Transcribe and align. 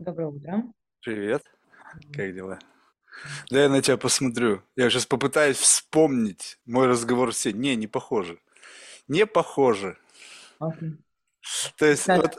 Доброе 0.00 0.28
утро. 0.28 0.64
Привет, 1.02 1.44
как 2.14 2.34
дела? 2.34 2.58
Да 3.50 3.64
я 3.64 3.68
на 3.68 3.82
тебя 3.82 3.98
посмотрю. 3.98 4.62
Я 4.74 4.88
сейчас 4.88 5.04
попытаюсь 5.04 5.58
вспомнить 5.58 6.58
мой 6.64 6.86
разговор 6.86 7.34
с 7.34 7.44
Не, 7.44 7.76
не 7.76 7.86
похоже. 7.86 8.40
Не 9.08 9.26
похоже. 9.26 9.98
Окей. 10.58 10.96
То 11.76 11.84
есть, 11.84 12.08
вот, 12.08 12.34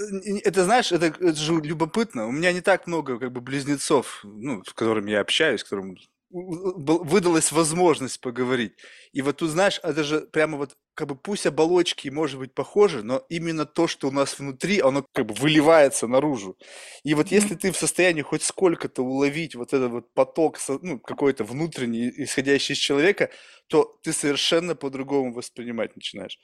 э, 0.00 0.38
это 0.44 0.64
знаешь, 0.64 0.90
это, 0.90 1.06
это 1.08 1.34
же 1.34 1.56
любопытно. 1.60 2.26
У 2.26 2.32
меня 2.32 2.54
не 2.54 2.62
так 2.62 2.86
много 2.86 3.18
как 3.18 3.32
бы 3.32 3.42
близнецов, 3.42 4.20
ну, 4.24 4.64
с 4.64 4.72
которыми 4.72 5.10
я 5.10 5.20
общаюсь, 5.20 5.60
с 5.60 5.64
которым 5.64 5.90
у- 5.90 5.92
у- 5.92 5.96
был- 5.96 6.17
выдалась 6.30 7.52
возможность 7.52 8.20
поговорить. 8.20 8.72
И 9.12 9.22
вот 9.22 9.38
тут, 9.38 9.50
знаешь, 9.50 9.80
это 9.82 10.04
же 10.04 10.20
прямо 10.20 10.58
вот 10.58 10.76
как 10.94 11.08
бы 11.08 11.16
пусть 11.16 11.46
оболочки 11.46 12.08
может 12.08 12.38
быть 12.40 12.54
похожи, 12.54 13.02
но 13.02 13.24
именно 13.28 13.64
то, 13.66 13.86
что 13.86 14.08
у 14.08 14.10
нас 14.10 14.38
внутри, 14.38 14.80
оно 14.80 15.04
как 15.12 15.26
бы 15.26 15.34
выливается 15.34 16.06
наружу. 16.08 16.58
И 17.04 17.14
вот 17.14 17.28
если 17.30 17.54
ты 17.54 17.70
в 17.72 17.76
состоянии 17.76 18.22
хоть 18.22 18.42
сколько-то 18.42 19.02
уловить 19.02 19.54
вот 19.54 19.72
этот 19.72 19.90
вот 19.92 20.12
поток, 20.12 20.58
ну, 20.82 20.98
какой-то 20.98 21.44
внутренний, 21.44 22.10
исходящий 22.16 22.74
из 22.74 22.78
человека, 22.78 23.30
то 23.68 23.98
ты 24.02 24.12
совершенно 24.12 24.74
по-другому 24.74 25.32
воспринимать 25.32 25.94
начинаешь. 25.96 26.38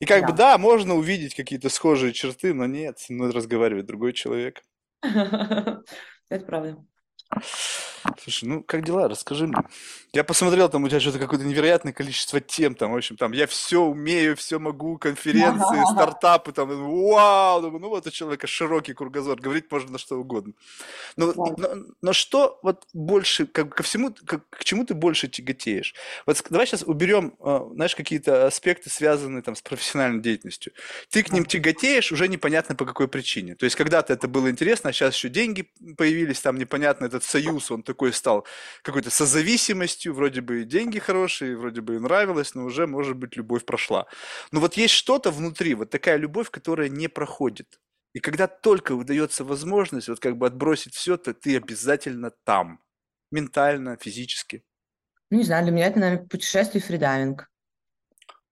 И 0.00 0.06
как 0.06 0.24
бы 0.24 0.32
Да. 0.32 0.36
да, 0.52 0.58
можно 0.58 0.94
увидеть 0.96 1.34
какие-то 1.34 1.68
схожие 1.68 2.12
черты, 2.12 2.54
но 2.54 2.66
нет, 2.66 2.98
со 2.98 3.12
мной 3.12 3.30
разговаривает 3.30 3.86
другой 3.86 4.12
человек. 4.14 4.62
Это 6.30 6.44
правда. 6.46 6.84
Слушай, 8.22 8.44
ну 8.48 8.62
как 8.62 8.84
дела? 8.84 9.08
Расскажи 9.08 9.46
мне. 9.46 9.58
Я 10.14 10.24
посмотрел, 10.24 10.68
там 10.70 10.84
у 10.84 10.88
тебя 10.88 11.00
что-то 11.00 11.18
какое-то 11.18 11.44
невероятное 11.44 11.92
количество 11.92 12.40
тем, 12.40 12.74
там, 12.74 12.92
в 12.92 12.96
общем, 12.96 13.16
там, 13.16 13.32
я 13.32 13.46
все 13.46 13.82
умею, 13.82 14.36
все 14.36 14.58
могу, 14.58 14.96
конференции, 14.96 15.82
стартапы, 15.92 16.52
там, 16.52 16.68
вау, 16.68 17.60
думаю, 17.60 17.80
ну 17.80 17.88
вот 17.90 18.06
у 18.06 18.10
человека 18.10 18.46
широкий 18.46 18.94
кругозор, 18.94 19.38
говорить 19.38 19.70
можно 19.70 19.92
на 19.92 19.98
что 19.98 20.16
угодно. 20.16 20.54
Но, 21.16 21.32
но, 21.34 21.68
но 22.00 22.12
что 22.14 22.58
вот 22.62 22.86
больше, 22.94 23.46
как, 23.46 23.74
ко 23.74 23.82
всему, 23.82 24.14
как- 24.24 24.48
к 24.48 24.64
чему 24.64 24.86
ты 24.86 24.94
больше 24.94 25.28
тяготеешь? 25.28 25.94
Вот 26.24 26.42
давай 26.48 26.66
сейчас 26.66 26.84
уберем, 26.84 27.34
а, 27.40 27.68
знаешь, 27.74 27.94
какие-то 27.94 28.46
аспекты, 28.46 28.88
связанные 28.88 29.42
там 29.42 29.56
с 29.56 29.62
профессиональной 29.62 30.22
деятельностью. 30.22 30.72
Ты 31.10 31.22
к 31.22 31.32
ним 31.32 31.44
тяготеешь 31.44 32.12
уже 32.12 32.28
непонятно 32.28 32.74
по 32.74 32.86
какой 32.86 33.08
причине. 33.08 33.56
То 33.56 33.64
есть 33.64 33.76
когда-то 33.76 34.14
это 34.14 34.26
было 34.26 34.50
интересно, 34.50 34.90
а 34.90 34.92
сейчас 34.92 35.14
еще 35.14 35.28
деньги 35.28 35.68
появились, 35.98 36.40
там 36.40 36.56
непонятно, 36.56 37.04
этот 37.04 37.24
союз, 37.24 37.70
он 37.70 37.82
такой 37.82 37.97
стал 38.12 38.46
какой-то 38.82 39.10
созависимостью, 39.10 40.14
вроде 40.14 40.40
бы 40.40 40.62
и 40.62 40.64
деньги 40.64 40.98
хорошие, 40.98 41.56
вроде 41.56 41.80
бы 41.80 41.96
и 41.96 41.98
нравилось, 41.98 42.54
но 42.54 42.64
уже, 42.64 42.86
может 42.86 43.16
быть, 43.16 43.36
любовь 43.36 43.64
прошла. 43.64 44.06
Но 44.52 44.60
вот 44.60 44.74
есть 44.74 44.94
что-то 44.94 45.30
внутри, 45.30 45.74
вот 45.74 45.90
такая 45.90 46.16
любовь, 46.16 46.50
которая 46.50 46.88
не 46.88 47.08
проходит. 47.08 47.80
И 48.14 48.20
когда 48.20 48.46
только 48.46 48.94
выдается 48.94 49.44
возможность 49.44 50.08
вот 50.08 50.20
как 50.20 50.36
бы 50.36 50.46
отбросить 50.46 50.94
все, 50.94 51.16
то 51.16 51.34
ты 51.34 51.56
обязательно 51.56 52.32
там. 52.44 52.80
Ментально, 53.30 53.96
физически. 54.00 54.64
Ну, 55.30 55.38
не 55.38 55.44
знаю, 55.44 55.64
для 55.64 55.72
меня 55.72 55.86
это, 55.86 55.98
наверное, 55.98 56.26
путешествие 56.26 56.82
и 56.82 56.84
фридайвинг. 56.86 57.50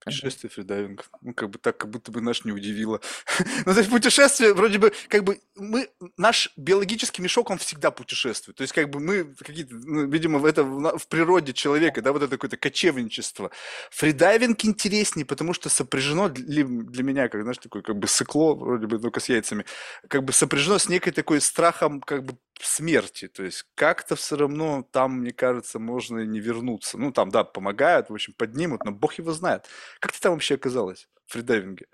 Путешествие, 0.06 0.50
фридайвинг. 0.50 1.04
Ну, 1.20 1.34
как 1.34 1.50
бы 1.50 1.58
так, 1.58 1.76
как 1.76 1.90
будто 1.90 2.12
бы 2.12 2.20
нас 2.20 2.44
не 2.44 2.52
удивило. 2.52 3.00
Ну, 3.66 3.72
то 3.72 3.78
есть 3.80 3.90
путешествие, 3.90 4.54
вроде 4.54 4.78
бы, 4.78 4.92
как 5.08 5.24
бы 5.24 5.40
мы, 5.56 5.88
наш 6.16 6.52
биологический 6.56 7.22
мешок, 7.22 7.50
он 7.50 7.58
всегда 7.58 7.90
путешествует. 7.90 8.56
То 8.56 8.62
есть, 8.62 8.72
как 8.72 8.88
бы 8.88 9.00
мы 9.00 9.24
какие-то, 9.24 9.74
ну, 9.74 10.06
видимо, 10.06 10.46
это 10.46 10.62
в, 10.62 10.98
в 10.98 11.08
природе 11.08 11.52
человека, 11.52 12.02
да, 12.02 12.12
вот 12.12 12.22
это 12.22 12.36
какое-то 12.36 12.56
кочевничество. 12.56 13.50
Фридайвинг 13.90 14.64
интереснее, 14.64 15.26
потому 15.26 15.54
что 15.54 15.68
сопряжено 15.68 16.28
для, 16.28 16.64
для 16.64 17.02
меня, 17.02 17.28
как, 17.28 17.42
знаешь, 17.42 17.58
такое, 17.58 17.82
как 17.82 17.96
бы 17.96 18.06
сыкло, 18.06 18.54
вроде 18.54 18.86
бы, 18.86 19.00
только 19.00 19.18
с 19.18 19.28
яйцами, 19.28 19.64
как 20.08 20.22
бы 20.22 20.32
сопряжено 20.32 20.78
с 20.78 20.88
некой 20.88 21.12
такой 21.12 21.40
страхом, 21.40 22.00
как 22.00 22.24
бы, 22.24 22.36
смерти. 22.60 23.28
То 23.28 23.42
есть, 23.42 23.66
как-то 23.74 24.16
все 24.16 24.36
равно 24.36 24.86
там, 24.90 25.20
мне 25.20 25.32
кажется, 25.32 25.78
можно 25.78 26.20
не 26.20 26.40
вернуться. 26.40 26.98
Ну, 26.98 27.12
там, 27.12 27.30
да, 27.30 27.44
помогают, 27.44 28.10
в 28.10 28.14
общем, 28.14 28.34
поднимут, 28.34 28.84
но 28.84 28.92
бог 28.92 29.14
его 29.14 29.32
знает. 29.32 29.66
Как 30.00 30.12
ты 30.12 30.20
там 30.20 30.32
вообще 30.32 30.54
оказалась 30.54 31.08
в 31.26 31.32
фридайвинге? 31.32 31.86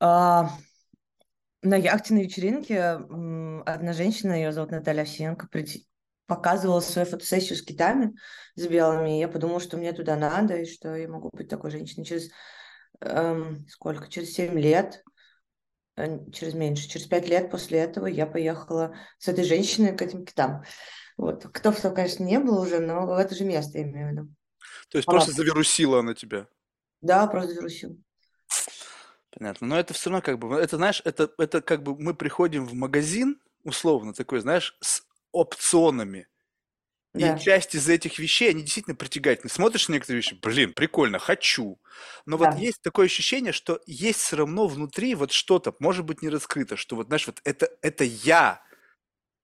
А, 0.00 0.50
на 1.62 1.74
яхте 1.76 2.14
на 2.14 2.20
вечеринке 2.20 2.80
одна 2.80 3.92
женщина, 3.92 4.32
ее 4.32 4.52
зовут 4.52 4.70
Наталья 4.70 5.02
Овсиенко, 5.02 5.48
показывала 6.26 6.80
свою 6.80 7.06
фотосессию 7.06 7.58
с 7.58 7.62
китами, 7.62 8.14
с 8.54 8.66
белыми. 8.66 9.16
И 9.16 9.20
я 9.20 9.28
подумала, 9.28 9.60
что 9.60 9.76
мне 9.76 9.92
туда 9.92 10.16
надо, 10.16 10.58
и 10.58 10.64
что 10.64 10.94
я 10.94 11.08
могу 11.08 11.28
быть 11.32 11.48
такой 11.48 11.70
женщиной 11.70 12.04
через 12.04 12.30
эм, 13.00 13.66
сколько? 13.68 14.08
Через 14.08 14.32
7 14.32 14.58
лет, 14.58 15.02
через 15.96 16.54
меньше, 16.54 16.88
через 16.88 17.06
5 17.06 17.28
лет 17.28 17.50
после 17.50 17.78
этого 17.78 18.06
я 18.06 18.26
поехала 18.26 18.94
с 19.18 19.28
этой 19.28 19.44
женщиной 19.44 19.96
к 19.96 20.02
этим 20.02 20.24
китам. 20.24 20.62
Вот. 21.16 21.44
Кто 21.52 21.72
в 21.72 21.80
том, 21.80 21.94
конечно, 21.94 22.24
не 22.24 22.38
было 22.38 22.62
уже, 22.62 22.80
но 22.80 23.06
в 23.06 23.10
это 23.10 23.34
же 23.34 23.44
место 23.44 23.78
я 23.78 23.84
имею 23.84 24.08
в 24.08 24.12
виду. 24.12 24.28
То 24.88 24.98
есть 24.98 25.08
Она, 25.08 25.16
просто 25.18 25.32
завирусила 25.32 26.00
она 26.00 26.14
тебя. 26.14 26.46
да, 27.00 27.26
просто 27.26 27.54
вирусил. 27.54 27.98
Понятно. 29.30 29.66
Но 29.66 29.78
это 29.78 29.94
все 29.94 30.10
равно 30.10 30.22
как 30.22 30.38
бы, 30.38 30.56
это 30.56 30.76
знаешь, 30.76 31.02
это, 31.04 31.30
это 31.38 31.60
как 31.62 31.82
бы 31.82 31.96
мы 31.96 32.14
приходим 32.14 32.66
в 32.66 32.74
магазин, 32.74 33.40
условно 33.64 34.12
такой, 34.12 34.40
знаешь, 34.40 34.76
с 34.80 35.02
опционами. 35.32 36.26
И 37.14 37.18
Да, 37.18 37.38
часть 37.38 37.74
из 37.74 37.88
этих 37.88 38.18
вещей, 38.20 38.50
они 38.50 38.62
действительно 38.62 38.94
притягательны. 38.94 39.50
Смотришь 39.50 39.88
на 39.88 39.94
некоторые 39.94 40.18
вещи, 40.18 40.38
блин, 40.40 40.72
прикольно, 40.72 41.18
хочу. 41.18 41.80
Но 42.24 42.36
вот 42.36 42.50
да. 42.50 42.56
есть 42.56 42.82
такое 42.82 43.06
ощущение, 43.06 43.52
что 43.52 43.80
есть 43.86 44.20
все 44.20 44.36
равно 44.36 44.68
внутри 44.68 45.16
вот 45.16 45.32
что-то, 45.32 45.74
может 45.80 46.04
быть, 46.04 46.22
не 46.22 46.28
раскрыто, 46.28 46.76
что 46.76 46.94
вот, 46.94 47.08
знаешь, 47.08 47.26
вот 47.26 47.40
это, 47.42 47.68
это 47.82 48.04
я, 48.04 48.62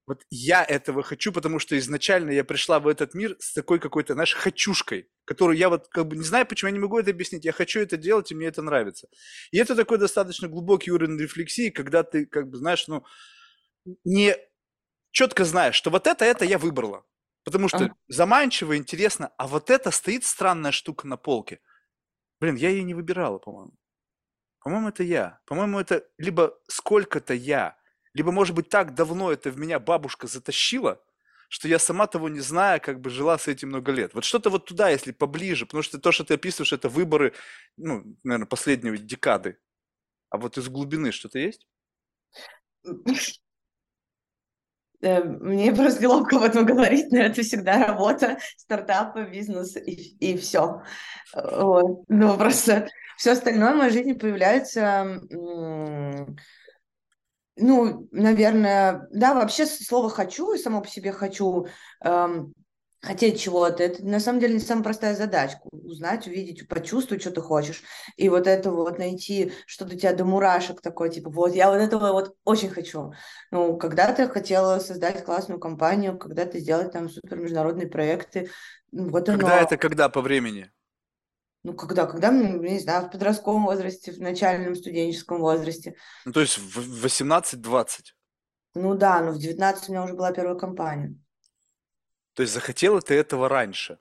вот 0.06 0.22
я 0.30 0.64
этого 0.64 1.02
хочу, 1.02 1.32
потому 1.32 1.58
что 1.58 1.76
изначально 1.76 2.30
я 2.30 2.44
пришла 2.44 2.78
в 2.78 2.86
этот 2.86 3.14
мир 3.14 3.36
с 3.40 3.52
такой 3.52 3.80
какой-то, 3.80 4.14
знаешь, 4.14 4.34
хочушкой, 4.34 5.08
которую 5.24 5.58
я 5.58 5.68
вот 5.68 5.88
как 5.88 6.06
бы 6.06 6.14
не 6.16 6.22
знаю, 6.22 6.46
почему 6.46 6.68
я 6.68 6.72
не 6.72 6.78
могу 6.78 7.00
это 7.00 7.10
объяснить. 7.10 7.44
Я 7.44 7.50
хочу 7.50 7.80
это 7.80 7.96
делать, 7.96 8.30
и 8.30 8.36
мне 8.36 8.46
это 8.46 8.62
нравится. 8.62 9.08
И 9.50 9.58
это 9.58 9.74
такой 9.74 9.98
достаточно 9.98 10.46
глубокий 10.46 10.92
уровень 10.92 11.18
рефлексии, 11.18 11.70
когда 11.70 12.04
ты 12.04 12.26
как 12.26 12.48
бы, 12.48 12.58
знаешь, 12.58 12.86
ну, 12.86 13.04
не 14.04 14.36
четко 15.10 15.44
знаешь, 15.44 15.74
что 15.74 15.90
вот 15.90 16.06
это, 16.06 16.24
это 16.24 16.44
я 16.44 16.58
выбрала. 16.58 17.04
Потому 17.46 17.68
что 17.68 17.84
Ага. 17.86 17.96
заманчиво, 18.08 18.76
интересно, 18.76 19.32
а 19.38 19.46
вот 19.46 19.70
это 19.70 19.92
стоит 19.92 20.24
странная 20.24 20.72
штука 20.72 21.06
на 21.06 21.16
полке. 21.16 21.60
Блин, 22.40 22.56
я 22.56 22.70
ее 22.70 22.82
не 22.84 22.94
выбирала, 22.94 23.38
по-моему. 23.38 23.72
По-моему, 24.60 24.88
это 24.88 25.04
я. 25.04 25.40
По-моему, 25.46 25.78
это 25.78 26.04
либо 26.18 26.58
сколько-то 26.68 27.34
я, 27.34 27.78
либо, 28.14 28.32
может 28.32 28.56
быть, 28.56 28.68
так 28.68 28.94
давно 28.94 29.32
это 29.32 29.50
в 29.50 29.58
меня 29.58 29.78
бабушка 29.78 30.26
затащила, 30.26 31.00
что 31.48 31.68
я 31.68 31.78
сама 31.78 32.08
того 32.08 32.28
не 32.28 32.40
зная, 32.40 32.80
как 32.80 33.00
бы 33.00 33.10
жила 33.10 33.38
с 33.38 33.46
этим 33.48 33.68
много 33.68 33.92
лет. 33.92 34.12
Вот 34.14 34.24
что-то 34.24 34.50
вот 34.50 34.66
туда, 34.66 34.90
если 34.90 35.12
поближе, 35.12 35.66
потому 35.66 35.82
что 35.84 35.98
то, 36.00 36.10
что 36.12 36.24
ты 36.24 36.34
описываешь, 36.34 36.72
это 36.72 36.88
выборы, 36.88 37.32
ну, 37.76 38.16
наверное, 38.24 38.46
последней 38.46 38.98
декады. 38.98 39.58
А 40.30 40.38
вот 40.38 40.58
из 40.58 40.68
глубины 40.68 41.12
что-то 41.12 41.38
есть? 41.38 41.66
Э, 45.00 45.22
Мне 45.22 45.72
просто 45.74 46.02
неловко 46.02 46.36
об 46.36 46.42
этом 46.42 46.66
говорить, 46.66 47.10
но 47.10 47.18
это 47.18 47.42
всегда 47.42 47.86
работа, 47.86 48.38
стартапы, 48.56 49.24
бизнес 49.24 49.76
и, 49.76 50.16
и 50.18 50.36
все. 50.36 50.82
Вот. 51.34 52.04
Ну, 52.08 52.36
просто 52.36 52.88
все 53.16 53.32
остальное 53.32 53.74
в 53.74 53.78
моей 53.78 53.90
жизни 53.92 54.12
появляется, 54.12 55.20
ну, 57.58 58.06
наверное, 58.12 59.08
да, 59.12 59.34
вообще 59.34 59.64
слово 59.66 60.10
«хочу» 60.10 60.52
и 60.52 60.58
само 60.58 60.82
по 60.82 60.88
себе 60.88 61.12
«хочу», 61.12 61.66
эм, 62.04 62.52
хотеть 63.06 63.40
чего-то, 63.40 63.82
это 63.82 64.04
на 64.04 64.20
самом 64.20 64.40
деле 64.40 64.54
не 64.54 64.60
самая 64.60 64.84
простая 64.84 65.14
задачка. 65.14 65.60
Узнать, 65.70 66.26
увидеть, 66.26 66.68
почувствовать, 66.68 67.22
что 67.22 67.30
ты 67.30 67.40
хочешь. 67.40 67.82
И 68.16 68.28
вот 68.28 68.46
это 68.46 68.70
вот 68.70 68.98
найти 68.98 69.52
что-то 69.66 69.96
тебя 69.96 70.12
до 70.12 70.24
мурашек 70.24 70.80
такой, 70.80 71.10
типа, 71.10 71.30
вот, 71.30 71.54
я 71.54 71.70
вот 71.70 71.78
этого 71.78 72.12
вот 72.12 72.34
очень 72.44 72.68
хочу. 72.68 73.12
Ну, 73.50 73.76
когда-то 73.76 74.22
я 74.22 74.28
хотела 74.28 74.78
создать 74.80 75.24
классную 75.24 75.60
компанию, 75.60 76.18
когда-то 76.18 76.58
сделать 76.58 76.92
там 76.92 77.08
супер 77.08 77.38
международные 77.38 77.86
проекты. 77.86 78.50
Ну, 78.90 79.10
Вот 79.10 79.26
Когда 79.26 79.58
оно, 79.58 79.66
это, 79.66 79.76
когда 79.76 80.08
по 80.08 80.20
времени? 80.20 80.70
ну, 81.62 81.74
когда, 81.74 82.06
когда, 82.06 82.30
ну, 82.30 82.62
не 82.62 82.78
знаю, 82.78 83.06
в 83.06 83.10
подростковом 83.10 83.64
возрасте, 83.64 84.12
в 84.12 84.20
начальном 84.20 84.76
студенческом 84.76 85.40
возрасте. 85.40 85.96
Ну, 86.24 86.32
то 86.32 86.40
есть 86.40 86.58
в 86.58 87.04
18-20. 87.04 88.14
Ну 88.74 88.94
да, 88.94 89.20
но 89.20 89.32
в 89.32 89.38
19 89.38 89.88
у 89.88 89.92
меня 89.92 90.04
уже 90.04 90.14
была 90.14 90.32
первая 90.32 90.54
компания. 90.54 91.16
То 92.36 92.42
есть 92.42 92.52
захотела 92.52 93.00
ты 93.00 93.14
этого 93.14 93.48
раньше. 93.48 93.98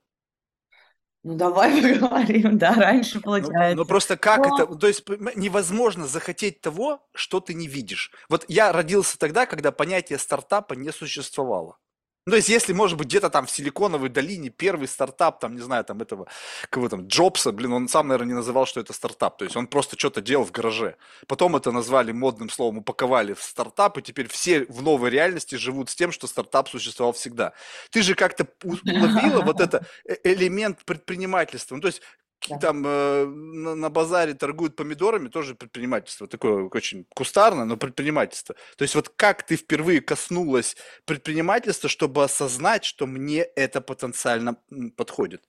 Ну, 1.24 1.36
давай 1.36 1.82
поговорим, 2.00 2.58
да, 2.58 2.74
раньше 2.76 3.16
Ну, 3.16 3.22
ну 3.38 3.42
получается. 3.42 3.86
просто 3.86 4.18
как 4.18 4.46
это, 4.46 4.68
Но 4.68 4.76
то 4.76 4.88
есть 4.88 5.08
невозможно 5.36 6.06
захотеть 6.06 6.62
того, 6.62 7.08
что 7.16 7.40
ты 7.40 7.54
не 7.54 7.68
видишь. 7.68 8.12
Вот 8.30 8.46
я 8.50 8.74
родился 8.74 9.18
тогда, 9.18 9.46
когда 9.46 9.72
понятие 9.72 10.20
стартапа 10.20 10.74
не 10.74 10.92
существовало. 10.92 11.78
Ну, 12.27 12.31
то 12.31 12.38
есть, 12.38 12.50
если, 12.50 12.74
может 12.74 12.98
быть, 12.98 13.07
где-то 13.07 13.30
там 13.30 13.45
в 13.45 13.51
Силиконовой 13.51 14.10
долине 14.10 14.50
первый 14.50 14.88
стартап, 14.88 15.39
там, 15.39 15.54
не 15.54 15.62
знаю, 15.62 15.86
там 15.86 16.01
этого, 16.01 16.27
кого 16.72 16.89
там, 16.89 17.06
Джобса, 17.06 17.51
блин, 17.51 17.74
он 17.74 17.88
сам, 17.88 18.07
наверное, 18.07 18.30
не 18.30 18.33
называл, 18.33 18.66
что 18.66 18.80
это 18.80 18.94
стартап. 18.94 19.38
То 19.38 19.45
есть, 19.45 19.56
он 19.56 19.68
просто 19.68 19.95
что-то 19.95 20.22
делал 20.22 20.44
в 20.44 20.51
гараже. 20.51 20.95
Потом 21.27 21.56
это 21.56 21.72
назвали 21.72 22.12
модным 22.12 22.50
словом, 22.50 22.80
упаковали 22.80 23.33
в 23.33 23.44
стартап, 23.44 24.00
и 24.00 24.01
теперь 24.01 24.27
все 24.27 24.66
в 24.66 24.81
новой 24.81 25.12
реальности 25.12 25.54
живут 25.54 25.92
с 25.92 25.95
тем, 25.95 26.12
что 26.12 26.25
стартап 26.25 26.68
существовал 26.68 27.13
всегда. 27.13 27.54
Ты 27.92 28.01
же 28.01 28.16
как-то 28.16 28.48
уловила 28.63 29.42
вот 29.42 29.62
это 29.62 29.86
э, 30.06 30.16
элемент 30.24 30.83
предпринимательства. 30.83 31.75
Ну, 31.75 31.81
то 31.81 31.88
есть, 31.88 32.01
да. 32.50 32.58
там 32.58 32.86
э, 32.86 33.26
на, 33.26 33.76
на 33.76 33.90
базаре 33.90 34.34
торгуют 34.34 34.76
помидорами, 34.76 35.30
тоже 35.30 35.56
предпринимательство, 35.56 36.28
такое 36.28 36.70
очень 36.72 37.06
кустарное, 37.16 37.66
но 37.66 37.78
предпринимательство. 37.78 38.56
То 38.78 38.84
есть 38.84 38.96
вот 38.96 39.10
как 39.10 39.44
ты 39.44 39.56
впервые 39.56 40.02
коснулась 40.02 40.76
предпринимательства, 41.06 41.90
чтобы 41.90 42.24
осознать, 42.24 42.84
что 42.84 43.08
мне 43.08 43.42
это 43.42 43.82
потенциально 43.82 44.58
подходит? 44.96 45.44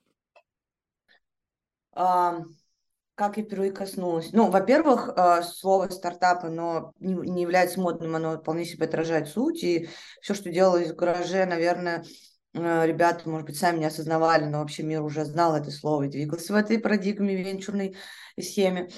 А, 1.92 2.40
как 3.14 3.36
я 3.38 3.44
впервые 3.44 3.72
коснулась? 3.72 4.32
Ну, 4.32 4.50
во-первых, 4.50 5.10
а, 5.16 5.42
слово 5.42 5.88
стартап, 5.88 6.44
оно 6.44 6.92
не, 6.98 7.14
не 7.14 7.42
является 7.42 7.80
модным, 7.80 8.16
оно 8.16 8.38
вполне 8.38 8.64
себе 8.64 8.86
отражает 8.86 9.28
суть, 9.28 9.62
и 9.62 9.88
все, 10.20 10.34
что 10.34 10.50
делалось 10.50 10.90
в 10.90 10.96
гараже, 10.96 11.46
наверное, 11.46 12.04
Э, 12.04 12.35
ребята, 12.56 13.28
может 13.28 13.46
быть, 13.46 13.58
сами 13.58 13.78
не 13.78 13.84
осознавали, 13.84 14.44
но 14.44 14.58
вообще 14.58 14.82
мир 14.82 15.02
уже 15.02 15.24
знал 15.24 15.54
это 15.54 15.70
слово 15.70 16.04
и 16.04 16.08
двигался 16.08 16.52
в 16.52 16.56
этой 16.56 16.78
парадигме, 16.78 17.36
венчурной 17.36 17.96
схеме. 18.40 18.88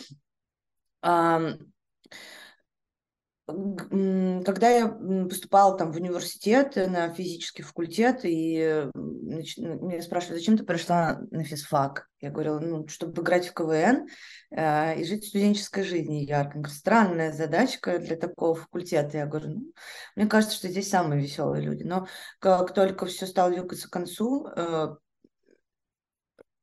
Когда 3.49 4.69
я 4.69 4.89
поступала 4.89 5.79
там 5.79 5.91
в 5.91 5.97
университет, 5.97 6.77
на 6.77 7.15
физический 7.15 7.63
факультет, 7.63 8.21
и 8.25 8.91
меня 8.95 10.03
спрашивали, 10.03 10.39
зачем 10.39 10.59
ты 10.59 10.65
пришла 10.65 11.21
на 11.31 11.45
физфак? 11.45 12.09
Я 12.21 12.31
говорила, 12.31 12.59
ну, 12.59 12.87
чтобы 12.89 13.23
играть 13.23 13.49
в 13.49 13.55
КВН 13.55 14.07
э, 14.51 15.01
и 15.01 15.05
жить 15.05 15.27
студенческой 15.27 15.85
жизнью 15.85 16.27
ярко. 16.27 16.63
Странная 16.69 17.33
задачка 17.33 17.99
для 17.99 18.17
такого 18.17 18.55
факультета. 18.55 19.17
Я 19.17 19.27
говорю, 19.27 19.49
ну, 19.51 19.73
мне 20.15 20.27
кажется, 20.27 20.57
что 20.57 20.69
здесь 20.69 20.91
самые 20.91 21.23
веселые 21.23 21.63
люди. 21.63 21.85
Но 21.85 22.07
как 22.41 22.75
только 22.75 23.07
все 23.07 23.27
стало 23.27 23.53
двигаться 23.53 23.89
к 23.89 23.93
концу 23.93 24.47
э, 24.49 24.89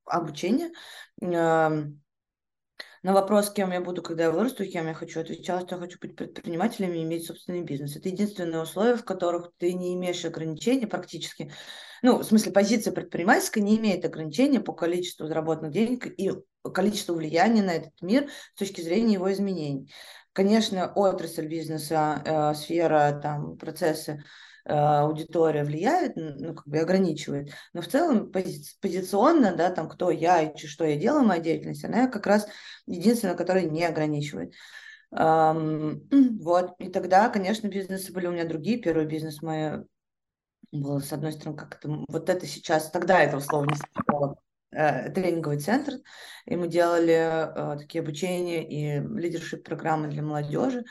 обучения, 0.05 0.71
э, 1.21 1.85
на 3.05 3.13
вопрос, 3.13 3.51
кем 3.51 3.71
я 3.71 3.81
буду, 3.81 4.01
когда 4.01 4.23
я 4.23 4.31
вырасту, 4.31 4.65
кем 4.65 4.87
я 4.87 4.95
хочу, 4.95 5.19
отвечала, 5.19 5.61
что 5.61 5.75
я 5.75 5.81
хочу 5.81 5.99
быть 6.01 6.15
предпринимателем 6.15 6.91
и 6.93 7.03
иметь 7.03 7.27
собственный 7.27 7.61
бизнес. 7.61 7.95
Это 7.95 8.09
единственное 8.09 8.63
условие, 8.63 8.95
в 8.95 9.05
которых 9.05 9.51
ты 9.59 9.73
не 9.73 9.93
имеешь 9.93 10.25
ограничений 10.25 10.87
практически. 10.87 11.51
Ну, 12.01 12.17
в 12.17 12.23
смысле, 12.23 12.51
позиция 12.51 12.91
предпринимательская 12.93 13.63
не 13.63 13.77
имеет 13.77 14.05
ограничений 14.05 14.57
по 14.57 14.73
количеству 14.73 15.27
заработанных 15.27 15.71
денег 15.71 16.07
и 16.19 16.31
количеству 16.73 17.13
влияния 17.13 17.61
на 17.61 17.75
этот 17.75 17.93
мир 18.01 18.27
с 18.55 18.57
точки 18.57 18.81
зрения 18.81 19.13
его 19.13 19.31
изменений. 19.31 19.93
Конечно, 20.33 20.91
отрасль 20.91 21.47
бизнеса, 21.47 22.23
э, 22.25 22.55
сфера, 22.55 23.19
там, 23.21 23.55
процессы 23.57 24.23
аудитория 24.65 25.63
влияет, 25.63 26.15
ну, 26.15 26.56
как 26.56 26.67
бы 26.67 26.79
ограничивает. 26.79 27.51
Но 27.73 27.81
в 27.81 27.88
целом 27.88 28.31
пози 28.31 28.63
позиционно, 28.81 29.56
да, 29.56 29.69
там, 29.69 29.88
кто 29.88 30.12
я 30.12 30.41
и 30.41 30.67
что 30.67 30.85
я 30.85 30.97
делаю, 30.97 31.23
моя 31.23 31.39
деятельность, 31.39 31.85
она 31.85 32.07
как 32.07 32.25
раз 32.25 32.47
единственная, 32.88 33.35
которая 33.35 33.65
не 33.65 33.85
ограничивает. 33.85 34.53
Um, 35.13 36.07
вот, 36.41 36.73
и 36.79 36.89
тогда, 36.89 37.29
конечно, 37.29 37.67
бизнесы 37.67 38.12
были 38.12 38.27
у 38.27 38.31
меня 38.31 38.45
другие. 38.45 38.79
Первый 38.79 39.06
бизнес 39.06 39.41
мой 39.41 39.85
был, 40.71 41.00
с 41.00 41.13
одной 41.13 41.31
стороны, 41.31 41.57
как 41.57 41.77
это, 41.77 42.03
вот 42.07 42.29
это 42.29 42.45
сейчас, 42.45 42.91
тогда 42.91 43.21
этого 43.21 43.39
слова 43.39 43.65
не 43.65 43.75
существовало, 43.75 44.38
э, 44.71 45.09
тренинговый 45.12 45.59
центр, 45.59 45.94
и 46.45 46.56
мы 46.56 46.67
делали 46.67 47.13
э, 47.13 47.77
такие 47.79 48.01
обучения 48.01 48.67
и 48.67 49.00
лидершип 49.00 49.63
программы 49.63 50.07
для 50.07 50.21
молодежи. 50.21 50.83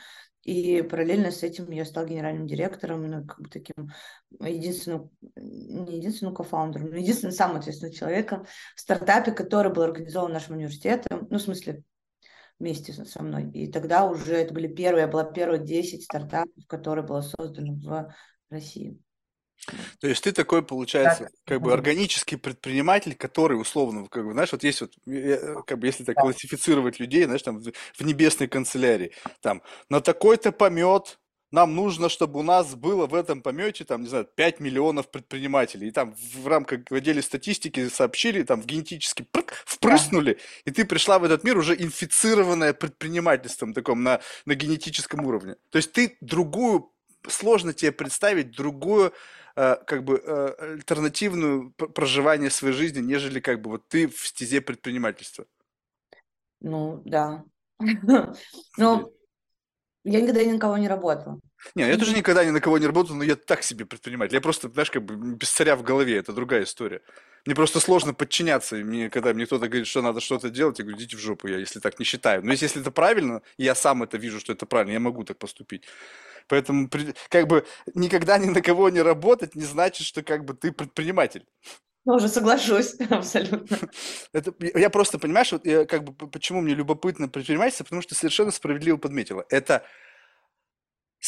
И 0.45 0.83
параллельно 0.83 1.31
с 1.31 1.41
этим 1.41 1.71
я 1.71 1.85
стал 1.85 2.05
генеральным 2.05 2.45
директором, 2.45 3.09
ну, 3.09 3.25
как 3.25 3.41
бы 3.41 3.49
таким 3.49 3.91
единственным, 4.39 5.09
не 5.35 5.97
единственным 5.97 6.35
кофаундером, 6.35 6.91
но 6.91 6.97
единственным 6.97 7.33
самым 7.33 7.57
ответственным 7.57 7.93
человеком 7.93 8.45
в 8.75 8.79
стартапе, 8.79 9.31
который 9.31 9.73
был 9.73 9.81
организован 9.81 10.31
нашим 10.31 10.55
университетом, 10.55 11.27
ну, 11.31 11.39
в 11.39 11.41
смысле, 11.41 11.83
вместе 12.59 12.93
со 12.93 13.23
мной. 13.23 13.49
И 13.53 13.71
тогда 13.71 14.05
уже 14.05 14.35
это 14.35 14.53
были 14.53 14.67
первые, 14.67 15.01
я 15.01 15.07
была 15.07 15.23
первые 15.23 15.65
10 15.65 16.03
стартапов, 16.03 16.65
которые 16.67 17.05
было 17.05 17.21
создано 17.21 17.73
в 17.73 18.13
России. 18.51 18.99
То 19.99 20.07
есть 20.07 20.23
ты 20.23 20.31
такой, 20.31 20.63
получается, 20.63 21.23
да. 21.23 21.29
как 21.45 21.61
бы 21.61 21.73
органический 21.73 22.37
предприниматель, 22.37 23.15
который 23.15 23.59
условно, 23.59 24.07
как 24.07 24.25
бы, 24.25 24.33
знаешь, 24.33 24.51
вот 24.51 24.63
есть 24.63 24.81
вот, 24.81 24.93
как 25.65 25.79
бы, 25.79 25.87
если 25.87 26.03
так 26.03 26.15
классифицировать 26.15 26.99
людей, 26.99 27.25
знаешь, 27.25 27.41
там 27.41 27.59
в 27.59 28.01
небесной 28.05 28.47
канцелярии, 28.47 29.11
там, 29.41 29.61
на 29.89 30.01
такой-то 30.01 30.51
помет 30.51 31.19
нам 31.51 31.73
нужно, 31.73 32.09
чтобы 32.09 32.39
у 32.39 32.43
нас 32.43 32.75
было 32.75 33.07
в 33.07 33.15
этом 33.15 33.41
помете, 33.41 33.85
там, 33.85 34.01
не 34.01 34.09
знаю, 34.09 34.25
5 34.25 34.59
миллионов 34.59 35.09
предпринимателей. 35.09 35.87
И 35.87 35.91
там 35.91 36.13
в 36.33 36.47
рамках 36.47 36.81
в 36.89 36.93
отделе 36.93 37.21
статистики 37.21 37.87
сообщили, 37.87 38.43
там 38.43 38.61
в 38.61 38.65
генетически 38.65 39.23
прыг, 39.23 39.53
впрыснули, 39.65 40.33
да. 40.33 40.39
и 40.65 40.71
ты 40.71 40.83
пришла 40.83 41.17
в 41.17 41.23
этот 41.23 41.45
мир 41.45 41.57
уже 41.57 41.73
инфицированная 41.75 42.73
предпринимательством 42.73 43.73
таком 43.73 44.03
на, 44.03 44.19
на 44.45 44.55
генетическом 44.55 45.25
уровне. 45.25 45.55
То 45.69 45.77
есть 45.77 45.93
ты 45.93 46.17
другую, 46.19 46.91
сложно 47.27 47.73
тебе 47.73 47.93
представить 47.93 48.51
другую 48.51 49.13
Э, 49.13 49.44
как 49.55 50.03
бы 50.03 50.21
э, 50.23 50.73
альтернативную 50.73 51.71
проживание 51.71 52.49
своей 52.49 52.73
жизни, 52.73 52.99
нежели 52.99 53.39
как 53.39 53.61
бы 53.61 53.71
вот 53.71 53.87
ты 53.87 54.07
в 54.07 54.27
стезе 54.27 54.61
предпринимательства. 54.61 55.45
Ну, 56.61 57.01
да. 57.05 57.43
Ну, 58.77 59.13
я 60.03 60.21
никогда 60.21 60.43
ни 60.43 60.51
на 60.51 60.59
кого 60.59 60.77
не 60.77 60.87
работала. 60.87 61.39
Не, 61.73 61.87
я 61.87 61.97
тоже 61.97 62.15
никогда 62.15 62.45
ни 62.45 62.51
на 62.51 62.61
кого 62.61 62.77
не 62.77 62.85
работал, 62.85 63.15
но 63.15 63.23
я 63.23 63.35
так 63.35 63.63
себе 63.63 63.85
предприниматель. 63.85 64.35
Я 64.35 64.41
просто, 64.41 64.69
знаешь, 64.69 64.91
как 64.91 65.03
бы 65.03 65.15
без 65.35 65.49
царя 65.49 65.75
в 65.75 65.83
голове, 65.83 66.17
это 66.17 66.33
другая 66.33 66.63
история. 66.63 67.01
Мне 67.45 67.55
просто 67.55 67.79
сложно 67.79 68.13
подчиняться. 68.13 68.75
Мне, 68.75 69.09
когда 69.09 69.33
мне 69.33 69.45
кто-то 69.45 69.67
говорит, 69.67 69.87
что 69.87 70.01
надо 70.01 70.19
что-то 70.19 70.49
делать, 70.49 70.79
я 70.79 70.85
говорю, 70.85 70.99
идите 70.99 71.17
в 71.17 71.19
жопу, 71.19 71.47
я 71.47 71.57
если 71.57 71.79
так 71.79 71.99
не 71.99 72.05
считаю. 72.05 72.43
Но 72.43 72.51
если, 72.51 72.65
если 72.65 72.81
это 72.81 72.91
правильно, 72.91 73.41
я 73.57 73.75
сам 73.75 74.03
это 74.03 74.17
вижу, 74.17 74.39
что 74.39 74.53
это 74.53 74.65
правильно, 74.65 74.93
я 74.93 74.99
могу 74.99 75.23
так 75.23 75.37
поступить. 75.37 75.85
Поэтому 76.47 76.89
как 77.29 77.47
бы 77.47 77.65
никогда 77.93 78.37
ни 78.37 78.49
на 78.49 78.61
кого 78.61 78.89
не 78.89 79.01
работать 79.01 79.55
не 79.55 79.63
значит, 79.63 80.05
что 80.05 80.21
как 80.21 80.45
бы 80.45 80.53
ты 80.53 80.71
предприниматель. 80.71 81.45
Ну, 82.05 82.13
уже 82.13 82.27
соглашусь, 82.27 82.95
абсолютно. 83.09 83.77
Это, 84.33 84.53
я 84.59 84.89
просто, 84.91 85.17
понимаешь, 85.17 85.51
вот 85.51 85.65
я, 85.65 85.85
как 85.85 86.03
бы, 86.03 86.29
почему 86.29 86.61
мне 86.61 86.75
любопытно 86.75 87.27
предпринимательство, 87.27 87.83
потому 87.83 88.03
что 88.03 88.13
совершенно 88.13 88.51
справедливо 88.51 88.97
подметила. 88.97 89.43
Это 89.49 89.83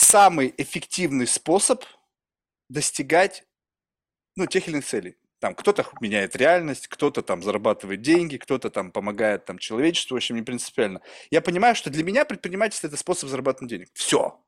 самый 0.08 0.54
эффективный 0.58 1.28
способ 1.28 1.84
достигать 2.70 3.44
ну, 4.36 4.46
тех 4.46 4.68
или 4.68 4.76
иных 4.76 4.86
целей. 4.86 5.18
Там 5.40 5.54
кто-то 5.54 5.86
меняет 6.02 6.36
реальность, 6.36 6.88
кто-то 6.88 7.22
там 7.22 7.44
зарабатывает 7.44 8.02
деньги, 8.02 8.38
кто-то 8.38 8.70
там 8.70 8.92
помогает 8.92 9.46
там 9.46 9.60
человечеству, 9.60 10.16
в 10.16 10.18
общем, 10.18 10.36
не 10.36 10.42
принципиально. 10.42 11.02
Я 11.30 11.42
понимаю, 11.42 11.76
что 11.76 11.90
для 11.90 12.04
меня 12.04 12.26
предпринимательство– 12.26 12.88
это 12.90 12.98
способ 12.98 13.30
зарабатывать 13.30 13.70
денег. 13.70 13.90
Все. 13.94 14.42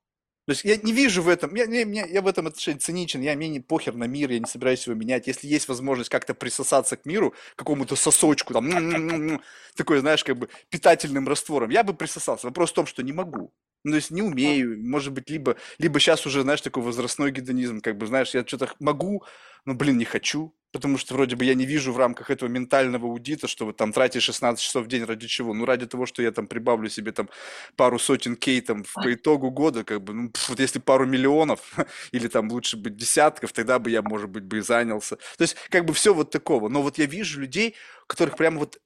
То 0.45 0.53
есть 0.53 0.63
я 0.63 0.77
не 0.77 0.93
вижу 0.93 1.21
в 1.21 1.29
этом, 1.29 1.53
я, 1.53 1.65
я, 1.65 1.81
я, 1.81 2.05
я 2.07 2.21
в 2.23 2.27
этом 2.27 2.47
отношении 2.47 2.79
циничен, 2.79 3.21
я 3.21 3.35
мне 3.35 3.49
не 3.49 3.59
похер 3.59 3.93
на 3.93 4.05
мир, 4.05 4.31
я 4.31 4.39
не 4.39 4.47
собираюсь 4.47 4.87
его 4.87 4.95
менять. 4.95 5.27
Если 5.27 5.47
есть 5.47 5.67
возможность 5.67 6.09
как-то 6.09 6.33
присосаться 6.33 6.97
к 6.97 7.05
миру, 7.05 7.35
какому-то 7.55 7.95
сосочку, 7.95 8.53
там, 8.53 9.41
такой, 9.75 9.99
знаешь, 9.99 10.23
как 10.23 10.37
бы 10.37 10.49
питательным 10.69 11.27
раствором, 11.27 11.69
я 11.69 11.83
бы 11.83 11.93
присосался. 11.93 12.47
Вопрос 12.47 12.71
в 12.71 12.73
том, 12.73 12.87
что 12.87 13.03
не 13.03 13.13
могу. 13.13 13.53
Ну, 13.85 13.91
то 13.91 13.95
есть 13.95 14.11
не 14.11 14.21
умею, 14.21 14.77
может 14.83 15.13
быть, 15.13 15.29
либо, 15.29 15.55
либо 15.77 15.99
сейчас 15.99 16.25
уже, 16.25 16.41
знаешь, 16.41 16.61
такой 16.61 16.83
возрастной 16.83 17.31
гедонизм, 17.31 17.79
как 17.79 17.97
бы, 17.97 18.07
знаешь, 18.07 18.33
я 18.33 18.45
что-то 18.45 18.69
могу, 18.79 19.23
но, 19.65 19.73
блин, 19.73 19.97
не 19.97 20.03
хочу, 20.05 20.53
потому 20.71 20.97
что 20.97 21.13
вроде 21.13 21.35
бы 21.37 21.45
я 21.45 21.55
не 21.55 21.65
вижу 21.65 21.93
в 21.93 21.97
рамках 21.97 22.29
этого 22.29 22.49
ментального 22.49 23.07
аудита, 23.07 23.47
что 23.47 23.65
вот 23.65 23.77
там 23.77 23.93
тратишь 23.93 24.23
16 24.23 24.61
часов 24.63 24.85
в 24.85 24.87
день 24.87 25.03
ради 25.05 25.27
чего? 25.27 25.53
Ну, 25.53 25.63
ради 25.65 25.85
того, 25.85 26.05
что 26.05 26.21
я 26.21 26.31
там 26.31 26.47
прибавлю 26.47 26.89
себе 26.89 27.13
там 27.13 27.29
пару 27.77 27.99
сотен 27.99 28.35
кей 28.35 28.59
там 28.61 28.83
по 28.93 29.13
итогу 29.13 29.49
года, 29.49 29.85
как 29.85 30.03
бы, 30.03 30.13
ну, 30.13 30.31
вот 30.49 30.59
если 30.59 30.79
пару 30.79 31.05
миллионов 31.05 31.73
или 32.11 32.27
там 32.27 32.51
лучше 32.51 32.75
быть 32.77 32.97
десятков, 32.97 33.53
тогда 33.53 33.79
бы 33.79 33.89
я, 33.89 34.01
может 34.01 34.29
быть, 34.29 34.43
бы 34.43 34.57
и 34.57 34.61
занялся. 34.61 35.15
То 35.37 35.43
есть, 35.43 35.55
как 35.69 35.85
бы 35.85 35.93
все 35.93 36.13
вот 36.13 36.31
такого. 36.31 36.67
Но 36.67 36.81
вот 36.81 36.97
я 36.97 37.05
вижу 37.05 37.39
людей, 37.39 37.75
которых 38.07 38.35
прямо 38.35 38.59
вот 38.59 38.77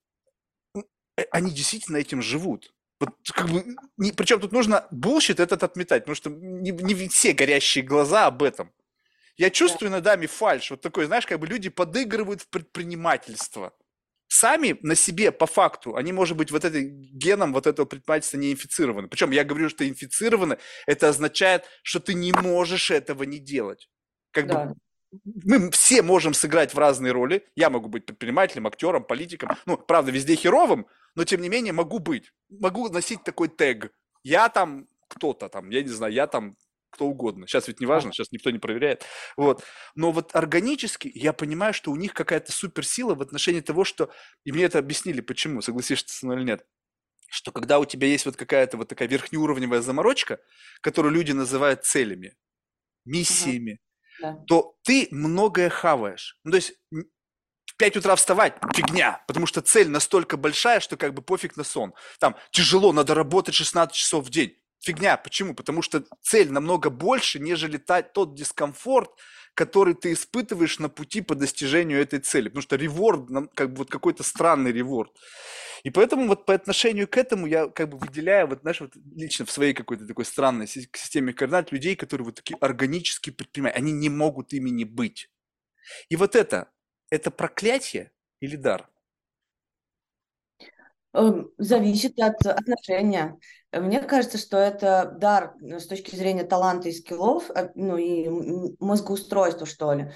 э, 1.17 1.23
они 1.31 1.51
действительно 1.51 1.97
этим 1.97 2.21
живут. 2.21 2.73
Вот, 3.05 3.15
как 3.33 3.49
бы, 3.49 3.75
не, 3.97 4.11
причем 4.11 4.39
тут 4.39 4.51
нужно 4.51 4.87
bullshit 4.91 5.39
этот 5.39 5.63
отметать, 5.63 6.03
потому 6.03 6.15
что 6.15 6.29
не, 6.29 6.71
не 6.71 7.07
все 7.09 7.33
горящие 7.33 7.83
глаза 7.83 8.27
об 8.27 8.43
этом. 8.43 8.71
Я 9.35 9.49
чувствую 9.49 9.89
да. 9.89 9.97
иногда 9.97 10.27
фальш, 10.27 10.71
вот 10.71 10.81
такой, 10.81 11.05
знаешь, 11.05 11.25
как 11.25 11.39
бы 11.39 11.47
люди 11.47 11.69
подыгрывают 11.69 12.41
в 12.41 12.47
предпринимательство. 12.47 13.73
Сами 14.27 14.77
на 14.81 14.95
себе, 14.95 15.31
по 15.31 15.45
факту, 15.45 15.95
они, 15.95 16.13
может 16.13 16.37
быть, 16.37 16.49
вот 16.51 16.65
этим 16.65 17.01
геном 17.01 17.53
вот 17.53 17.67
этого 17.67 17.85
предпринимательства 17.85 18.37
не 18.37 18.51
инфицированы. 18.53 19.07
Причем 19.07 19.31
я 19.31 19.43
говорю, 19.43 19.69
что 19.69 19.87
инфицированы, 19.87 20.57
это 20.87 21.09
означает, 21.09 21.65
что 21.83 21.99
ты 21.99 22.13
не 22.13 22.31
можешь 22.31 22.89
этого 22.89 23.23
не 23.23 23.39
делать. 23.39 23.89
Как 24.31 24.47
да. 24.47 24.65
бы 24.65 24.75
мы 25.43 25.69
все 25.71 26.01
можем 26.01 26.33
сыграть 26.33 26.73
в 26.73 26.79
разные 26.79 27.11
роли. 27.11 27.45
Я 27.55 27.69
могу 27.69 27.89
быть 27.89 28.05
предпринимателем, 28.05 28.65
актером, 28.67 29.03
политиком. 29.03 29.51
Ну, 29.65 29.77
правда, 29.77 30.11
везде 30.11 30.35
херовым, 30.35 30.87
но 31.15 31.23
тем 31.23 31.41
не 31.41 31.49
менее 31.49 31.73
могу 31.73 31.99
быть. 31.99 32.31
Могу 32.49 32.89
носить 32.89 33.23
такой 33.23 33.49
тег. 33.49 33.91
Я 34.23 34.49
там 34.49 34.87
кто-то 35.07 35.49
там, 35.49 35.69
я 35.69 35.81
не 35.81 35.89
знаю, 35.89 36.13
я 36.13 36.27
там 36.27 36.55
кто 36.93 37.05
угодно. 37.05 37.47
Сейчас 37.47 37.67
ведь 37.67 37.79
не 37.79 37.85
важно, 37.85 38.11
сейчас 38.13 38.31
никто 38.31 38.51
не 38.51 38.59
проверяет. 38.59 39.03
Вот. 39.35 39.63
Но 39.95 40.11
вот 40.11 40.35
органически 40.35 41.11
я 41.13 41.33
понимаю, 41.33 41.73
что 41.73 41.91
у 41.91 41.95
них 41.95 42.13
какая-то 42.13 42.51
суперсила 42.51 43.15
в 43.15 43.21
отношении 43.21 43.61
того, 43.61 43.83
что... 43.83 44.11
И 44.45 44.51
мне 44.51 44.65
это 44.65 44.79
объяснили, 44.79 45.21
почему, 45.21 45.61
согласишься 45.61 46.13
со 46.13 46.25
мной 46.25 46.37
или 46.37 46.45
нет. 46.45 46.65
Что 47.29 47.51
когда 47.51 47.79
у 47.79 47.85
тебя 47.85 48.07
есть 48.07 48.25
вот 48.27 48.35
какая-то 48.35 48.77
вот 48.77 48.89
такая 48.89 49.07
верхнеуровневая 49.07 49.81
заморочка, 49.81 50.39
которую 50.81 51.13
люди 51.13 51.31
называют 51.31 51.83
целями, 51.83 52.37
миссиями, 53.05 53.81
да. 54.21 54.37
то 54.47 54.75
ты 54.83 55.07
многое 55.09 55.69
хаваешь. 55.69 56.37
Ну, 56.43 56.51
то 56.51 56.57
есть 56.57 56.75
в 57.73 57.77
5 57.77 57.97
утра 57.97 58.15
вставать– 58.15 58.55
фигня, 58.75 59.23
потому 59.27 59.47
что 59.47 59.61
цель 59.61 59.89
настолько 59.89 60.37
большая, 60.37 60.79
что 60.79 60.95
как 60.95 61.13
бы 61.13 61.21
пофиг 61.21 61.57
на 61.57 61.63
сон. 61.63 61.93
Там 62.19 62.35
тяжело, 62.51 62.93
надо 62.93 63.15
работать 63.15 63.55
16 63.55 63.95
часов 63.95 64.25
в 64.25 64.29
день. 64.29 64.57
Фигня. 64.79 65.17
Почему? 65.17 65.55
Потому 65.55 65.81
что 65.81 66.03
цель 66.21 66.51
намного 66.51 66.89
больше, 66.89 67.39
нежели 67.39 67.77
тот 67.77 68.35
дискомфорт, 68.35 69.09
который 69.55 69.93
ты 69.93 70.11
испытываешь 70.11 70.77
на 70.79 70.89
пути 70.89 71.21
по 71.21 71.35
достижению 71.35 72.01
этой 72.01 72.19
цели. 72.19 72.49
Потому 72.49 72.63
что 72.63 72.75
реворд, 72.75 73.29
как 73.55 73.71
бы 73.71 73.77
вот 73.77 73.89
какой-то 73.89 74.23
странный 74.23 74.71
реворд. 74.71 75.11
И 75.83 75.89
поэтому 75.89 76.27
вот 76.27 76.45
по 76.45 76.53
отношению 76.53 77.07
к 77.07 77.17
этому 77.17 77.47
я 77.47 77.67
как 77.67 77.89
бы 77.89 77.97
выделяю, 77.97 78.47
вот, 78.47 78.61
знаешь, 78.61 78.81
вот 78.81 78.91
лично 79.15 79.45
в 79.45 79.51
своей 79.51 79.73
какой-то 79.73 80.05
такой 80.05 80.25
странной 80.25 80.67
системе 80.67 81.33
координат 81.33 81.71
людей, 81.71 81.95
которые 81.95 82.25
вот 82.25 82.35
такие 82.35 82.57
органические 82.59 83.33
предприниматели, 83.33 83.79
они 83.79 83.91
не 83.91 84.09
могут 84.09 84.53
ими 84.53 84.69
не 84.69 84.85
быть. 84.85 85.29
И 86.09 86.15
вот 86.15 86.35
это, 86.35 86.69
это 87.13 87.29
проклятие 87.29 88.11
или 88.39 88.55
дар? 88.55 88.89
Эм, 91.13 91.51
зависит 91.59 92.19
от 92.19 92.43
отношения. 92.43 93.37
Мне 93.71 94.01
кажется, 94.01 94.39
что 94.39 94.57
это 94.57 95.15
дар 95.19 95.53
э, 95.61 95.77
с 95.79 95.85
точки 95.85 96.15
зрения 96.15 96.43
таланта 96.43 96.89
и 96.89 96.91
скиллов, 96.91 97.51
э, 97.51 97.69
ну 97.75 97.97
и 97.97 98.27
мозгоустройства, 98.79 99.67
что 99.67 99.93
ли. 99.93 100.11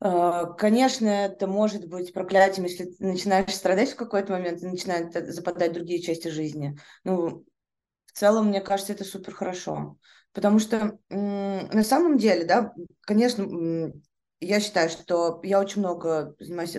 Э, 0.00 0.44
конечно, 0.56 1.08
это 1.08 1.46
может 1.46 1.86
быть 1.86 2.14
проклятием, 2.14 2.64
если 2.64 2.86
ты 2.86 3.04
начинаешь 3.04 3.54
страдать 3.54 3.92
в 3.92 3.96
какой-то 3.96 4.32
момент 4.32 4.62
и 4.62 4.66
начинают 4.66 5.12
западать 5.12 5.74
другие 5.74 6.00
части 6.00 6.28
жизни. 6.28 6.78
Ну, 7.04 7.44
в 8.06 8.12
целом, 8.12 8.46
мне 8.46 8.62
кажется, 8.62 8.94
это 8.94 9.04
супер 9.04 9.34
хорошо. 9.34 9.98
Потому 10.32 10.58
что 10.58 10.98
на 11.08 11.82
самом 11.82 12.16
деле, 12.16 12.44
да, 12.44 12.72
конечно, 13.00 13.92
я 14.40 14.60
считаю, 14.60 14.88
что 14.90 15.40
я 15.42 15.60
очень 15.60 15.80
много 15.80 16.34
занимаюсь 16.38 16.76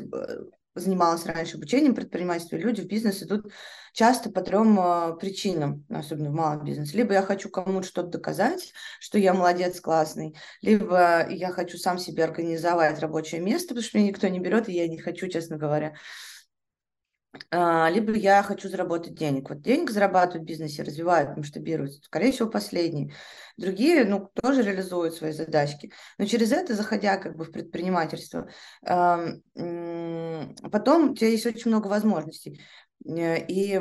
занималась 0.76 1.26
раньше 1.26 1.58
обучением 1.58 1.96
предпринимательства, 1.96 2.56
люди 2.56 2.82
в 2.82 2.88
бизнес 2.88 3.22
идут 3.24 3.52
часто 3.94 4.30
по 4.30 4.42
трем 4.42 4.80
э, 4.80 5.18
причинам, 5.20 5.86
особенно 5.90 6.30
в 6.30 6.34
малом 6.34 6.64
бизнесе. 6.64 6.98
Либо 6.98 7.14
я 7.14 7.22
хочу 7.22 7.50
кому-то 7.50 7.88
что-то 7.88 8.10
доказать, 8.10 8.74
что 9.00 9.18
я 9.18 9.34
молодец, 9.34 9.82
классный, 9.82 10.36
либо 10.62 11.28
я 11.30 11.52
хочу 11.52 11.78
сам 11.78 11.98
себе 11.98 12.24
организовать 12.24 13.00
рабочее 13.00 13.42
место, 13.42 13.70
потому 13.70 13.84
что 13.84 13.98
меня 13.98 14.10
никто 14.10 14.28
не 14.28 14.40
берет, 14.40 14.70
и 14.70 14.74
я 14.74 14.88
не 14.88 14.98
хочу, 14.98 15.28
честно 15.28 15.58
говоря. 15.58 15.96
А, 17.52 17.90
либо 17.90 18.14
я 18.14 18.42
хочу 18.42 18.70
заработать 18.70 19.14
денег. 19.14 19.50
Вот 19.50 19.62
денег 19.62 19.92
зарабатывают 19.92 20.44
в 20.44 20.48
бизнесе, 20.48 20.82
развивают, 20.82 21.38
масштабируют, 21.38 22.04
скорее 22.04 22.32
всего, 22.32 22.50
последние. 22.50 23.14
Другие, 23.56 24.04
ну, 24.04 24.30
тоже 24.34 24.64
реализуют 24.64 25.14
свои 25.14 25.32
задачки. 25.32 25.92
Но 26.18 26.26
через 26.26 26.52
это, 26.52 26.76
заходя 26.76 27.18
как 27.18 27.36
бы 27.36 27.46
в 27.46 27.52
предпринимательство, 27.52 28.50
потом 28.82 29.42
у 31.12 31.16
тебя 31.16 31.30
есть 31.30 31.46
очень 31.46 31.70
много 31.70 31.88
возможностей. 31.88 32.60
Э, 33.06 33.38
и, 33.46 33.80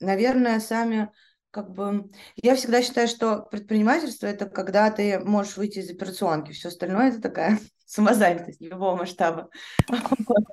наверное, 0.00 0.60
сами 0.60 1.10
как 1.50 1.72
бы 1.72 2.10
я 2.36 2.56
всегда 2.56 2.82
считаю, 2.82 3.08
что 3.08 3.42
предпринимательство 3.42 4.26
это 4.26 4.46
когда 4.46 4.90
ты 4.90 5.18
можешь 5.20 5.56
выйти 5.56 5.80
из 5.80 5.90
операционки, 5.90 6.52
все 6.52 6.68
остальное 6.68 7.10
это 7.10 7.20
такая 7.20 7.58
самозанятость 7.92 8.62
любого 8.62 8.96
масштаба. 8.96 9.50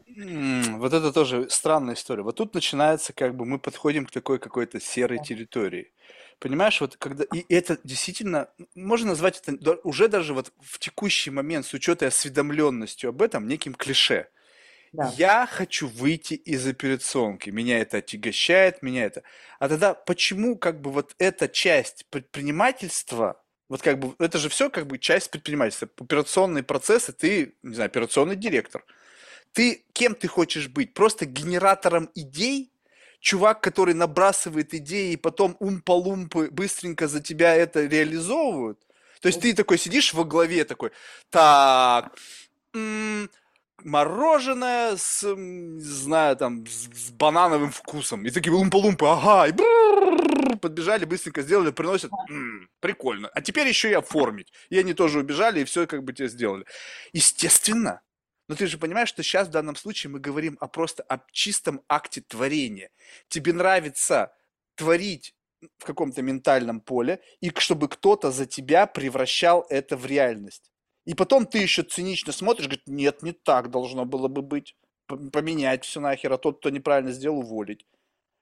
Вот 0.07 0.93
это 0.93 1.13
тоже 1.13 1.49
странная 1.49 1.93
история. 1.93 2.21
Вот 2.21 2.35
тут 2.35 2.53
начинается, 2.53 3.13
как 3.13 3.35
бы 3.35 3.45
мы 3.45 3.59
подходим 3.59 4.05
к 4.05 4.11
такой 4.11 4.39
какой-то 4.39 4.81
серой 4.81 5.19
территории. 5.23 5.93
Понимаешь, 6.39 6.81
вот 6.81 6.97
когда 6.97 7.23
и 7.33 7.45
это 7.53 7.77
действительно 7.85 8.49
можно 8.75 9.09
назвать 9.09 9.41
это 9.45 9.79
уже 9.83 10.09
даже 10.09 10.33
вот 10.33 10.51
в 10.59 10.79
текущий 10.79 11.31
момент 11.31 11.65
с 11.65 11.73
учетом 11.73 12.09
осведомленностью 12.09 13.09
об 13.09 13.21
этом 13.21 13.47
неким 13.47 13.73
клише. 13.73 14.27
Да. 14.91 15.13
Я 15.15 15.47
хочу 15.49 15.87
выйти 15.87 16.33
из 16.33 16.67
операционки, 16.67 17.51
меня 17.51 17.79
это 17.79 17.97
отягощает, 17.97 18.81
меня 18.81 19.05
это. 19.05 19.23
А 19.59 19.69
тогда 19.69 19.93
почему 19.93 20.57
как 20.57 20.81
бы 20.81 20.91
вот 20.91 21.15
эта 21.19 21.47
часть 21.47 22.05
предпринимательства, 22.09 23.41
вот 23.69 23.81
как 23.81 23.99
бы 23.99 24.15
это 24.19 24.37
же 24.39 24.49
все 24.49 24.69
как 24.69 24.87
бы 24.87 24.97
часть 24.97 25.31
предпринимательства, 25.31 25.87
операционные 25.99 26.63
процессы, 26.63 27.13
ты, 27.13 27.53
не 27.63 27.75
знаю, 27.75 27.87
операционный 27.87 28.35
директор. 28.35 28.83
Ты 29.53 29.85
кем 29.93 30.15
ты 30.15 30.27
хочешь 30.27 30.67
быть? 30.67 30.93
Просто 30.93 31.25
генератором 31.25 32.09
идей? 32.15 32.71
Чувак, 33.19 33.61
который 33.61 33.93
набрасывает 33.93 34.73
идеи 34.73 35.11
и 35.11 35.17
потом 35.17 35.57
умпа-лумпы 35.59 36.49
быстренько 36.51 37.07
за 37.07 37.19
тебя 37.21 37.53
это 37.53 37.85
реализовывают? 37.85 38.79
То 39.21 39.27
есть 39.27 39.41
ты 39.41 39.53
такой 39.53 39.77
сидишь 39.77 40.13
во 40.13 40.23
главе 40.23 40.63
такой, 40.63 40.91
так, 41.29 42.17
м- 42.73 43.29
мороженое 43.83 44.95
с, 44.95 45.23
не 45.35 45.81
знаю, 45.81 46.37
там, 46.37 46.65
с, 46.65 46.87
с 47.07 47.11
банановым 47.11 47.71
вкусом. 47.71 48.25
И 48.25 48.31
такие 48.31 48.53
лумпа-лумпы, 48.53 49.05
ага, 49.05 49.47
и 49.47 49.51
подбежали, 50.57 51.05
быстренько 51.05 51.41
сделали, 51.41 51.71
приносят, 51.71 52.11
прикольно. 52.79 53.29
А 53.29 53.41
теперь 53.41 53.67
еще 53.67 53.89
и 53.89 53.93
оформить. 53.93 54.51
И 54.69 54.77
они 54.77 54.93
тоже 54.93 55.19
убежали, 55.19 55.61
и 55.61 55.65
все 55.65 55.87
как 55.87 56.03
бы 56.03 56.13
тебе 56.13 56.29
сделали. 56.29 56.65
Естественно. 57.13 58.01
Но 58.47 58.55
ты 58.55 58.65
же 58.65 58.77
понимаешь, 58.79 59.09
что 59.09 59.21
сейчас 59.21 59.47
в 59.47 59.51
данном 59.51 59.75
случае 59.75 60.11
мы 60.11 60.19
говорим 60.19 60.57
о 60.59 60.67
просто 60.67 61.03
о 61.03 61.19
чистом 61.31 61.81
акте 61.87 62.21
творения. 62.21 62.89
Тебе 63.27 63.53
нравится 63.53 64.33
творить 64.75 65.35
в 65.77 65.85
каком-то 65.85 66.21
ментальном 66.21 66.81
поле, 66.81 67.21
и 67.41 67.51
чтобы 67.57 67.87
кто-то 67.89 68.31
за 68.31 68.45
тебя 68.45 68.87
превращал 68.87 69.65
это 69.69 69.97
в 69.97 70.05
реальность. 70.05 70.71
И 71.05 71.13
потом 71.13 71.45
ты 71.45 71.59
еще 71.59 71.83
цинично 71.83 72.31
смотришь, 72.31 72.67
говорит, 72.67 72.87
нет, 72.87 73.23
не 73.23 73.33
так 73.33 73.69
должно 73.69 74.05
было 74.05 74.27
бы 74.27 74.41
быть. 74.41 74.75
Поменять 75.07 75.85
все 75.85 75.99
нахер, 75.99 76.31
а 76.33 76.37
тот, 76.37 76.59
кто 76.59 76.69
неправильно 76.69 77.11
сделал, 77.11 77.39
уволить. 77.39 77.85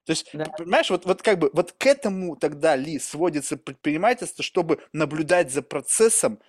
То 0.08 0.12
есть, 0.12 0.30
да. 0.32 0.46
понимаешь, 0.46 0.90
вот, 0.90 1.06
вот 1.06 1.22
как 1.22 1.38
бы 1.38 1.50
вот 1.52 1.74
к 1.74 1.86
этому 1.86 2.38
тогда 2.38 2.78
ли 2.78 2.98
сводится 2.98 3.58
предпринимательство, 3.58 4.42
чтобы 4.42 4.80
наблюдать 4.94 5.52
за 5.52 5.62
процессом 5.62 6.40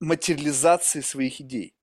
материализации 0.00 1.00
своих 1.00 1.40
идей? 1.40 1.76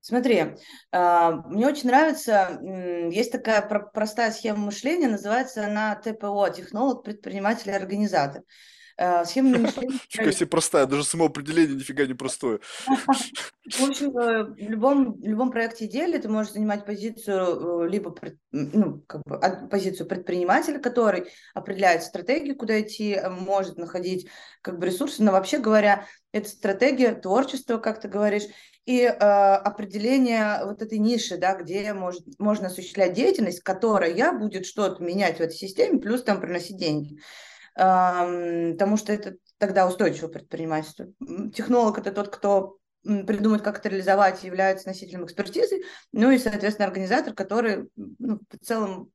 Смотри, 0.00 0.56
а, 0.90 1.30
мне 1.48 1.64
очень 1.68 1.86
нравится, 1.86 2.60
есть 2.60 3.30
такая 3.30 3.62
простая 3.62 4.32
схема 4.32 4.66
мышления, 4.66 5.06
называется 5.06 5.64
она 5.64 5.94
ТПО, 5.94 6.50
технолог, 6.50 7.04
предприниматель, 7.04 7.70
организатор. 7.70 8.42
Э. 8.98 9.24
Фига 10.08 10.32
себе 10.32 10.46
простая, 10.46 10.86
даже 10.86 11.04
самоопределение 11.04 11.76
нифига 11.76 12.06
не 12.06 12.14
простое. 12.14 12.60
В 12.86 13.82
общем, 13.82 14.16
э, 14.16 14.44
в 14.44 14.56
любом, 14.58 15.20
любом 15.20 15.50
проекте 15.50 15.88
дели 15.88 16.18
ты 16.18 16.28
можешь 16.28 16.52
занимать 16.52 16.86
позицию, 16.86 17.84
э, 17.84 17.88
либо 17.88 18.14
ну, 18.52 19.02
как 19.06 19.22
бы, 19.26 19.68
позицию 19.68 20.06
предпринимателя, 20.06 20.78
который 20.78 21.26
определяет 21.52 22.04
стратегию, 22.04 22.56
куда 22.56 22.80
идти, 22.80 23.18
может 23.28 23.76
находить 23.76 24.28
как 24.62 24.78
бы 24.78 24.86
ресурсы, 24.86 25.22
но 25.22 25.32
вообще 25.32 25.58
говоря, 25.58 26.06
это 26.32 26.48
стратегия, 26.48 27.14
творчество, 27.14 27.78
как 27.78 28.00
ты 28.00 28.08
говоришь, 28.08 28.44
и 28.84 29.00
э, 29.00 29.10
определение 29.10 30.60
вот 30.64 30.80
этой 30.80 30.98
ниши, 30.98 31.36
да, 31.36 31.56
где 31.56 31.92
может, 31.92 32.22
можно 32.38 32.68
осуществлять 32.68 33.14
деятельность, 33.14 33.60
которая 33.60 34.32
будет 34.32 34.64
что-то 34.64 35.02
менять 35.02 35.38
в 35.38 35.40
этой 35.40 35.56
системе, 35.56 35.98
плюс 35.98 36.22
там 36.22 36.40
приносить 36.40 36.78
деньги 36.78 37.18
потому 37.76 38.96
что 38.96 39.12
это 39.12 39.36
тогда 39.58 39.86
устойчивое 39.86 40.30
предпринимательство. 40.30 41.06
Технолог– 41.54 41.98
это 42.00 42.10
тот, 42.10 42.28
кто 42.34 42.78
придумать, 43.02 43.62
как 43.62 43.78
это 43.78 43.88
реализовать, 43.88 44.42
является 44.42 44.88
носителем 44.88 45.24
экспертизы, 45.24 45.82
ну 46.12 46.30
и, 46.30 46.38
соответственно, 46.38 46.88
организатор, 46.88 47.34
который 47.34 47.88
ну, 47.96 48.40
в 48.50 48.64
целом 48.64 49.10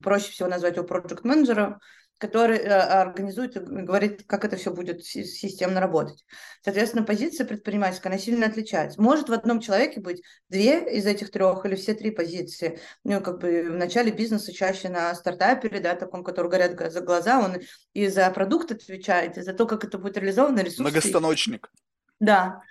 проще 0.00 0.32
всего 0.32 0.48
назвать 0.48 0.76
его 0.76 0.84
проект-менеджером, 0.84 1.78
который 2.18 2.58
э, 2.58 2.68
организует 2.68 3.56
и 3.56 3.60
говорит, 3.60 4.24
как 4.26 4.44
это 4.44 4.56
все 4.56 4.72
будет 4.72 5.04
системно 5.04 5.80
работать. 5.80 6.24
Соответственно, 6.62 7.04
позиция 7.04 7.46
предпринимательская, 7.46 8.12
она 8.12 8.20
сильно 8.20 8.46
отличается. 8.46 9.00
Может 9.00 9.28
в 9.28 9.32
одном 9.32 9.60
человеке 9.60 10.00
быть 10.00 10.22
две 10.48 10.96
из 10.96 11.06
этих 11.06 11.30
трех 11.30 11.64
или 11.64 11.76
все 11.76 11.94
три 11.94 12.10
позиции. 12.10 12.80
Ну, 13.04 13.20
как 13.20 13.40
бы 13.40 13.68
в 13.70 13.74
начале 13.74 14.10
бизнеса 14.10 14.52
чаще 14.52 14.88
на 14.88 15.14
стартапере, 15.14 15.80
да, 15.80 15.94
таком, 15.94 16.24
который 16.24 16.50
горят 16.50 16.92
за 16.92 17.00
глаза, 17.00 17.40
он 17.40 17.58
и 17.94 18.08
за 18.08 18.28
продукт 18.30 18.72
отвечает, 18.72 19.38
и 19.38 19.42
за 19.42 19.52
то, 19.52 19.66
как 19.66 19.84
это 19.84 19.98
будет 19.98 20.16
реализовано, 20.16 20.60
ресурсы. 20.60 20.82
Многостаночник. 20.82 21.70
Да. 22.18 22.62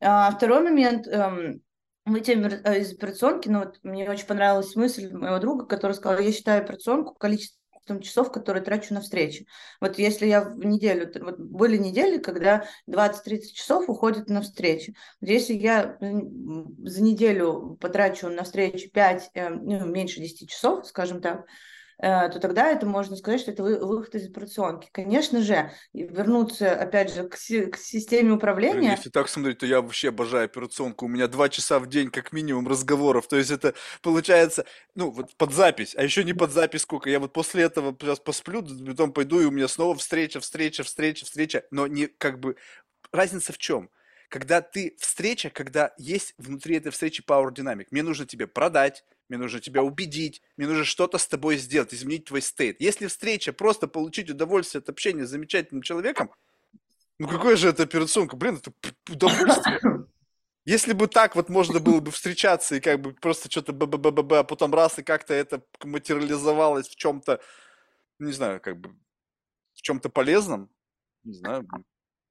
А, 0.00 0.30
второй 0.32 0.62
момент, 0.62 1.06
эм, 1.06 1.62
выйти 2.08 2.32
э, 2.32 2.80
из 2.80 2.92
операционки, 2.92 3.48
ну 3.48 3.60
вот 3.60 3.78
мне 3.82 4.10
очень 4.10 4.26
понравилась 4.26 4.74
мысль 4.76 5.12
моего 5.12 5.38
друга, 5.38 5.66
который 5.66 5.92
сказал, 5.92 6.20
я 6.20 6.32
считаю 6.32 6.62
операционку 6.62 7.14
количеством 7.88 8.00
часов, 8.00 8.32
которые 8.32 8.62
трачу 8.62 8.94
на 8.94 9.00
встречи. 9.00 9.46
Вот 9.80 9.98
если 9.98 10.26
я 10.26 10.42
в 10.42 10.64
неделю, 10.64 11.10
вот 11.20 11.38
были 11.38 11.76
недели, 11.76 12.18
когда 12.18 12.64
20-30 12.88 13.52
часов 13.54 13.88
уходит 13.88 14.28
на 14.28 14.42
встречи. 14.42 14.94
Если 15.20 15.54
я 15.54 15.96
за 16.00 17.02
неделю 17.02 17.78
потрачу 17.80 18.28
на 18.28 18.44
встречи 18.44 18.88
5, 18.88 19.30
э, 19.34 19.48
ну, 19.50 19.86
меньше 19.86 20.20
10 20.20 20.48
часов, 20.48 20.86
скажем 20.86 21.20
так, 21.20 21.46
то 22.00 22.38
тогда 22.40 22.70
это 22.70 22.86
можно 22.86 23.16
сказать, 23.16 23.40
что 23.40 23.50
это 23.50 23.62
выход 23.62 24.14
из 24.14 24.28
операционки. 24.28 24.88
Конечно 24.92 25.42
же, 25.42 25.72
вернуться, 25.92 26.72
опять 26.72 27.12
же, 27.12 27.24
к, 27.28 27.34
к 27.34 27.76
системе 27.76 28.32
управления. 28.32 28.78
Блин, 28.78 28.90
если 28.92 29.10
так 29.10 29.28
смотреть, 29.28 29.58
то 29.58 29.66
я 29.66 29.80
вообще 29.80 30.10
обожаю 30.10 30.44
операционку. 30.44 31.06
У 31.06 31.08
меня 31.08 31.26
два 31.26 31.48
часа 31.48 31.80
в 31.80 31.88
день, 31.88 32.10
как 32.10 32.32
минимум, 32.32 32.68
разговоров. 32.68 33.26
То 33.26 33.36
есть 33.36 33.50
это 33.50 33.74
получается, 34.00 34.64
ну, 34.94 35.10
вот 35.10 35.36
под 35.36 35.52
запись, 35.52 35.94
а 35.96 36.02
еще 36.04 36.22
не 36.22 36.34
под 36.34 36.52
запись 36.52 36.82
сколько. 36.82 37.10
Я 37.10 37.18
вот 37.18 37.32
после 37.32 37.64
этого 37.64 37.96
сейчас 38.00 38.20
посплю, 38.20 38.64
потом 38.86 39.12
пойду, 39.12 39.40
и 39.40 39.46
у 39.46 39.50
меня 39.50 39.66
снова 39.66 39.96
встреча, 39.96 40.40
встреча, 40.40 40.84
встреча, 40.84 41.24
встреча. 41.24 41.64
Но 41.70 41.86
не 41.86 42.06
как 42.06 42.38
бы... 42.38 42.56
Разница 43.10 43.52
в 43.52 43.58
чем? 43.58 43.90
Когда 44.28 44.60
ты 44.60 44.94
встреча, 44.98 45.50
когда 45.50 45.94
есть 45.96 46.34
внутри 46.36 46.76
этой 46.76 46.92
встречи 46.92 47.22
power 47.26 47.50
dynamic. 47.50 47.86
Мне 47.90 48.02
нужно 48.02 48.26
тебе 48.26 48.46
продать, 48.46 49.04
мне 49.28 49.38
нужно 49.38 49.60
тебя 49.60 49.82
убедить, 49.82 50.42
мне 50.56 50.66
нужно 50.66 50.84
что-то 50.84 51.18
с 51.18 51.26
тобой 51.26 51.56
сделать, 51.56 51.94
изменить 51.94 52.26
твой 52.26 52.42
стейт. 52.42 52.80
Если 52.80 53.06
встреча 53.06 53.52
просто 53.52 53.88
получить 53.88 54.30
удовольствие 54.30 54.80
от 54.80 54.88
общения 54.88 55.26
с 55.26 55.30
замечательным 55.30 55.82
человеком, 55.82 56.30
ну 57.18 57.26
какое 57.26 57.56
же 57.56 57.68
это 57.68 57.82
операционка? 57.82 58.36
Блин, 58.36 58.56
это 58.56 58.72
удовольствие. 59.10 59.80
Если 60.64 60.92
бы 60.92 61.08
так 61.08 61.34
вот 61.34 61.48
можно 61.48 61.80
было 61.80 62.00
бы 62.00 62.10
встречаться 62.10 62.76
и 62.76 62.80
как 62.80 63.00
бы 63.00 63.14
просто 63.14 63.50
что-то 63.50 63.72
б 63.72 63.86
б 63.86 63.96
б 63.96 64.10
б 64.22 64.38
а 64.38 64.44
потом 64.44 64.74
раз 64.74 64.98
и 64.98 65.02
как-то 65.02 65.32
это 65.32 65.62
материализовалось 65.82 66.88
в 66.88 66.96
чем-то, 66.96 67.40
не 68.18 68.32
знаю, 68.32 68.60
как 68.60 68.78
бы 68.78 68.94
в 69.74 69.80
чем-то 69.80 70.10
полезном, 70.10 70.70
не 71.24 71.32
знаю, 71.32 71.66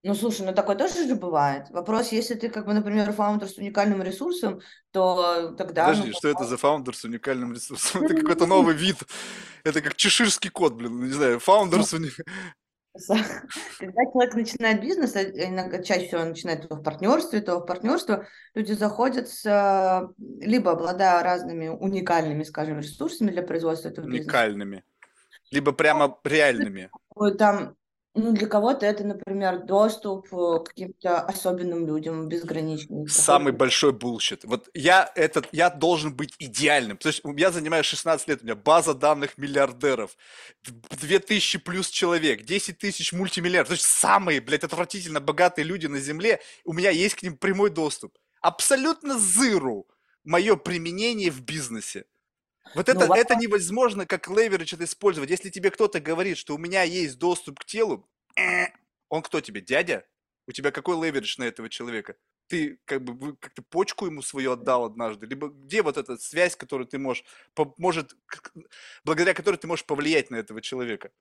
ну, 0.08 0.16
слушай, 0.16 0.46
ну 0.46 0.54
такое 0.54 0.76
тоже 0.76 1.08
же 1.08 1.16
бывает. 1.16 1.70
Вопрос, 1.70 2.12
если 2.12 2.36
ты, 2.36 2.50
как 2.50 2.66
бы, 2.66 2.74
например, 2.74 3.12
founder 3.12 3.50
с 3.50 3.58
уникальным 3.58 4.02
ресурсом, 4.02 4.62
то 4.92 5.54
тогда... 5.58 5.88
Подожди, 5.88 6.10
ну, 6.10 6.14
что 6.14 6.30
это 6.30 6.46
за 6.46 6.58
founder 6.58 6.96
с 6.96 7.04
уникальным 7.04 7.54
ресурсом? 7.54 8.04
Это 8.04 8.16
какой-то 8.16 8.46
новый 8.46 8.74
вид. 8.74 8.98
Это 9.64 9.82
как 9.82 9.96
чеширский 9.96 10.50
кот, 10.50 10.74
блин, 10.74 11.04
не 11.04 11.12
знаю, 11.12 11.40
founder 11.40 11.84
с 11.84 11.94
уникальным... 11.94 12.26
Когда 13.80 14.06
человек 14.12 14.34
начинает 14.34 14.82
бизнес, 14.82 15.16
а 15.16 15.24
иногда 15.24 15.84
чаще 15.84 16.08
всего 16.08 16.22
он 16.22 16.30
начинает 16.30 16.68
то 16.68 16.76
в 16.76 16.82
партнерстве, 16.82 17.42
то 17.42 17.60
в 17.60 17.66
партнерство, 17.66 18.26
люди 18.56 18.74
заходят 18.74 19.30
с, 19.30 20.10
либо 20.18 20.72
обладая 20.72 21.22
разными 21.22 21.68
уникальными, 21.68 22.44
скажем, 22.44 22.80
ресурсами 22.80 23.30
для 23.30 23.44
производства 23.44 23.90
этого 23.90 24.06
бизнеса. 24.06 24.24
Уникальными. 24.24 24.84
Либо 25.52 25.74
прямо 25.74 26.18
реальными. 26.24 26.90
Там 27.38 27.76
ну, 28.18 28.32
для 28.34 28.48
кого-то 28.48 28.86
это, 28.86 29.04
например, 29.04 29.66
доступ 29.66 30.28
э, 30.34 30.60
к 30.64 30.70
каким-то 30.70 31.22
особенным 31.22 31.86
людям, 31.86 32.28
безграничный. 32.28 33.08
Самый 33.08 33.54
большой 33.54 33.94
bullshit. 33.94 34.44
Вот 34.44 34.70
я 34.74 35.12
этот, 35.16 35.48
я 35.52 35.70
должен 35.70 36.14
быть 36.16 36.34
идеальным. 36.40 36.98
То 36.98 37.10
есть 37.10 37.22
я 37.38 37.52
занимаюсь 37.52 37.86
16 37.86 38.28
лет, 38.28 38.42
у 38.42 38.46
меня 38.46 38.56
база 38.56 38.94
данных 38.94 39.38
миллиардеров, 39.38 40.18
2000 41.00 41.60
плюс 41.60 41.90
человек, 41.90 42.44
10 42.44 42.78
тысяч 42.80 43.14
мультимиллиардеров. 43.14 43.68
То 43.68 43.74
есть 43.76 43.86
самые, 43.86 44.42
блядь, 44.42 44.64
отвратительно 44.64 45.20
богатые 45.20 45.66
люди 45.66 45.86
на 45.86 46.00
Земле, 46.00 46.40
у 46.66 46.74
меня 46.74 46.90
есть 46.90 47.16
к 47.16 47.24
ним 47.24 47.38
прямой 47.38 47.70
доступ. 47.70 48.18
Абсолютно 48.42 49.18
зыру 49.18 49.88
мое 50.24 50.56
применение 50.56 51.32
в 51.32 51.42
бизнесе. 51.42 52.06
Вот 52.74 52.90
это, 52.90 53.08
ну, 53.08 53.14
это 53.14 53.36
невозможно 53.36 54.06
как 54.06 54.28
леверидж 54.28 54.74
это 54.74 54.84
использовать. 54.84 55.30
Если 55.30 55.50
тебе 55.50 55.72
кто-то 55.72 56.00
говорит, 56.00 56.38
что 56.38 56.56
у 56.56 56.58
меня 56.58 56.84
есть 56.84 57.18
доступ 57.18 57.60
к 57.60 57.66
телу, 57.66 58.08
э, 58.38 58.68
он 59.10 59.22
кто 59.22 59.42
тебе, 59.42 59.62
дядя? 59.62 60.06
У 60.48 60.52
тебя 60.52 60.72
какой 60.72 60.96
леверидж 60.96 61.36
на 61.38 61.44
этого 61.44 61.70
человека? 61.70 62.16
Ты 62.48 62.80
как 62.86 63.04
бы 63.04 63.36
как-то 63.36 63.62
почку 63.62 64.06
ему 64.06 64.22
свою 64.22 64.54
отдал 64.54 64.86
однажды? 64.86 65.26
Либо 65.26 65.50
где 65.50 65.82
вот 65.82 65.98
эта 65.98 66.18
связь, 66.18 66.56
которую 66.56 66.88
ты 66.88 66.98
можешь, 66.98 67.26
может, 67.78 68.16
благодаря 69.04 69.34
которой 69.34 69.58
ты 69.58 69.68
можешь 69.68 69.86
повлиять 69.86 70.32
на 70.32 70.38
этого 70.38 70.62
человека? 70.62 71.12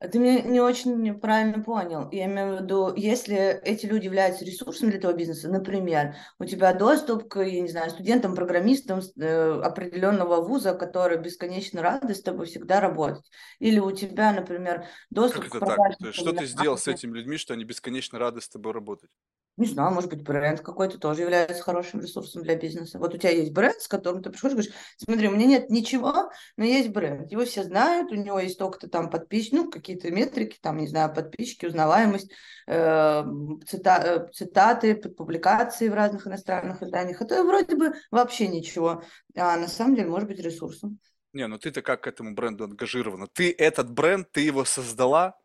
Ты 0.00 0.20
меня 0.20 0.42
не 0.42 0.60
очень 0.60 1.18
правильно 1.18 1.60
понял. 1.64 2.08
Я 2.12 2.26
имею 2.26 2.56
в 2.56 2.62
виду, 2.62 2.94
если 2.94 3.60
эти 3.62 3.84
люди 3.84 4.04
являются 4.04 4.44
ресурсом 4.44 4.90
для 4.90 5.00
твоего 5.00 5.18
бизнеса, 5.18 5.48
например, 5.48 6.14
у 6.38 6.44
тебя 6.44 6.72
доступ 6.72 7.28
к, 7.28 7.40
я 7.40 7.60
не 7.60 7.68
знаю, 7.68 7.90
студентам, 7.90 8.36
программистам 8.36 9.00
э, 9.00 9.60
определенного 9.60 10.40
вуза, 10.40 10.74
которые 10.74 11.20
бесконечно 11.20 11.82
рады 11.82 12.14
с 12.14 12.22
тобой 12.22 12.46
всегда 12.46 12.80
работать. 12.80 13.28
Или 13.58 13.80
у 13.80 13.90
тебя, 13.90 14.32
например, 14.32 14.86
доступ 15.10 15.48
как 15.48 15.56
это 15.56 15.66
к 15.66 16.00
так? 16.00 16.14
Что 16.14 16.32
ты 16.32 16.46
сделал 16.46 16.78
с 16.78 16.86
этими 16.86 17.16
людьми, 17.16 17.36
что 17.36 17.54
они 17.54 17.64
бесконечно 17.64 18.20
рады 18.20 18.40
с 18.40 18.48
тобой 18.48 18.72
работать? 18.72 19.10
Не 19.58 19.66
знаю, 19.66 19.92
может 19.92 20.08
быть, 20.08 20.22
бренд 20.22 20.60
какой-то 20.60 20.98
тоже 20.98 21.22
является 21.22 21.64
хорошим 21.64 22.00
ресурсом 22.00 22.44
для 22.44 22.54
бизнеса. 22.54 23.00
Вот 23.00 23.12
у 23.12 23.18
тебя 23.18 23.30
есть 23.30 23.52
бренд, 23.52 23.80
с 23.80 23.88
которым 23.88 24.22
ты 24.22 24.30
приходишь 24.30 24.52
и 24.52 24.56
говоришь, 24.56 24.74
смотри, 24.96 25.26
у 25.26 25.32
меня 25.32 25.46
нет 25.46 25.68
ничего, 25.68 26.30
но 26.56 26.64
есть 26.64 26.90
бренд. 26.90 27.28
Его 27.32 27.44
все 27.44 27.64
знают, 27.64 28.12
у 28.12 28.14
него 28.14 28.38
есть 28.38 28.56
только-то 28.56 28.88
там 28.88 29.10
подписчики, 29.10 29.56
ну, 29.56 29.68
какие-то 29.68 30.12
метрики, 30.12 30.58
там, 30.62 30.78
не 30.78 30.86
знаю, 30.86 31.12
подписчики, 31.12 31.66
узнаваемость, 31.66 32.30
э, 32.68 33.24
цита, 33.66 34.28
цитаты, 34.32 34.94
публикации 34.94 35.88
в 35.88 35.94
разных 35.94 36.28
иностранных 36.28 36.80
изданиях. 36.80 37.20
Это 37.20 37.42
вроде 37.42 37.74
бы 37.74 37.94
вообще 38.12 38.46
ничего, 38.46 39.02
а 39.34 39.56
на 39.56 39.66
самом 39.66 39.96
деле 39.96 40.08
может 40.08 40.28
быть 40.28 40.38
ресурсом. 40.38 41.00
Не, 41.32 41.48
ну 41.48 41.58
ты-то 41.58 41.82
как 41.82 42.04
к 42.04 42.06
этому 42.06 42.32
бренду 42.32 42.62
ангажирована? 42.62 43.26
Ты 43.26 43.52
этот 43.58 43.90
бренд, 43.90 44.30
ты 44.30 44.40
его 44.42 44.64
создала? 44.64 45.36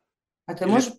А 0.46 0.54
ты 0.54 0.66
Или... 0.66 0.72
можешь 0.72 0.94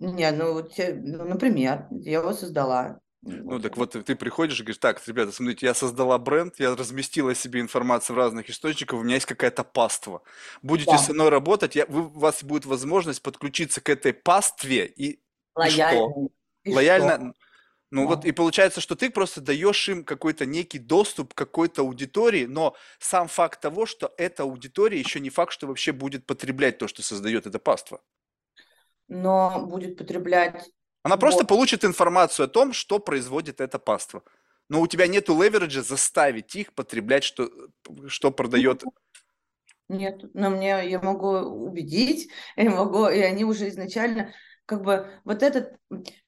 не, 0.00 0.30
ну, 0.32 0.54
вот, 0.54 0.72
ну, 0.78 1.24
например, 1.24 1.86
я 1.90 2.20
его 2.20 2.32
создала. 2.32 3.00
Ну, 3.22 3.60
так 3.60 3.76
вот, 3.76 3.92
ты 3.92 4.16
приходишь 4.16 4.58
и 4.58 4.62
говоришь, 4.62 4.78
так, 4.78 5.06
ребята, 5.06 5.30
смотрите, 5.30 5.66
я 5.66 5.74
создала 5.74 6.16
бренд, 6.16 6.58
я 6.58 6.74
разместила 6.74 7.34
себе 7.34 7.60
информацию 7.60 8.16
в 8.16 8.18
разных 8.18 8.48
источниках, 8.48 8.98
у 8.98 9.02
меня 9.02 9.16
есть 9.16 9.26
какая-то 9.26 9.62
паства. 9.62 10.22
Будете 10.62 10.92
да. 10.92 10.98
со 10.98 11.12
мной 11.12 11.28
работать, 11.28 11.76
я, 11.76 11.84
вы, 11.84 12.06
у 12.06 12.18
вас 12.18 12.42
будет 12.42 12.64
возможность 12.64 13.22
подключиться 13.22 13.82
к 13.82 13.90
этой 13.90 14.14
пастве 14.14 14.86
и, 14.86 15.20
Лояльно. 15.54 15.74
и 15.74 15.98
что? 15.98 16.28
И 16.64 16.74
Лояльно. 16.74 17.14
Что? 17.16 17.34
Ну 17.90 18.02
да. 18.02 18.08
вот 18.08 18.24
и 18.24 18.32
получается, 18.32 18.80
что 18.80 18.96
ты 18.96 19.10
просто 19.10 19.42
даешь 19.42 19.86
им 19.90 20.04
какой-то 20.04 20.46
некий 20.46 20.78
доступ 20.78 21.34
к 21.34 21.36
какой-то 21.36 21.82
аудитории, 21.82 22.46
но 22.46 22.74
сам 22.98 23.28
факт 23.28 23.60
того, 23.60 23.84
что 23.84 24.14
эта 24.16 24.44
аудитория 24.44 24.98
еще 24.98 25.20
не 25.20 25.28
факт, 25.28 25.52
что 25.52 25.66
вообще 25.66 25.92
будет 25.92 26.24
потреблять 26.24 26.78
то, 26.78 26.88
что 26.88 27.02
создает 27.02 27.46
эта 27.46 27.58
паства 27.58 28.00
но 29.10 29.66
будет 29.66 29.98
потреблять... 29.98 30.70
Она 31.02 31.16
вот. 31.16 31.20
просто 31.20 31.44
получит 31.44 31.84
информацию 31.84 32.44
о 32.44 32.48
том, 32.48 32.72
что 32.72 32.98
производит 32.98 33.60
эта 33.60 33.78
паства. 33.78 34.22
Но 34.68 34.80
у 34.80 34.86
тебя 34.86 35.08
нет 35.08 35.28
левериджа 35.28 35.82
заставить 35.82 36.54
их 36.54 36.72
потреблять, 36.74 37.24
что, 37.24 37.50
что 38.06 38.30
продает... 38.30 38.84
Нет, 39.88 40.22
но 40.34 40.50
мне 40.50 40.88
я 40.88 41.00
могу 41.00 41.30
убедить, 41.30 42.30
я 42.56 42.70
могу, 42.70 43.08
и 43.08 43.18
они 43.18 43.44
уже 43.44 43.68
изначально 43.68 44.32
как 44.64 44.84
бы 44.84 45.08
вот 45.24 45.42
этот, 45.42 45.72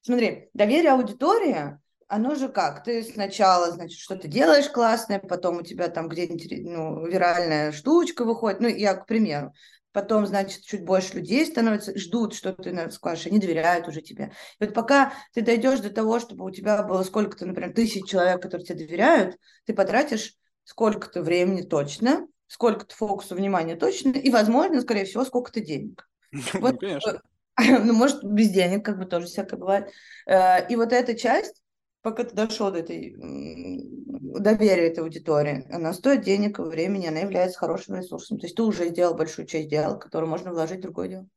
смотри, 0.01 0.49
доверие 0.53 0.91
аудитории, 0.91 1.79
оно 2.09 2.35
же 2.35 2.49
как, 2.49 2.83
ты 2.83 3.01
сначала, 3.01 3.71
значит, 3.71 3.97
что-то 3.97 4.27
делаешь 4.27 4.69
классное, 4.69 5.19
потом 5.19 5.59
у 5.59 5.61
тебя 5.61 5.87
там 5.87 6.09
где-нибудь 6.09 6.47
ну, 6.65 7.05
виральная 7.07 7.71
штучка 7.71 8.25
выходит, 8.25 8.59
ну, 8.59 8.67
я, 8.67 8.95
к 8.95 9.05
примеру, 9.05 9.53
потом, 9.93 10.25
значит, 10.25 10.63
чуть 10.63 10.83
больше 10.83 11.15
людей 11.15 11.45
становится, 11.45 11.97
ждут, 11.97 12.33
что 12.33 12.51
ты 12.51 12.71
наверное, 12.71 12.91
скажешь, 12.91 13.27
они 13.27 13.39
доверяют 13.39 13.87
уже 13.87 14.01
тебе. 14.01 14.33
И 14.59 14.65
вот 14.65 14.73
пока 14.73 15.13
ты 15.33 15.41
дойдешь 15.41 15.79
до 15.79 15.89
того, 15.89 16.19
чтобы 16.19 16.43
у 16.43 16.51
тебя 16.51 16.83
было 16.83 17.03
сколько-то, 17.03 17.45
например, 17.45 17.73
тысяч 17.73 18.05
человек, 18.05 18.41
которые 18.41 18.65
тебе 18.65 18.85
доверяют, 18.85 19.37
ты 19.65 19.73
потратишь 19.73 20.33
сколько-то 20.65 21.21
времени 21.21 21.61
точно, 21.61 22.27
сколько-то 22.47 22.95
фокуса 22.95 23.35
внимания 23.35 23.75
точно, 23.75 24.09
и, 24.09 24.29
возможно, 24.29 24.81
скорее 24.81 25.05
всего, 25.05 25.23
сколько-то 25.23 25.61
денег. 25.61 26.07
Ну, 26.53 26.77
конечно. 26.77 27.21
Ну, 27.59 27.93
может, 27.93 28.23
без 28.23 28.49
денег, 28.49 28.83
как 28.83 28.97
бы 28.97 29.05
тоже 29.05 29.27
всякое 29.27 29.57
бывает. 29.57 29.91
Э, 30.25 30.67
и 30.67 30.75
вот 30.75 30.91
эта 30.91 31.15
часть, 31.15 31.62
пока 32.03 32.25
ты 32.25 32.35
дошел 32.35 32.69
до 32.69 32.79
этой 32.79 33.15
доверия 33.17 34.87
этой 34.87 34.99
аудитории, 34.99 35.65
она 35.71 35.93
стоит 35.93 36.21
денег 36.21 36.59
времени, 36.59 37.07
она 37.07 37.19
является 37.19 37.57
хорошим 37.57 37.95
ресурсом. 37.95 38.37
То 38.39 38.45
есть 38.45 38.55
ты 38.55 38.63
уже 38.63 38.89
сделал 38.89 39.15
большую 39.15 39.47
часть 39.47 39.69
дела, 39.69 39.95
которую 39.95 40.29
можно 40.29 40.51
вложить 40.51 40.79
в 40.79 40.83
другое 40.83 41.07
дело. 41.07 41.27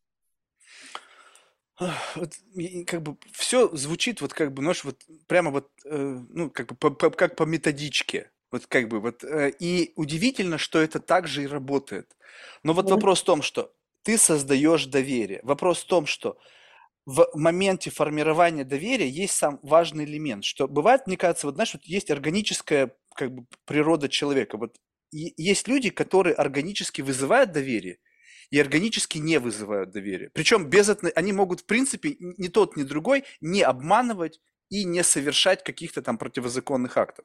Вот, 2.15 2.33
как 2.87 3.03
бы 3.03 3.19
все 3.33 3.69
звучит 3.77 4.23
вот 4.23 4.33
как 4.33 4.53
бы, 4.53 4.63
знаешь, 4.63 4.83
вот 4.83 5.03
прямо 5.27 5.51
вот, 5.51 5.71
э, 5.85 6.21
ну, 6.31 6.51
как 6.51 6.69
бы 6.69 6.75
по, 6.75 6.91
по, 6.91 7.11
как 7.11 7.37
по 7.37 7.43
методичке. 7.43 8.31
Вот 8.51 8.67
как 8.67 8.89
бы 8.89 8.99
вот. 8.99 9.23
Э, 9.25 9.51
и 9.51 9.93
удивительно, 9.97 10.57
что 10.57 10.81
это 10.81 11.01
так 11.01 11.29
же 11.29 11.43
и 11.43 11.47
работает. 11.47 12.17
Но 12.63 12.73
вот 12.73 12.91
вопрос 12.91 13.21
в 13.21 13.25
том, 13.25 13.43
что 13.43 13.75
ты 14.03 14.17
создаешь 14.17 14.87
доверие. 14.87 15.41
Вопрос 15.43 15.83
в 15.83 15.87
том, 15.87 16.07
что 16.07 16.39
в 17.07 17.29
моменте 17.35 17.91
формирования 17.91 18.65
доверия 18.65 19.09
есть 19.09 19.37
сам 19.37 19.61
важный 19.63 20.05
элемент, 20.05 20.45
что 20.45 20.67
бывает, 20.67 21.07
мне 21.07 21.17
кажется, 21.17 21.47
вот 21.47 21.55
знаешь, 21.55 21.73
вот 21.73 21.85
есть 21.85 22.11
органическая 22.11 22.97
как 23.15 23.33
бы 23.33 23.47
природа 23.65 24.09
человека. 24.09 24.59
Вот 24.59 24.77
есть 25.13 25.69
люди, 25.69 25.91
которые 25.91 26.35
органически 26.35 27.03
вызывают 27.03 27.53
доверие, 27.53 27.99
и 28.51 28.61
органически 28.61 29.19
не 29.19 29.39
вызывают 29.39 29.91
доверия. 29.91 30.31
Причем 30.33 30.69
без 30.69 30.91
они 31.15 31.33
могут, 31.33 31.61
в 31.61 31.67
принципе, 31.67 32.17
ни 32.19 32.49
тот, 32.49 32.77
ни 32.77 32.83
другой 32.83 33.25
не 33.41 33.63
обманывать 33.63 34.41
и 34.69 34.85
не 34.85 35.03
совершать 35.03 35.65
каких-то 35.65 36.03
там 36.03 36.19
противозаконных 36.19 36.97
актов. 36.97 37.25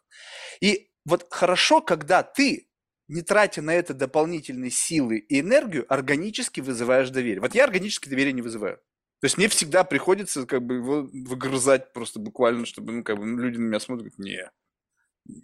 И 0.61 0.91
вот 1.05 1.27
хорошо, 1.31 1.81
когда 1.81 2.23
ты, 2.23 2.69
не 3.07 3.21
тратя 3.21 3.61
на 3.61 3.73
это 3.73 3.93
дополнительные 3.93 4.71
силы 4.71 5.17
и 5.17 5.39
энергию, 5.39 5.85
органически 5.89 6.61
вызываешь 6.61 7.09
доверие. 7.09 7.41
Вот 7.41 7.55
я 7.55 7.63
органически 7.63 8.09
доверие 8.09 8.33
не 8.33 8.41
вызываю. 8.41 8.79
То 9.21 9.25
есть 9.25 9.37
мне 9.37 9.47
всегда 9.47 9.83
приходится 9.83 10.47
как 10.47 10.63
бы 10.65 10.75
его 10.75 11.07
выгрызать 11.13 11.93
просто 11.93 12.19
буквально, 12.19 12.65
чтобы 12.65 12.91
ну, 12.91 13.03
как 13.03 13.17
бы, 13.19 13.25
люди 13.25 13.57
на 13.57 13.67
меня 13.67 13.79
смотрят, 13.79 14.17
не, 14.17 14.49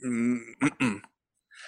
м-м-м. 0.04 1.04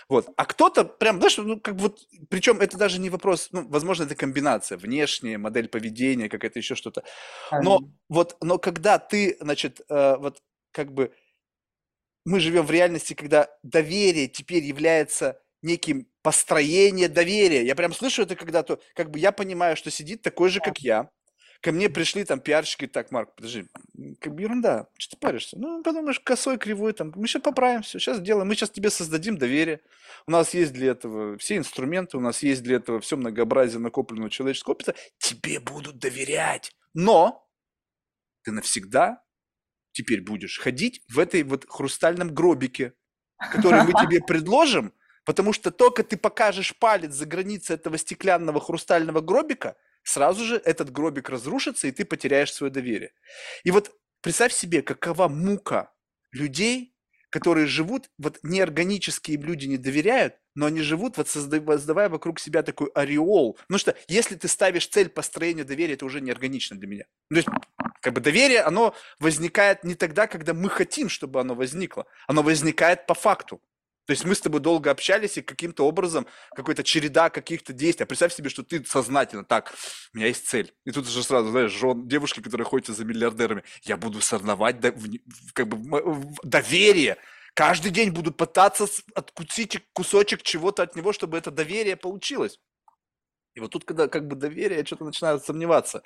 Вот. 0.09 0.27
А 0.37 0.45
кто-то 0.45 0.85
прям, 0.85 1.17
знаешь, 1.17 1.37
ну, 1.37 1.59
как 1.59 1.75
вот, 1.75 1.99
причем 2.29 2.61
это 2.61 2.77
даже 2.77 2.99
не 2.99 3.09
вопрос, 3.09 3.49
ну, 3.51 3.67
возможно, 3.67 4.03
это 4.03 4.15
комбинация, 4.15 4.77
внешняя, 4.77 5.37
модель 5.37 5.67
поведения, 5.69 6.29
какая-то 6.29 6.59
еще 6.59 6.75
что-то. 6.75 7.03
Но 7.51 7.81
вот, 8.09 8.37
но 8.41 8.57
когда 8.57 8.99
ты, 8.99 9.37
значит, 9.39 9.81
э, 9.89 10.17
вот 10.17 10.41
как 10.71 10.93
бы 10.93 11.13
мы 12.25 12.39
живем 12.39 12.65
в 12.65 12.71
реальности, 12.71 13.13
когда 13.13 13.49
доверие 13.63 14.27
теперь 14.27 14.63
является 14.63 15.39
неким 15.61 16.07
построение 16.21 17.09
доверия. 17.09 17.65
Я 17.65 17.75
прям 17.75 17.93
слышу 17.93 18.21
это 18.23 18.35
когда-то, 18.35 18.79
как 18.93 19.11
бы 19.11 19.19
я 19.19 19.31
понимаю, 19.31 19.75
что 19.75 19.91
сидит 19.91 20.21
такой 20.21 20.49
же, 20.49 20.59
как 20.59 20.79
я, 20.79 21.09
ко 21.61 21.71
мне 21.71 21.89
пришли 21.89 22.23
там 22.23 22.39
пиарщики, 22.39 22.87
так, 22.87 23.11
Марк, 23.11 23.35
подожди, 23.35 23.67
как 24.19 24.33
бы 24.33 24.41
ерунда, 24.41 24.87
что 24.97 25.15
ты 25.15 25.19
паришься? 25.19 25.57
Ну, 25.57 25.83
подумаешь, 25.83 26.19
косой, 26.19 26.57
кривой, 26.57 26.93
там, 26.93 27.11
мы 27.15 27.27
сейчас 27.27 27.41
поправим 27.41 27.81
все, 27.81 27.99
сейчас 27.99 28.17
сделаем, 28.17 28.47
мы 28.47 28.55
сейчас 28.55 28.69
тебе 28.69 28.89
создадим 28.89 29.37
доверие. 29.37 29.81
У 30.25 30.31
нас 30.31 30.53
есть 30.53 30.71
для 30.71 30.91
этого 30.91 31.37
все 31.37 31.57
инструменты, 31.57 32.17
у 32.17 32.21
нас 32.21 32.43
есть 32.43 32.63
для 32.63 32.77
этого 32.77 32.99
все 33.01 33.17
многообразие 33.17 33.79
накопленного 33.79 34.29
человеческого 34.29 34.73
опыта, 34.73 34.95
тебе 35.17 35.59
будут 35.59 35.99
доверять. 35.99 36.71
Но 36.93 37.45
ты 38.43 38.51
навсегда 38.51 39.21
теперь 39.91 40.21
будешь 40.21 40.59
ходить 40.59 41.03
в 41.09 41.19
этой 41.19 41.43
вот 41.43 41.65
хрустальном 41.67 42.33
гробике, 42.33 42.93
который 43.37 43.83
мы 43.83 43.91
тебе 43.91 44.21
предложим, 44.27 44.93
потому 45.25 45.51
что 45.51 45.71
только 45.71 46.03
ты 46.03 46.15
покажешь 46.15 46.77
палец 46.77 47.13
за 47.13 47.25
границей 47.25 47.75
этого 47.75 47.97
стеклянного 47.97 48.61
хрустального 48.61 49.19
гробика– 49.19 49.75
сразу 50.03 50.43
же 50.43 50.55
этот 50.57 50.91
гробик 50.91 51.29
разрушится, 51.29 51.87
и 51.87 51.91
ты 51.91 52.05
потеряешь 52.05 52.53
свое 52.53 52.71
доверие. 52.71 53.13
И 53.63 53.71
вот 53.71 53.91
представь 54.21 54.53
себе, 54.53 54.81
какова 54.81 55.27
мука 55.27 55.93
людей, 56.31 56.93
которые 57.29 57.67
живут, 57.67 58.09
вот 58.17 58.39
неорганические 58.43 59.37
люди 59.37 59.67
не 59.67 59.77
доверяют, 59.77 60.35
но 60.55 60.65
они 60.65 60.81
живут, 60.81 61.17
вот 61.17 61.29
создавая 61.29 62.09
вокруг 62.09 62.39
себя 62.39 62.63
такой 62.63 62.89
ореол. 62.95 63.57
Ну 63.69 63.77
что, 63.77 63.95
если 64.07 64.35
ты 64.35 64.47
ставишь 64.47 64.87
цель 64.87 65.09
построения 65.09 65.63
доверия, 65.63 65.93
это 65.93 66.05
уже 66.05 66.21
неорганично 66.21 66.77
для 66.77 66.87
меня. 66.87 67.05
Ну, 67.29 67.41
то 67.41 67.51
есть, 67.51 67.63
как 68.01 68.13
бы 68.13 68.21
доверие, 68.21 68.61
оно 68.61 68.95
возникает 69.19 69.83
не 69.83 69.95
тогда, 69.95 70.27
когда 70.27 70.53
мы 70.53 70.69
хотим, 70.69 71.07
чтобы 71.07 71.39
оно 71.39 71.53
возникло. 71.53 72.07
Оно 72.27 72.41
возникает 72.41 73.05
по 73.05 73.13
факту. 73.13 73.61
То 74.09 74.13
есть 74.13 74.25
мы 74.25 74.33
с 74.33 74.41
тобой 74.41 74.59
долго 74.59 74.89
общались, 74.89 75.37
и 75.37 75.43
каким-то 75.43 75.85
образом 75.85 76.25
какой-то 76.55 76.83
череда 76.83 77.29
каких-то 77.29 77.73
действий. 77.73 78.05
А 78.05 78.07
представь 78.07 78.33
себе, 78.33 78.49
что 78.49 78.63
ты 78.63 78.83
сознательно, 78.83 79.45
так, 79.45 79.71
у 80.15 80.17
меня 80.17 80.25
есть 80.25 80.47
цель. 80.47 80.73
И 80.83 80.91
тут 80.91 81.05
уже 81.05 81.21
сразу, 81.21 81.51
знаешь, 81.51 81.71
жен, 81.71 82.07
девушки, 82.07 82.41
которые 82.41 82.65
ходят 82.65 82.87
за 82.87 83.05
миллиардерами, 83.05 83.61
я 83.83 83.97
буду 83.97 84.19
сорновать 84.19 84.79
до, 84.79 84.95
как 85.53 85.67
бы, 85.67 86.33
доверие. 86.41 87.17
Каждый 87.53 87.91
день 87.91 88.09
буду 88.09 88.31
пытаться 88.31 88.87
откусить 89.13 89.77
кусочек 89.93 90.41
чего-то 90.41 90.81
от 90.81 90.95
него, 90.95 91.13
чтобы 91.13 91.37
это 91.37 91.51
доверие 91.51 91.95
получилось. 91.95 92.59
И 93.53 93.59
вот 93.59 93.69
тут, 93.69 93.85
когда 93.85 94.07
как 94.07 94.27
бы 94.27 94.35
доверие, 94.35 94.79
я 94.79 94.85
что-то 94.87 95.05
начинаю 95.05 95.39
сомневаться 95.39 96.01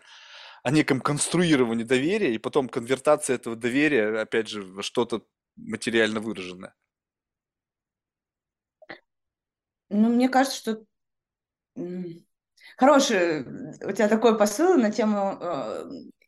о 0.62 0.72
неком 0.72 1.00
конструировании 1.00 1.86
доверия, 1.86 2.36
и 2.36 2.38
потом 2.38 2.68
конвертация 2.68 3.38
этого 3.38 3.56
доверия, 3.56 4.20
опять 4.20 4.50
же, 4.50 4.62
во 4.62 4.84
что-то 4.84 5.22
материально 5.56 6.20
выраженное. 6.20 6.74
Ну, 9.94 10.10
мне 10.10 10.28
кажется, 10.28 10.58
что 10.58 10.84
хороший 12.78 13.42
у 13.86 13.92
тебя 13.92 14.10
такой 14.10 14.38
посыл 14.38 14.76
на 14.76 14.92
тему, 14.92 15.38
э, 15.40 15.86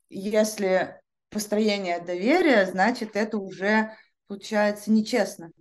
если 0.10 1.02
построение 1.32 2.00
доверия, 2.00 2.68
значит, 2.68 3.16
это 3.16 3.40
уже 3.40 3.92
получается 4.28 4.92
нечестно. 4.92 5.52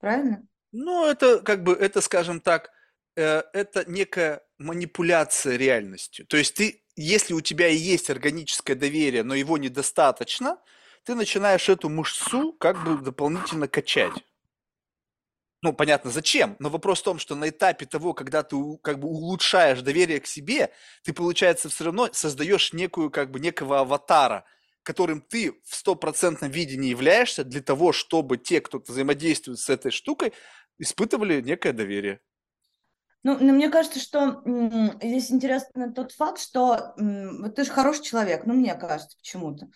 Правильно? 0.00 0.42
Ну, 0.72 1.06
это 1.06 1.40
как 1.40 1.62
бы, 1.62 1.74
это, 1.74 2.00
скажем 2.00 2.40
так, 2.40 2.70
э, 3.14 3.42
это 3.52 3.88
некая 3.88 4.42
манипуляция 4.58 5.56
реальностью. 5.56 6.26
То 6.26 6.36
есть 6.36 6.54
ты, 6.54 6.82
если 6.96 7.32
у 7.32 7.40
тебя 7.40 7.68
и 7.68 7.76
есть 7.76 8.10
органическое 8.10 8.74
доверие, 8.74 9.22
но 9.22 9.36
его 9.36 9.56
недостаточно, 9.56 10.58
ты 11.04 11.14
начинаешь 11.14 11.68
эту 11.68 11.88
мышцу 11.88 12.54
как 12.54 12.82
бы 12.84 12.98
дополнительно 12.98 13.68
качать 13.68 14.14
ну, 15.62 15.72
понятно, 15.72 16.10
зачем, 16.10 16.56
но 16.58 16.68
вопрос 16.70 17.00
в 17.00 17.04
том, 17.04 17.18
что 17.20 17.36
на 17.36 17.48
этапе 17.48 17.86
того, 17.86 18.14
когда 18.14 18.42
ты 18.42 18.56
как 18.82 18.98
бы 18.98 19.08
улучшаешь 19.08 19.80
доверие 19.80 20.20
к 20.20 20.26
себе, 20.26 20.72
ты, 21.04 21.12
получается, 21.12 21.68
все 21.68 21.84
равно 21.84 22.08
создаешь 22.12 22.72
некую, 22.72 23.10
как 23.10 23.30
бы, 23.30 23.38
некого 23.38 23.80
аватара, 23.80 24.44
которым 24.82 25.20
ты 25.20 25.52
в 25.64 25.76
стопроцентном 25.76 26.50
виде 26.50 26.76
не 26.76 26.88
являешься 26.88 27.44
для 27.44 27.60
того, 27.62 27.92
чтобы 27.92 28.38
те, 28.38 28.60
кто 28.60 28.80
взаимодействует 28.80 29.60
с 29.60 29.70
этой 29.70 29.92
штукой, 29.92 30.32
испытывали 30.78 31.40
некое 31.40 31.72
доверие. 31.72 32.20
Ну, 33.24 33.38
но 33.38 33.52
мне 33.52 33.68
кажется, 33.68 34.00
что 34.00 34.42
здесь 35.00 35.30
интересно 35.30 35.92
тот 35.92 36.12
факт, 36.12 36.40
что 36.40 36.94
вот 36.96 37.54
ты 37.54 37.64
же 37.64 37.70
хороший 37.70 38.02
человек, 38.02 38.46
ну, 38.46 38.54
мне 38.54 38.74
кажется, 38.74 39.16
почему-то. 39.16 39.68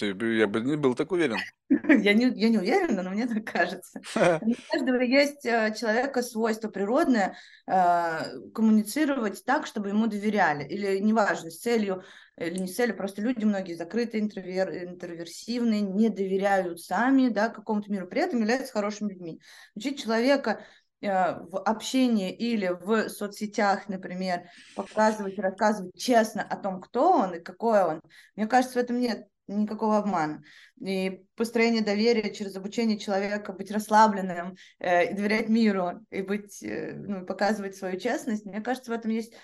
Я 0.00 0.46
бы 0.46 0.60
не 0.60 0.76
был 0.76 0.94
так 0.94 1.10
уверен. 1.12 1.38
Я 1.88 2.12
не, 2.12 2.26
я 2.26 2.50
не 2.50 2.58
уверена, 2.58 3.02
но 3.02 3.08
мне 3.08 3.26
так 3.26 3.44
кажется. 3.44 3.98
У 4.42 4.54
каждого 4.70 5.00
есть 5.00 5.46
э, 5.46 5.74
человека 5.74 6.22
свойство 6.22 6.68
природное 6.68 7.34
э, 7.66 8.50
коммуницировать 8.52 9.42
так, 9.46 9.66
чтобы 9.66 9.88
ему 9.88 10.06
доверяли. 10.06 10.64
Или 10.64 10.98
неважно, 10.98 11.50
с 11.50 11.60
целью 11.60 12.04
или 12.38 12.58
не 12.58 12.66
с 12.66 12.74
целью, 12.76 12.96
просто 12.96 13.20
люди 13.20 13.44
многие 13.44 13.74
закрытые, 13.74 14.22
интровер, 14.22 14.70
интроверсивные, 14.70 15.82
не 15.82 16.08
доверяют 16.08 16.80
сами 16.80 17.28
да, 17.28 17.48
какому-то 17.48 17.90
миру, 17.90 18.06
при 18.06 18.22
этом 18.22 18.40
являются 18.40 18.72
хорошими 18.72 19.12
людьми. 19.12 19.40
Учить 19.74 20.02
человека 20.02 20.64
в 21.02 21.62
общении 21.64 22.32
или 22.32 22.68
в 22.68 23.08
соцсетях, 23.08 23.88
например, 23.88 24.44
показывать, 24.76 25.38
рассказывать 25.38 25.96
честно 25.98 26.42
о 26.42 26.56
том, 26.56 26.80
кто 26.80 27.12
он 27.12 27.34
и 27.34 27.40
какой 27.40 27.82
он, 27.82 28.00
мне 28.36 28.46
кажется, 28.46 28.78
в 28.78 28.82
этом 28.82 29.00
нет 29.00 29.26
никакого 29.48 29.98
обмана. 29.98 30.42
И 30.80 31.24
построение 31.36 31.82
доверия 31.82 32.32
через 32.34 32.56
обучение 32.56 32.98
человека 32.98 33.52
быть 33.52 33.70
расслабленным, 33.70 34.56
э, 34.78 35.10
и 35.10 35.14
доверять 35.14 35.48
миру, 35.48 36.04
и 36.10 36.22
быть, 36.22 36.62
э, 36.62 36.94
ну, 36.94 37.26
показывать 37.26 37.76
свою 37.76 37.98
честность, 37.98 38.44
мне 38.44 38.60
кажется, 38.60 38.90
в 38.90 38.94
этом 38.94 39.10
есть 39.10 39.34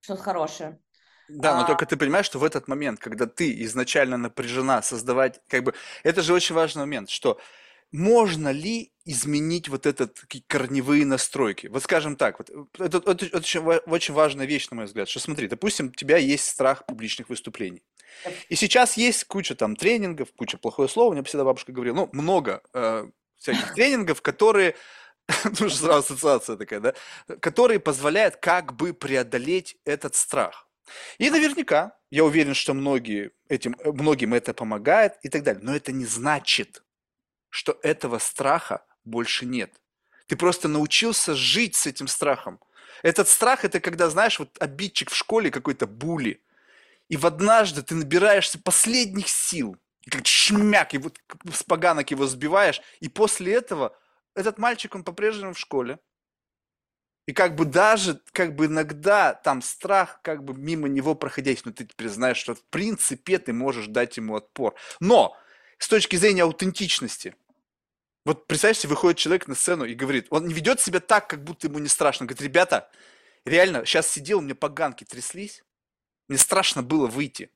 что-то 0.00 0.22
хорошее. 0.22 0.78
Да, 1.28 1.56
но 1.56 1.62
а... 1.62 1.66
только 1.66 1.86
ты 1.86 1.96
понимаешь, 1.96 2.26
что 2.26 2.38
в 2.38 2.44
этот 2.44 2.68
момент, 2.68 2.98
когда 2.98 3.26
ты 3.26 3.62
изначально 3.64 4.16
напряжена 4.16 4.82
создавать, 4.82 5.40
как 5.48 5.64
бы, 5.64 5.74
это 6.02 6.22
же 6.22 6.34
очень 6.34 6.54
важный 6.54 6.80
момент, 6.80 7.08
что 7.08 7.38
можно 7.92 8.50
ли 8.50 8.92
изменить 9.04 9.68
вот 9.68 9.86
этот 9.86 10.18
корневые 10.46 11.04
настройки? 11.04 11.66
Вот 11.66 11.82
скажем 11.82 12.16
так, 12.16 12.38
вот, 12.38 12.50
э, 12.50 12.84
это, 12.84 12.98
это, 12.98 13.26
это 13.26 13.36
очень, 13.36 13.60
очень 13.60 14.14
важная 14.14 14.46
вещь, 14.46 14.68
на 14.70 14.76
мой 14.76 14.86
взгляд, 14.86 15.08
что 15.08 15.20
смотри, 15.20 15.46
допустим, 15.48 15.88
у 15.88 15.90
тебя 15.90 16.16
есть 16.16 16.46
страх 16.46 16.86
публичных 16.86 17.28
выступлений. 17.28 17.82
И 18.48 18.56
сейчас 18.56 18.96
есть 18.96 19.24
куча 19.24 19.54
там 19.54 19.76
тренингов, 19.76 20.32
куча 20.34 20.58
плохое 20.58 20.88
слово, 20.88 21.10
у 21.10 21.12
меня 21.12 21.24
всегда 21.24 21.44
бабушка 21.44 21.72
говорила, 21.72 21.96
ну, 21.96 22.08
много 22.12 22.62
э, 22.72 23.08
всяких 23.38 23.74
тренингов, 23.74 24.22
которые, 24.22 24.74
ну, 25.60 25.68
сразу 25.68 26.14
ассоциация 26.14 26.56
такая, 26.56 26.80
да, 26.80 26.94
которые 27.40 27.80
позволяют 27.80 28.36
как 28.36 28.74
бы 28.74 28.94
преодолеть 28.94 29.76
этот 29.84 30.14
страх. 30.14 30.68
И 31.18 31.30
наверняка, 31.30 31.96
я 32.10 32.24
уверен, 32.24 32.54
что 32.54 32.74
многие 32.74 33.30
этим, 33.48 33.76
э, 33.78 33.92
многим 33.92 34.34
это 34.34 34.54
помогает 34.54 35.14
и 35.22 35.28
так 35.28 35.42
далее. 35.42 35.62
Но 35.62 35.74
это 35.74 35.92
не 35.92 36.04
значит, 36.04 36.81
что 37.52 37.78
этого 37.82 38.18
страха 38.18 38.82
больше 39.04 39.44
нет. 39.44 39.78
Ты 40.26 40.36
просто 40.36 40.68
научился 40.68 41.34
жить 41.34 41.76
с 41.76 41.86
этим 41.86 42.08
страхом. 42.08 42.58
Этот 43.02 43.28
страх– 43.28 43.64
это 43.66 43.78
когда, 43.78 44.08
знаешь, 44.08 44.38
вот 44.38 44.56
обидчик 44.58 45.10
в 45.10 45.14
школе 45.14 45.50
какой-то 45.50 45.86
були, 45.86 46.42
и 47.10 47.18
в 47.18 47.26
однажды 47.26 47.82
ты 47.82 47.94
набираешься 47.94 48.58
последних 48.58 49.28
сил, 49.28 49.76
и 50.00 50.10
как 50.10 50.26
шмяк, 50.26 50.94
и 50.94 50.98
вот 50.98 51.20
с 51.52 51.62
поганок 51.62 52.10
его 52.10 52.26
сбиваешь, 52.26 52.80
и 53.00 53.08
после 53.08 53.52
этого 53.52 53.94
этот 54.34 54.56
мальчик, 54.56 54.94
он 54.94 55.04
по-прежнему 55.04 55.52
в 55.52 55.58
школе, 55.58 55.98
И 57.26 57.32
как 57.32 57.54
бы 57.54 57.64
даже, 57.66 58.20
как 58.32 58.56
бы 58.56 58.66
иногда 58.66 59.34
там 59.34 59.62
страх, 59.62 60.20
как 60.22 60.42
бы 60.42 60.54
мимо 60.54 60.88
него 60.88 61.14
проходить, 61.14 61.64
но 61.64 61.72
ты 61.72 61.84
теперь 61.84 62.08
знаешь, 62.08 62.38
что 62.38 62.54
в 62.54 62.64
принципе 62.64 63.38
ты 63.38 63.52
можешь 63.52 63.86
дать 63.86 64.16
ему 64.16 64.34
отпор. 64.36 64.74
Но 65.00 65.36
с 65.78 65.88
точки 65.88 66.16
зрения 66.16 66.42
аутентичности, 66.42 67.34
вот 68.24 68.46
представьте, 68.46 68.88
выходит 68.88 69.18
человек 69.18 69.48
на 69.48 69.54
сцену 69.54 69.84
и 69.84 69.94
говорит, 69.94 70.26
он 70.30 70.48
ведет 70.48 70.80
себя 70.80 71.00
так, 71.00 71.28
как 71.28 71.42
будто 71.42 71.66
ему 71.66 71.78
не 71.78 71.88
страшно. 71.88 72.26
Говорит, 72.26 72.42
ребята, 72.42 72.90
реально, 73.44 73.84
сейчас 73.84 74.08
сидел, 74.08 74.40
мне 74.40 74.54
поганки 74.54 75.04
тряслись, 75.04 75.64
мне 76.28 76.38
страшно 76.38 76.82
было 76.82 77.06
выйти. 77.06 77.50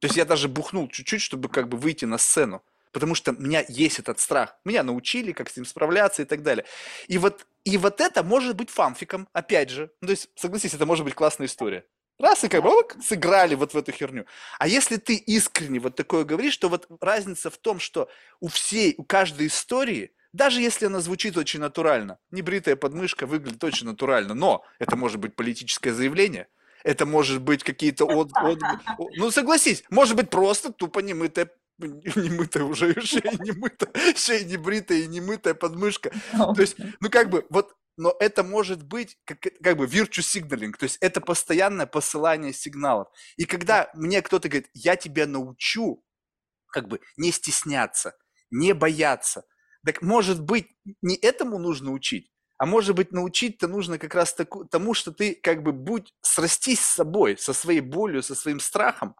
То 0.00 0.06
есть 0.06 0.16
я 0.16 0.24
даже 0.24 0.48
бухнул 0.48 0.88
чуть-чуть, 0.88 1.20
чтобы 1.20 1.48
как 1.48 1.68
бы 1.68 1.76
выйти 1.76 2.06
на 2.06 2.18
сцену. 2.18 2.64
Потому 2.92 3.14
что 3.14 3.30
у 3.32 3.40
меня 3.40 3.64
есть 3.68 4.00
этот 4.00 4.18
страх. 4.18 4.56
Меня 4.64 4.82
научили, 4.82 5.30
как 5.30 5.48
с 5.48 5.56
ним 5.56 5.64
справляться 5.64 6.22
и 6.22 6.24
так 6.24 6.42
далее. 6.42 6.64
И 7.06 7.18
вот, 7.18 7.46
и 7.64 7.76
вот 7.76 8.00
это 8.00 8.24
может 8.24 8.56
быть 8.56 8.70
фанфиком, 8.70 9.28
опять 9.32 9.70
же. 9.70 9.92
Ну, 10.00 10.08
то 10.08 10.12
есть, 10.12 10.28
согласись, 10.34 10.74
это 10.74 10.86
может 10.86 11.04
быть 11.04 11.14
классная 11.14 11.46
история. 11.46 11.84
Раз 12.20 12.44
и 12.44 12.48
как 12.48 12.62
бы 12.62 12.68
ок, 12.68 12.96
сыграли 13.02 13.54
вот 13.54 13.72
в 13.72 13.78
эту 13.78 13.92
херню. 13.92 14.26
А 14.58 14.68
если 14.68 14.96
ты 14.98 15.14
искренне 15.14 15.80
вот 15.80 15.96
такое 15.96 16.24
говоришь, 16.24 16.56
то 16.58 16.68
вот 16.68 16.86
разница 17.00 17.50
в 17.50 17.56
том, 17.56 17.80
что 17.80 18.10
у 18.40 18.48
всей, 18.48 18.94
у 18.98 19.04
каждой 19.04 19.46
истории, 19.46 20.12
даже 20.34 20.60
если 20.60 20.86
она 20.86 21.00
звучит 21.00 21.38
очень 21.38 21.60
натурально, 21.60 22.18
небритая 22.30 22.76
подмышка 22.76 23.26
выглядит 23.26 23.64
очень 23.64 23.86
натурально, 23.86 24.34
но 24.34 24.62
это 24.78 24.96
может 24.96 25.18
быть 25.18 25.34
политическое 25.34 25.94
заявление, 25.94 26.48
это 26.84 27.06
может 27.06 27.40
быть 27.40 27.64
какие-то 27.64 28.04
от, 28.04 28.30
от, 28.36 28.60
ну 29.16 29.30
согласись, 29.30 29.82
может 29.88 30.14
быть 30.14 30.28
просто 30.28 30.72
тупо 30.72 31.00
немытая 31.00 31.50
немытая 31.78 32.64
уже 32.64 33.00
шея 33.00 33.32
не 33.40 33.52
мытая, 33.52 33.90
шея 34.14 34.44
не 34.44 34.58
бритая 34.58 34.98
и 34.98 35.06
не 35.06 35.22
мытая 35.22 35.54
подмышка. 35.54 36.12
То 36.32 36.60
есть, 36.60 36.76
ну 37.00 37.08
как 37.08 37.30
бы, 37.30 37.46
вот 37.48 37.74
но 37.96 38.14
это 38.18 38.42
может 38.42 38.82
быть 38.82 39.18
как, 39.24 39.40
как 39.40 39.76
бы 39.76 39.86
virtue 39.86 40.22
signaling, 40.22 40.72
то 40.72 40.84
есть 40.84 40.98
это 41.00 41.20
постоянное 41.20 41.86
посылание 41.86 42.52
сигналов. 42.52 43.08
И 43.36 43.44
когда 43.44 43.90
мне 43.94 44.22
кто-то 44.22 44.48
говорит, 44.48 44.70
я 44.74 44.96
тебя 44.96 45.26
научу, 45.26 46.04
как 46.68 46.88
бы 46.88 47.00
не 47.16 47.32
стесняться, 47.32 48.16
не 48.50 48.72
бояться, 48.72 49.44
так 49.84 50.02
может 50.02 50.42
быть 50.42 50.68
не 51.02 51.16
этому 51.16 51.58
нужно 51.58 51.92
учить, 51.92 52.30
а 52.58 52.66
может 52.66 52.94
быть 52.94 53.12
научить-то 53.12 53.68
нужно 53.68 53.98
как 53.98 54.14
раз 54.14 54.34
таку, 54.34 54.64
тому, 54.64 54.94
что 54.94 55.12
ты 55.12 55.34
как 55.34 55.62
бы 55.62 55.72
будь, 55.72 56.12
срастись 56.20 56.80
с 56.80 56.94
собой, 56.94 57.38
со 57.38 57.52
своей 57.52 57.80
болью, 57.80 58.22
со 58.22 58.34
своим 58.34 58.60
страхом, 58.60 59.16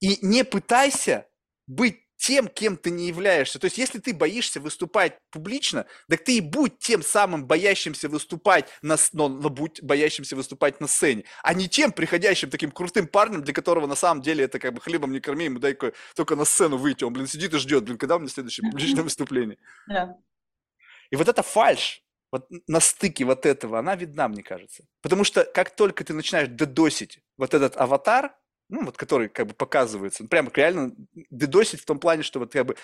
и 0.00 0.24
не 0.24 0.44
пытайся 0.44 1.28
быть 1.66 2.03
тем, 2.24 2.48
кем 2.48 2.78
ты 2.78 2.90
не 2.90 3.08
являешься. 3.08 3.58
То 3.58 3.66
есть, 3.66 3.76
если 3.76 3.98
ты 3.98 4.14
боишься 4.14 4.58
выступать 4.58 5.18
публично, 5.30 5.84
так 6.08 6.24
ты 6.24 6.38
и 6.38 6.40
будь 6.40 6.78
тем 6.78 7.02
самым 7.02 7.46
боящимся 7.46 8.08
выступать 8.08 8.66
на, 8.80 8.96
но 9.12 9.28
будь 9.28 9.82
боящимся 9.82 10.34
выступать 10.34 10.80
на 10.80 10.86
сцене, 10.86 11.24
а 11.42 11.52
не 11.52 11.68
тем 11.68 11.92
приходящим 11.92 12.48
таким 12.48 12.70
крутым 12.70 13.08
парнем, 13.08 13.44
для 13.44 13.52
которого 13.52 13.86
на 13.86 13.94
самом 13.94 14.22
деле 14.22 14.44
это 14.44 14.58
как 14.58 14.72
бы 14.72 14.80
хлебом 14.80 15.12
не 15.12 15.20
корми, 15.20 15.44
ему 15.44 15.58
дай 15.58 15.76
только 16.16 16.34
на 16.34 16.46
сцену 16.46 16.78
выйти. 16.78 17.04
Он, 17.04 17.12
блин, 17.12 17.26
сидит 17.26 17.52
и 17.52 17.58
ждет, 17.58 17.84
блин, 17.84 17.98
когда 17.98 18.16
у 18.16 18.20
меня 18.20 18.30
следующее 18.30 18.70
публичное 18.70 19.02
выступление. 19.02 19.58
Да. 19.86 20.16
И 21.10 21.16
вот 21.16 21.28
эта 21.28 21.42
фальш, 21.42 22.02
вот 22.32 22.48
на 22.66 22.80
стыке 22.80 23.26
вот 23.26 23.44
этого, 23.44 23.78
она 23.80 23.96
видна, 23.96 24.28
мне 24.28 24.42
кажется. 24.42 24.84
Потому 25.02 25.24
что 25.24 25.44
как 25.44 25.76
только 25.76 26.04
ты 26.04 26.14
начинаешь 26.14 26.48
додосить 26.48 27.20
вот 27.36 27.52
этот 27.52 27.76
аватар, 27.76 28.34
ну, 28.68 28.84
вот 28.84 28.96
который 28.96 29.28
как 29.28 29.48
бы 29.48 29.54
показывается, 29.54 30.26
прямо 30.26 30.50
реально 30.54 30.94
дедосить 31.30 31.80
в 31.80 31.84
том 31.84 31.98
плане, 31.98 32.22
что 32.22 32.38
вот 32.38 32.52
как 32.52 32.66
бы 32.66 32.76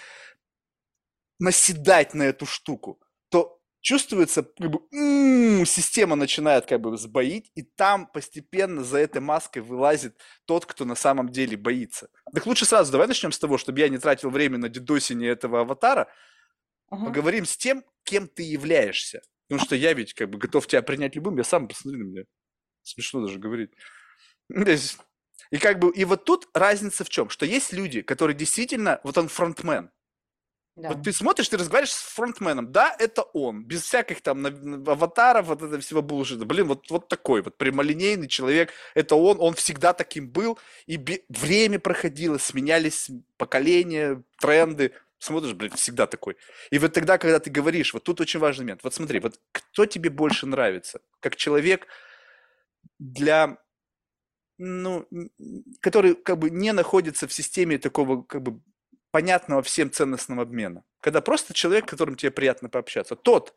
наседать 1.39 2.15
на 2.15 2.25
эту 2.25 2.47
штуку, 2.47 3.01
то 3.31 3.61
чувствуется, 3.81 4.43
как 4.43 4.71
бы, 4.71 4.81
м-м, 4.93 5.67
система 5.67 6.17
начинает 6.17 6.67
как 6.67 6.81
бы 6.81 6.97
сбоить, 6.97 7.51
и 7.55 7.63
там 7.63 8.07
постепенно 8.07 8.85
за 8.85 8.99
этой 8.99 9.21
маской 9.21 9.61
вылазит 9.61 10.19
тот, 10.45 10.67
кто 10.67 10.85
на 10.85 10.95
самом 10.95 11.31
деле 11.31 11.57
боится. 11.57 12.09
Так 12.33 12.47
лучше 12.47 12.67
сразу 12.67 12.93
давай 12.93 13.09
начнем 13.09 13.33
с 13.33 13.39
того, 13.39 13.59
чтобы 13.59 13.81
я 13.81 13.89
не 13.89 13.99
тратил 13.99 14.31
время 14.31 14.59
на 14.59 14.69
дедосение 14.69 15.31
этого 15.31 15.63
аватара, 15.63 16.09
uh-huh. 16.93 17.07
поговорим 17.07 17.47
с 17.47 17.57
тем, 17.57 17.85
кем 18.05 18.29
ты 18.29 18.43
являешься. 18.43 19.23
Потому 19.49 19.67
что 19.67 19.75
я 19.75 19.95
ведь 19.95 20.15
как 20.15 20.31
бы 20.31 20.39
готов 20.39 20.67
тебя 20.67 20.83
принять 20.83 21.17
любым, 21.17 21.37
я 21.39 21.45
сам, 21.45 21.67
посмотри 21.67 22.01
на 22.01 22.05
меня. 22.05 22.25
Смешно 22.83 23.27
даже 23.27 23.39
говорить. 23.39 23.71
И 25.51 25.59
как 25.59 25.79
бы, 25.79 25.91
и 25.91 26.05
вот 26.05 26.25
тут 26.25 26.49
разница 26.55 27.05
в 27.05 27.09
чем? 27.09 27.29
Что 27.29 27.45
есть 27.45 27.73
люди, 27.73 28.03
которые 28.03 28.37
действительно, 28.37 29.01
вот 29.03 29.19
он 29.19 29.29
фронтмен. 29.29 29.91
Да. 30.77 30.91
Вот 30.91 31.03
ты 31.03 31.13
смотришь, 31.13 31.49
ты 31.49 31.59
разговариваешь 31.59 31.93
с 31.93 32.01
фронтменом, 32.01 32.73
да, 32.73 32.95
это 32.99 33.23
он, 33.23 33.65
без 33.65 33.83
всяких 33.83 34.23
там 34.23 34.47
аватаров, 34.87 35.47
вот 35.47 35.63
этого 35.63 35.81
всего 35.81 36.01
булшита. 36.01 36.45
Блин, 36.45 36.69
вот, 36.69 36.89
вот 36.91 37.09
такой 37.09 37.43
вот 37.43 37.59
прямолинейный 37.59 38.29
человек, 38.29 38.73
это 38.95 39.17
он, 39.17 39.39
он 39.41 39.55
всегда 39.55 39.93
таким 39.93 40.31
был, 40.31 40.59
и 40.87 40.97
бе- 40.97 41.25
время 41.29 41.81
проходило, 41.81 42.39
сменялись 42.39 43.11
поколения, 43.37 44.23
тренды, 44.39 44.93
смотришь, 45.19 45.55
блин, 45.55 45.73
всегда 45.73 46.07
такой. 46.07 46.37
И 46.71 46.79
вот 46.79 46.93
тогда, 46.95 47.19
когда 47.19 47.41
ты 47.41 47.51
говоришь, 47.51 47.93
вот 47.93 48.05
тут 48.05 48.21
очень 48.21 48.41
важный 48.41 48.63
момент, 48.63 48.85
вот 48.85 48.95
смотри, 48.95 49.19
вот 49.21 49.39
кто 49.53 49.85
тебе 49.87 50.09
больше 50.09 50.47
нравится, 50.47 51.01
как 51.19 51.37
человек 51.37 51.89
для 52.99 53.59
ну, 54.63 55.09
который 55.81 56.15
как 56.15 56.39
бы 56.39 56.51
не 56.51 56.73
находится 56.73 57.27
в 57.27 57.33
системе 57.33 57.79
такого 57.79 58.23
как 58.23 58.43
бы 58.43 58.61
понятного 59.11 59.63
всем 59.63 59.91
ценностного 59.91 60.43
обмена. 60.43 60.85
Когда 61.01 61.23
просто 61.23 61.55
человек, 61.55 61.87
с 61.87 61.91
которым 61.91 62.15
тебе 62.15 62.31
приятно 62.31 62.69
пообщаться. 62.69 63.17
Тот, 63.17 63.55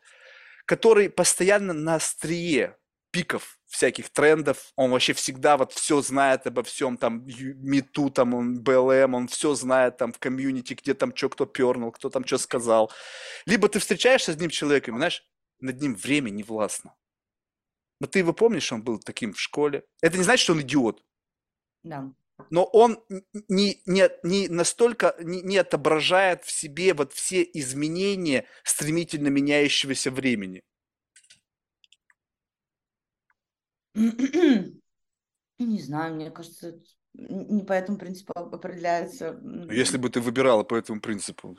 который 0.65 1.09
постоянно 1.09 1.73
на 1.73 1.95
острие 1.95 2.77
пиков 3.11 3.59
всяких 3.67 4.09
трендов, 4.11 4.71
он 4.77 4.91
вообще 4.91 5.11
всегда 5.11 5.57
вот 5.57 5.73
все 5.73 6.01
знает 6.01 6.47
обо 6.47 6.63
всем, 6.63 6.97
там, 6.97 7.27
Мету, 7.27 8.09
там, 8.09 8.33
он, 8.33 8.61
БЛМ, 8.61 9.13
он 9.13 9.27
все 9.27 9.53
знает 9.55 9.97
там 9.97 10.13
в 10.13 10.19
комьюнити, 10.19 10.73
где 10.73 10.93
там 10.93 11.13
что 11.13 11.29
кто 11.29 11.45
пернул, 11.45 11.91
кто 11.91 12.09
там 12.09 12.25
что 12.25 12.37
сказал. 12.37 12.91
Либо 13.45 13.67
ты 13.67 13.79
встречаешься 13.79 14.31
с 14.31 14.35
одним 14.35 14.49
человеком, 14.49 14.95
знаешь, 14.95 15.21
над 15.59 15.81
ним 15.81 15.95
время 15.95 16.29
не 16.29 16.43
властно. 16.43 16.95
Но 18.03 18.07
ты 18.07 18.19
его 18.19 18.33
помнишь, 18.33 18.69
он 18.73 18.83
был 18.83 18.99
таким 18.99 19.31
в 19.31 19.39
школе. 19.39 19.85
Это 20.01 20.17
не 20.17 20.25
значит, 20.25 20.43
что 20.43 20.51
он 20.51 20.61
идиот. 20.61 21.01
Да. 21.83 22.13
Но 22.49 22.65
он 22.65 23.01
не, 23.47 23.81
не, 23.85 24.09
не 24.23 24.49
настолько 24.49 25.15
не, 25.21 25.41
не 25.41 25.57
отображает 25.57 26.43
в 26.43 26.51
себе 26.51 26.93
вот 26.93 27.13
все 27.13 27.43
изменения 27.53 28.45
стремительно 28.65 29.29
меняющегося 29.29 30.11
времени. 30.11 30.63
Не 33.95 34.73
знаю, 35.59 36.15
мне 36.15 36.29
кажется, 36.29 36.77
не 37.13 37.63
по 37.63 37.73
этому 37.73 37.97
принципу 37.97 38.33
определяется. 38.33 39.39
Если 39.71 39.97
бы 39.97 40.09
ты 40.09 40.19
выбирала 40.19 40.63
по 40.63 40.75
этому 40.75 40.99
принципу. 40.99 41.57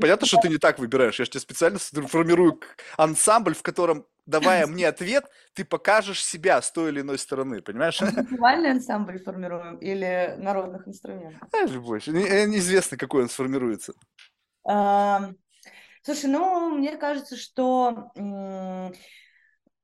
Понятно, 0.00 0.26
что 0.26 0.40
ты 0.40 0.48
не 0.48 0.58
так 0.58 0.80
выбираешь. 0.80 1.18
Я 1.18 1.24
же 1.24 1.30
тебе 1.30 1.40
специально 1.40 1.78
формирую 1.78 2.60
ансамбль, 2.96 3.54
в 3.54 3.62
котором, 3.62 4.06
давая 4.26 4.66
мне 4.66 4.88
ответ, 4.88 5.24
ты 5.52 5.64
покажешь 5.64 6.24
себя 6.24 6.60
с 6.60 6.70
той 6.70 6.90
или 6.90 7.00
иной 7.00 7.18
стороны, 7.18 7.62
понимаешь? 7.62 7.98
Танцевальный 7.98 8.70
ансамбль 8.72 9.18
формируем 9.22 9.76
или 9.78 10.34
народных 10.38 10.88
инструментов? 10.88 11.48
А, 11.52 11.66
любой. 11.66 12.00
Неизвестно, 12.06 12.96
какой 12.96 13.22
он 13.22 13.28
сформируется. 13.28 13.94
Слушай, 14.62 16.26
ну, 16.26 16.70
мне 16.70 16.96
кажется, 16.96 17.36
что... 17.36 18.10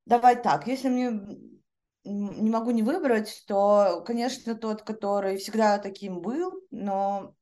Давай 0.06 0.42
так, 0.42 0.66
если 0.66 0.88
мне 0.88 1.12
не 2.04 2.50
могу 2.50 2.70
не 2.70 2.82
выбрать, 2.82 3.44
то, 3.46 4.02
конечно, 4.06 4.54
тот, 4.54 4.82
который 4.82 5.36
всегда 5.36 5.78
таким 5.78 6.20
был, 6.20 6.62
но 6.70 7.34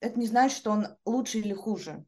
это 0.00 0.18
не 0.18 0.26
значит, 0.26 0.56
что 0.56 0.70
он 0.70 0.86
лучше 1.04 1.38
или 1.38 1.52
хуже. 1.52 2.04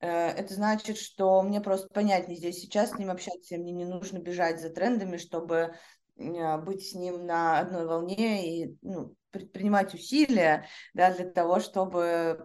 Э, 0.00 0.28
это 0.28 0.54
значит, 0.54 0.98
что 0.98 1.42
мне 1.42 1.60
просто 1.60 1.88
понятнее 1.88 2.36
здесь 2.36 2.60
сейчас 2.60 2.90
с 2.90 2.98
ним 2.98 3.10
общаться, 3.10 3.54
и 3.54 3.58
мне 3.58 3.72
не 3.72 3.84
нужно 3.84 4.18
бежать 4.18 4.60
за 4.60 4.70
трендами, 4.70 5.16
чтобы 5.16 5.74
э, 6.16 6.58
быть 6.58 6.88
с 6.88 6.94
ним 6.94 7.26
на 7.26 7.58
одной 7.58 7.86
волне 7.86 8.64
и 8.64 8.76
ну, 8.82 9.14
предпринимать 9.30 9.94
усилия 9.94 10.66
да, 10.94 11.12
для 11.12 11.28
того, 11.28 11.60
чтобы 11.60 12.44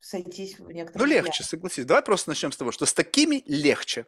сойтись 0.00 0.58
в 0.58 0.70
некоторых... 0.70 1.06
Ну, 1.06 1.12
легче, 1.12 1.44
согласись. 1.44 1.84
Давай 1.84 2.02
просто 2.02 2.30
начнем 2.30 2.52
с 2.52 2.56
того, 2.56 2.72
что 2.72 2.86
с 2.86 2.94
такими 2.94 3.42
легче. 3.46 4.06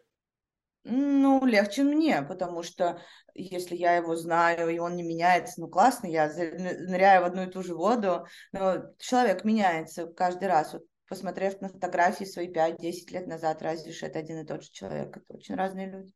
Ну, 0.85 1.45
легче 1.45 1.83
мне, 1.83 2.21
потому 2.23 2.61
что 2.61 3.01
если 3.33 3.75
я 3.75 3.95
его 3.95 4.17
знаю, 4.17 4.67
и 4.67 4.79
он 4.79 4.97
не 4.97 5.03
меняется, 5.03 5.61
ну, 5.61 5.69
классно, 5.69 6.07
я 6.07 6.27
ныряю 6.27 7.21
в 7.21 7.25
одну 7.25 7.43
и 7.43 7.49
ту 7.49 7.63
же 7.63 7.73
воду, 7.73 8.25
но 8.51 8.83
человек 8.99 9.45
меняется 9.45 10.07
каждый 10.07 10.49
раз. 10.49 10.73
Вот, 10.73 10.83
посмотрев 11.13 11.61
на 11.61 11.69
фотографии 11.69 12.25
свои 12.25 12.47
5-10 12.47 13.11
лет 13.11 13.27
назад, 13.27 13.61
разве 13.61 13.93
что 13.93 14.07
это 14.07 14.17
один 14.17 14.39
и 14.39 14.45
тот 14.45 14.63
же 14.63 14.71
человек, 14.71 15.15
это 15.15 15.25
очень 15.29 15.53
разные 15.53 15.87
люди. 15.87 16.11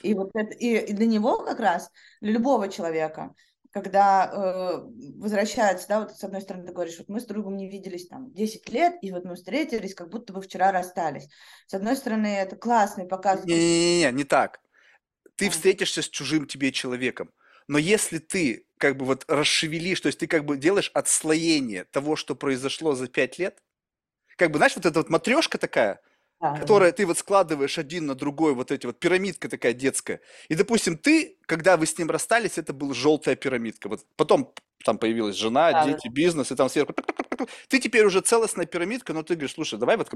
И 0.00 0.14
вот 0.14 0.30
это, 0.32 0.54
и, 0.54 0.78
и 0.86 0.92
для 0.94 1.04
него 1.04 1.44
как 1.44 1.60
раз, 1.60 1.90
для 2.22 2.32
любого 2.32 2.68
человека, 2.70 3.34
когда 3.70 4.30
э, 4.32 4.88
возвращаются, 5.18 5.86
да, 5.86 6.00
вот 6.00 6.16
с 6.16 6.24
одной 6.24 6.40
стороны 6.40 6.66
ты 6.66 6.72
говоришь, 6.72 6.96
вот 6.98 7.10
мы 7.10 7.20
с 7.20 7.26
другом 7.26 7.58
не 7.58 7.68
виделись 7.68 8.08
там 8.08 8.32
10 8.32 8.70
лет, 8.70 8.94
и 9.02 9.12
вот 9.12 9.26
мы 9.26 9.34
встретились, 9.34 9.94
как 9.94 10.08
будто 10.08 10.32
бы 10.32 10.40
вчера 10.40 10.72
расстались. 10.72 11.28
С 11.66 11.74
одной 11.74 11.94
стороны, 11.94 12.28
это 12.28 12.56
классный 12.56 13.06
показ. 13.06 13.44
Не-не-не, 13.44 14.10
не 14.12 14.24
так. 14.24 14.60
ты 15.36 15.50
встретишься 15.50 16.00
с 16.00 16.08
чужим 16.08 16.46
тебе 16.46 16.72
человеком. 16.72 17.30
Но 17.66 17.76
если 17.76 18.16
ты 18.16 18.64
как 18.78 18.96
бы 18.96 19.04
вот 19.04 19.26
расшевелишь, 19.28 20.00
то 20.00 20.06
есть 20.06 20.18
ты 20.18 20.26
как 20.26 20.46
бы 20.46 20.56
делаешь 20.56 20.90
отслоение 20.94 21.84
того, 21.84 22.16
что 22.16 22.34
произошло 22.34 22.94
за 22.94 23.08
пять 23.08 23.38
лет, 23.38 23.58
как 24.38 24.52
бы, 24.52 24.58
знаешь, 24.58 24.76
вот 24.76 24.86
эта 24.86 25.00
вот 25.00 25.10
матрешка 25.10 25.58
такая, 25.58 26.00
Да, 26.40 26.50
да, 26.58 26.58
которая 26.58 26.92
ты 26.92 27.06
вот 27.06 27.18
складываешь 27.18 27.78
один 27.78 28.06
на 28.06 28.14
другой, 28.14 28.54
вот 28.54 28.72
эти 28.72 28.86
вот 28.86 29.00
пирамидка 29.00 29.48
такая 29.48 29.74
детская. 29.74 30.20
И, 30.48 30.54
допустим, 30.54 30.98
ты, 30.98 31.38
когда 31.46 31.76
вы 31.76 31.86
с 31.86 31.98
ним 31.98 32.10
расстались, 32.10 32.58
это 32.58 32.72
была 32.72 32.94
желтая 32.94 33.36
пирамидка. 33.36 33.88
Вот 33.88 34.06
потом 34.16 34.54
там 34.84 34.98
появилась 34.98 35.36
жена, 35.36 35.72
да, 35.72 35.84
да. 35.84 35.92
дети, 35.92 36.08
бизнес, 36.08 36.50
и 36.52 36.54
там 36.54 36.68
сверху... 36.68 36.94
Ты 37.68 37.78
теперь 37.78 38.04
уже 38.04 38.20
целостная 38.20 38.66
пирамидка, 38.66 39.12
но 39.12 39.22
ты 39.22 39.34
говоришь, 39.34 39.54
слушай, 39.54 39.78
давай 39.78 39.96
вот 39.96 40.08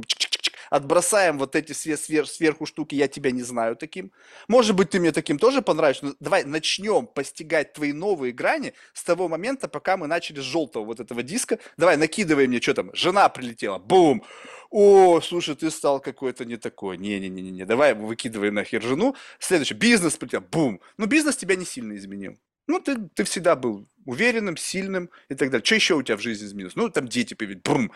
отбросаем 0.73 1.39
вот 1.39 1.55
эти 1.55 1.73
все 1.73 1.93
свер- 1.93 2.27
сверху 2.27 2.65
штуки, 2.65 2.95
я 2.95 3.07
тебя 3.07 3.31
не 3.31 3.43
знаю 3.43 3.77
таким. 3.77 4.11
Может 4.49 4.75
быть, 4.75 4.91
ты 4.91 5.01
мне 5.01 5.13
таким 5.13 5.39
тоже 5.39 5.61
понравишься, 5.61 6.07
но 6.07 6.15
давай 6.19 6.45
начнем 6.45 7.07
постигать 7.07 7.75
твои 7.75 7.93
новые 7.93 8.33
грани 8.33 8.73
с 8.95 9.05
того 9.05 9.29
момента, 9.29 9.69
пока 9.69 9.99
мы 9.99 10.07
начали 10.07 10.41
с 10.41 10.45
желтого 10.45 10.85
вот 10.85 10.99
этого 10.99 11.23
диска. 11.23 11.59
Давай, 11.77 11.99
накидывай 11.99 12.47
мне, 12.47 12.61
что 12.61 12.75
там, 12.75 12.91
жена 12.95 13.29
прилетела, 13.29 13.79
бум! 13.79 14.25
О, 14.71 15.21
слушай, 15.21 15.55
ты 15.55 15.71
стал 15.71 16.01
какой-то 16.01 16.47
не 16.47 16.57
такой. 16.57 16.97
Не-не-не-не, 16.97 17.67
давай 17.67 17.95
выкидывай 17.95 18.51
нахер 18.51 18.83
жену. 18.83 19.15
Следующий, 19.39 19.75
бизнес 19.75 20.17
прилетел, 20.17 20.41
бум! 20.41 20.81
Ну, 20.97 21.05
бизнес 21.05 21.37
тебя 21.37 21.57
не 21.57 21.67
сильно 21.67 21.95
изменил. 21.97 22.39
Ну, 22.67 22.81
ты, 22.81 22.97
ты 23.15 23.25
всегда 23.25 23.57
был 23.57 23.89
уверенным, 24.05 24.57
сильным 24.57 25.11
и 25.29 25.35
так 25.35 25.51
далее. 25.51 25.65
Что 25.65 25.75
еще 25.75 25.95
у 25.95 26.03
тебя 26.03 26.17
в 26.17 26.23
жизни 26.23 26.47
изменилось? 26.47 26.77
Ну, 26.77 26.89
там 26.89 27.09
дети 27.09 27.35
появились, 27.35 27.63
бум! 27.63 27.93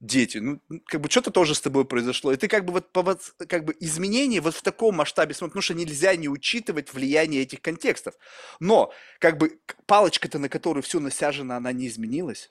дети, 0.00 0.38
ну, 0.38 0.60
как 0.86 1.00
бы 1.00 1.10
что-то 1.10 1.30
тоже 1.30 1.54
с 1.54 1.60
тобой 1.60 1.84
произошло. 1.84 2.32
И 2.32 2.36
ты 2.36 2.48
как 2.48 2.64
бы 2.64 2.72
вот 2.72 2.88
вот, 2.94 3.34
как 3.48 3.64
бы 3.64 3.76
изменения 3.80 4.40
вот 4.40 4.54
в 4.54 4.62
таком 4.62 4.96
масштабе 4.96 5.34
потому 5.34 5.62
что 5.62 5.74
нельзя 5.74 6.14
не 6.16 6.28
учитывать 6.28 6.92
влияние 6.92 7.42
этих 7.42 7.60
контекстов. 7.60 8.14
Но 8.60 8.92
как 9.18 9.38
бы 9.38 9.58
палочка-то, 9.86 10.38
на 10.38 10.48
которую 10.48 10.82
все 10.82 11.00
насяжено, 11.00 11.56
она 11.56 11.72
не 11.72 11.88
изменилась. 11.88 12.50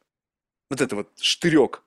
Вот 0.70 0.82
это 0.82 0.96
вот 0.96 1.10
штырек. 1.20 1.84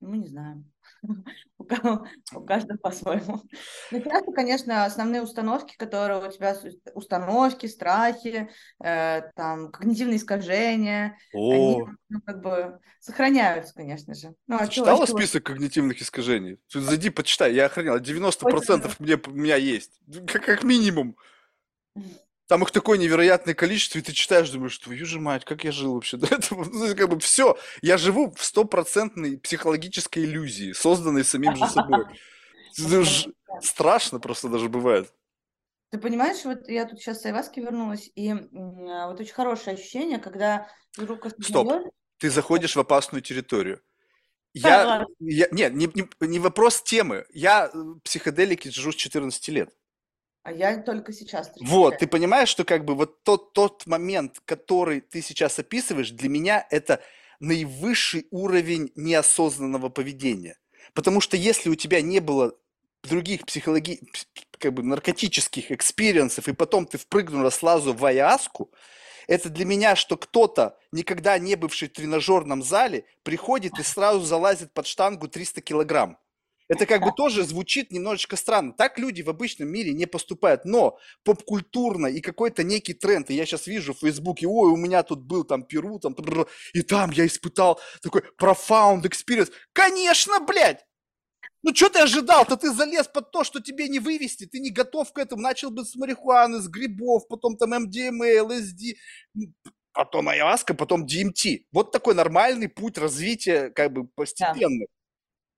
Ну, 0.00 0.14
не 0.14 0.26
знаю. 0.26 0.64
У 1.58 1.64
ка- 1.64 2.02
у 2.34 2.40
каждого 2.44 2.76
по-своему. 2.78 3.42
Ну, 3.90 4.00
часто, 4.02 4.32
конечно, 4.32 4.84
основные 4.84 5.22
установки, 5.22 5.76
которые 5.76 6.28
у 6.28 6.30
тебя, 6.30 6.56
установки, 6.94 7.66
страхи, 7.66 8.50
э, 8.82 9.22
там, 9.34 9.70
когнитивные 9.70 10.16
искажения, 10.16 11.18
они, 11.32 11.82
О, 11.82 11.88
ну, 12.08 12.20
как 12.24 12.40
бы 12.40 12.78
сохраняются, 13.00 13.74
конечно 13.74 14.14
же. 14.14 14.34
Ну, 14.46 14.56
а 14.56 14.66
ты 14.66 14.72
чего, 14.72 14.86
читала 14.86 15.06
чего? 15.06 15.18
список 15.18 15.44
когнитивных 15.44 16.00
искажений? 16.00 16.58
Ты 16.70 16.80
зайди, 16.80 17.10
почитай, 17.10 17.54
я 17.54 17.66
охранял, 17.66 17.98
90% 17.98 18.98
мне, 19.00 19.16
у 19.16 19.30
меня 19.30 19.56
есть, 19.56 20.00
как, 20.26 20.44
как 20.44 20.62
минимум. 20.64 21.16
Там 22.52 22.64
их 22.64 22.70
такое 22.70 22.98
невероятное 22.98 23.54
количество, 23.54 23.98
и 23.98 24.02
ты 24.02 24.12
читаешь, 24.12 24.50
думаешь, 24.50 24.76
твою 24.76 25.06
же 25.06 25.18
мать, 25.18 25.42
как 25.46 25.64
я 25.64 25.72
жил 25.72 25.94
вообще 25.94 26.18
до 26.18 26.26
этого? 26.26 26.64
Ну, 26.70 26.94
как 26.94 27.08
бы 27.08 27.18
все, 27.18 27.56
я 27.80 27.96
живу 27.96 28.30
в 28.30 28.44
стопроцентной 28.44 29.38
психологической 29.38 30.24
иллюзии, 30.24 30.72
созданной 30.72 31.24
самим 31.24 31.56
же 31.56 31.66
собой. 31.66 32.04
Страшно 33.62 34.20
просто 34.20 34.50
даже 34.50 34.68
бывает. 34.68 35.10
Ты 35.92 35.96
понимаешь, 35.98 36.44
вот 36.44 36.68
я 36.68 36.84
тут 36.84 37.00
сейчас 37.00 37.22
с 37.22 37.24
Айваски 37.24 37.58
вернулась, 37.58 38.10
и 38.16 38.32
а, 38.32 39.08
вот 39.08 39.18
очень 39.18 39.32
хорошее 39.32 39.74
ощущение, 39.74 40.18
когда 40.18 40.68
вдруг 40.98 41.24
осознаешь... 41.24 41.90
Ты 42.18 42.28
заходишь 42.28 42.76
в 42.76 42.80
опасную 42.80 43.22
территорию. 43.22 43.80
Я, 44.52 45.06
я 45.20 45.48
нет, 45.50 45.72
не, 45.72 45.86
не, 45.86 46.06
не 46.20 46.38
вопрос 46.38 46.82
темы. 46.82 47.24
Я 47.32 47.70
э, 47.72 47.78
психоделики 48.04 48.68
жру 48.68 48.92
с 48.92 48.96
14 48.96 49.48
лет. 49.48 49.70
А 50.42 50.52
я 50.52 50.82
только 50.82 51.12
сейчас 51.12 51.50
Вот, 51.60 51.94
встречаю. 51.94 51.98
ты 51.98 52.06
понимаешь, 52.06 52.48
что 52.48 52.64
как 52.64 52.84
бы 52.84 52.94
вот 52.94 53.22
тот, 53.22 53.52
тот 53.52 53.86
момент, 53.86 54.40
который 54.44 55.00
ты 55.00 55.22
сейчас 55.22 55.58
описываешь, 55.58 56.10
для 56.10 56.28
меня 56.28 56.66
это 56.70 57.00
наивысший 57.40 58.26
уровень 58.30 58.90
неосознанного 58.96 59.88
поведения. 59.88 60.58
Потому 60.94 61.20
что 61.20 61.36
если 61.36 61.68
у 61.70 61.74
тебя 61.74 62.00
не 62.02 62.20
было 62.20 62.54
других 63.02 63.46
психологи... 63.46 64.00
пс- 64.12 64.26
как 64.58 64.74
бы 64.74 64.84
наркотических 64.84 65.72
experience 65.72 66.25
-ов, 66.25 66.46
и 66.46 66.52
потом 66.52 66.86
ты 66.86 66.96
впрыгнула 66.96 67.50
сразу 67.50 67.92
в 67.94 68.04
аяску, 68.04 68.70
это 69.26 69.48
для 69.48 69.64
меня, 69.64 69.96
что 69.96 70.16
кто-то, 70.16 70.78
никогда 70.92 71.36
не 71.38 71.56
бывший 71.56 71.88
в 71.88 71.92
тренажерном 71.92 72.62
зале, 72.62 73.04
приходит 73.24 73.78
и 73.80 73.82
сразу 73.82 74.20
залазит 74.20 74.72
под 74.72 74.86
штангу 74.86 75.26
300 75.28 75.60
килограмм. 75.62 76.18
Это 76.68 76.86
как 76.86 77.02
бы 77.02 77.12
тоже 77.12 77.44
звучит 77.44 77.92
немножечко 77.92 78.36
странно. 78.36 78.72
Так 78.72 78.98
люди 78.98 79.22
в 79.22 79.28
обычном 79.28 79.68
мире 79.68 79.92
не 79.92 80.06
поступают. 80.06 80.64
Но 80.64 80.98
попкультурно 81.24 82.06
и 82.06 82.20
какой-то 82.20 82.62
некий 82.62 82.94
тренд, 82.94 83.30
и 83.30 83.34
я 83.34 83.46
сейчас 83.46 83.66
вижу 83.66 83.94
в 83.94 83.98
Фейсбуке, 83.98 84.46
ой, 84.46 84.70
у 84.70 84.76
меня 84.76 85.02
тут 85.02 85.22
был 85.22 85.44
там 85.44 85.64
Перу, 85.64 85.98
там, 85.98 86.14
и 86.74 86.82
там 86.82 87.10
я 87.10 87.26
испытал 87.26 87.80
такой 88.02 88.22
profound 88.40 89.02
experience. 89.02 89.50
Конечно, 89.72 90.40
блядь! 90.40 90.84
Ну 91.62 91.74
что 91.74 91.88
ты 91.88 92.00
ожидал-то? 92.00 92.56
Ты 92.56 92.72
залез 92.72 93.06
под 93.08 93.30
то, 93.30 93.44
что 93.44 93.60
тебе 93.60 93.88
не 93.88 94.00
вывести, 94.00 94.46
ты 94.46 94.58
не 94.60 94.70
готов 94.70 95.12
к 95.12 95.18
этому. 95.18 95.42
Начал 95.42 95.70
бы 95.70 95.84
с 95.84 95.94
марихуаны, 95.96 96.60
с 96.60 96.68
грибов, 96.68 97.28
потом 97.28 97.56
там 97.56 97.72
MDMA, 97.74 98.38
LSD, 98.38 98.96
м, 99.36 99.54
потом 99.92 100.28
ayahuasca, 100.28 100.74
потом 100.74 101.06
DMT. 101.06 101.66
Вот 101.72 101.92
такой 101.92 102.14
нормальный 102.14 102.68
путь 102.68 102.98
развития, 102.98 103.70
как 103.70 103.92
бы 103.92 104.06
постепенный. 104.08 104.88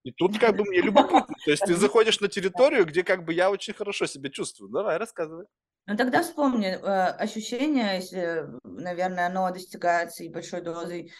И 0.05 0.13
тут 0.13 0.39
как 0.39 0.55
бы 0.57 0.65
мне 0.65 0.83
любопытно. 0.83 1.35
То 1.45 1.51
есть 1.51 1.65
ты 1.65 1.75
заходишь 1.75 2.21
на 2.21 2.29
территорию, 2.29 2.85
где 2.85 3.03
как 3.03 3.25
бы 3.25 3.33
я 3.33 3.51
очень 3.51 3.73
хорошо 3.75 4.07
себя 4.07 4.31
чувствую. 4.31 4.71
Давай, 4.71 4.99
рассказывай. 4.99 5.47
Ну 5.87 5.97
тогда 5.97 6.23
вспомни 6.23 6.69
э, 6.69 6.77
ощущение, 6.77 7.97
если, 7.97 8.45
наверное, 8.63 9.27
оно 9.27 9.51
достигается 9.51 10.25
и 10.25 10.29
большой 10.29 10.61
дозой, 10.63 11.13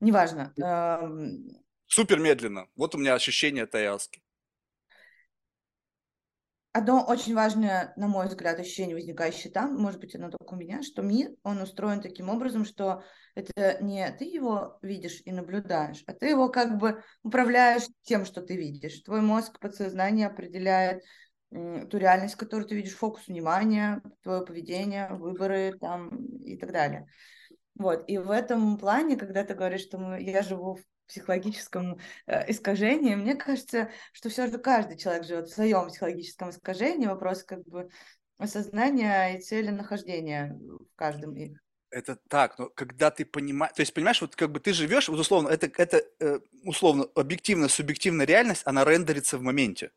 неважно. 0.00 0.52
эм, 0.56 1.48
Супер 1.86 2.18
медленно. 2.18 2.68
Вот 2.76 2.94
у 2.94 2.98
меня 2.98 3.14
ощущение 3.14 3.64
ayahuasca. 3.64 4.18
Одно 6.78 7.04
очень 7.04 7.34
важное, 7.34 7.92
на 7.96 8.06
мой 8.06 8.28
взгляд, 8.28 8.60
ощущение, 8.60 8.94
возникающее 8.94 9.52
там, 9.52 9.74
может 9.74 9.98
быть, 9.98 10.14
оно 10.14 10.30
только 10.30 10.54
у 10.54 10.56
меня, 10.56 10.80
что 10.82 11.02
мир, 11.02 11.32
он 11.42 11.60
устроен 11.60 12.00
таким 12.00 12.28
образом, 12.28 12.64
что 12.64 13.02
это 13.34 13.82
не 13.82 14.08
ты 14.12 14.26
его 14.26 14.78
видишь 14.80 15.20
и 15.24 15.32
наблюдаешь, 15.32 16.04
а 16.06 16.12
ты 16.12 16.28
его 16.28 16.48
как 16.48 16.78
бы 16.78 17.02
управляешь 17.24 17.82
тем, 18.02 18.24
что 18.24 18.42
ты 18.42 18.54
видишь. 18.54 19.00
Твой 19.00 19.22
мозг, 19.22 19.58
подсознание 19.58 20.28
определяет 20.28 21.02
ту 21.50 21.98
реальность, 21.98 22.36
которую 22.36 22.68
ты 22.68 22.76
видишь, 22.76 22.94
фокус 22.94 23.26
внимания, 23.26 24.00
твое 24.22 24.46
поведение, 24.46 25.08
выборы 25.10 25.76
там 25.80 26.10
и 26.44 26.56
так 26.56 26.70
далее. 26.70 27.08
Вот, 27.74 28.04
и 28.06 28.18
в 28.18 28.30
этом 28.30 28.78
плане, 28.78 29.16
когда 29.16 29.42
ты 29.42 29.54
говоришь, 29.54 29.82
что 29.82 29.98
мы, 29.98 30.22
я 30.22 30.42
живу 30.42 30.76
в 30.76 30.84
психологическом 31.08 31.98
э, 32.26 32.50
искажении, 32.50 33.14
мне 33.14 33.34
кажется, 33.34 33.90
что 34.12 34.28
все 34.28 34.46
же 34.46 34.58
каждый 34.58 34.96
человек 34.98 35.24
живет 35.24 35.48
в 35.48 35.54
своем 35.54 35.88
психологическом 35.88 36.50
искажении. 36.50 37.06
Вопрос 37.06 37.42
как 37.42 37.64
бы 37.64 37.88
осознания 38.38 39.36
и 39.36 39.40
цели 39.40 39.70
нахождения 39.70 40.56
в 40.60 40.96
каждом 40.96 41.36
из. 41.36 41.56
Это 41.90 42.18
так, 42.28 42.58
но 42.58 42.68
когда 42.68 43.10
ты 43.10 43.24
понимаешь, 43.24 43.72
то 43.74 43.80
есть 43.80 43.94
понимаешь, 43.94 44.20
вот 44.20 44.36
как 44.36 44.52
бы 44.52 44.60
ты 44.60 44.74
живешь, 44.74 45.08
вот 45.08 45.18
условно, 45.18 45.48
это, 45.48 45.70
это 45.78 46.02
э, 46.20 46.38
условно 46.62 47.08
объективно 47.14 47.68
субъективная 47.68 48.26
реальность, 48.26 48.62
она 48.66 48.84
рендерится 48.84 49.38
в 49.38 49.42
моменте. 49.42 49.90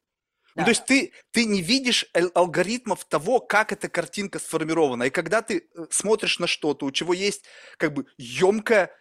Ну, 0.56 0.62
Да. 0.62 0.64
то 0.66 0.70
есть 0.70 0.86
ты, 0.86 1.12
ты 1.32 1.46
не 1.46 1.62
видишь 1.62 2.10
ал- 2.14 2.32
алгоритмов 2.34 3.06
того, 3.06 3.40
как 3.40 3.72
эта 3.74 3.90
картинка 3.90 4.40
сформирована. 4.40 5.04
И 5.04 5.10
когда 5.10 5.42
ты 5.42 5.68
э, 5.76 5.86
смотришь 5.90 6.40
на 6.40 6.48
что-то, 6.48 6.86
у 6.86 6.92
чего 6.92 7.14
есть 7.14 7.44
как 7.78 7.94
бы 7.94 8.06
емкое 8.18 8.92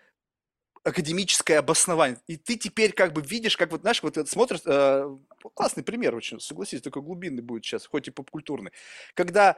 академическое 0.83 1.59
обоснование, 1.59 2.19
и 2.27 2.37
ты 2.37 2.57
теперь 2.57 2.93
как 2.93 3.13
бы 3.13 3.23
видишь, 3.23 3.57
как 3.57 3.71
вот, 3.71 3.83
знаешь, 3.83 4.03
вот 4.03 4.17
смотришь, 4.29 4.61
э, 4.65 5.17
классный 5.55 5.83
пример 5.83 6.15
очень, 6.15 6.41
согласись, 6.41 6.81
такой 6.81 7.03
глубинный 7.03 7.43
будет 7.43 7.65
сейчас, 7.65 7.87
хоть 7.87 8.09
и 8.09 8.11
попкультурный. 8.11 8.73
Когда 9.15 9.57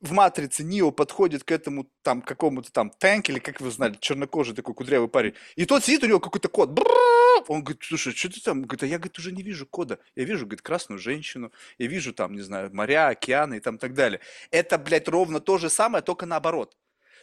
в 0.00 0.12
«Матрице» 0.12 0.64
Нио 0.64 0.90
подходит 0.90 1.44
к 1.44 1.50
этому 1.50 1.88
там 2.02 2.22
какому-то 2.22 2.72
там 2.72 2.90
Тэнк, 2.90 3.28
или 3.30 3.38
как 3.38 3.60
вы 3.60 3.70
знали, 3.70 3.96
чернокожий 4.00 4.54
такой 4.54 4.74
кудрявый 4.74 5.08
парень, 5.08 5.34
и 5.56 5.66
тот 5.66 5.84
сидит, 5.84 6.04
у 6.04 6.06
него 6.06 6.20
какой-то 6.20 6.48
код, 6.48 6.70
он 7.48 7.62
говорит, 7.62 7.82
слушай, 7.82 8.14
что 8.14 8.30
ты 8.30 8.40
там? 8.40 8.62
Говорит, 8.62 8.82
а 8.82 8.86
я, 8.86 8.98
говорит, 8.98 9.18
уже 9.18 9.32
не 9.32 9.42
вижу 9.42 9.66
кода. 9.66 9.98
Я 10.14 10.24
вижу, 10.24 10.46
говорит, 10.46 10.62
красную 10.62 10.98
женщину, 10.98 11.52
я 11.78 11.86
вижу 11.86 12.12
там, 12.12 12.34
не 12.34 12.42
знаю, 12.42 12.70
моря, 12.72 13.08
океаны 13.08 13.56
и 13.56 13.60
там 13.60 13.78
так 13.78 13.94
далее. 13.94 14.20
Это, 14.50 14.78
блядь, 14.78 15.08
ровно 15.08 15.40
то 15.40 15.58
же 15.58 15.68
самое, 15.70 16.02
только 16.02 16.26
наоборот. 16.26 16.76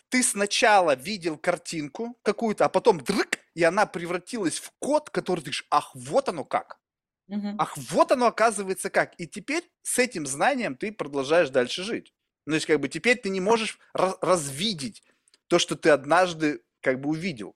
Ты 0.10 0.24
сначала 0.24 0.96
видел 0.96 1.38
картинку 1.38 2.18
какую-то, 2.24 2.66
а 2.66 2.70
потом 2.70 3.00
дрык, 3.00 3.40
и 3.54 3.64
она 3.64 3.86
превратилась 3.86 4.60
в 4.60 4.72
код, 4.80 5.10
который 5.10 5.40
ты 5.40 5.46
говоришь, 5.46 5.68
ах, 5.70 5.92
вот 5.94 6.30
оно 6.30 6.46
как. 6.46 6.80
Мгм. 7.28 7.56
Ах, 7.58 7.78
вот 7.78 8.12
оно 8.12 8.28
оказывается 8.28 8.90
как. 8.90 9.14
И 9.20 9.28
теперь 9.28 9.64
с 9.84 10.00
этим 10.00 10.26
знанием 10.26 10.76
ты 10.76 10.92
продолжаешь 10.92 11.50
дальше 11.50 11.84
жить. 11.84 12.14
Ну, 12.46 12.52
то 12.54 12.56
есть, 12.56 12.66
как 12.68 12.80
бы 12.80 12.90
теперь 12.90 13.18
ты 13.18 13.30
не 13.30 13.42
можешь 13.42 13.80
ra- 13.96 14.18
развидеть 14.22 15.04
то, 15.48 15.60
что 15.60 15.76
ты 15.76 15.90
однажды 15.90 16.64
как 16.82 17.02
бы 17.02 17.10
увидел. 17.10 17.56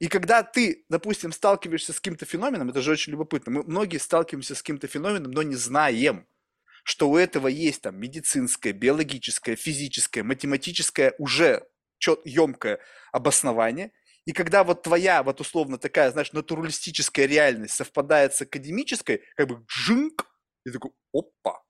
И 0.00 0.08
когда 0.08 0.42
ты, 0.42 0.84
допустим, 0.88 1.32
сталкиваешься 1.32 1.92
с 1.92 1.96
каким-то 1.96 2.26
феноменом, 2.26 2.70
это 2.70 2.82
же 2.82 2.92
очень 2.92 3.12
любопытно, 3.12 3.52
мы 3.52 3.62
многие 3.64 3.98
сталкиваемся 3.98 4.54
с 4.54 4.62
каким-то 4.62 4.86
феноменом, 4.88 5.32
но 5.32 5.42
не 5.42 5.56
знаем, 5.56 6.26
что 6.84 7.10
у 7.10 7.16
этого 7.16 7.48
есть 7.48 7.82
там 7.82 7.98
медицинское, 8.00 8.72
биологическое, 8.72 9.56
физическое, 9.56 10.22
математическое 10.22 11.14
уже 11.18 11.66
чет, 12.02 12.20
емкое 12.24 12.80
обоснование, 13.12 13.92
и 14.24 14.32
когда 14.32 14.64
вот 14.64 14.82
твоя, 14.82 15.22
вот 15.22 15.40
условно 15.40 15.78
такая, 15.78 16.10
знаешь, 16.10 16.32
натуралистическая 16.32 17.26
реальность 17.26 17.74
совпадает 17.74 18.34
с 18.34 18.42
академической, 18.42 19.22
как 19.36 19.48
бы 19.48 19.64
жинк, 19.68 20.28
и 20.64 20.70
такой, 20.70 20.92
опа, 21.12 21.62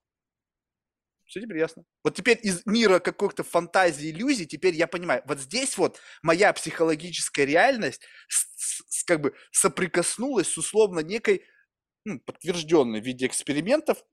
все 1.26 1.40
теперь 1.40 1.58
ясно. 1.58 1.84
Вот 2.04 2.14
теперь 2.14 2.38
из 2.42 2.64
мира 2.66 2.98
каких-то 2.98 3.42
фантазий, 3.42 4.10
иллюзий, 4.10 4.46
теперь 4.46 4.74
я 4.74 4.86
понимаю, 4.86 5.22
вот 5.26 5.38
здесь 5.38 5.78
вот 5.78 5.98
моя 6.22 6.52
психологическая 6.52 7.46
реальность 7.46 8.02
с, 8.28 8.46
с, 8.56 9.04
как 9.04 9.20
бы 9.20 9.34
соприкоснулась 9.50 10.48
с 10.48 10.58
условно 10.58 11.00
некой 11.00 11.46
ну, 12.04 12.20
подтвержденной 12.20 13.00
в 13.00 13.04
виде 13.04 13.26
экспериментов 13.26 14.04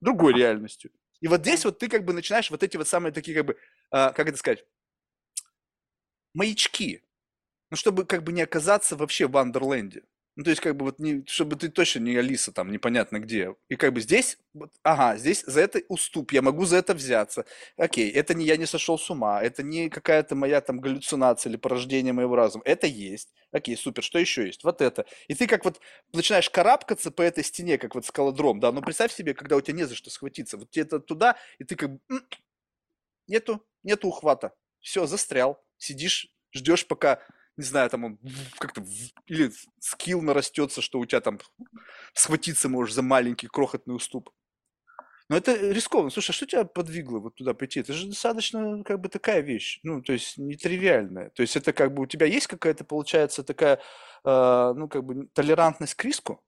другой 0.00 0.34
реальностью. 0.34 0.92
И 1.20 1.28
вот 1.28 1.40
здесь 1.40 1.64
вот 1.64 1.78
ты 1.78 1.88
как 1.88 2.04
бы 2.04 2.12
начинаешь 2.12 2.50
вот 2.50 2.62
эти 2.62 2.76
вот 2.76 2.88
самые 2.88 3.12
такие 3.12 3.36
как 3.36 3.46
бы, 3.46 3.56
а, 3.90 4.12
как 4.12 4.28
это 4.28 4.36
сказать, 4.36 4.64
маячки. 6.34 7.02
Ну, 7.70 7.76
чтобы 7.76 8.04
как 8.06 8.24
бы 8.24 8.32
не 8.32 8.42
оказаться 8.42 8.96
вообще 8.96 9.26
в 9.28 9.36
Андерленде. 9.36 10.02
Ну, 10.36 10.44
то 10.44 10.50
есть, 10.50 10.62
как 10.62 10.76
бы, 10.76 10.86
вот, 10.86 10.98
не, 10.98 11.24
чтобы 11.26 11.56
ты 11.56 11.68
точно 11.68 12.00
не 12.00 12.16
Алиса 12.16 12.52
там, 12.52 12.72
непонятно 12.72 13.18
где. 13.20 13.54
И 13.68 13.76
как 13.76 13.92
бы 13.92 14.00
здесь, 14.00 14.38
вот, 14.54 14.70
ага, 14.82 15.18
здесь 15.18 15.44
за 15.46 15.60
это 15.60 15.82
уступ, 15.88 16.32
я 16.32 16.40
могу 16.40 16.64
за 16.64 16.76
это 16.78 16.94
взяться. 16.94 17.44
Окей, 17.76 18.10
это 18.10 18.32
не 18.32 18.46
я 18.46 18.56
не 18.56 18.64
сошел 18.64 18.98
с 18.98 19.10
ума, 19.10 19.42
это 19.42 19.62
не 19.62 19.90
какая-то 19.90 20.34
моя 20.34 20.62
там 20.62 20.80
галлюцинация 20.80 21.50
или 21.50 21.58
порождение 21.58 22.14
моего 22.14 22.34
разума. 22.34 22.64
Это 22.64 22.86
есть. 22.86 23.28
Окей, 23.52 23.76
супер, 23.76 24.02
что 24.02 24.18
еще 24.18 24.46
есть? 24.46 24.64
Вот 24.64 24.80
это. 24.80 25.04
И 25.28 25.34
ты 25.34 25.46
как 25.46 25.66
вот 25.66 25.80
начинаешь 26.14 26.48
карабкаться 26.48 27.10
по 27.10 27.20
этой 27.20 27.44
стене, 27.44 27.76
как 27.76 27.94
вот 27.94 28.06
скалодром, 28.06 28.58
да, 28.58 28.72
ну 28.72 28.80
представь 28.80 29.12
себе, 29.12 29.34
когда 29.34 29.56
у 29.56 29.60
тебя 29.60 29.76
не 29.76 29.84
за 29.84 29.94
что 29.94 30.08
схватиться. 30.10 30.56
Вот 30.56 30.70
тебе 30.70 30.84
это 30.84 30.98
туда, 31.00 31.36
и 31.58 31.64
ты 31.64 31.76
как 31.76 31.90
бы, 31.92 32.00
нету, 33.28 33.64
нету 33.82 34.08
ухвата. 34.08 34.52
Все, 34.80 35.06
застрял. 35.06 35.61
Сидишь, 35.82 36.28
ждешь, 36.52 36.86
пока 36.86 37.18
не 37.56 37.64
знаю, 37.64 37.90
там 37.90 38.04
он 38.04 38.18
как-то 38.58 38.84
или 39.26 39.50
скилл 39.80 40.22
нарастется, 40.22 40.80
что 40.80 41.00
у 41.00 41.06
тебя 41.06 41.20
там 41.20 41.40
схватиться 42.14 42.68
можешь 42.68 42.94
за 42.94 43.02
маленький 43.02 43.48
крохотный 43.48 43.96
уступ. 43.96 44.30
Но 45.28 45.36
это 45.36 45.54
рискованно. 45.56 46.10
Слушай, 46.10 46.30
а 46.30 46.34
что 46.34 46.46
тебя 46.46 46.64
подвигло 46.64 47.18
вот 47.18 47.34
туда 47.34 47.52
пойти? 47.52 47.80
Это 47.80 47.94
же 47.94 48.06
достаточно 48.06 48.84
как 48.84 49.00
бы 49.00 49.08
такая 49.08 49.40
вещь, 49.40 49.80
ну, 49.82 50.02
то 50.02 50.12
есть 50.12 50.38
нетривиальная. 50.38 51.30
То 51.30 51.42
есть 51.42 51.56
это 51.56 51.72
как 51.72 51.92
бы 51.92 52.02
у 52.02 52.06
тебя 52.06 52.26
есть 52.26 52.46
какая-то, 52.46 52.84
получается, 52.84 53.42
такая, 53.42 53.80
э, 54.24 54.72
ну, 54.76 54.88
как 54.88 55.04
бы 55.04 55.26
толерантность 55.34 55.94
к 55.94 56.04
риску? 56.04 56.44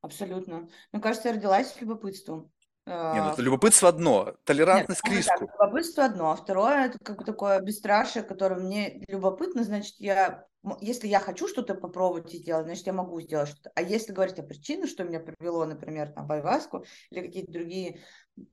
Абсолютно. 0.00 0.68
Мне 0.92 1.02
кажется, 1.02 1.28
я 1.28 1.34
родилась 1.34 1.72
с 1.72 1.80
любопытством. 1.80 2.52
Не, 2.84 3.22
ну 3.22 3.30
это 3.30 3.42
любопытство 3.42 3.88
одно, 3.88 4.34
толерантность 4.44 5.04
Нет, 5.04 5.12
к 5.12 5.16
риску. 5.16 5.46
Так, 5.46 5.60
любопытство 5.60 6.04
одно, 6.04 6.32
а 6.32 6.36
второе 6.36 6.86
это 6.86 6.98
как 6.98 7.16
бы 7.16 7.24
такое 7.24 7.60
бесстрашие, 7.60 8.24
которое 8.24 8.60
мне 8.60 9.04
любопытно, 9.06 9.62
значит, 9.62 9.94
я, 9.98 10.46
если 10.80 11.06
я 11.06 11.20
хочу 11.20 11.46
что-то 11.46 11.76
попробовать 11.76 12.34
и 12.34 12.38
сделать, 12.38 12.66
значит, 12.66 12.84
я 12.86 12.92
могу 12.92 13.20
сделать 13.20 13.50
что-то. 13.50 13.70
А 13.76 13.82
если 13.82 14.12
говорить 14.12 14.40
о 14.40 14.42
причинах, 14.42 14.90
что 14.90 15.04
меня 15.04 15.20
привело, 15.20 15.64
например, 15.64 16.08
там, 16.08 16.26
в 16.26 16.32
Айваску 16.32 16.84
или 17.10 17.20
какие-то 17.20 17.52
другие 17.52 18.00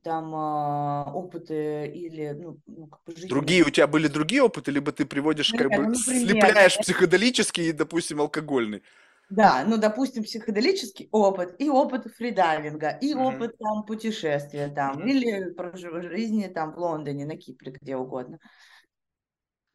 там 0.04 0.36
э, 0.36 1.12
опыты 1.12 1.88
или 1.88 2.32
ну, 2.32 2.60
ну 2.68 2.86
как 2.86 3.04
бы 3.06 3.16
жизнь. 3.16 3.30
Другие 3.30 3.64
у 3.64 3.72
тебя 3.72 3.88
были 3.88 4.08
другие 4.08 4.44
опыты, 4.44 4.70
либо 4.70 4.92
ты 4.92 5.08
приводишь, 5.08 5.52
Нет, 5.54 5.62
как 5.64 5.72
бы 5.72 5.88
ну, 5.88 5.90
например, 5.90 6.28
слепляешь 6.28 6.78
психоделический 6.78 7.70
и, 7.70 7.72
допустим, 7.72 8.22
алкогольный. 8.22 8.84
Да, 9.30 9.64
ну, 9.64 9.78
допустим, 9.78 10.24
психоделический 10.24 11.08
опыт, 11.12 11.56
и 11.60 11.70
опыт 11.70 12.08
фридайвинга, 12.16 12.98
и 13.00 13.14
mm-hmm. 13.14 13.36
опыт 13.36 13.58
там 13.60 13.86
путешествия 13.86 14.70
там, 14.70 14.98
mm-hmm. 14.98 15.08
или 15.08 16.16
жизни 16.16 16.48
там 16.48 16.74
в 16.74 16.80
Лондоне, 16.80 17.28
на 17.28 17.38
Кипре, 17.38 17.72
где 17.80 17.96
угодно. 17.96 18.40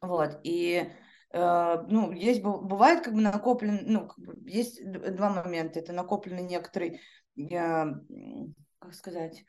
Вот, 0.01 0.41
и 0.43 0.91
э, 1.31 1.77
ну, 1.87 2.11
есть, 2.11 2.43
бывает 2.43 3.05
как 3.05 3.13
бы 3.13 3.21
накоплен, 3.21 3.79
ну, 3.85 4.07
как 4.07 4.17
бы 4.17 4.35
есть 4.45 4.81
два 4.83 5.29
момента, 5.29 5.79
это 5.79 5.93
накопленный 5.93 6.43
некоторый, 6.43 6.99
э, 7.37 7.85
как 8.79 8.93
сказать, 8.93 9.45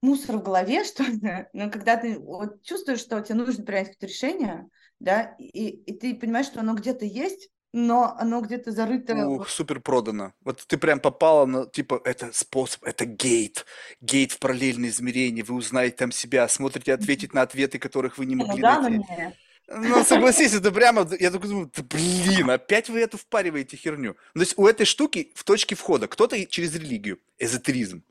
мусор 0.00 0.36
в 0.36 0.44
голове, 0.44 0.84
что 0.84 1.02
ли, 1.02 1.46
но 1.52 1.70
когда 1.70 1.96
ты 1.96 2.20
вот 2.20 2.62
чувствуешь, 2.62 3.00
что 3.00 3.20
тебе 3.20 3.34
нужно 3.34 3.64
принять 3.64 3.88
какое-то 3.88 4.06
решение, 4.06 4.68
да, 5.00 5.34
и, 5.38 5.70
и 5.70 5.98
ты 5.98 6.14
понимаешь, 6.14 6.46
что 6.46 6.60
оно 6.60 6.74
где-то 6.74 7.04
есть, 7.04 7.50
но 7.72 8.16
оно 8.18 8.40
где-то 8.40 8.72
зарыто. 8.72 9.14
Ух, 9.26 9.48
супер 9.48 9.80
продано. 9.80 10.32
Вот 10.42 10.64
ты 10.66 10.78
прям 10.78 11.00
попала 11.00 11.46
на, 11.46 11.66
типа, 11.66 12.00
это 12.04 12.32
способ, 12.32 12.84
это 12.84 13.04
гейт. 13.04 13.66
Гейт 14.00 14.32
в 14.32 14.38
параллельное 14.38 14.88
измерение. 14.88 15.44
Вы 15.44 15.54
узнаете 15.54 15.96
там 15.96 16.12
себя, 16.12 16.48
смотрите 16.48 16.94
ответить 16.94 17.34
на 17.34 17.42
ответы, 17.42 17.78
которых 17.78 18.18
вы 18.18 18.26
не 18.26 18.34
ну 18.34 18.46
могли 18.46 18.62
ну, 18.62 18.80
найти. 18.80 19.04
Да, 19.08 19.32
ну, 19.68 20.02
согласись, 20.02 20.54
это 20.54 20.72
прямо, 20.72 21.06
я 21.20 21.30
такой 21.30 21.50
думаю, 21.50 21.70
да, 21.76 21.82
блин, 21.82 22.48
опять 22.48 22.88
вы 22.88 23.00
эту 23.00 23.18
впариваете 23.18 23.76
херню. 23.76 24.16
То 24.32 24.40
есть 24.40 24.54
у 24.56 24.66
этой 24.66 24.86
штуки 24.86 25.30
в 25.34 25.44
точке 25.44 25.74
входа 25.74 26.08
кто-то 26.08 26.42
через 26.46 26.74
религию, 26.74 27.18
эзотеризм. 27.38 28.02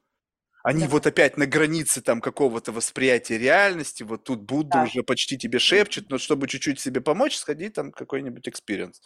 Они 0.64 0.82
да. 0.82 0.89
вот 0.89 1.08
опять 1.08 1.38
на 1.38 1.47
границе 1.47 2.01
там 2.01 2.22
какого-то 2.22 2.72
восприятия 2.72 3.38
реальности, 3.39 4.03
вот 4.03 4.24
тут 4.26 4.41
Будда 4.41 4.70
да. 4.70 4.84
уже 4.84 5.01
почти 5.01 5.38
тебе 5.38 5.58
шепчет, 5.58 6.10
но 6.10 6.20
чтобы 6.20 6.47
чуть-чуть 6.47 6.80
себе 6.80 7.01
помочь, 7.01 7.38
сходи 7.38 7.70
там 7.70 7.91
какой-нибудь 7.91 8.47
experience. 8.48 9.02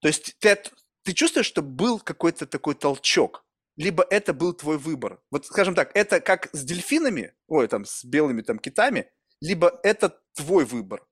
То 0.00 0.08
есть 0.08 0.36
ты, 0.38 0.58
ты 1.02 1.12
чувствуешь, 1.12 1.46
что 1.46 1.62
был 1.62 2.00
какой-то 2.00 2.46
такой 2.46 2.74
толчок, 2.74 3.44
либо 3.76 4.04
это 4.10 4.34
был 4.34 4.52
твой 4.52 4.78
выбор. 4.78 5.22
Вот, 5.30 5.46
скажем 5.46 5.74
так, 5.74 5.90
это 5.94 6.20
как 6.20 6.48
с 6.52 6.64
дельфинами, 6.64 7.34
ой, 7.46 7.68
там, 7.68 7.84
с 7.84 8.04
белыми 8.04 8.42
там 8.42 8.58
китами, 8.58 9.10
либо 9.40 9.80
это 9.82 10.20
твой 10.34 10.64
выбор. 10.64 11.06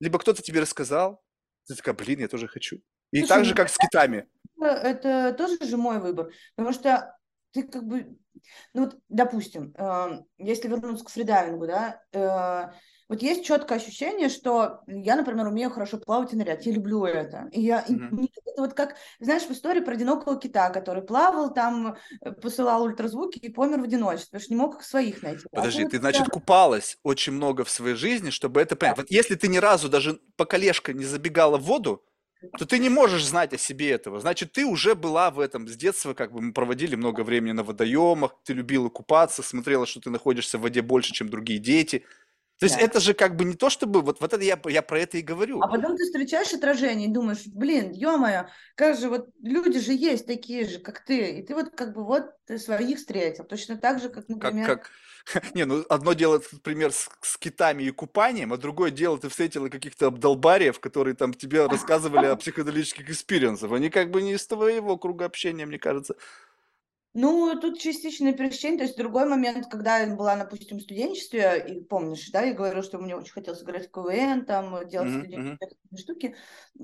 Либо 0.00 0.18
кто-то 0.18 0.42
тебе 0.42 0.60
рассказал, 0.60 1.22
ты 1.66 1.74
такая, 1.74 1.94
блин, 1.94 2.20
я 2.20 2.28
тоже 2.28 2.48
хочу. 2.48 2.80
И 3.12 3.18
Слушай, 3.18 3.28
так 3.28 3.44
же, 3.44 3.50
ну, 3.50 3.56
как 3.56 3.68
с 3.68 3.76
китами. 3.76 4.28
Это 4.60 5.34
тоже 5.36 5.58
же 5.64 5.76
мой 5.76 6.00
выбор, 6.00 6.32
потому 6.54 6.72
что 6.72 7.16
ты 7.52 7.64
как 7.64 7.84
бы, 7.84 8.16
ну 8.74 8.84
вот, 8.84 8.98
допустим, 9.08 9.74
э, 9.76 10.22
если 10.38 10.68
вернуться 10.68 11.04
к 11.04 11.10
фридайвингу, 11.10 11.66
да, 11.66 12.02
э, 12.12 12.72
вот 13.10 13.22
есть 13.22 13.44
четкое 13.44 13.78
ощущение, 13.78 14.28
что 14.28 14.82
я, 14.86 15.16
например, 15.16 15.48
умею 15.48 15.68
хорошо 15.70 15.98
плавать 15.98 16.32
и 16.32 16.36
нырять. 16.36 16.64
Я 16.64 16.72
люблю 16.72 17.04
это. 17.04 17.48
И 17.50 17.60
я, 17.60 17.84
mm-hmm. 17.88 18.28
это 18.46 18.62
вот 18.62 18.74
как, 18.74 18.94
знаешь, 19.18 19.42
в 19.42 19.50
истории 19.50 19.80
про 19.80 19.94
одинокого 19.94 20.38
кита, 20.38 20.70
который 20.70 21.02
плавал, 21.02 21.52
там 21.52 21.96
э, 22.20 22.30
посылал 22.30 22.84
ультразвуки 22.84 23.38
и 23.38 23.48
помер 23.48 23.80
в 23.80 23.82
одиночестве, 23.82 24.26
потому 24.38 24.42
что 24.42 24.52
не 24.52 24.60
мог 24.60 24.82
своих 24.84 25.24
найти. 25.24 25.42
А 25.50 25.56
Подожди, 25.56 25.82
а 25.86 25.88
ты, 25.88 25.98
значит, 25.98 26.22
я... 26.22 26.26
купалась 26.28 26.98
очень 27.02 27.32
много 27.32 27.64
в 27.64 27.70
своей 27.70 27.96
жизни, 27.96 28.30
чтобы 28.30 28.60
это 28.60 28.76
понять. 28.76 28.94
Да. 28.94 29.02
Вот 29.02 29.10
если 29.10 29.34
ты 29.34 29.48
ни 29.48 29.58
разу 29.58 29.88
даже 29.88 30.20
по 30.36 30.44
колешка 30.44 30.92
не 30.92 31.04
забегала 31.04 31.58
в 31.58 31.62
воду, 31.62 32.04
то 32.60 32.64
ты 32.64 32.78
не 32.78 32.90
можешь 32.90 33.26
знать 33.26 33.52
о 33.52 33.58
себе 33.58 33.90
этого. 33.90 34.20
Значит, 34.20 34.52
ты 34.52 34.64
уже 34.64 34.94
была 34.94 35.32
в 35.32 35.40
этом 35.40 35.66
с 35.66 35.74
детства, 35.74 36.14
как 36.14 36.30
бы 36.32 36.40
мы 36.40 36.52
проводили 36.52 36.94
много 36.94 37.22
времени 37.22 37.50
на 37.50 37.64
водоемах, 37.64 38.36
ты 38.44 38.52
любила 38.52 38.88
купаться, 38.88 39.42
смотрела, 39.42 39.84
что 39.84 40.00
ты 40.00 40.10
находишься 40.10 40.58
в 40.58 40.60
воде 40.60 40.80
больше, 40.80 41.12
чем 41.12 41.28
другие 41.28 41.58
дети– 41.58 42.04
то 42.60 42.66
есть 42.66 42.76
да. 42.76 42.82
это 42.82 43.00
же 43.00 43.14
как 43.14 43.36
бы 43.36 43.46
не 43.46 43.54
то, 43.54 43.70
чтобы... 43.70 44.02
Вот, 44.02 44.20
вот 44.20 44.32
это 44.34 44.44
я, 44.44 44.60
я 44.66 44.82
про 44.82 45.00
это 45.00 45.16
и 45.16 45.22
говорю. 45.22 45.62
А 45.62 45.66
потом 45.66 45.96
ты 45.96 46.04
встречаешь 46.04 46.52
отражение 46.52 47.08
и 47.08 47.10
думаешь, 47.10 47.46
блин, 47.46 47.90
ё-моё, 47.92 48.48
как 48.74 48.98
же 48.98 49.08
вот 49.08 49.30
люди 49.42 49.80
же 49.80 49.94
есть 49.94 50.26
такие 50.26 50.68
же, 50.68 50.78
как 50.78 51.02
ты. 51.02 51.38
И 51.38 51.42
ты 51.42 51.54
вот 51.54 51.70
как 51.70 51.94
бы 51.94 52.04
вот 52.04 52.26
ты 52.44 52.58
своих 52.58 52.98
встретил. 52.98 53.44
Точно 53.44 53.78
так 53.78 53.98
же, 53.98 54.10
как, 54.10 54.28
например... 54.28 54.66
Как, 54.66 54.90
как... 55.24 55.54
Не, 55.54 55.64
ну 55.64 55.86
одно 55.88 56.12
дело, 56.12 56.42
например, 56.52 56.92
с, 56.92 57.08
с 57.22 57.38
китами 57.38 57.84
и 57.84 57.90
купанием, 57.92 58.52
а 58.52 58.58
другое 58.58 58.90
дело, 58.90 59.18
ты 59.18 59.30
встретила 59.30 59.70
каких-то 59.70 60.08
обдолбариев, 60.08 60.80
которые 60.80 61.14
там 61.14 61.32
тебе 61.32 61.64
рассказывали 61.66 62.26
о 62.26 62.36
психоделических 62.36 63.08
экспириенсах. 63.08 63.72
Они 63.72 63.88
как 63.88 64.10
бы 64.10 64.20
не 64.20 64.34
из 64.34 64.46
твоего 64.46 64.98
круга 64.98 65.24
общения, 65.24 65.64
мне 65.64 65.78
кажется. 65.78 66.14
Ну, 67.12 67.58
тут 67.60 67.80
частичное 67.80 68.32
пересечение, 68.32 68.78
то 68.78 68.84
есть 68.84 68.96
другой 68.96 69.26
момент, 69.28 69.66
когда 69.68 69.98
я 69.98 70.14
была, 70.14 70.36
допустим, 70.36 70.78
в 70.78 70.82
студенчестве, 70.82 71.64
и 71.66 71.80
помнишь, 71.80 72.30
да, 72.30 72.42
я 72.42 72.54
говорила, 72.54 72.84
что 72.84 72.98
мне 72.98 73.16
очень 73.16 73.32
хотелось 73.32 73.64
играть 73.64 73.88
в 73.88 73.90
КВН, 73.90 74.44
там, 74.44 74.88
делать 74.88 75.08
mm-hmm. 75.08 75.18
студенческие 75.18 75.98
штуки, 75.98 76.36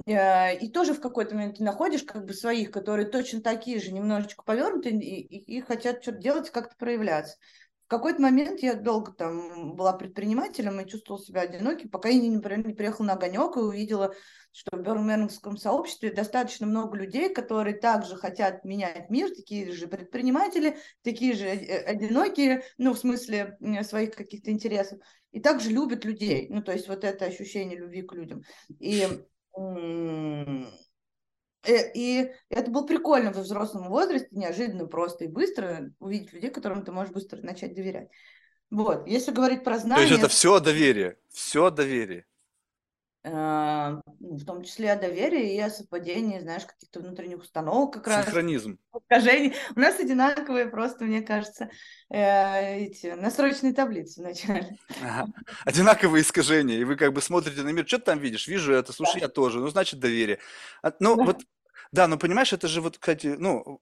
э, 0.04 0.56
и 0.58 0.68
тоже 0.68 0.94
в 0.94 1.00
какой-то 1.00 1.36
момент 1.36 1.58
ты 1.58 1.62
находишь 1.62 2.02
как 2.02 2.24
бы 2.24 2.34
своих, 2.34 2.72
которые 2.72 3.06
точно 3.06 3.40
такие 3.40 3.78
же, 3.78 3.92
немножечко 3.92 4.42
повернуты, 4.42 4.90
и, 4.90 5.20
и, 5.20 5.58
и 5.58 5.60
хотят 5.60 6.02
что-то 6.02 6.18
делать, 6.18 6.50
как-то 6.50 6.74
проявляться. 6.76 7.36
В 7.86 7.88
какой-то 7.88 8.20
момент 8.20 8.60
я 8.60 8.74
долго 8.74 9.12
там 9.12 9.76
была 9.76 9.92
предпринимателем 9.92 10.80
и 10.80 10.88
чувствовала 10.88 11.22
себя 11.22 11.42
одинокой, 11.42 11.88
пока 11.88 12.08
я 12.08 12.20
не, 12.20 12.28
не 12.28 12.74
приехала 12.74 13.06
на 13.06 13.12
огонек 13.12 13.56
и 13.56 13.60
увидела, 13.60 14.12
что 14.50 14.76
в 14.76 14.82
бирмингемском 14.82 15.56
сообществе 15.56 16.12
достаточно 16.12 16.66
много 16.66 16.96
людей, 16.96 17.32
которые 17.32 17.76
также 17.76 18.16
хотят 18.16 18.64
менять 18.64 19.08
мир, 19.08 19.30
такие 19.30 19.70
же 19.70 19.86
предприниматели, 19.86 20.78
такие 21.02 21.34
же 21.34 21.46
э, 21.46 21.84
одинокие, 21.84 22.64
ну, 22.76 22.92
в 22.92 22.98
смысле 22.98 23.56
своих 23.82 24.16
каких-то 24.16 24.50
интересов, 24.50 24.98
и 25.30 25.40
также 25.40 25.70
любят 25.70 26.04
людей. 26.04 26.48
Ну, 26.50 26.62
то 26.62 26.72
есть 26.72 26.88
вот 26.88 27.04
это 27.04 27.26
ощущение 27.26 27.78
любви 27.78 28.02
к 28.02 28.12
людям. 28.14 28.42
И 28.80 29.06
Э, 29.56 30.64
и 31.66 32.32
это 32.48 32.70
было 32.70 32.86
прикольно 32.86 33.32
во 33.32 33.42
взрослом 33.42 33.88
возрасте, 33.88 34.28
неожиданно, 34.30 34.86
просто 34.86 35.24
и 35.24 35.28
быстро 35.28 35.90
увидеть 35.98 36.32
людей, 36.32 36.50
которым 36.50 36.84
ты 36.84 36.92
можешь 36.92 37.12
быстро 37.12 37.40
начать 37.42 37.74
доверять. 37.74 38.08
Вот, 38.70 39.06
если 39.06 39.30
говорить 39.30 39.64
про 39.64 39.78
знания... 39.78 40.02
То 40.02 40.08
есть 40.08 40.18
это 40.18 40.28
все 40.28 40.58
доверие, 40.60 41.18
все 41.30 41.70
доверие. 41.70 42.26
Э, 43.26 44.00
в 44.20 44.44
том 44.44 44.62
числе 44.62 44.92
о 44.92 44.96
доверии 44.96 45.56
и 45.56 45.60
о 45.60 45.68
совпадении, 45.68 46.38
знаешь, 46.38 46.64
каких-то 46.64 47.00
внутренних 47.00 47.38
установок 47.38 47.94
как 47.94 48.06
раз. 48.06 48.24
Синхронизм. 48.24 48.78
Искажений. 48.94 49.52
У 49.74 49.80
нас 49.80 49.98
одинаковые 49.98 50.66
просто, 50.66 51.04
мне 51.04 51.22
кажется, 51.22 51.68
э, 52.08 52.84
эти 52.84 53.08
настрочные 53.08 53.72
таблицы 53.72 54.20
вначале. 54.20 54.78
Ага. 55.02 55.26
Одинаковые 55.64 56.22
искажения, 56.22 56.76
и 56.76 56.84
вы 56.84 56.94
как 56.94 57.12
бы 57.12 57.20
смотрите 57.20 57.62
на 57.62 57.70
мир, 57.70 57.84
что 57.88 57.98
ты 57.98 58.04
там 58.04 58.20
видишь? 58.20 58.46
Вижу 58.46 58.72
это, 58.72 58.92
слушай, 58.92 59.18
да. 59.18 59.26
я 59.26 59.28
тоже, 59.28 59.58
ну, 59.58 59.68
значит, 59.68 59.98
доверие. 59.98 60.38
А, 60.82 60.92
ну, 61.00 61.16
да. 61.16 61.24
вот, 61.24 61.40
да, 61.92 62.08
ну, 62.08 62.18
понимаешь, 62.18 62.52
это 62.52 62.68
же 62.68 62.80
вот, 62.80 62.98
кстати, 62.98 63.34
ну, 63.38 63.80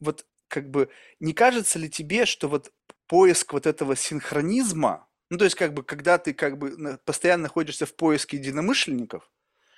вот 0.00 0.26
как 0.48 0.70
бы 0.70 0.88
не 1.20 1.32
кажется 1.32 1.78
ли 1.78 1.90
тебе, 1.90 2.26
что 2.26 2.48
вот 2.48 2.72
поиск 3.06 3.52
вот 3.52 3.66
этого 3.66 3.96
синхронизма, 3.96 5.08
ну, 5.30 5.38
то 5.38 5.44
есть, 5.44 5.56
как 5.56 5.74
бы, 5.74 5.82
когда 5.82 6.18
ты 6.18 6.34
как 6.34 6.58
бы 6.58 6.98
постоянно 7.04 7.44
находишься 7.44 7.86
в 7.86 7.94
поиске 7.96 8.36
единомышленников, 8.36 9.30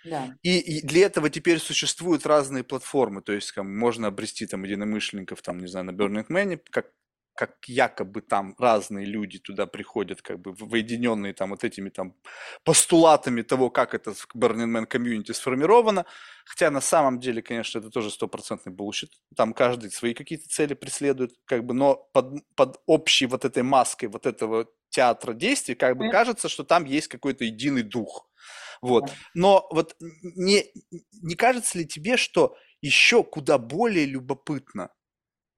да. 0.04 0.36
И, 0.42 0.58
и 0.58 0.86
для 0.86 1.06
этого 1.06 1.28
теперь 1.28 1.58
существуют 1.58 2.24
разные 2.24 2.62
платформы, 2.64 3.20
то 3.20 3.32
есть 3.32 3.54
там, 3.54 3.76
можно 3.76 4.08
обрести 4.08 4.46
там 4.46 4.64
единомышленников, 4.64 5.42
там, 5.42 5.58
не 5.58 5.66
знаю, 5.66 5.86
на 5.86 5.90
Burning 5.90 6.26
Man, 6.28 6.60
как, 6.70 6.92
как 7.38 7.68
якобы 7.68 8.20
там 8.20 8.56
разные 8.58 9.06
люди 9.06 9.38
туда 9.38 9.66
приходят, 9.66 10.22
как 10.22 10.40
бы 10.40 10.54
объединенные 10.58 11.32
там 11.32 11.50
вот 11.50 11.62
этими 11.62 11.88
там 11.88 12.16
постулатами 12.64 13.42
того, 13.42 13.70
как 13.70 13.94
это 13.94 14.12
в 14.12 14.26
Burning 14.34 14.66
Man 14.66 14.86
community 14.86 15.30
сформировано, 15.30 16.04
хотя 16.44 16.72
на 16.72 16.80
самом 16.80 17.20
деле, 17.20 17.40
конечно, 17.40 17.78
это 17.78 17.90
тоже 17.90 18.10
стопроцентный 18.10 18.72
bullshit, 18.72 19.10
там 19.36 19.52
каждый 19.52 19.92
свои 19.92 20.14
какие-то 20.14 20.48
цели 20.48 20.74
преследует, 20.74 21.30
как 21.44 21.64
бы, 21.64 21.74
но 21.74 22.08
под, 22.12 22.42
под 22.56 22.80
общей 22.86 23.26
вот 23.26 23.44
этой 23.44 23.62
маской 23.62 24.06
вот 24.06 24.26
этого 24.26 24.66
театра 24.88 25.32
действий, 25.32 25.76
как 25.76 25.96
бы 25.96 26.10
кажется, 26.10 26.48
что 26.48 26.64
там 26.64 26.86
есть 26.86 27.06
какой-то 27.06 27.44
единый 27.44 27.84
дух. 27.84 28.28
Вот. 28.82 29.12
Но 29.34 29.68
вот 29.70 29.94
не, 30.00 30.64
не 31.22 31.36
кажется 31.36 31.78
ли 31.78 31.86
тебе, 31.86 32.16
что 32.16 32.56
еще 32.80 33.22
куда 33.22 33.58
более 33.58 34.06
любопытно, 34.06 34.90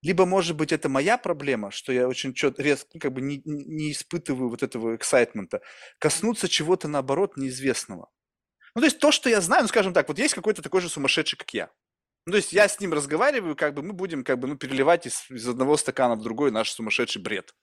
либо, 0.02 0.26
может 0.26 0.56
быть, 0.56 0.72
это 0.72 0.88
моя 0.88 1.18
проблема, 1.18 1.70
что 1.70 1.92
я 1.92 2.08
очень 2.08 2.34
четко, 2.34 2.62
резко, 2.62 2.88
ну, 2.94 3.00
как 3.00 3.12
бы 3.12 3.20
не, 3.20 3.42
не 3.44 3.92
испытываю 3.92 4.48
вот 4.48 4.62
этого 4.62 4.96
эксайтмента, 4.96 5.60
коснуться 5.98 6.48
чего-то, 6.48 6.88
наоборот, 6.88 7.36
неизвестного. 7.36 8.08
Ну, 8.74 8.80
то 8.80 8.86
есть 8.86 8.98
то, 8.98 9.12
что 9.12 9.28
я 9.28 9.40
знаю, 9.40 9.62
ну, 9.62 9.68
скажем 9.68 9.92
так, 9.92 10.08
вот 10.08 10.18
есть 10.18 10.34
какой-то 10.34 10.62
такой 10.62 10.80
же 10.80 10.88
сумасшедший, 10.88 11.38
как 11.38 11.52
я. 11.52 11.70
Ну, 12.26 12.32
то 12.32 12.36
есть 12.36 12.52
я 12.52 12.68
с 12.68 12.78
ним 12.80 12.92
разговариваю, 12.92 13.56
как 13.56 13.74
бы 13.74 13.82
мы 13.82 13.92
будем 13.92 14.24
как 14.24 14.38
бы, 14.38 14.48
ну, 14.48 14.56
переливать 14.56 15.06
из, 15.06 15.30
из 15.30 15.48
одного 15.48 15.76
стакана 15.76 16.16
в 16.16 16.22
другой 16.22 16.50
наш 16.50 16.70
сумасшедший 16.70 17.22
бред 17.22 17.54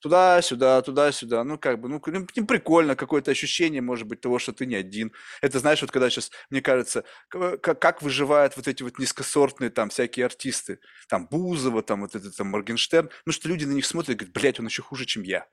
туда-сюда, 0.00 0.82
туда-сюда. 0.82 1.44
Ну, 1.44 1.58
как 1.58 1.80
бы, 1.80 1.88
ну, 1.88 2.02
ну 2.36 2.46
прикольно, 2.46 2.96
какое-то 2.96 3.30
ощущение, 3.30 3.80
может 3.82 4.06
быть, 4.06 4.20
того, 4.20 4.38
что 4.38 4.52
ты 4.52 4.66
не 4.66 4.74
один. 4.74 5.12
Это, 5.40 5.58
знаешь, 5.58 5.80
вот 5.82 5.90
когда 5.90 6.10
сейчас, 6.10 6.30
мне 6.50 6.60
кажется, 6.62 7.04
как, 7.28 7.78
как 7.80 8.02
выживают 8.02 8.56
вот 8.56 8.68
эти 8.68 8.82
вот 8.82 8.98
низкосортные 8.98 9.70
там 9.70 9.90
всякие 9.90 10.26
артисты, 10.26 10.80
там 11.08 11.26
Бузова, 11.28 11.82
там 11.82 12.00
вот 12.02 12.14
этот 12.14 12.36
там 12.36 12.48
Моргенштерн, 12.48 13.10
ну, 13.26 13.32
что 13.32 13.48
люди 13.48 13.64
на 13.64 13.72
них 13.72 13.86
смотрят 13.86 14.10
и 14.10 14.14
говорят, 14.14 14.34
блядь, 14.34 14.60
он 14.60 14.66
еще 14.66 14.82
хуже, 14.82 15.04
чем 15.06 15.22
я. 15.22 15.46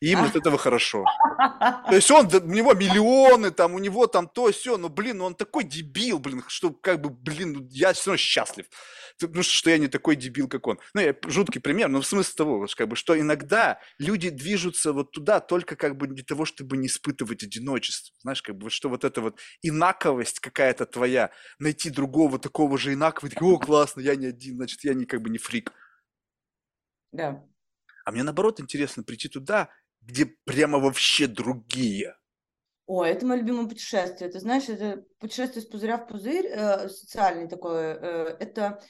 И 0.00 0.10
им 0.10 0.22
от 0.22 0.36
этого 0.36 0.58
хорошо. 0.58 1.04
То 1.88 1.94
есть 1.94 2.10
он, 2.10 2.26
у 2.26 2.46
него 2.46 2.74
миллионы, 2.74 3.50
там, 3.50 3.74
у 3.74 3.78
него 3.78 4.06
там 4.06 4.28
то, 4.28 4.50
все, 4.50 4.76
но, 4.76 4.88
блин, 4.88 5.18
ну 5.18 5.24
он 5.24 5.34
такой 5.34 5.64
дебил, 5.64 6.18
блин, 6.18 6.42
что 6.48 6.70
как 6.70 7.00
бы, 7.00 7.10
блин, 7.10 7.52
ну, 7.52 7.68
я 7.70 7.92
все 7.92 8.10
равно 8.10 8.16
счастлив. 8.16 8.66
Ну, 9.20 9.42
что 9.42 9.70
я 9.70 9.78
не 9.78 9.88
такой 9.88 10.16
дебил, 10.16 10.48
как 10.48 10.66
он. 10.66 10.78
Ну, 10.94 11.00
я 11.00 11.14
жуткий 11.26 11.60
пример, 11.60 11.88
но 11.88 12.00
в 12.00 12.06
смысле 12.06 12.34
того, 12.36 12.66
как 12.76 12.88
бы, 12.88 12.96
что 12.96 13.18
иногда 13.18 13.78
люди 13.98 14.30
движутся 14.30 14.92
вот 14.92 15.12
туда 15.12 15.40
только 15.40 15.76
как 15.76 15.96
бы 15.96 16.06
для 16.06 16.24
того, 16.24 16.44
чтобы 16.44 16.76
не 16.76 16.86
испытывать 16.86 17.42
одиночество. 17.42 18.14
Знаешь, 18.22 18.42
как 18.42 18.56
бы, 18.56 18.70
что 18.70 18.88
вот 18.88 19.04
эта 19.04 19.20
вот 19.20 19.38
инаковость 19.62 20.40
какая-то 20.40 20.86
твоя, 20.86 21.30
найти 21.58 21.90
другого 21.90 22.38
такого 22.38 22.78
же 22.78 22.94
инакового, 22.94 23.32
о, 23.40 23.58
классно, 23.58 24.00
я 24.00 24.16
не 24.16 24.26
один, 24.26 24.56
значит, 24.56 24.84
я 24.84 24.94
не 24.94 25.04
как 25.04 25.22
бы 25.22 25.30
не 25.30 25.38
фрик. 25.38 25.72
Да. 27.12 27.44
А 28.04 28.10
мне 28.10 28.22
наоборот 28.22 28.60
интересно 28.60 29.02
прийти 29.02 29.28
туда, 29.28 29.68
где 30.02 30.26
прямо 30.44 30.78
вообще 30.78 31.26
другие. 31.26 32.16
О, 32.86 33.04
это 33.04 33.24
мое 33.24 33.38
любимое 33.38 33.68
путешествие. 33.68 34.30
Ты 34.30 34.40
знаешь, 34.40 34.68
это 34.68 35.04
путешествие 35.18 35.62
с 35.62 35.66
пузыря 35.66 35.96
в 35.98 36.06
пузырь, 36.06 36.46
э, 36.46 36.88
социальный 36.88 37.48
такое. 37.48 37.94
Э, 37.94 38.36
это 38.38 38.82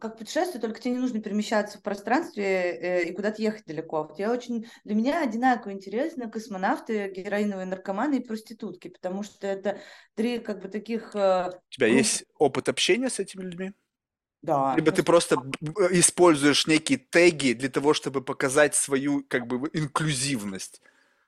как 0.00 0.16
путешествие, 0.16 0.60
только 0.60 0.80
тебе 0.80 0.94
не 0.94 1.00
нужно 1.00 1.20
перемещаться 1.20 1.78
в 1.78 1.82
пространстве 1.82 2.44
э, 2.44 3.04
и 3.04 3.12
куда-то 3.12 3.42
ехать 3.42 3.66
далеко. 3.66 4.04
Вот 4.04 4.18
я 4.18 4.32
очень, 4.32 4.66
для 4.84 4.94
меня 4.94 5.22
одинаково 5.22 5.72
интересно 5.72 6.30
космонавты, 6.30 7.10
героиновые 7.10 7.66
наркоманы 7.66 8.16
и 8.16 8.24
проститутки, 8.24 8.88
потому 8.88 9.22
что 9.22 9.46
это 9.46 9.80
три 10.14 10.38
как 10.38 10.62
бы 10.62 10.68
таких... 10.68 11.14
Э, 11.14 11.50
У 11.50 11.74
тебя 11.74 11.88
ну, 11.88 11.94
есть 11.94 12.24
опыт 12.38 12.68
общения 12.68 13.10
с 13.10 13.18
этими 13.18 13.42
людьми? 13.42 13.72
Да. 14.42 14.74
Либо 14.76 14.90
ты 14.90 15.02
просто 15.04 15.36
используешь 15.90 16.66
некие 16.66 16.98
теги 16.98 17.52
для 17.52 17.68
того, 17.68 17.94
чтобы 17.94 18.22
показать 18.22 18.74
свою 18.74 19.24
как 19.28 19.46
бы 19.46 19.70
инклюзивность. 19.72 20.80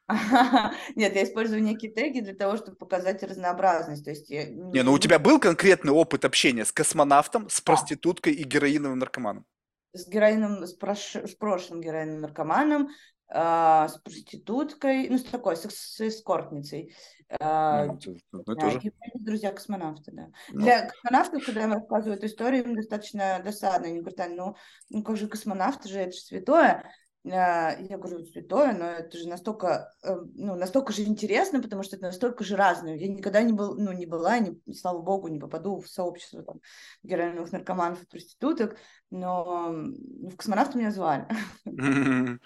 Нет, 0.96 1.14
я 1.14 1.24
использую 1.24 1.62
некие 1.62 1.90
теги 1.90 2.20
для 2.20 2.34
того, 2.34 2.56
чтобы 2.56 2.76
показать 2.76 3.22
разнообразность. 3.22 4.04
То 4.04 4.10
есть 4.10 4.28
я... 4.30 4.46
Не, 4.46 4.82
ну 4.82 4.92
у 4.92 4.98
тебя 4.98 5.18
был 5.18 5.38
конкретный 5.38 5.92
опыт 5.92 6.24
общения 6.24 6.64
с 6.64 6.72
космонавтом, 6.72 7.48
с 7.48 7.60
проституткой 7.60 8.34
и 8.34 8.42
героиновым 8.42 8.98
наркоманом? 8.98 9.46
С 9.92 10.08
героином, 10.08 10.66
с, 10.66 10.74
прош... 10.74 11.14
с 11.14 11.34
прошлым 11.36 11.80
героиновым 11.80 12.20
наркоманом, 12.20 12.88
э, 13.28 13.88
с 13.88 13.98
проституткой, 14.02 15.08
ну, 15.08 15.18
с 15.18 15.24
такой, 15.24 15.56
с, 15.56 15.62
с 15.68 16.00
эскортницей. 16.00 16.94
Э, 17.28 17.86
ну, 17.86 18.42
да, 18.44 18.54
тоже. 18.54 18.92
друзья 19.14 19.52
космонавты, 19.52 20.12
да. 20.12 20.28
Ну. 20.52 20.62
Для 20.62 20.88
космонавтов, 20.88 21.44
когда 21.44 21.60
я 21.60 21.66
им 21.66 21.72
рассказываю 21.72 22.16
эту 22.16 22.26
историю, 22.26 22.64
им 22.64 22.74
достаточно 22.74 23.40
досадно. 23.44 23.88
Они 23.88 24.00
говорят, 24.00 24.30
ну, 24.30 24.56
ну 24.90 25.02
как 25.02 25.16
же 25.16 25.28
космонавты 25.28 25.88
же, 25.88 26.00
это 26.00 26.12
же 26.12 26.20
святое. 26.20 26.90
А, 27.26 27.74
я 27.80 27.96
говорю, 27.96 28.26
святое, 28.26 28.74
но 28.74 28.84
это 28.84 29.16
же 29.16 29.26
настолько, 29.28 29.94
э, 30.02 30.14
ну, 30.34 30.56
настолько 30.56 30.92
же 30.92 31.04
интересно, 31.04 31.62
потому 31.62 31.82
что 31.82 31.96
это 31.96 32.06
настолько 32.06 32.44
же 32.44 32.54
разное. 32.54 32.96
Я 32.96 33.08
никогда 33.08 33.40
не, 33.42 33.54
был, 33.54 33.76
ну, 33.76 33.92
не 33.92 34.04
была, 34.04 34.38
не, 34.38 34.60
слава 34.74 35.00
богу, 35.00 35.28
не 35.28 35.38
попаду 35.40 35.80
в 35.80 35.88
сообщество 35.88 36.42
там, 36.42 36.60
героиновых 37.02 37.50
наркоманов 37.50 38.02
и 38.02 38.06
проституток, 38.06 38.76
но 39.10 39.72
в 39.72 40.36
космонавты 40.36 40.76
меня 40.76 40.90
звали. 40.90 41.26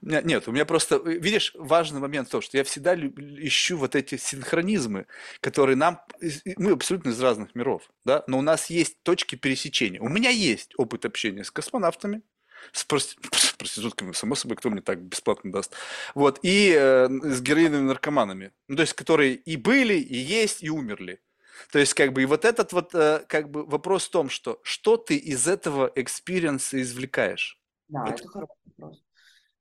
Нет, 0.00 0.48
у 0.48 0.52
меня 0.52 0.64
просто, 0.64 0.96
э, 0.96 1.18
видишь, 1.18 1.54
важный 1.58 2.00
момент 2.00 2.28
в 2.28 2.30
том, 2.30 2.40
что 2.40 2.56
я 2.56 2.64
всегда 2.64 2.94
ищу 2.96 3.76
вот 3.76 3.94
эти 3.94 4.16
синхронизмы, 4.16 5.06
которые 5.42 5.76
нам, 5.76 6.00
мы 6.56 6.72
абсолютно 6.72 7.10
из 7.10 7.20
разных 7.20 7.54
миров, 7.54 7.90
да, 8.06 8.24
но 8.28 8.38
у 8.38 8.42
нас 8.42 8.70
есть 8.70 9.02
точки 9.02 9.36
пересечения. 9.36 10.00
У 10.00 10.08
меня 10.08 10.30
есть 10.30 10.72
опыт 10.78 11.04
общения 11.04 11.44
с 11.44 11.50
космонавтами, 11.50 12.22
с 12.72 12.84
проститутками, 12.84 14.12
само 14.12 14.34
собой, 14.34 14.56
кто 14.56 14.70
мне 14.70 14.80
так 14.80 15.00
бесплатно 15.00 15.52
даст. 15.52 15.74
Вот, 16.14 16.38
и 16.42 16.74
э, 16.76 17.08
с 17.08 17.40
героиновыми 17.40 17.88
наркоманами. 17.88 18.52
Ну, 18.68 18.76
то 18.76 18.82
есть, 18.82 18.94
которые 18.94 19.34
и 19.34 19.56
были, 19.56 19.94
и 19.94 20.16
есть, 20.16 20.62
и 20.62 20.70
умерли. 20.70 21.20
То 21.72 21.78
есть, 21.78 21.94
как 21.94 22.12
бы, 22.12 22.22
и 22.22 22.26
вот 22.26 22.44
этот 22.44 22.72
вот, 22.72 22.94
э, 22.94 23.24
как 23.28 23.50
бы, 23.50 23.64
вопрос 23.64 24.06
в 24.06 24.10
том, 24.10 24.30
что 24.30 24.60
что 24.62 24.96
ты 24.96 25.16
из 25.16 25.46
этого 25.48 25.90
experience 25.94 26.66
-а 26.66 26.80
извлекаешь? 26.80 27.58
Да, 27.88 28.04
вот. 28.04 28.20
это 28.20 28.28
хороший 28.28 28.58
вопрос. 28.76 29.02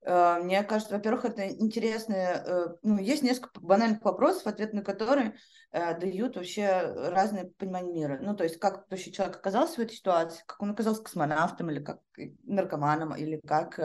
Э, 0.08 0.40
мне 0.42 0.64
кажется, 0.64 0.94
во-первых, 0.94 1.26
это 1.26 1.50
интересно, 1.50 2.14
э, 2.14 2.68
ну, 2.82 2.98
есть 2.98 3.24
несколько 3.24 3.60
банальных 3.60 4.02
вопросов, 4.04 4.48
ответ 4.48 4.72
на 4.72 4.82
которые 4.82 5.36
э, 5.74 6.00
дают 6.00 6.38
вообще 6.38 6.94
разные 7.10 7.52
понимания 7.58 7.92
мира. 7.92 8.20
Ну, 8.22 8.34
то 8.34 8.46
есть, 8.46 8.58
как 8.58 8.90
вообще 8.90 9.12
человек 9.12 9.36
оказался 9.36 9.76
в 9.76 9.80
этой 9.80 9.96
ситуации, 9.96 10.44
как 10.46 10.62
он 10.62 10.72
оказался 10.72 11.04
космонавтом, 11.04 11.70
или 11.70 11.84
как 11.84 12.00
наркоманом, 12.46 13.16
или 13.16 13.40
как 13.46 13.76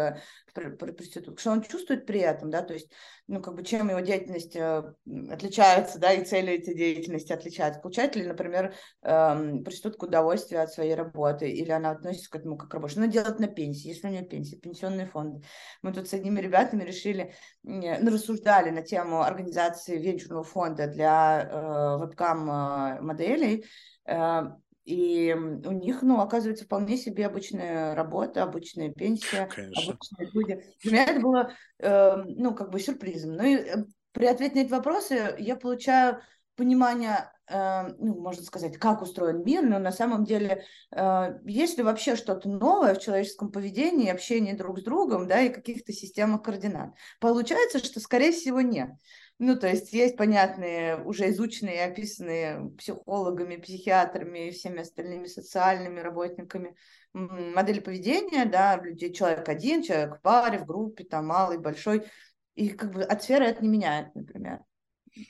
проститут, 0.54 1.38
что 1.40 1.50
он 1.50 1.62
чувствует 1.62 2.06
при 2.06 2.20
этом, 2.20 2.50
да, 2.50 2.62
то 2.62 2.72
есть, 2.72 2.90
ну, 3.26 3.42
как 3.42 3.56
бы, 3.56 3.64
чем 3.64 3.90
его 3.90 4.00
деятельность 4.00 4.56
отличается, 4.56 5.98
да, 5.98 6.12
и 6.12 6.24
цели 6.24 6.56
этой 6.56 6.74
деятельности 6.74 7.32
отличаются. 7.32 7.80
Получает 7.82 8.16
ли, 8.16 8.24
например, 8.24 8.74
эм, 9.02 9.64
проститутка 9.64 10.04
удовольствие 10.04 10.62
от 10.62 10.72
своей 10.72 10.94
работы, 10.94 11.50
или 11.50 11.70
она 11.70 11.90
относится 11.90 12.30
к 12.30 12.36
этому 12.36 12.56
как 12.56 12.70
к 12.70 12.74
работе, 12.74 12.92
что 12.92 13.02
она 13.02 13.12
делает 13.12 13.38
на 13.38 13.48
пенсии, 13.48 13.88
если 13.88 14.06
у 14.06 14.10
нее 14.10 14.22
пенсия, 14.22 14.56
пенсионные 14.56 15.06
фонды. 15.06 15.42
Мы 15.82 15.92
тут 15.92 16.08
с 16.12 16.14
одними 16.14 16.40
ребятами 16.40 16.84
решили, 16.84 17.34
ну, 17.62 18.10
рассуждали 18.10 18.70
на 18.70 18.82
тему 18.82 19.22
организации 19.22 19.98
венчурного 19.98 20.44
фонда 20.44 20.86
для 20.86 21.48
э, 21.50 21.96
вебкам-моделей, 21.98 23.64
э, 24.06 24.42
и 24.84 25.32
у 25.32 25.72
них, 25.72 26.02
ну, 26.02 26.20
оказывается, 26.20 26.64
вполне 26.64 26.96
себе 26.96 27.26
обычная 27.26 27.94
работа, 27.94 28.42
обычная 28.42 28.92
пенсия, 28.92 29.48
Конечно. 29.54 29.92
обычные 29.92 30.30
люди. 30.32 30.64
Для 30.82 30.92
меня 30.92 31.04
это 31.04 31.20
было, 31.20 31.52
э, 31.78 32.16
ну, 32.26 32.54
как 32.54 32.70
бы 32.70 32.78
сюрпризом. 32.78 33.36
Ну 33.36 33.44
и 33.44 33.54
э, 33.54 33.84
при 34.12 34.26
ответе 34.26 34.56
на 34.56 34.60
эти 34.60 34.70
вопросы 34.70 35.34
я 35.38 35.56
получаю 35.56 36.20
понимания, 36.56 37.32
э, 37.48 37.88
ну, 37.98 38.20
можно 38.20 38.42
сказать, 38.42 38.76
как 38.78 39.02
устроен 39.02 39.42
мир, 39.44 39.62
но 39.62 39.78
на 39.78 39.92
самом 39.92 40.24
деле, 40.24 40.64
э, 40.90 41.38
есть 41.44 41.78
ли 41.78 41.82
вообще 41.82 42.16
что-то 42.16 42.48
новое 42.48 42.94
в 42.94 43.00
человеческом 43.00 43.50
поведении, 43.50 44.10
общении 44.10 44.52
друг 44.52 44.80
с 44.80 44.82
другом, 44.82 45.26
да, 45.26 45.40
и 45.40 45.52
каких-то 45.52 45.92
системах 45.92 46.42
координат? 46.42 46.94
Получается, 47.20 47.78
что, 47.78 48.00
скорее 48.00 48.32
всего, 48.32 48.60
нет. 48.60 48.90
Ну, 49.38 49.58
то 49.58 49.66
есть 49.66 49.92
есть 49.92 50.16
понятные, 50.16 51.02
уже 51.02 51.28
изученные 51.30 51.84
описанные 51.84 52.70
психологами, 52.78 53.56
психиатрами 53.56 54.48
и 54.48 54.50
всеми 54.52 54.80
остальными 54.80 55.26
социальными 55.26 56.00
работниками 56.00 56.76
модели 57.12 57.80
поведения, 57.80 58.44
да, 58.44 58.76
людей, 58.76 59.12
человек 59.12 59.48
один, 59.48 59.82
человек 59.82 60.18
в 60.18 60.20
паре, 60.20 60.58
в 60.58 60.66
группе, 60.66 61.04
там, 61.04 61.26
малый, 61.26 61.58
большой, 61.58 62.06
и 62.54 62.68
как 62.68 62.92
бы 62.92 63.02
от 63.02 63.22
сферы 63.22 63.46
это 63.46 63.62
не 63.62 63.68
меняет, 63.68 64.14
например. 64.14 64.60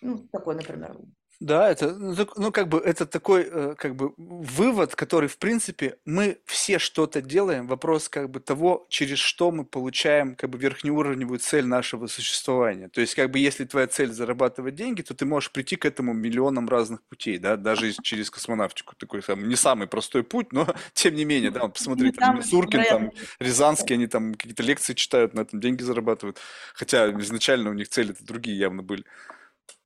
Ну, 0.01 0.19
такой, 0.31 0.55
например, 0.55 0.97
да, 1.43 1.69
это, 1.69 1.93
ну, 1.93 2.15
ну, 2.37 2.53
как 2.53 2.69
бы, 2.69 2.79
это 2.79 3.05
такой, 3.05 3.49
э, 3.51 3.75
как 3.77 3.97
бы, 3.97 4.13
вывод, 4.17 4.95
который, 4.95 5.29
в 5.29 5.39
принципе, 5.39 5.99
мы 6.05 6.39
все 6.47 6.79
что-то 6.79 7.21
делаем. 7.21 7.67
Вопрос, 7.67 8.09
как 8.09 8.31
бы, 8.31 8.39
того, 8.39 8.87
через 8.89 9.19
что 9.19 9.51
мы 9.51 9.65
получаем, 9.65 10.37
как 10.37 10.51
бы, 10.51 10.59
верхнеуровневую 10.59 11.41
цель 11.41 11.67
нашего 11.67 12.07
существования. 12.07 12.89
То 12.89 13.01
есть, 13.01 13.17
как 13.17 13.33
бы, 13.33 13.41
если 13.41 13.65
твоя 13.65 13.89
цель 13.89 14.13
зарабатывать 14.13 14.77
деньги, 14.77 15.03
то 15.03 15.15
ты 15.15 15.25
можешь 15.25 15.51
прийти 15.51 15.75
к 15.75 15.85
этому 15.85 16.13
миллионам 16.13 16.69
разных 16.69 17.03
путей, 17.03 17.39
да, 17.39 17.57
даже 17.57 17.93
через 18.05 18.31
космонавтику. 18.31 18.95
Такой 18.95 19.21
самый, 19.21 19.49
не 19.49 19.57
самый 19.57 19.89
простой 19.89 20.23
путь, 20.23 20.53
но, 20.53 20.73
тем 20.93 21.17
не 21.17 21.25
менее, 21.25 21.51
да, 21.51 21.67
посмотри, 21.67 22.13
там, 22.13 22.41
Суркин, 22.41 22.85
там, 22.85 23.11
Рязанский, 23.41 23.97
они 23.97 24.07
там 24.07 24.35
какие-то 24.35 24.63
лекции 24.63 24.95
читают, 24.95 25.35
на 25.35 25.41
этом 25.41 25.59
деньги 25.59 25.83
зарабатывают. 25.83 26.39
Хотя 26.73 27.11
изначально 27.21 27.71
у 27.71 27.75
них 27.75 27.89
цели-то 27.89 28.25
другие 28.25 28.57
явно 28.57 28.85
были. 28.85 29.05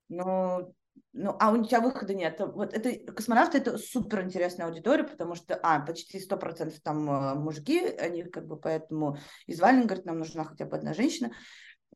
Ну, 0.09 0.75
ну, 1.13 1.37
а 1.41 1.51
у 1.51 1.65
тебя 1.65 1.81
выхода 1.81 2.15
нет. 2.15 2.39
Вот 2.41 2.75
это 2.75 3.13
космонавты 3.13 3.59
это 3.59 3.79
супер 3.79 4.23
интересная 4.23 4.67
аудитория, 4.67 5.05
потому 5.05 5.35
что, 5.35 5.59
а, 5.63 5.81
почти 5.81 6.21
сто 6.21 6.37
процентов 6.37 6.81
там 6.81 7.11
э, 7.11 7.35
мужики, 7.35 7.81
они 7.81 8.23
как 8.25 8.47
бы 8.47 8.59
поэтому 8.59 9.17
из 9.47 9.61
Валин 9.61 9.87
говорят, 9.87 10.05
нам 10.05 10.19
нужна 10.19 10.45
хотя 10.45 10.67
бы 10.67 10.77
одна 10.77 10.95
женщина. 10.95 11.33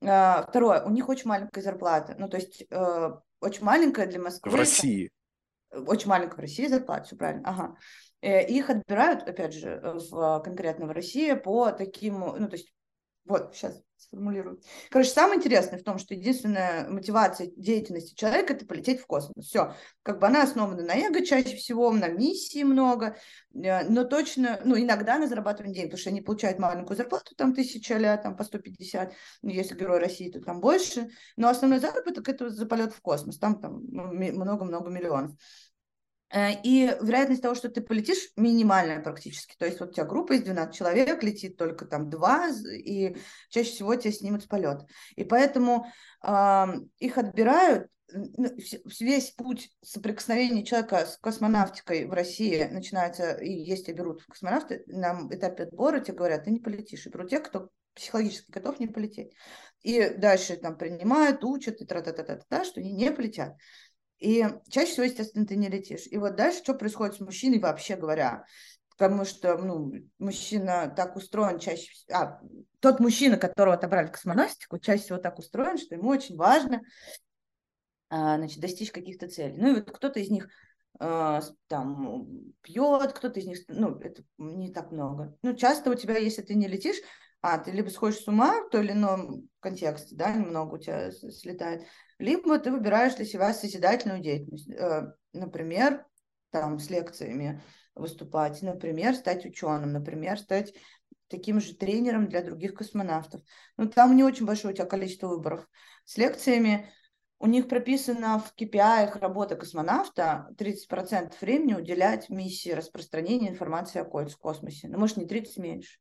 А, 0.02 0.46
второе, 0.48 0.82
у 0.82 0.90
них 0.90 1.08
очень 1.08 1.28
маленькая 1.28 1.62
зарплата. 1.62 2.14
Ну, 2.18 2.28
то 2.28 2.38
есть 2.38 2.64
э, 2.70 3.10
очень 3.40 3.64
маленькая 3.64 4.06
для 4.06 4.20
Москвы. 4.20 4.52
В 4.52 4.54
России. 4.54 5.10
Очень 5.70 6.08
маленькая 6.08 6.36
в 6.36 6.40
России 6.40 6.66
зарплата, 6.66 7.04
все 7.04 7.16
правильно. 7.16 7.42
Ага. 7.46 7.76
Э, 8.22 8.46
их 8.46 8.70
отбирают, 8.70 9.22
опять 9.28 9.54
же, 9.54 9.80
в, 9.82 10.40
конкретно 10.40 10.86
в 10.86 10.92
России 10.92 11.32
по 11.34 11.70
таким, 11.72 12.20
ну, 12.20 12.48
то 12.48 12.56
есть 12.56 12.72
вот, 13.26 13.54
сейчас 13.54 13.80
сформулирую. 14.02 14.60
Короче, 14.90 15.10
самое 15.10 15.38
интересное 15.38 15.78
в 15.78 15.82
том, 15.82 15.98
что 15.98 16.14
единственная 16.14 16.88
мотивация 16.88 17.50
деятельности 17.56 18.14
человека– 18.14 18.52
это 18.54 18.66
полететь 18.66 19.00
в 19.00 19.06
космос. 19.06 19.46
Все. 19.46 19.74
Как 20.02 20.18
бы 20.18 20.26
она 20.26 20.42
основана 20.42 20.82
на 20.82 20.94
эго 20.94 21.24
чаще 21.24 21.56
всего, 21.56 21.90
на 21.92 22.08
миссии 22.08 22.62
много, 22.62 23.16
э, 23.54 23.88
но 23.88 24.04
точно, 24.04 24.60
ну, 24.64 24.78
иногда 24.78 25.18
на 25.18 25.26
зарабатывание 25.26 25.74
денег, 25.74 25.90
потому 25.90 26.00
что 26.00 26.10
они 26.10 26.20
получают 26.20 26.58
маленькую 26.58 26.96
зарплату, 26.96 27.34
там, 27.36 27.54
тысяча 27.54 27.96
ля, 27.96 28.16
там, 28.16 28.36
по 28.36 28.44
150, 28.44 29.12
ну, 29.42 29.50
если 29.50 29.74
герой 29.74 29.98
России, 29.98 30.30
то 30.30 30.40
там 30.40 30.60
больше, 30.60 31.10
но 31.36 31.48
основной 31.48 31.80
заработок– 31.80 32.28
это 32.30 32.50
за 32.50 32.66
полет 32.66 32.92
в 32.92 33.00
космос, 33.00 33.38
там, 33.38 33.60
там 33.60 33.82
много-много 33.90 34.90
миллионов. 34.90 35.32
Э, 36.32 36.52
и 36.62 36.94
вероятность 37.00 37.42
того, 37.42 37.54
что 37.54 37.68
ты 37.68 37.80
полетишь, 37.80 38.30
минимальная 38.36 39.00
практически. 39.00 39.56
То 39.58 39.66
есть 39.66 39.80
вот 39.80 39.90
у 39.90 39.92
тебя 39.92 40.04
группа 40.04 40.34
из 40.34 40.42
12 40.42 40.74
человек, 40.74 41.22
летит 41.22 41.56
только 41.56 41.86
там 41.86 42.08
два, 42.08 42.48
и 42.48 43.16
чаще 43.48 43.70
всего 43.70 43.94
тебя 43.96 44.12
снимут 44.12 44.44
с 44.44 44.46
полет. 44.46 44.82
И 45.16 45.24
поэтому 45.24 45.86
э, 46.22 46.66
их 46.98 47.18
отбирают, 47.18 47.88
весь 49.00 49.30
путь 49.30 49.70
соприкосновения 49.82 50.64
человека 50.64 51.06
с 51.06 51.16
космонавтикой 51.18 52.06
в 52.06 52.12
России 52.12 52.64
начинается, 52.64 53.32
и 53.34 53.52
если 53.52 53.92
берут 53.92 54.24
космонавты, 54.24 54.82
на 54.86 55.28
этапе 55.30 55.64
отбора 55.64 56.00
тебе 56.00 56.18
говорят, 56.18 56.44
ты 56.44 56.50
не 56.50 56.60
полетишь. 56.60 57.06
И 57.06 57.10
берут 57.10 57.30
тех, 57.30 57.42
кто 57.42 57.70
психологически 57.94 58.50
готов 58.50 58.80
не 58.80 58.86
полететь. 58.86 59.32
И 59.82 60.10
дальше 60.10 60.56
там 60.56 60.76
принимают, 60.76 61.44
учат, 61.44 61.80
и 61.80 61.86
тра-та-та-та-та, 61.86 62.64
что 62.64 62.80
они 62.80 62.92
не 62.92 63.10
полетят. 63.10 63.56
И 64.20 64.44
чаще 64.68 64.92
всего, 64.92 65.04
естественно, 65.04 65.46
ты 65.46 65.56
не 65.56 65.68
летишь. 65.68 66.06
И 66.06 66.18
вот 66.18 66.36
дальше 66.36 66.58
что 66.58 66.74
происходит 66.74 67.16
с 67.16 67.20
мужчиной 67.20 67.58
вообще 67.58 67.96
говоря? 67.96 68.44
Потому 68.96 69.24
что 69.24 69.56
ну, 69.56 69.92
мужчина 70.18 70.92
так 70.94 71.16
устроен 71.16 71.58
чаще. 71.58 71.90
А, 72.12 72.38
тот 72.80 73.00
мужчина, 73.00 73.38
которого 73.38 73.74
отобрали 73.74 74.08
космонавтику, 74.08 74.78
чаще 74.78 75.04
всего 75.04 75.18
так 75.18 75.38
устроен, 75.38 75.78
что 75.78 75.94
ему 75.94 76.10
очень 76.10 76.36
важно 76.36 76.82
а, 78.10 78.36
значит, 78.36 78.60
достичь 78.60 78.92
каких-то 78.92 79.28
целей. 79.28 79.56
Ну 79.56 79.70
и 79.70 79.74
вот 79.76 79.90
кто-то 79.90 80.20
из 80.20 80.28
них 80.28 80.50
а, 80.98 81.40
там 81.68 82.28
пьет, 82.60 83.12
кто-то 83.14 83.40
из 83.40 83.46
них, 83.46 83.58
ну, 83.68 83.98
это 84.00 84.22
не 84.36 84.70
так 84.70 84.92
много. 84.92 85.34
Ну, 85.42 85.54
часто 85.54 85.90
у 85.90 85.94
тебя, 85.94 86.18
если 86.18 86.42
ты 86.42 86.54
не 86.54 86.68
летишь, 86.68 86.98
а, 87.40 87.58
ты 87.58 87.70
либо 87.70 87.88
сходишь 87.88 88.18
с 88.18 88.28
ума 88.28 88.62
в 88.62 88.68
той 88.68 88.84
или 88.84 88.92
ином 88.92 89.48
контексте, 89.60 90.14
да, 90.14 90.32
немного 90.32 90.74
у 90.74 90.78
тебя 90.78 91.10
слетает, 91.10 91.86
либо 92.20 92.58
ты 92.58 92.70
выбираешь 92.70 93.14
для 93.14 93.24
себя 93.24 93.52
созидательную 93.52 94.20
деятельность. 94.20 94.68
Э, 94.70 95.12
например, 95.32 96.06
там 96.50 96.78
с 96.78 96.90
лекциями 96.90 97.62
выступать, 97.94 98.62
например, 98.62 99.14
стать 99.14 99.44
ученым, 99.46 99.92
например, 99.92 100.38
стать 100.38 100.74
таким 101.28 101.60
же 101.60 101.74
тренером 101.74 102.28
для 102.28 102.42
других 102.42 102.74
космонавтов. 102.74 103.42
Ну, 103.76 103.88
там 103.88 104.16
не 104.16 104.24
очень 104.24 104.46
большое 104.46 104.74
у 104.74 104.76
тебя 104.76 104.86
количество 104.86 105.28
выборов. 105.28 105.66
С 106.04 106.16
лекциями 106.16 106.90
у 107.38 107.46
них 107.46 107.68
прописано 107.68 108.38
в 108.38 108.54
KPI 108.54 109.18
работа 109.18 109.56
космонавта 109.56 110.48
30% 110.58 111.40
времени 111.40 111.74
уделять 111.74 112.28
миссии 112.28 112.70
распространения 112.70 113.48
информации 113.48 114.00
о 114.00 114.04
космосе. 114.04 114.88
Ну, 114.88 114.98
может, 114.98 115.16
не 115.16 115.26
30 115.26 115.56
меньше. 115.56 115.98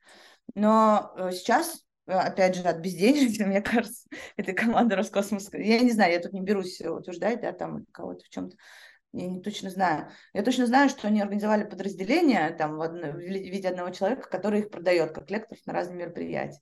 Но 0.55 1.13
э, 1.15 1.31
сейчас 1.31 1.85
опять 2.13 2.55
же, 2.55 2.63
от 2.63 2.79
безденежья, 2.79 3.45
мне 3.47 3.61
кажется, 3.61 4.07
этой 4.37 4.53
команды 4.53 4.95
Роскосмоса. 4.95 5.57
Я 5.57 5.79
не 5.79 5.91
знаю, 5.91 6.13
я 6.13 6.19
тут 6.19 6.33
не 6.33 6.41
берусь 6.41 6.81
утверждать, 6.81 7.41
да, 7.41 7.51
там 7.51 7.85
кого-то 7.91 8.25
в 8.25 8.29
чем-то. 8.29 8.55
Я 9.11 9.27
не 9.27 9.41
точно 9.41 9.71
знаю. 9.71 10.09
Я 10.33 10.43
точно 10.43 10.67
знаю, 10.67 10.89
что 10.89 11.07
они 11.07 11.21
организовали 11.21 11.63
подразделение 11.63 12.51
там 12.51 12.77
в, 12.77 12.81
одно, 12.81 13.11
в 13.11 13.17
виде 13.17 13.67
одного 13.67 13.89
человека, 13.89 14.29
который 14.29 14.61
их 14.61 14.69
продает 14.69 15.13
как 15.13 15.31
лекторов 15.31 15.65
на 15.65 15.73
разные 15.73 15.97
мероприятия. 15.97 16.61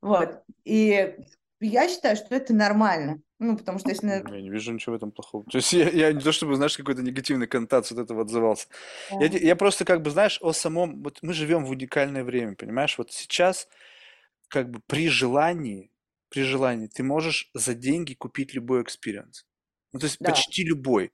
Вот. 0.00 0.42
И 0.64 1.16
я 1.60 1.88
считаю, 1.88 2.14
что 2.16 2.36
это 2.36 2.54
нормально. 2.54 3.20
Ну, 3.40 3.56
потому 3.56 3.78
что 3.78 3.88
если... 3.88 4.08
Я 4.08 4.40
не 4.40 4.50
вижу 4.50 4.72
ничего 4.72 4.94
в 4.94 4.96
этом 4.96 5.10
плохого. 5.10 5.44
То 5.44 5.58
есть 5.58 5.72
я, 5.72 5.88
я 5.90 6.12
не 6.12 6.20
то 6.20 6.32
чтобы, 6.32 6.56
знаешь, 6.56 6.76
какой-то 6.76 7.02
негативной 7.02 7.46
коннотации 7.46 7.94
от 7.94 8.04
этого 8.04 8.22
отзывался. 8.22 8.66
Да. 9.10 9.24
Я, 9.24 9.38
я 9.38 9.56
просто 9.56 9.84
как 9.84 10.02
бы, 10.02 10.10
знаешь, 10.10 10.38
о 10.40 10.52
самом... 10.52 11.02
Вот 11.02 11.18
мы 11.22 11.32
живем 11.32 11.64
в 11.64 11.70
уникальное 11.70 12.24
время, 12.24 12.54
понимаешь? 12.54 12.96
Вот 12.98 13.12
сейчас 13.12 13.68
как 14.48 14.70
бы 14.70 14.80
при 14.86 15.08
желании, 15.08 15.92
при 16.28 16.42
желании 16.42 16.88
ты 16.88 17.02
можешь 17.02 17.50
за 17.54 17.74
деньги 17.74 18.14
купить 18.14 18.54
любой 18.54 18.82
experience. 18.82 19.46
Ну, 19.92 20.00
то 20.00 20.06
есть 20.06 20.18
да. 20.20 20.30
почти 20.30 20.64
любой 20.64 21.12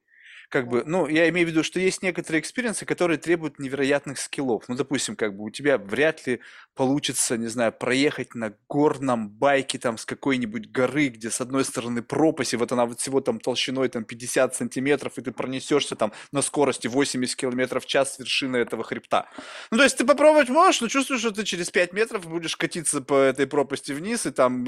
как 0.55 0.69
бы, 0.69 0.85
ну, 0.87 1.09
я 1.09 1.29
имею 1.31 1.49
в 1.49 1.51
виду, 1.51 1.65
что 1.65 1.81
есть 1.81 2.01
некоторые 2.01 2.41
experience 2.41 2.76
-ы, 2.76 2.87
которые 2.87 3.19
требуют 3.19 3.59
невероятных 3.59 4.21
skill 4.21 4.44
-ов. 4.44 4.63
Ну, 4.69 4.77
допустим, 4.77 5.17
как 5.17 5.37
бы 5.37 5.43
у 5.43 5.51
тебя 5.51 5.79
вряд 5.79 6.25
ли 6.29 6.39
получится, 6.77 7.37
не 7.37 7.49
знаю, 7.49 7.73
проехать 7.73 8.37
на 8.37 8.55
горном 8.69 9.29
байке 9.29 9.79
там 9.81 9.99
с 9.99 10.05
какой-нибудь 10.05 10.71
горы, 10.71 11.09
где 11.09 11.29
с 11.29 11.41
одной 11.41 11.65
стороны 11.65 12.03
пропасть, 12.03 12.53
и 12.53 12.57
вот 12.57 12.71
она 12.71 12.87
вот 12.87 13.01
всего 13.01 13.21
там 13.21 13.41
толщиной 13.41 13.89
там 13.89 14.05
50 14.05 14.55
сантиметров, 14.55 15.19
и 15.19 15.23
ты 15.23 15.33
пронесешься 15.33 15.97
там 15.97 16.13
на 16.31 16.41
скорости 16.41 16.87
80 16.87 17.35
километров 17.35 17.83
в 17.83 17.87
час 17.89 18.15
с 18.15 18.19
вершины 18.21 18.59
этого 18.59 18.85
хребта. 18.85 19.27
Ну, 19.73 19.79
то 19.79 19.83
есть 19.83 19.97
ты 19.97 20.05
попробовать 20.05 20.51
можешь, 20.51 20.81
но 20.81 20.87
чувствуешь, 20.87 21.21
что 21.21 21.33
ты 21.33 21.43
через 21.43 21.71
5 21.71 21.93
метров 21.93 22.29
будешь 22.29 22.57
катиться 22.57 23.01
по 23.01 23.15
этой 23.15 23.49
пропасти 23.49 23.91
вниз, 23.91 24.25
и 24.25 24.31
там 24.31 24.65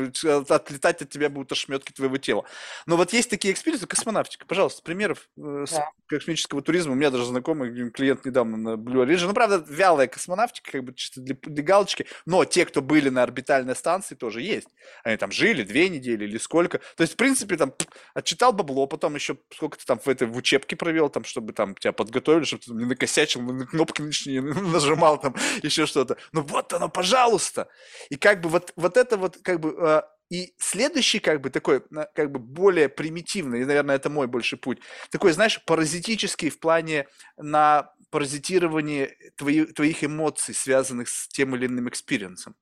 отлетать 0.48 1.02
от 1.02 1.10
тебя 1.10 1.30
будут 1.30 1.52
ошметки 1.52 1.92
твоего 1.92 2.16
тела. 2.18 2.44
Но 2.86 2.96
вот 2.96 3.12
есть 3.12 3.30
такие 3.30 3.54
experience 3.54 3.79
-ы, 3.79 3.86
космонавтика. 3.86 4.46
Пожалуйста, 4.46 4.82
примеров 4.82 5.28
э, 5.36 5.64
да. 5.76 5.90
космического 6.06 6.62
туризма. 6.62 6.92
У 6.92 6.94
меня 6.96 7.10
даже 7.10 7.24
знакомый 7.26 7.90
клиент 7.90 8.24
недавно 8.24 8.56
на 8.56 8.68
Blue 8.70 9.04
Origin. 9.04 9.26
Ну, 9.26 9.34
правда, 9.34 9.64
вялая 9.68 10.06
космонавтика, 10.06 10.72
как 10.72 10.84
бы 10.84 10.94
чисто 10.94 11.20
для, 11.20 11.36
для 11.40 11.62
галочки. 11.62 12.06
Но 12.26 12.44
те, 12.44 12.64
кто 12.64 12.82
были 12.82 13.08
на 13.08 13.22
орбитальной 13.22 13.76
станции, 13.76 14.14
тоже 14.14 14.42
есть. 14.42 14.68
Они 15.04 15.16
там 15.16 15.30
жили 15.30 15.62
две 15.62 15.88
недели 15.88 16.24
или 16.24 16.38
сколько. 16.38 16.78
То 16.96 17.02
есть, 17.02 17.14
в 17.14 17.16
принципе, 17.16 17.56
там 17.56 17.72
отчитал 18.14 18.52
бабло, 18.52 18.86
потом 18.86 19.14
еще 19.14 19.36
сколько 19.52 19.78
ты 19.78 19.84
там 19.84 19.98
в 19.98 20.08
этой 20.08 20.26
в 20.26 20.36
учебке 20.36 20.76
провел, 20.76 21.08
там, 21.08 21.24
чтобы 21.24 21.52
там 21.52 21.74
тебя 21.74 21.92
подготовили, 21.92 22.44
чтобы 22.44 22.62
ты 22.62 22.72
не 22.72 22.84
накосячил, 22.84 23.42
на 23.42 23.66
кнопки 23.66 24.02
лишние 24.02 24.42
нажимал, 24.42 25.20
там, 25.20 25.34
еще 25.62 25.86
что-то. 25.86 26.16
Ну 26.32 26.42
вот 26.42 26.72
оно, 26.72 26.88
пожалуйста. 26.88 27.68
И 28.10 28.16
как 28.16 28.40
бы 28.40 28.48
вот, 28.48 28.72
вот 28.76 28.96
это 28.96 29.16
вот, 29.16 29.38
как 29.42 29.60
бы, 29.60 29.76
а, 29.78 30.08
и 30.30 30.54
следующий, 30.58 31.20
как 31.20 31.40
бы, 31.40 31.50
такой, 31.50 31.82
как 32.14 32.32
бы, 32.32 32.38
более 32.38 32.88
примитивный, 32.88 33.62
и, 33.62 33.64
наверное, 33.64 33.96
это 33.96 34.10
мой 34.10 34.26
больше 34.26 34.56
путь, 34.56 34.80
такой, 35.10 35.32
знаешь, 35.32 35.64
паразитический 35.64 36.50
в 36.50 36.58
плане 36.58 37.06
на 37.36 37.92
паразитирование 38.10 39.16
твои, 39.36 39.66
твоих 39.66 40.02
эмоций, 40.04 40.54
связанных 40.54 41.08
с 41.08 41.28
тем 41.28 41.54
или 41.54 41.66
иным 41.66 41.88
experience 41.88 42.37
-ом. 42.37 42.56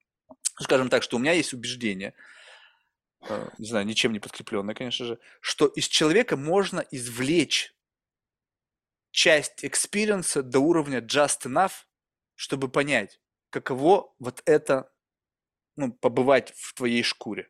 Скажем 0.61 0.89
так, 0.89 1.03
что 1.03 1.17
у 1.17 1.21
меня 1.21 1.33
есть 1.33 1.53
убеждение, 1.55 2.15
э, 3.29 3.49
не 3.59 3.67
знаю, 3.67 3.87
ничем 3.87 4.13
не 4.13 4.21
подкрепленное, 4.21 4.75
конечно 4.75 5.07
же, 5.07 5.19
что 5.41 5.67
из 5.67 5.89
человека 5.89 6.37
можно 6.37 6.85
извлечь 6.91 7.75
часть 9.11 9.65
experience 9.65 10.30
-а 10.30 10.43
до 10.43 10.59
уровня 10.59 10.99
just 10.99 11.47
enough, 11.47 11.73
чтобы 12.35 12.69
понять, 12.69 13.21
каково 13.51 14.13
вот 14.19 14.43
это, 14.45 14.91
ну, 15.77 15.93
побывать 15.93 16.53
в 16.57 16.75
твоей 16.75 17.03
шкуре. 17.03 17.49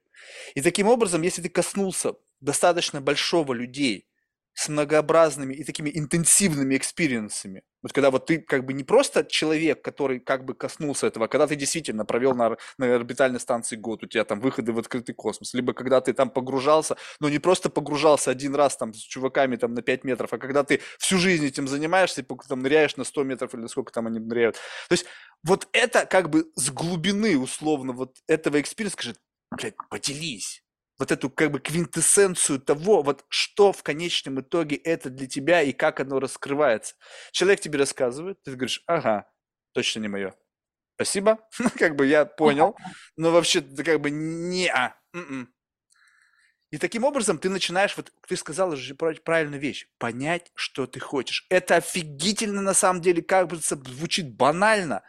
И 0.54 0.62
таким 0.62 0.88
образом, 0.88 1.22
если 1.22 1.42
ты 1.42 1.48
коснулся 1.48 2.14
достаточно 2.40 3.00
большого 3.00 3.52
людей 3.52 4.06
с 4.54 4.68
многообразными 4.68 5.54
и 5.54 5.64
такими 5.64 5.90
интенсивными 5.92 6.76
experience'ами, 6.76 7.62
вот 7.82 7.92
когда 7.92 8.10
вот 8.10 8.24
ты 8.24 8.38
как 8.38 8.64
бы 8.64 8.72
не 8.72 8.82
просто 8.82 9.24
человек, 9.24 9.82
который 9.82 10.18
как 10.18 10.44
бы 10.44 10.54
коснулся 10.54 11.06
этого, 11.06 11.26
а 11.26 11.28
когда 11.28 11.46
ты 11.46 11.54
действительно 11.54 12.06
провел 12.06 12.34
на, 12.34 12.56
на 12.78 12.94
орбитальной 12.94 13.40
станции 13.40 13.76
год, 13.76 14.04
у 14.04 14.06
тебя 14.06 14.24
там 14.24 14.40
выходы 14.40 14.72
в 14.72 14.78
открытый 14.78 15.14
космос, 15.14 15.52
либо 15.52 15.74
когда 15.74 16.00
ты 16.00 16.14
там 16.14 16.30
погружался, 16.30 16.96
но 17.20 17.28
не 17.28 17.40
просто 17.40 17.68
погружался 17.68 18.30
один 18.30 18.54
раз 18.54 18.76
там 18.76 18.94
с 18.94 18.98
чуваками 18.98 19.56
там 19.56 19.74
на 19.74 19.82
5 19.82 20.04
метров, 20.04 20.32
а 20.32 20.38
когда 20.38 20.64
ты 20.64 20.80
всю 20.98 21.18
жизнь 21.18 21.44
этим 21.44 21.68
занимаешься, 21.68 22.22
и 22.22 22.26
там 22.48 22.60
ныряешь 22.60 22.96
на 22.96 23.04
100 23.04 23.24
метров 23.24 23.54
или 23.54 23.66
сколько 23.66 23.92
там 23.92 24.06
они 24.06 24.18
ныряют. 24.18 24.54
То 24.88 24.92
есть 24.92 25.04
вот 25.42 25.68
это 25.72 26.06
как 26.06 26.30
бы 26.30 26.46
с 26.54 26.70
глубины 26.70 27.36
условно 27.36 27.92
вот 27.92 28.16
этого 28.26 28.60
experience 28.62 28.91
а 28.91 28.94
скажет, 28.94 29.18
блядь, 29.56 29.76
поделись 29.90 30.64
вот 30.98 31.10
эту 31.10 31.30
как 31.30 31.50
бы 31.50 31.60
квинтэссенцию 31.60 32.60
того, 32.60 33.02
вот 33.02 33.24
что 33.28 33.72
в 33.72 33.82
конечном 33.82 34.40
итоге 34.40 34.76
это 34.76 35.10
для 35.10 35.26
тебя 35.26 35.62
и 35.62 35.72
как 35.72 36.00
оно 36.00 36.20
раскрывается. 36.20 36.94
Человек 37.32 37.60
тебе 37.60 37.78
рассказывает, 37.78 38.42
ты 38.42 38.52
говоришь, 38.52 38.82
ага, 38.86 39.26
точно 39.72 40.00
не 40.00 40.08
мое. 40.08 40.34
Спасибо, 40.96 41.38
как 41.78 41.96
бы 41.96 42.06
я 42.06 42.24
понял, 42.24 42.76
но 43.16 43.32
вообще 43.32 43.60
как 43.60 44.00
бы 44.00 44.10
не 44.10 44.68
а. 44.68 44.96
М-м. 45.12 45.53
И 46.74 46.78
таким 46.78 47.04
образом 47.04 47.38
ты 47.38 47.48
начинаешь, 47.48 47.96
вот 47.96 48.12
ты 48.26 48.36
сказал 48.36 48.74
же 48.74 48.96
правильную 48.96 49.60
вещь, 49.60 49.86
понять, 49.98 50.50
что 50.56 50.88
ты 50.88 50.98
хочешь. 50.98 51.46
Это 51.48 51.76
офигительно 51.76 52.62
на 52.62 52.74
самом 52.74 53.00
деле, 53.00 53.22
как 53.22 53.46
бы 53.46 53.58
звучит 53.58 54.34
банально, 54.34 55.04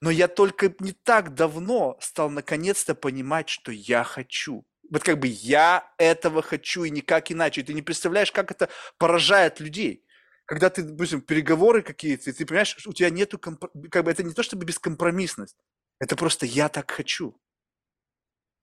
но 0.00 0.10
я 0.10 0.28
только 0.28 0.74
не 0.80 0.92
так 0.92 1.34
давно 1.34 1.98
стал 2.00 2.30
наконец-то 2.30 2.94
понимать, 2.94 3.50
что 3.50 3.70
я 3.70 4.02
хочу 4.02 4.64
вот 4.90 5.02
как 5.04 5.18
бы 5.18 5.26
я 5.26 5.92
этого 5.98 6.40
хочу 6.40 6.84
и 6.84 6.90
никак 6.90 7.30
иначе. 7.30 7.62
Ты 7.62 7.74
не 7.74 7.82
представляешь, 7.82 8.32
как 8.32 8.50
это 8.50 8.70
поражает 8.96 9.60
людей. 9.60 10.06
Когда 10.46 10.70
ты, 10.70 10.82
допустим, 10.82 11.20
переговоры 11.20 11.82
какие-то, 11.82 12.32
ты 12.32 12.46
понимаешь, 12.46 12.78
у 12.86 12.94
тебя 12.94 13.10
нету, 13.10 13.38
как 13.38 14.04
бы 14.04 14.10
это 14.10 14.22
не 14.22 14.32
то 14.32 14.42
чтобы 14.42 14.64
бескомпромиссность, 14.64 15.58
это 15.98 16.16
просто 16.16 16.46
я 16.46 16.70
так 16.70 16.90
хочу. 16.90 17.38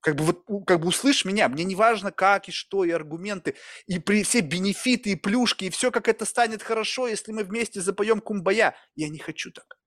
Как 0.08 0.16
бы 0.16 0.24
вот, 0.24 0.45
как 0.66 0.80
бы 0.80 0.88
услышь 0.88 1.26
меня, 1.26 1.49
мне 1.49 1.66
не 1.66 1.76
важно 1.76 2.14
как 2.14 2.47
и 2.47 2.53
что, 2.53 2.86
и 2.86 2.91
аргументы, 2.91 3.55
и 3.88 3.99
при 3.99 4.24
все 4.24 4.39
бенефиты, 4.39 5.10
и 5.10 5.16
плюшки, 5.18 5.66
и 5.66 5.70
все, 5.70 5.91
как 5.91 6.08
это 6.08 6.24
станет 6.24 6.64
хорошо, 6.64 7.10
если 7.10 7.34
мы 7.34 7.43
вместе 7.43 7.82
запоем 7.82 8.22
кумбая. 8.22 8.78
Я 8.95 9.10
не 9.10 9.20
хочу 9.20 9.51
так. 9.51 9.78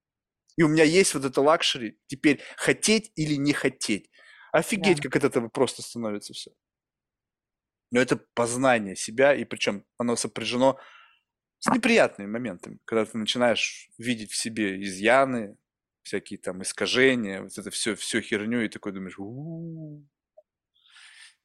И 0.58 0.62
у 0.62 0.68
меня 0.68 0.84
есть 0.84 1.14
вот 1.14 1.24
это 1.24 1.40
luxury 1.40 1.98
теперь 2.06 2.42
хотеть 2.58 3.12
или 3.16 3.36
не 3.36 3.54
хотеть. 3.54 4.10
Офигеть, 4.52 4.98
да. 4.98 5.04
как 5.04 5.16
от 5.16 5.24
этого 5.24 5.48
просто 5.48 5.80
становится 5.80 6.34
все. 6.34 6.50
Но 7.90 7.98
это 7.98 8.18
познание 8.34 8.96
себя, 8.96 9.34
и 9.34 9.46
причем 9.46 9.86
оно 9.96 10.16
сопряжено 10.16 10.78
с 11.60 11.72
неприятными 11.72 12.28
моментами, 12.28 12.78
когда 12.84 13.06
ты 13.06 13.16
начинаешь 13.16 13.88
видеть 13.96 14.32
в 14.32 14.36
себе 14.36 14.84
изъяны, 14.84 15.56
всякие 16.02 16.38
там 16.38 16.62
искажения, 16.62 17.42
вот 17.42 17.56
это 17.56 17.70
все, 17.70 17.94
все 17.94 18.20
херню, 18.20 18.64
и 18.64 18.68
такой 18.68 18.92
думаешь, 18.92 19.18
у-у-у. 19.18 20.04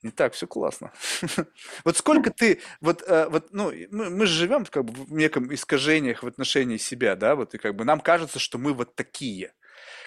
не 0.01 0.12
так, 0.12 0.34
все 0.34 0.47
классно. 0.47 0.93
вот 1.84 1.97
сколько 1.97 2.32
ты, 2.32 2.62
вот, 2.82 3.03
э, 3.08 3.28
вот 3.30 3.51
ну, 3.51 3.72
мы, 3.91 4.10
мы 4.10 4.26
же 4.26 4.34
живем 4.34 4.66
как 4.66 4.86
бы 4.86 4.93
в 5.06 5.14
неком 5.14 5.53
искажениях 5.53 6.24
в 6.24 6.28
отношении 6.28 6.78
себя, 6.78 7.16
да, 7.16 7.36
вот 7.36 7.53
и 7.56 7.58
как 7.58 7.76
бы 7.76 7.86
нам 7.86 7.99
кажется, 7.99 8.39
что 8.39 8.58
мы 8.58 8.74
вот 8.74 8.95
такие. 8.95 9.53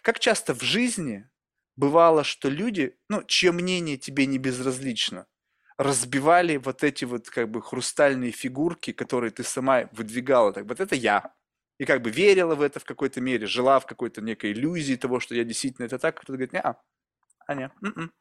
Как 0.03 0.19
часто 0.19 0.55
в 0.55 0.63
жизни 0.63 1.29
бывало, 1.77 2.25
что 2.25 2.49
люди, 2.49 2.97
ну, 3.09 3.23
чье 3.25 3.53
мнение 3.53 3.97
тебе 3.97 4.27
не 4.27 4.39
безразлично, 4.39 5.27
разбивали 5.79 6.57
вот 6.57 6.83
эти 6.83 7.05
вот 7.05 7.31
как 7.31 7.51
бы 7.51 7.63
хрустальные 7.63 8.33
фигурки, 8.33 8.93
которые 8.93 9.31
ты 9.31 9.45
сама 9.45 9.89
выдвигала. 9.93 10.53
Так 10.53 10.67
вот 10.67 10.81
это 10.81 10.97
я. 10.97 11.33
И 11.79 11.85
как 11.85 12.03
бы 12.03 12.11
верила 12.11 12.55
в 12.55 12.63
это 12.63 12.81
в 12.81 12.85
какой-то 12.85 13.21
мере, 13.21 13.47
жила 13.47 13.79
в 13.81 13.87
какой-то 13.87 14.21
некой 14.21 14.53
иллюзии 14.53 14.97
того, 14.97 15.21
что 15.21 15.35
я 15.35 15.45
действительно 15.45 15.87
это 15.87 15.99
так. 15.99 16.17
Кто-то 16.17 16.33
говорит, 16.33 16.53
не, 16.53 16.61
а, 16.61 16.81
а 17.47 17.55
не, 17.55 17.71
м-м, 17.83 18.13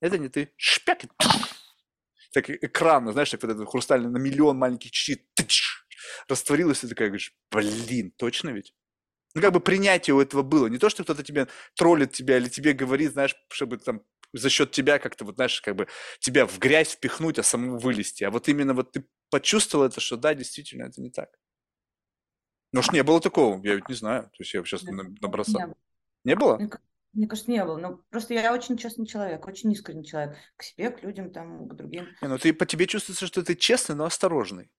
это 0.00 0.18
не 0.18 0.28
ты. 0.28 0.52
Шпяк. 0.56 1.02
Так 2.32 2.50
экран, 2.50 3.10
знаешь, 3.12 3.30
так 3.30 3.42
вот 3.42 3.52
этот 3.52 3.68
хрустальный 3.68 4.10
на 4.10 4.18
миллион 4.18 4.58
маленьких 4.58 4.90
частиц 4.90 5.62
растворилась, 6.28 6.80
ты 6.80 6.88
такая 6.88 7.08
говоришь, 7.08 7.32
блин, 7.50 8.12
точно 8.16 8.50
ведь? 8.50 8.74
ну, 9.34 9.42
как 9.42 9.52
бы 9.52 9.60
принятие 9.60 10.14
у 10.14 10.20
этого 10.20 10.42
было. 10.42 10.68
Не 10.68 10.78
то, 10.78 10.88
что 10.88 11.02
кто-то 11.02 11.22
тебе 11.22 11.48
троллит 11.74 12.12
тебя 12.12 12.38
или 12.38 12.48
тебе 12.48 12.72
говорит, 12.72 13.12
знаешь, 13.12 13.34
чтобы 13.50 13.78
там 13.78 14.02
за 14.32 14.48
счет 14.48 14.70
тебя 14.70 14.98
как-то, 14.98 15.24
вот 15.24 15.36
знаешь, 15.36 15.60
как 15.60 15.76
бы 15.76 15.88
тебя 16.20 16.46
в 16.46 16.58
грязь 16.58 16.92
впихнуть, 16.92 17.38
а 17.38 17.42
самому 17.42 17.78
вылезти. 17.78 18.24
А 18.24 18.30
вот 18.30 18.48
именно 18.48 18.74
вот 18.74 18.92
ты 18.92 19.04
почувствовал 19.30 19.84
это, 19.84 20.00
что 20.00 20.16
да, 20.16 20.34
действительно, 20.34 20.84
это 20.84 21.00
не 21.00 21.10
так. 21.10 21.30
Может, 22.74 22.92
не 22.92 23.04
было 23.04 23.20
такого? 23.20 23.62
Я 23.62 23.76
ведь 23.76 23.88
не 23.88 23.94
знаю. 23.94 24.24
То 24.24 24.36
есть 24.40 24.52
я 24.52 24.64
сейчас 24.64 24.82
Нет, 24.82 25.20
набросал. 25.20 25.60
Не 25.60 25.66
было? 25.66 25.76
Не 26.24 26.34
было? 26.34 26.56
Мне, 26.56 26.70
мне 27.12 27.26
кажется, 27.28 27.50
не 27.50 27.64
было. 27.64 27.78
Но 27.78 28.00
просто 28.10 28.34
я 28.34 28.52
очень 28.52 28.76
честный 28.76 29.06
человек, 29.06 29.46
очень 29.46 29.70
искренний 29.70 30.04
человек. 30.04 30.36
К 30.56 30.64
себе, 30.64 30.90
к 30.90 31.02
людям, 31.04 31.32
там, 31.32 31.68
к 31.68 31.74
другим. 31.74 32.08
Не, 32.20 32.28
ну 32.28 32.36
ты 32.36 32.52
по 32.52 32.66
тебе 32.66 32.86
чувствуется, 32.88 33.28
что 33.28 33.44
ты 33.44 33.54
честный, 33.54 33.94
но 33.94 34.04
осторожный. 34.04 34.72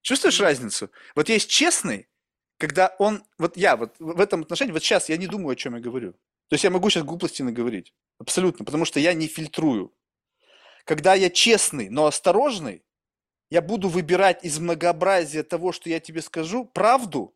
Чувствуешь 0.00 0.40
разницу? 0.40 0.90
Вот 1.14 1.28
есть 1.28 1.50
честный, 1.50 2.08
когда 2.56 2.94
он, 2.98 3.24
вот 3.36 3.58
я 3.58 3.76
вот 3.76 3.96
в 3.98 4.18
этом 4.18 4.40
отношении, 4.40 4.72
вот 4.72 4.82
сейчас 4.82 5.10
я 5.10 5.18
не 5.18 5.26
думаю, 5.26 5.52
о 5.52 5.56
чем 5.56 5.74
я 5.74 5.82
говорю. 5.82 6.12
То 6.48 6.54
есть 6.54 6.64
я 6.64 6.70
могу 6.70 6.88
сейчас 6.88 7.04
глупости 7.04 7.42
наговорить. 7.42 7.92
Абсолютно, 8.18 8.64
потому 8.64 8.86
что 8.86 9.00
я 9.00 9.12
не 9.12 9.26
фильтрую. 9.26 9.94
Когда 10.86 11.12
я 11.12 11.28
честный, 11.28 11.90
но 11.90 12.06
осторожный, 12.06 12.82
я 13.50 13.62
буду 13.62 13.88
выбирать 13.88 14.44
из 14.44 14.58
многообразия 14.58 15.42
того, 15.42 15.72
что 15.72 15.88
я 15.88 16.00
тебе 16.00 16.22
скажу, 16.22 16.64
правду, 16.64 17.34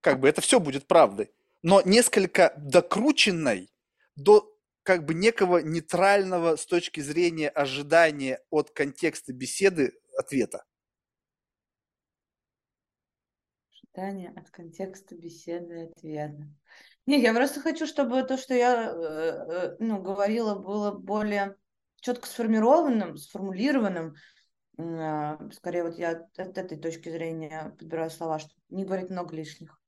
как 0.00 0.20
бы 0.20 0.28
это 0.28 0.40
все 0.40 0.60
будет 0.60 0.86
правдой, 0.86 1.32
но 1.62 1.80
несколько 1.82 2.52
докрученной 2.56 3.70
до 4.16 4.48
как 4.82 5.04
бы 5.04 5.14
некого 5.14 5.58
нейтрального 5.58 6.56
с 6.56 6.66
точки 6.66 7.00
зрения 7.00 7.48
ожидания 7.48 8.40
от 8.50 8.70
контекста 8.70 9.32
беседы 9.32 9.92
ответа. 10.18 10.64
Ожидание 13.70 14.32
от 14.36 14.50
контекста 14.50 15.14
беседы 15.14 15.92
ответа. 15.96 16.48
Не, 17.06 17.20
я 17.20 17.32
просто 17.34 17.60
хочу, 17.60 17.86
чтобы 17.86 18.22
то, 18.22 18.36
что 18.36 18.54
я 18.54 18.90
э, 18.90 18.94
э, 18.94 19.76
ну, 19.80 20.00
говорила, 20.00 20.54
было 20.54 20.92
более 20.92 21.56
четко 22.00 22.28
сформированным, 22.28 23.16
сформулированным. 23.16 24.14
А, 24.78 25.38
скорее, 25.52 25.84
вот 25.84 25.98
я 25.98 26.26
от 26.36 26.58
этой 26.58 26.78
точки 26.78 27.08
зрения 27.08 27.74
подбираю 27.78 28.10
слова, 28.10 28.38
чтобы 28.38 28.54
не 28.70 28.84
говорить 28.84 29.10
много 29.10 29.34
лишних. 29.34 29.78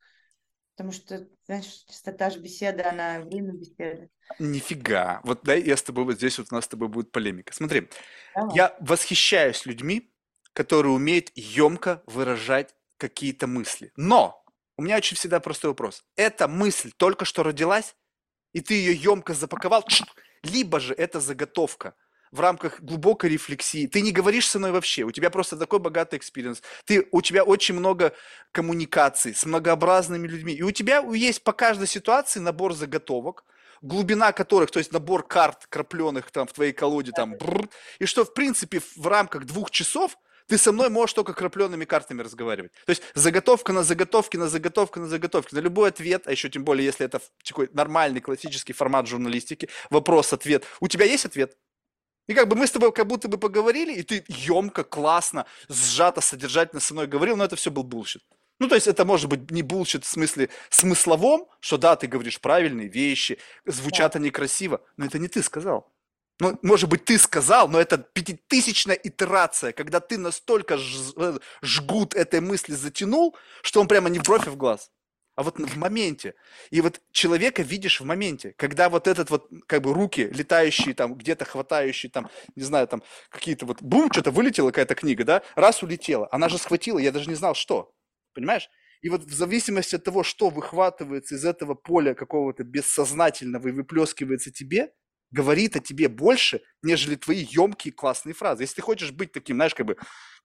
Потому 0.76 0.92
что, 0.92 1.28
знаешь, 1.46 1.84
частота 1.88 2.30
же 2.30 2.40
беседы, 2.40 2.82
она 2.82 3.20
время 3.20 3.52
беседы. 3.52 4.10
Нифига. 4.38 5.20
Вот 5.22 5.44
дай 5.44 5.62
я 5.62 5.76
с 5.76 5.82
тобой, 5.82 6.04
вот 6.04 6.16
здесь 6.16 6.38
вот 6.38 6.48
у 6.50 6.54
нас 6.54 6.64
с 6.64 6.68
тобой 6.68 6.88
будет 6.88 7.12
полемика. 7.12 7.54
Смотри, 7.54 7.88
Давай. 8.34 8.56
я 8.56 8.76
восхищаюсь 8.80 9.66
людьми, 9.66 10.12
которые 10.52 10.92
умеют 10.92 11.30
емко 11.36 12.02
выражать 12.06 12.74
какие-то 12.96 13.46
мысли. 13.46 13.92
Но 13.96 14.44
у 14.76 14.82
меня 14.82 14.96
очень 14.96 15.16
всегда 15.16 15.38
простой 15.38 15.70
вопрос. 15.70 16.04
Эта 16.16 16.48
мысль 16.48 16.90
только 16.96 17.24
что 17.24 17.44
родилась, 17.44 17.94
и 18.52 18.60
ты 18.60 18.74
ее 18.74 18.94
емко 18.94 19.34
запаковал, 19.34 19.84
либо 20.42 20.80
же 20.80 20.92
это 20.94 21.20
заготовка 21.20 21.94
в 22.34 22.40
рамках 22.40 22.80
глубокой 22.80 23.30
рефлексии. 23.30 23.86
Ты 23.86 24.00
не 24.00 24.10
говоришь 24.10 24.48
со 24.48 24.58
мной 24.58 24.72
вообще, 24.72 25.04
у 25.04 25.12
тебя 25.12 25.30
просто 25.30 25.56
такой 25.56 25.78
богатый 25.78 26.16
experience. 26.16 26.62
Ты, 26.84 27.06
у 27.12 27.22
тебя 27.22 27.44
очень 27.44 27.76
много 27.76 28.12
коммуникаций 28.50 29.36
с 29.36 29.46
многообразными 29.46 30.26
людьми. 30.26 30.52
И 30.52 30.62
у 30.62 30.72
тебя 30.72 30.98
есть 31.14 31.44
по 31.44 31.52
каждой 31.52 31.86
ситуации 31.86 32.40
набор 32.40 32.74
заготовок, 32.74 33.44
глубина 33.82 34.32
которых, 34.32 34.72
то 34.72 34.80
есть 34.80 34.92
набор 34.92 35.24
карт 35.24 35.66
крапленых 35.68 36.32
там 36.32 36.48
в 36.48 36.52
твоей 36.52 36.72
колоде, 36.72 37.12
там, 37.12 37.36
бррр, 37.36 37.68
и 38.00 38.04
что, 38.04 38.24
в 38.24 38.34
принципе, 38.34 38.80
в 38.96 39.06
рамках 39.06 39.44
двух 39.44 39.70
часов 39.70 40.18
ты 40.48 40.58
со 40.58 40.72
мной 40.72 40.90
можешь 40.90 41.14
только 41.14 41.34
крапленными 41.34 41.84
картами 41.84 42.22
разговаривать. 42.22 42.72
То 42.84 42.90
есть 42.90 43.02
заготовка 43.14 43.72
на 43.72 43.84
заготовке, 43.84 44.38
на 44.38 44.48
заготовке, 44.48 45.00
на 45.00 45.06
заготовке. 45.06 45.54
На 45.54 45.60
любой 45.60 45.88
ответ, 45.90 46.26
а 46.26 46.32
еще 46.32 46.50
тем 46.50 46.64
более, 46.64 46.84
если 46.84 47.06
это 47.06 47.20
такой 47.44 47.70
нормальный 47.72 48.20
классический 48.20 48.72
формат 48.72 49.06
журналистики, 49.06 49.68
вопрос-ответ. 49.90 50.64
У 50.80 50.88
тебя 50.88 51.04
есть 51.04 51.24
ответ? 51.24 51.56
И 52.26 52.34
как 52.34 52.48
бы 52.48 52.56
мы 52.56 52.66
с 52.66 52.70
тобой 52.70 52.92
как 52.92 53.06
будто 53.06 53.28
бы 53.28 53.38
поговорили, 53.38 53.92
и 53.92 54.02
ты 54.02 54.24
емко, 54.28 54.84
классно, 54.84 55.46
сжато, 55.68 56.20
содержательно 56.20 56.80
со 56.80 56.94
мной 56.94 57.06
говорил, 57.06 57.36
но 57.36 57.44
это 57.44 57.56
все 57.56 57.70
был 57.70 57.82
bullshit. 57.82 58.22
Ну, 58.60 58.68
то 58.68 58.76
есть 58.76 58.86
это 58.86 59.04
может 59.04 59.28
быть 59.28 59.50
не 59.50 59.62
bullshit 59.62 60.04
в 60.04 60.08
смысле 60.08 60.48
смысловом, 60.70 61.46
что 61.60 61.76
да, 61.76 61.96
ты 61.96 62.06
говоришь 62.06 62.40
правильные 62.40 62.88
вещи, 62.88 63.38
звучат 63.66 64.12
да. 64.12 64.18
они 64.20 64.30
красиво, 64.30 64.80
но 64.96 65.06
это 65.06 65.18
не 65.18 65.28
ты 65.28 65.42
сказал. 65.42 65.92
Ну, 66.40 66.58
может 66.62 66.88
быть, 66.88 67.04
ты 67.04 67.18
сказал, 67.18 67.68
но 67.68 67.80
это 67.80 67.98
пятитысячная 67.98 68.96
итерация, 68.96 69.72
когда 69.72 70.00
ты 70.00 70.18
настолько 70.18 70.78
ж- 70.78 71.38
жгут 71.62 72.14
этой 72.14 72.40
мысли 72.40 72.74
затянул, 72.74 73.36
что 73.62 73.80
он 73.80 73.86
прямо 73.86 74.08
не 74.08 74.18
бровь, 74.18 74.46
а 74.46 74.50
в 74.50 74.56
глаз 74.56 74.90
а 75.36 75.42
вот 75.42 75.58
в 75.58 75.76
моменте. 75.76 76.34
И 76.70 76.80
вот 76.80 77.00
человека 77.12 77.62
видишь 77.62 78.00
в 78.00 78.04
моменте, 78.04 78.54
когда 78.56 78.88
вот 78.88 79.08
этот 79.08 79.30
вот, 79.30 79.48
как 79.66 79.82
бы, 79.82 79.92
руки 79.94 80.28
летающие 80.32 80.94
там, 80.94 81.14
где-то 81.14 81.44
хватающие 81.44 82.10
там, 82.10 82.28
не 82.56 82.62
знаю, 82.62 82.86
там, 82.88 83.02
какие-то 83.30 83.66
вот, 83.66 83.82
бум, 83.82 84.10
что-то 84.12 84.30
вылетела 84.30 84.68
какая-то 84.70 84.94
книга, 84.94 85.24
да, 85.24 85.42
раз 85.54 85.82
улетела, 85.82 86.28
она 86.30 86.48
же 86.48 86.58
схватила, 86.58 86.98
я 86.98 87.12
даже 87.12 87.28
не 87.28 87.34
знал, 87.34 87.54
что, 87.54 87.92
понимаешь? 88.34 88.68
И 89.02 89.10
вот 89.10 89.24
в 89.24 89.32
зависимости 89.34 89.96
от 89.96 90.04
того, 90.04 90.22
что 90.22 90.48
выхватывается 90.48 91.34
из 91.34 91.44
этого 91.44 91.74
поля 91.74 92.14
какого-то 92.14 92.64
бессознательного 92.64 93.68
и 93.68 93.72
выплескивается 93.72 94.50
тебе, 94.50 94.92
говорит 95.34 95.76
о 95.76 95.80
тебе 95.80 96.08
больше, 96.08 96.62
нежели 96.82 97.16
твои 97.16 97.44
емкие 97.50 97.92
классные 97.92 98.34
фразы. 98.34 98.62
Если 98.62 98.76
ты 98.76 98.82
хочешь 98.82 99.10
быть 99.10 99.32
таким, 99.32 99.56
знаешь, 99.56 99.74
как 99.74 99.86
бы 99.86 99.96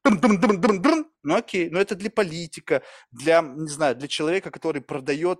ну 0.03 1.35
окей, 1.35 1.69
но 1.69 1.79
это 1.79 1.95
для 1.95 2.09
политика, 2.09 2.81
для, 3.11 3.41
не 3.41 3.69
знаю, 3.69 3.95
для 3.95 4.07
человека, 4.07 4.49
который 4.49 4.81
продает, 4.81 5.39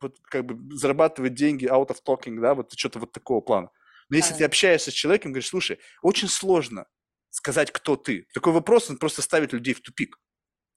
вот, 0.00 0.18
как 0.24 0.44
бы 0.44 0.76
зарабатывает 0.76 1.34
деньги 1.34 1.66
out 1.66 1.88
of 1.88 1.98
talking, 2.06 2.40
да, 2.40 2.54
вот 2.54 2.72
что-то 2.76 2.98
вот 2.98 3.12
такого 3.12 3.40
плана. 3.40 3.70
Но 4.10 4.16
если 4.16 4.34
ты 4.34 4.44
общаешься 4.44 4.90
с 4.90 4.94
человеком, 4.94 5.32
говоришь, 5.32 5.48
слушай, 5.48 5.78
очень 6.02 6.28
сложно 6.28 6.86
сказать, 7.30 7.70
кто 7.72 7.96
ты. 7.96 8.26
Такой 8.34 8.52
вопрос, 8.52 8.90
он 8.90 8.98
просто 8.98 9.22
ставит 9.22 9.52
людей 9.52 9.72
в 9.72 9.80
тупик. 9.80 10.18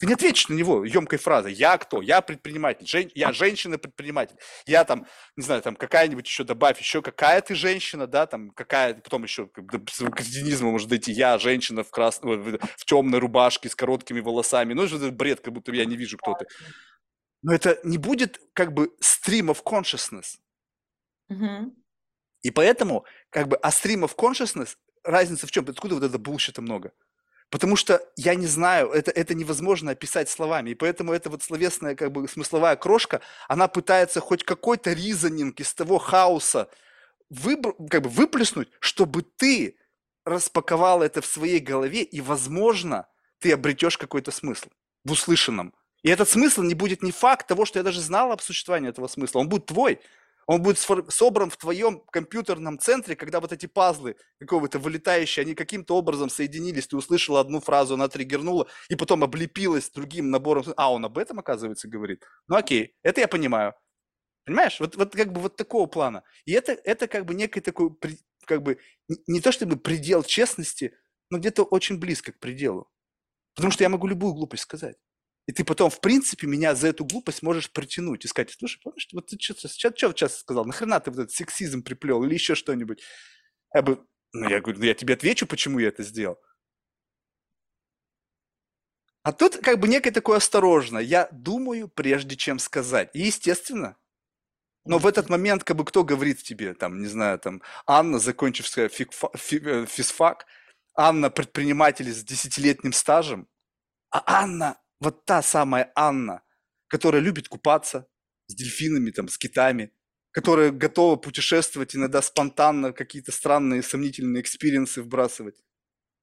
Ты 0.03 0.07
не 0.07 0.15
ответишь 0.15 0.49
на 0.49 0.53
него 0.53 0.83
емкой 0.83 1.17
фразой. 1.17 1.53
Я 1.53 1.77
кто? 1.77 2.01
Я 2.01 2.19
предприниматель. 2.19 2.85
Жен... 2.85 3.09
Я 3.15 3.31
женщина-предприниматель. 3.31 4.35
Я 4.65 4.83
там, 4.83 5.07
не 5.37 5.43
знаю, 5.45 5.61
там 5.61 5.77
какая-нибудь 5.77 6.25
еще 6.27 6.43
добавь, 6.43 6.77
еще 6.77 7.01
какая 7.01 7.39
ты 7.39 7.55
женщина, 7.55 8.05
да, 8.05 8.25
там 8.25 8.49
какая, 8.49 8.95
потом 8.95 9.23
еще 9.23 9.49
до 9.55 10.11
кретинизма 10.11 10.71
может 10.71 10.89
дойти. 10.89 11.13
Я 11.13 11.37
женщина 11.37 11.85
в 11.85 11.89
красной, 11.89 12.35
в 12.35 12.85
темной 12.85 13.19
рубашке 13.19 13.69
с 13.69 13.75
короткими 13.75 14.19
волосами. 14.19 14.73
Ну, 14.73 14.83
это 14.83 15.09
бред, 15.09 15.39
как 15.39 15.53
будто 15.53 15.71
я 15.71 15.85
не 15.85 15.95
вижу, 15.95 16.17
кто 16.17 16.33
ты. 16.33 16.47
Но 17.41 17.53
это 17.53 17.79
не 17.85 17.97
будет 17.97 18.41
как 18.51 18.73
бы 18.73 18.91
stream 19.01 19.55
of 19.55 19.63
consciousness. 19.63 20.35
Mm-hmm. 21.31 21.71
И 22.41 22.51
поэтому, 22.51 23.05
как 23.29 23.47
бы, 23.47 23.55
а 23.55 23.69
stream 23.69 24.03
of 24.03 24.17
consciousness, 24.17 24.75
разница 25.05 25.47
в 25.47 25.51
чем? 25.51 25.63
Откуда 25.65 25.95
вот 25.95 26.03
это 26.03 26.17
булщита 26.17 26.61
много? 26.61 26.91
Потому 27.53 27.75
что 27.75 28.01
я 28.15 28.33
не 28.33 28.47
знаю, 28.47 28.89
это, 28.89 29.11
это 29.11 29.35
невозможно 29.35 29.91
описать 29.91 30.27
словами. 30.27 30.71
И 30.71 30.73
поэтому 30.73 31.13
эта 31.13 31.29
вот 31.29 31.43
словесная, 31.43 31.93
как 31.93 32.11
бы 32.11 32.27
смысловая 32.27 32.75
крошка, 32.75 33.21
она 33.47 33.67
пытается 33.67 34.21
хоть 34.21 34.43
какой-то 34.43 34.91
ризонинг 34.91 35.59
из 35.59 35.71
того 35.75 35.99
хаоса 35.99 36.67
выбр, 37.29 37.75
как 37.91 38.01
бы 38.01 38.09
выплеснуть, 38.09 38.69
чтобы 38.79 39.21
ты 39.21 39.77
распаковал 40.25 41.03
это 41.03 41.21
в 41.21 41.27
своей 41.27 41.59
голове, 41.59 42.01
и, 42.01 42.21
возможно, 42.21 43.05
ты 43.37 43.51
обретешь 43.51 43.99
какой-то 43.99 44.31
смысл 44.31 44.69
в 45.05 45.11
услышанном. 45.11 45.75
И 46.01 46.09
этот 46.09 46.27
смысл 46.29 46.63
не 46.63 46.73
будет 46.73 47.03
не 47.03 47.11
факт 47.11 47.45
того, 47.45 47.65
что 47.65 47.77
я 47.77 47.83
даже 47.83 48.01
знал 48.01 48.31
об 48.31 48.41
существовании 48.41 48.89
этого 48.89 49.05
смысла, 49.05 49.37
он 49.37 49.47
будет 49.47 49.67
твой. 49.67 49.99
Он 50.45 50.61
будет 50.61 50.77
собран 50.77 51.49
в 51.49 51.57
твоем 51.57 52.01
компьютерном 52.11 52.79
центре, 52.79 53.15
когда 53.15 53.39
вот 53.39 53.51
эти 53.51 53.65
пазлы 53.65 54.15
какого-то 54.39 54.79
вылетающие, 54.79 55.43
они 55.43 55.55
каким-то 55.55 55.95
образом 55.95 56.29
соединились, 56.29 56.87
ты 56.87 56.97
услышала 56.97 57.39
одну 57.39 57.61
фразу, 57.61 57.93
она 57.93 58.07
триггернула, 58.07 58.67
и 58.89 58.95
потом 58.95 59.23
облепилась 59.23 59.89
другим 59.89 60.29
набором. 60.29 60.65
А, 60.77 60.91
он 60.91 61.05
об 61.05 61.17
этом, 61.17 61.39
оказывается, 61.39 61.87
говорит. 61.87 62.23
Ну 62.47 62.55
окей, 62.55 62.95
это 63.03 63.21
я 63.21 63.27
понимаю. 63.27 63.73
Понимаешь? 64.45 64.79
Вот, 64.79 64.95
вот 64.95 65.15
как 65.15 65.31
бы 65.31 65.41
вот 65.41 65.55
такого 65.55 65.87
плана. 65.87 66.23
И 66.45 66.51
это, 66.51 66.73
это 66.73 67.07
как 67.07 67.25
бы 67.25 67.33
некий 67.33 67.61
такой, 67.61 67.91
как 68.45 68.61
бы, 68.61 68.79
не 69.27 69.39
то 69.39 69.51
чтобы 69.51 69.77
предел 69.77 70.23
честности, 70.23 70.93
но 71.29 71.37
где-то 71.37 71.63
очень 71.63 71.97
близко 71.97 72.33
к 72.33 72.39
пределу. 72.39 72.89
Потому 73.55 73.71
что 73.71 73.83
я 73.83 73.89
могу 73.89 74.07
любую 74.07 74.33
глупость 74.33 74.63
сказать. 74.63 74.97
И 75.45 75.51
ты 75.51 75.65
потом, 75.65 75.89
в 75.89 75.99
принципе, 75.99 76.47
меня 76.47 76.73
за 76.73 76.87
эту 76.87 77.03
глупость 77.03 77.43
можешь 77.43 77.71
притянуть 77.71 78.23
и 78.23 78.27
сказать, 78.27 78.51
слушай, 78.51 78.79
помнишь, 78.81 79.09
вот 79.11 79.27
ты 79.27 79.37
что, 79.39 79.55
что, 79.55 79.69
что 79.95 80.11
сейчас 80.11 80.37
сказал, 80.37 80.65
нахрена 80.65 80.99
ты 81.01 81.11
вот 81.11 81.19
этот 81.19 81.31
сексизм 81.31 81.83
приплел 81.83 82.23
или 82.23 82.33
еще 82.33 82.55
что-нибудь? 82.55 83.01
Я 83.73 83.81
бы, 83.81 84.05
ну, 84.31 84.49
я 84.49 84.61
говорю, 84.61 84.79
ну, 84.79 84.85
я 84.85 84.93
тебе 84.93 85.15
отвечу, 85.15 85.45
почему 85.45 85.79
я 85.79 85.89
это 85.89 86.03
сделал. 86.03 86.37
А 89.23 89.31
тут 89.31 89.57
как 89.57 89.79
бы 89.79 89.87
некое 89.87 90.11
такое 90.11 90.37
осторожно. 90.37 90.97
Я 90.99 91.29
думаю, 91.31 91.87
прежде 91.87 92.35
чем 92.35 92.59
сказать. 92.59 93.09
И 93.13 93.21
естественно. 93.21 93.97
Но 94.85 94.97
в 94.97 95.07
этот 95.07 95.29
момент, 95.29 95.63
как 95.63 95.77
бы, 95.77 95.85
кто 95.85 96.03
говорит 96.03 96.43
тебе, 96.43 96.73
там, 96.73 97.01
не 97.01 97.07
знаю, 97.07 97.39
там, 97.39 97.61
Анна, 97.85 98.19
закончившая 98.19 98.89
э, 98.89 99.85
физфак, 99.85 100.45
Анна, 100.93 101.29
предприниматель 101.29 102.11
с 102.11 102.21
десятилетним 102.23 102.91
стажем, 102.91 103.47
а 104.09 104.23
Анна 104.41 104.77
вот 105.03 105.25
та 105.25 105.41
самая 105.41 105.91
Анна, 105.95 106.41
которая 106.87 107.21
любит 107.21 107.47
купаться 107.47 108.07
с 108.47 108.55
дельфинами, 108.55 109.11
там, 109.11 109.27
с 109.27 109.37
китами, 109.37 109.91
которая 110.31 110.71
готова 110.71 111.15
путешествовать 111.15 111.95
иногда 111.95 112.21
спонтанно, 112.21 112.91
какие-то 112.93 113.31
странные, 113.31 113.83
сомнительные 113.83 114.41
experience 114.41 114.96
ы 114.96 115.01
вбрасывать. 115.01 115.57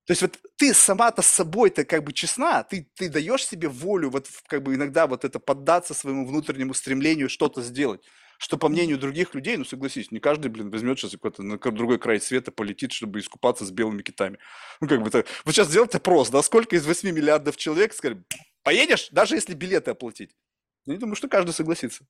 То 0.07 0.13
есть 0.13 0.23
вот 0.23 0.39
ты 0.57 0.75
сама-то 0.75 1.23
с 1.23 1.27
собой-то 1.27 1.85
как 1.85 2.03
бы 2.03 2.13
честна, 2.13 2.65
ты, 2.65 2.91
ты 2.97 3.09
даешь 3.09 3.47
себе 3.47 3.69
волю 3.69 4.11
вот 4.11 4.27
как 4.49 4.63
бы 4.63 4.75
иногда 4.75 5.07
вот 5.07 5.25
это 5.25 5.39
поддаться 5.39 5.95
своему 5.95 6.27
внутреннему 6.27 6.75
стремлению 6.75 7.29
что-то 7.29 7.63
сделать 7.63 8.03
что 8.41 8.57
по 8.57 8.71
мнению 8.71 8.99
других 8.99 9.35
людей, 9.35 9.59
ну 9.59 9.67
согласись, 9.67 10.11
не 10.11 10.19
каждый, 10.19 10.49
блин, 10.49 10.71
возьмет 10.71 10.99
сейчас 10.99 11.11
какой-то 11.11 11.43
на 11.43 11.59
другой 11.59 11.99
край 11.99 12.19
света, 12.23 12.51
полетит, 12.51 12.91
чтобы 12.91 13.21
искупаться 13.21 13.67
с 13.67 13.71
белыми 13.71 14.01
китами. 14.01 14.39
Ну 14.81 14.89
как 14.89 15.03
бы 15.03 15.09
это, 15.09 15.27
вот 15.45 15.55
сейчас 15.55 15.69
сделать 15.69 15.95
опрос, 15.95 16.31
да, 16.31 16.41
сколько 16.43 16.75
из 16.75 16.87
8 16.87 17.11
миллиардов 17.11 17.59
человек, 17.59 17.93
скажем, 17.93 18.25
поедешь, 18.63 19.09
даже 19.11 19.35
если 19.35 19.55
билеты 19.55 19.91
оплатить? 19.91 20.37
Я 20.87 20.95
не 20.95 20.99
думаю, 20.99 21.17
что 21.17 21.29
каждый 21.29 21.53
согласится. 21.53 22.05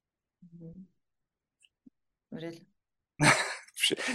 Вряд 2.31 2.55
ли. 2.55 2.67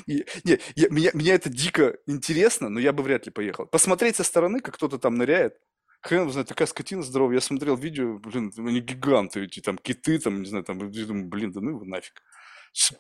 Не, 0.08 0.24
не, 0.44 0.60
я, 0.76 0.90
меня, 0.90 1.10
меня 1.14 1.34
это 1.34 1.50
дико 1.50 1.98
интересно, 2.06 2.70
но 2.70 2.80
я 2.80 2.94
бы 2.94 3.04
вряд 3.04 3.26
ли 3.26 3.32
поехал. 3.32 3.66
Посмотреть 3.66 4.16
со 4.16 4.24
стороны, 4.24 4.62
как 4.62 4.76
кто-то 4.76 5.00
там 5.00 5.16
ныряет, 5.16 5.60
хрен 6.02 6.30
знает, 6.30 6.48
такая 6.48 6.68
скотина 6.68 7.02
здоровая. 7.02 7.36
Я 7.36 7.42
смотрел 7.42 7.76
видео, 7.76 8.20
блин, 8.20 8.54
они 8.58 8.80
гиганты, 8.80 9.44
эти 9.44 9.60
там 9.60 9.78
киты, 9.78 10.20
там, 10.20 10.42
не 10.44 10.48
знаю, 10.48 10.64
там, 10.64 10.90
я 10.92 11.06
думаю, 11.06 11.26
блин, 11.26 11.52
да 11.52 11.62
ну 11.62 11.72
его 11.72 11.84
нафиг. 11.84 12.22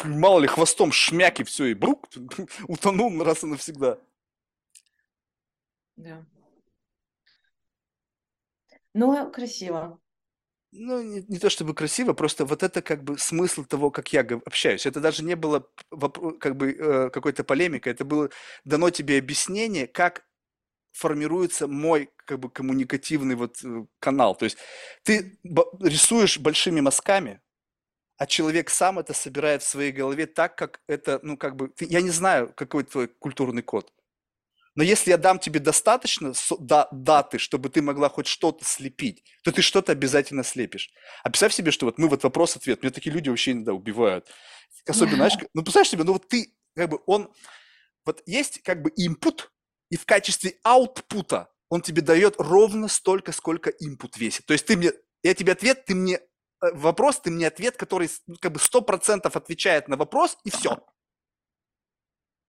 Мало 0.03 0.39
ли, 0.39 0.47
хвостом 0.47 0.91
шмяки, 0.91 1.43
все, 1.43 1.65
и 1.65 1.73
брук, 1.73 2.09
утонул 2.67 3.23
раз 3.23 3.43
и 3.43 3.47
навсегда. 3.47 3.99
Да. 5.95 6.25
Ну, 8.95 9.29
красиво. 9.29 9.99
Ну, 10.71 11.01
не, 11.01 11.21
не 11.27 11.37
то 11.37 11.49
чтобы 11.49 11.73
красиво, 11.73 12.13
просто 12.13 12.45
вот 12.45 12.63
это 12.63 12.81
как 12.81 13.03
бы 13.03 13.17
смысл 13.17 13.65
того, 13.65 13.91
как 13.91 14.11
я 14.13 14.21
общаюсь. 14.21 14.85
Это 14.85 15.01
даже 15.01 15.23
не 15.23 15.35
было 15.35 15.69
как 16.39 16.55
бы 16.55 16.71
э, 16.71 17.09
какой-то 17.09 17.43
полемикой, 17.43 17.91
это 17.93 18.05
было 18.05 18.29
дано 18.63 18.89
тебе 18.89 19.17
объяснение, 19.19 19.87
как 19.87 20.25
формируется 20.93 21.67
мой 21.67 22.09
как 22.25 22.39
бы 22.39 22.49
коммуникативный 22.49 23.35
вот 23.35 23.63
э, 23.63 23.85
канал. 23.99 24.35
То 24.35 24.45
есть 24.45 24.57
ты 25.03 25.37
рисуешь 25.81 26.39
большими 26.39 26.81
мазками, 26.81 27.41
а 28.17 28.27
человек 28.27 28.69
сам 28.69 28.99
это 28.99 29.13
собирает 29.13 29.63
в 29.63 29.67
своей 29.67 29.91
голове 29.91 30.25
так, 30.27 30.57
как 30.57 30.81
это, 30.87 31.19
ну 31.23 31.37
как 31.37 31.57
бы, 31.57 31.69
ты, 31.69 31.85
я 31.85 32.01
не 32.01 32.11
знаю, 32.11 32.53
какой 32.55 32.85
твой 32.85 33.07
культурный 33.07 33.63
код. 33.63 33.93
Но 34.75 34.83
если 34.83 35.11
я 35.11 35.17
дам 35.17 35.39
тебе 35.39 35.61
достаточно 35.61 36.33
да, 36.59 36.89
даты, 36.91 37.37
чтобы 37.37 37.69
ты 37.69 37.81
могла 37.81 38.09
хоть 38.09 38.27
что-то 38.27 38.65
слепить, 38.65 39.23
то 39.43 39.53
ты 39.53 39.61
что-то 39.61 39.93
обязательно 39.93 40.43
слепишь. 40.43 40.91
А 41.23 41.29
представь 41.29 41.53
себе, 41.53 41.71
что 41.71 41.85
вот 41.85 41.97
мы 41.97 42.09
вот 42.09 42.23
вопрос-ответ, 42.23 42.83
меня 42.83 42.91
такие 42.91 43.13
люди 43.13 43.29
вообще 43.29 43.53
иногда 43.53 43.73
убивают. 43.73 44.27
Особенно, 44.85 45.15
знаешь, 45.15 45.33
ну 45.53 45.63
представь 45.63 45.87
себе, 45.87 46.03
ну 46.03 46.13
вот 46.13 46.27
ты, 46.27 46.53
как 46.75 46.89
бы 46.89 46.99
он, 47.05 47.33
вот 48.05 48.21
есть 48.25 48.61
как 48.63 48.81
бы 48.81 48.91
input, 48.99 49.45
и 49.89 49.97
в 49.97 50.05
качестве 50.05 50.57
аутпута 50.63 51.49
он 51.69 51.81
тебе 51.81 52.01
дает 52.01 52.35
ровно 52.37 52.89
столько, 52.89 53.31
сколько 53.31 53.69
input 53.69 54.17
весит. 54.17 54.45
То 54.45 54.53
есть 54.53 54.65
ты 54.65 54.75
мне, 54.75 54.91
я 55.23 55.33
тебе 55.33 55.53
ответ, 55.53 55.85
ты 55.85 55.95
мне 55.95 56.17
э, 56.17 56.21
вопрос, 56.73 57.21
ты 57.21 57.31
мне 57.31 57.47
ответ, 57.47 57.77
который 57.77 58.09
ну, 58.27 58.35
как 58.41 58.51
бы 58.51 58.59
сто 58.59 58.81
процентов 58.81 59.37
отвечает 59.37 59.87
на 59.87 59.95
вопрос, 59.95 60.37
и 60.43 60.49
все. 60.49 60.85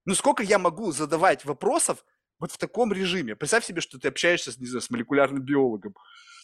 Ну 0.08 0.14
сколько 0.14 0.44
я 0.44 0.60
могу 0.60 0.92
задавать 0.92 1.44
вопросов 1.44 2.04
вот 2.38 2.52
в 2.52 2.58
таком 2.58 2.92
режиме? 2.92 3.36
Представь 3.36 3.64
себе, 3.64 3.80
что 3.80 3.98
ты 3.98 4.08
общаешься 4.08 4.52
с, 4.52 4.58
не 4.58 4.66
знаю, 4.66 4.82
с 4.82 4.90
молекулярным 4.90 5.42
биологом. 5.42 5.94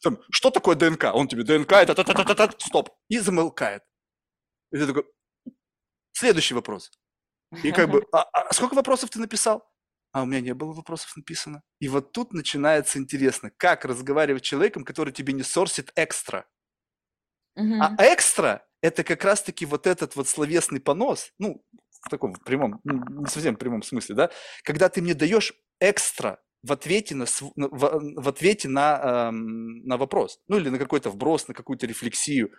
Там, 0.02 0.18
что 0.30 0.50
такое 0.50 0.74
ДНК? 0.74 1.04
Он 1.14 1.28
тебе 1.28 1.44
ДНК, 1.44 1.72
это 1.72 1.94
та 1.94 2.04
та 2.04 2.14
та 2.14 2.24
та 2.24 2.34
та 2.34 2.58
стоп. 2.58 2.90
И 3.08 3.18
замолкает. 3.18 3.82
И 4.72 4.78
ты 4.78 4.86
такой, 4.86 5.04
следующий 6.12 6.54
вопрос. 6.54 6.90
И 7.62 7.70
как 7.72 7.90
бы, 7.90 8.04
а, 8.12 8.22
а 8.22 8.52
сколько 8.52 8.74
вопросов 8.74 9.10
ты 9.10 9.18
написал? 9.18 9.72
а 10.12 10.22
у 10.22 10.26
меня 10.26 10.40
не 10.40 10.54
было 10.54 10.72
вопросов 10.72 11.16
написано. 11.16 11.62
И 11.80 11.88
вот 11.88 12.12
тут 12.12 12.32
начинается 12.34 12.98
интересно, 12.98 13.50
как 13.56 13.84
разговаривать 13.84 14.44
с 14.44 14.48
человеком, 14.48 14.84
который 14.84 15.12
тебе 15.12 15.32
не 15.32 15.42
сорсит 15.42 15.90
экстра. 15.96 16.46
Угу. 17.56 17.74
А 17.80 17.96
экстра– 18.14 18.66
это 18.82 19.04
как 19.04 19.24
раз-таки 19.24 19.64
вот 19.64 19.86
этот 19.86 20.14
вот 20.14 20.28
словесный 20.28 20.80
понос, 20.80 21.32
ну, 21.38 21.64
в 22.02 22.10
таком 22.10 22.34
прямом, 22.34 22.80
не 22.84 23.26
совсем 23.26 23.56
прямом 23.56 23.82
смысле, 23.82 24.14
да, 24.14 24.30
когда 24.64 24.88
ты 24.88 25.00
мне 25.00 25.14
даешь 25.14 25.54
экстра 25.90 26.40
в 26.62 26.72
ответе 26.72 27.14
на, 27.14 27.26
в, 27.56 28.28
ответе 28.28 28.68
на, 28.68 29.28
эм, 29.28 29.84
на 29.84 29.96
вопрос, 29.96 30.40
ну 30.46 30.58
или 30.58 30.68
на 30.68 30.78
какой-то 30.78 31.10
вброс, 31.10 31.48
на 31.48 31.54
какую-то 31.54 31.86
рефлексию. 31.86 32.52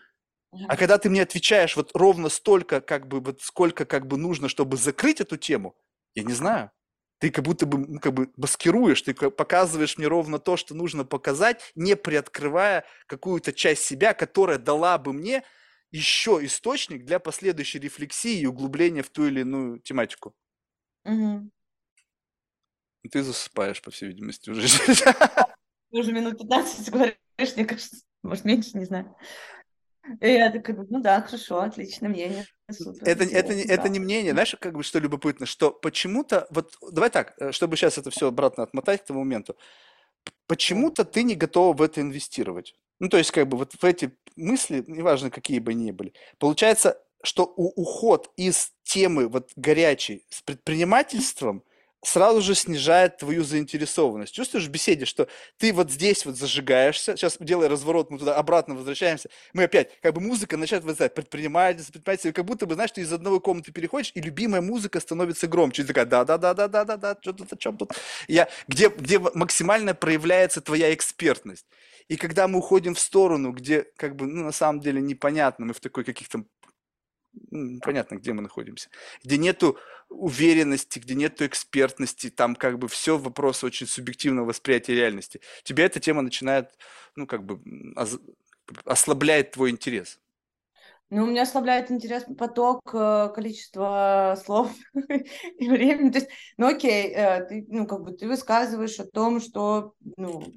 А 0.68 0.78
когда 0.78 0.98
ты 0.98 1.10
мне 1.10 1.24
отвечаешь 1.24 1.76
вот 1.76 1.92
ровно 1.96 2.30
столько, 2.30 2.80
как 2.82 3.08
бы, 3.08 3.22
вот 3.22 3.42
сколько 3.42 3.86
как 3.86 4.06
бы 4.06 4.18
нужно, 4.18 4.50
чтобы 4.50 4.78
закрыть 4.78 5.20
эту 5.22 5.38
тему, 5.38 5.76
я 6.14 6.24
не 6.24 6.34
знаю. 6.34 6.72
Ты 7.20 7.32
как 7.32 7.46
будто 7.46 7.66
бы 7.66 7.78
ну, 7.78 8.00
как 8.00 8.14
бы 8.14 8.30
маскируешь, 8.36 9.02
ты 9.02 9.14
показываешь 9.14 9.98
мне 9.98 10.08
ровно 10.08 10.40
то, 10.40 10.58
что 10.58 10.76
нужно 10.76 11.06
показать, 11.06 11.72
не 11.74 11.96
приоткрывая 11.96 12.86
какую-то 13.08 13.54
часть 13.54 13.84
себя, 13.84 14.14
которая 14.14 14.58
дала 14.58 14.98
бы 14.98 15.14
мне 15.14 15.44
еще 15.92 16.40
источник 16.44 17.06
для 17.06 17.20
последующей 17.20 17.80
рефлексии 17.80 18.42
и 18.42 18.46
углубления 18.46 19.04
в 19.04 19.10
ту 19.10 19.26
или 19.26 19.42
иную 19.42 19.80
тематику. 19.80 20.36
Угу. 21.06 21.50
Ты 23.10 23.22
засыпаешь, 23.22 23.82
по 23.82 23.92
всей 23.92 24.08
видимости, 24.08 24.50
уже. 24.50 24.68
Ты 25.92 26.00
уже 26.00 26.12
минут 26.12 26.40
15 26.40 26.90
говоришь, 26.90 27.18
мне 27.56 27.66
кажется, 27.66 27.98
может, 28.24 28.46
меньше, 28.46 28.78
не 28.78 28.86
знаю. 28.86 29.16
И 30.22 30.28
я 30.28 30.52
такая, 30.52 30.76
ну 30.90 31.02
да, 31.02 31.22
хорошо, 31.22 31.62
отлично, 31.62 32.10
мнение. 32.10 32.46
Супер, 32.70 33.08
это, 33.08 33.24
это, 33.24 33.54
это, 33.54 33.74
это 33.74 33.90
не 33.90 34.00
мнение, 34.00 34.32
знаешь, 34.32 34.56
как 34.60 34.74
бы 34.74 34.84
что 34.84 35.00
любопытно, 35.00 35.46
что 35.46 35.72
почему-то, 35.72 36.48
вот 36.50 36.76
давай 36.92 37.10
так, 37.10 37.36
э, 37.40 37.52
чтобы 37.52 37.78
сейчас 37.78 37.98
это 37.98 38.10
все 38.10 38.28
обратно 38.28 38.64
отмотать 38.64 39.04
к 39.04 39.06
тому 39.06 39.20
моменту, 39.20 39.56
почему-то 40.48 41.06
ты 41.06 41.24
не 41.24 41.36
готова 41.36 41.76
в 41.76 41.82
это 41.82 42.02
инвестировать. 42.02 42.76
Ну, 43.00 43.08
то 43.08 43.18
есть, 43.18 43.32
как 43.32 43.48
бы 43.48 43.58
вот 43.58 43.74
в 43.74 43.86
эти 43.86 44.18
мысли, 44.36 44.84
неважно, 44.88 45.30
какие 45.30 45.60
бы 45.60 45.72
они 45.72 45.86
ни 45.86 45.92
были, 45.92 46.14
получается, 46.38 47.02
что 47.24 47.54
у, 47.56 47.70
уход 47.82 48.32
из 48.36 48.72
темы 48.84 49.28
вот 49.28 49.52
горячей 49.56 50.26
с 50.30 50.42
предпринимательством– 50.42 51.64
сразу 52.04 52.42
же 52.42 52.56
снижает 52.56 53.18
твою 53.18 53.44
заинтересованность. 53.44 54.34
Чувствуешь 54.34 54.66
в 54.66 54.70
беседе, 54.70 55.06
что 55.06 55.28
ты 55.58 55.74
вот 55.74 55.92
здесь 55.92 56.26
вот 56.26 56.36
зажигаешься, 56.36 57.16
сейчас 57.16 57.38
делая 57.40 57.70
разворот, 57.70 58.12
мы 58.12 58.20
туда 58.20 58.36
обратно 58.36 58.76
возвращаемся, 58.76 59.30
мы 59.54 59.64
опять, 59.64 59.90
как 60.02 60.14
бы 60.14 60.22
музыка 60.22 60.58
начинает 60.58 60.84
вызывать 60.84 61.14
предпринимательство, 61.14 61.94
предпринимательство, 61.94 62.32
как 62.32 62.46
будто 62.46 62.66
бы, 62.66 62.76
знаешь, 62.76 62.92
ты 62.92 63.02
из 63.02 63.12
одной 63.12 63.40
комнаты 63.40 63.72
переходишь, 63.72 64.12
и 64.14 64.22
любимая 64.22 64.62
музыка 64.62 65.00
становится 65.00 65.48
громче. 65.48 65.84
И 65.84 65.86
такая, 65.86 66.06
да-да-да-да-да-да-да, 66.06 67.18
что 67.22 67.34
тут, 67.34 67.54
о 67.54 67.58
чем 67.58 67.78
тут? 67.78 67.94
Я, 68.28 68.50
где, 68.68 68.90
где 68.90 69.20
максимально 69.20 69.94
проявляется 69.96 70.62
твоя 70.62 70.94
экспертность. 70.94 71.66
И 72.10 72.18
когда 72.18 72.48
мы 72.48 72.60
уходим 72.60 72.96
в 72.96 73.00
сторону, 73.00 73.52
где, 73.52 73.86
как 73.96 74.16
бы, 74.16 74.28
ну, 74.28 74.44
на 74.44 74.52
самом 74.52 74.82
деле 74.82 75.02
непонятно, 75.02 75.66
мы 75.66 75.74
в 75.74 75.80
такой 75.80 76.04
каких-то 76.04 76.44
понятно, 77.82 78.16
где 78.16 78.34
мы 78.34 78.42
находимся, 78.42 78.90
где 79.24 79.38
нету 79.38 79.78
уверенности, 80.10 81.00
где 81.00 81.16
нету 81.16 81.46
экспертности, 81.46 82.30
там 82.30 82.56
как 82.56 82.80
бы 82.80 82.88
все 82.88 83.18
вопрос 83.18 83.64
очень 83.64 83.88
субъективного 83.88 84.48
восприятия 84.48 84.96
реальности. 84.96 85.42
Тебя 85.64 85.86
эта 85.86 86.00
тема 86.00 86.22
начинает, 86.22 86.78
ну 87.16 87.28
как 87.28 87.44
бы 87.46 87.62
ослабляет 88.86 89.52
твой 89.52 89.72
интерес. 89.72 90.20
Ну, 91.10 91.26
у 91.26 91.28
меня 91.28 91.44
ослабляет 91.44 91.92
интерес 91.92 92.24
поток, 92.40 92.82
э, 92.92 93.30
количество 93.36 94.36
слов 94.44 94.72
и 95.60 95.70
времени. 95.70 96.10
То 96.10 96.20
есть, 96.20 96.32
ну 96.58 96.68
окей, 96.68 97.14
э, 97.14 97.46
ты, 97.46 97.66
ну 97.68 97.86
как 97.86 98.02
бы 98.02 98.14
ты 98.14 98.28
высказываешь 98.28 99.00
о 99.00 99.06
том, 99.06 99.40
что, 99.40 99.94
ну, 100.18 100.54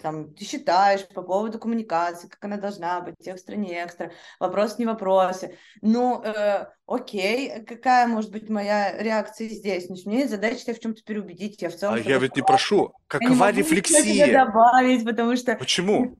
там, 0.00 0.32
ты 0.34 0.44
считаешь 0.44 1.06
по 1.08 1.22
поводу 1.22 1.58
коммуникации, 1.58 2.28
как 2.28 2.44
она 2.44 2.56
должна 2.56 3.00
быть, 3.00 3.16
экстра, 3.20 3.54
не 3.54 3.72
экстра, 3.72 4.12
вопрос 4.38 4.78
не 4.78 4.86
вопросы. 4.86 5.56
Ну, 5.82 6.22
э, 6.22 6.66
окей, 6.86 7.62
какая 7.64 8.06
может 8.06 8.30
быть 8.30 8.48
моя 8.48 8.96
реакция 8.96 9.48
здесь? 9.48 9.86
Значит, 9.86 10.06
мне 10.06 10.28
задача 10.28 10.60
тебя 10.60 10.74
в 10.74 10.80
чем-то 10.80 11.02
переубедить, 11.02 11.60
я 11.62 11.70
в 11.70 11.74
целом... 11.74 11.94
А 11.94 11.98
я 11.98 12.18
ведь 12.18 12.36
не 12.36 12.42
прошу, 12.42 12.94
какова 13.06 13.46
я 13.46 13.52
не 13.52 13.58
рефлексия? 13.58 14.32
добавить, 14.32 15.04
потому 15.04 15.36
что... 15.36 15.56
Почему? 15.56 16.16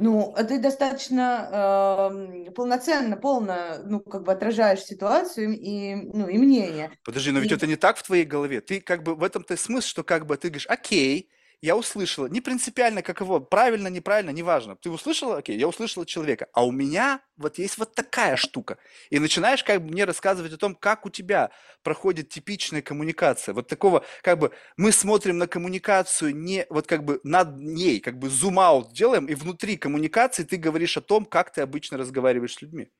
Ну, 0.00 0.32
ты 0.36 0.60
достаточно 0.60 2.06
э, 2.46 2.50
полноценно, 2.52 3.16
полно, 3.16 3.78
ну, 3.84 3.98
как 3.98 4.22
бы 4.22 4.30
отражаешь 4.30 4.84
ситуацию 4.84 5.58
и, 5.58 5.96
ну, 5.96 6.28
и 6.28 6.38
мнение. 6.38 6.92
Подожди, 7.04 7.32
но 7.32 7.40
ведь 7.40 7.50
и... 7.50 7.54
это 7.54 7.66
не 7.66 7.74
так 7.74 7.96
в 7.96 8.04
твоей 8.04 8.24
голове. 8.24 8.60
Ты 8.60 8.80
как 8.80 9.02
бы 9.02 9.16
в 9.16 9.24
этом-то 9.24 9.56
смысл, 9.56 9.88
что 9.88 10.04
как 10.04 10.26
бы 10.26 10.36
ты 10.36 10.50
говоришь, 10.50 10.68
окей, 10.68 11.28
я 11.60 11.76
услышала, 11.76 12.26
не 12.26 12.40
принципиально 12.40 13.02
как 13.02 13.20
его, 13.20 13.40
правильно, 13.40 13.88
неправильно, 13.88 14.30
неважно. 14.30 14.76
Ты 14.76 14.90
услышала, 14.90 15.38
окей, 15.38 15.58
я 15.58 15.66
услышала 15.66 16.06
человека, 16.06 16.46
а 16.52 16.64
у 16.64 16.70
меня 16.70 17.20
вот 17.36 17.58
есть 17.58 17.78
вот 17.78 17.94
такая 17.94 18.36
штука. 18.36 18.78
И 19.10 19.18
начинаешь 19.18 19.64
как 19.64 19.82
бы 19.82 19.90
мне 19.90 20.04
рассказывать 20.04 20.52
о 20.52 20.58
том, 20.58 20.74
как 20.74 21.06
у 21.06 21.10
тебя 21.10 21.50
проходит 21.82 22.28
типичная 22.28 22.82
коммуникация. 22.82 23.54
Вот 23.54 23.66
такого, 23.66 24.04
как 24.22 24.38
бы, 24.38 24.52
мы 24.76 24.92
смотрим 24.92 25.38
на 25.38 25.48
коммуникацию 25.48 26.34
не, 26.36 26.66
вот 26.70 26.86
как 26.86 27.04
бы 27.04 27.20
над 27.24 27.56
ней, 27.58 28.00
как 28.00 28.18
бы 28.18 28.28
зум-аут 28.30 28.92
делаем, 28.92 29.26
и 29.26 29.34
внутри 29.34 29.76
коммуникации 29.76 30.44
ты 30.44 30.56
говоришь 30.56 30.96
о 30.96 31.00
том, 31.00 31.24
как 31.24 31.52
ты 31.52 31.62
обычно 31.62 31.98
разговариваешь 31.98 32.54
с 32.54 32.62
людьми. 32.62 32.90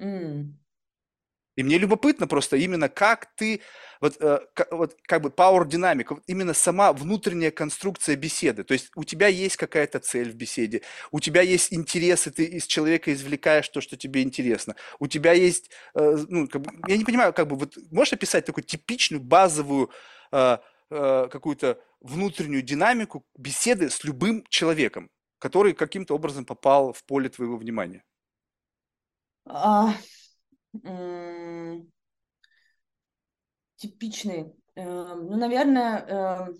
Mm. 0.00 0.59
И 1.56 1.62
мне 1.62 1.78
любопытно 1.78 2.26
просто 2.26 2.56
именно 2.56 2.88
как 2.88 3.26
ты, 3.36 3.60
вот, 4.00 4.16
э, 4.20 4.40
вот 4.70 4.96
как 5.02 5.22
бы 5.22 5.30
power 5.30 5.66
динамика, 5.66 6.18
именно 6.26 6.54
сама 6.54 6.92
внутренняя 6.92 7.50
конструкция 7.50 8.16
беседы. 8.16 8.64
То 8.64 8.72
есть 8.72 8.90
у 8.94 9.04
тебя 9.04 9.26
есть 9.28 9.56
какая-то 9.56 9.98
цель 10.00 10.30
в 10.30 10.36
беседе, 10.36 10.82
у 11.10 11.20
тебя 11.20 11.42
есть 11.42 11.72
интересы, 11.72 12.30
ты 12.30 12.44
из 12.44 12.66
человека 12.66 13.12
извлекаешь 13.12 13.68
то, 13.68 13.80
что 13.80 13.96
тебе 13.96 14.22
интересно. 14.22 14.76
У 14.98 15.06
тебя 15.06 15.32
есть, 15.32 15.70
э, 15.94 16.18
ну, 16.28 16.48
как 16.48 16.62
бы, 16.62 16.72
я 16.88 16.96
не 16.96 17.04
понимаю, 17.04 17.32
как 17.32 17.48
бы, 17.48 17.56
вот 17.56 17.76
можешь 17.90 18.12
описать 18.14 18.44
такую 18.46 18.64
типичную 18.64 19.22
базовую 19.22 19.90
э, 20.32 20.58
какую-то 20.90 21.78
внутреннюю 22.00 22.62
динамику 22.62 23.24
беседы 23.36 23.90
с 23.90 24.02
любым 24.04 24.44
человеком, 24.48 25.10
который 25.38 25.72
каким-то 25.72 26.14
образом 26.14 26.44
попал 26.44 26.92
в 26.92 27.04
поле 27.04 27.28
твоего 27.28 27.56
внимания? 27.56 28.02
Типичный. 33.76 34.52
Эм, 34.74 35.26
ну, 35.26 35.36
наверное, 35.36 36.04
эм, 36.06 36.58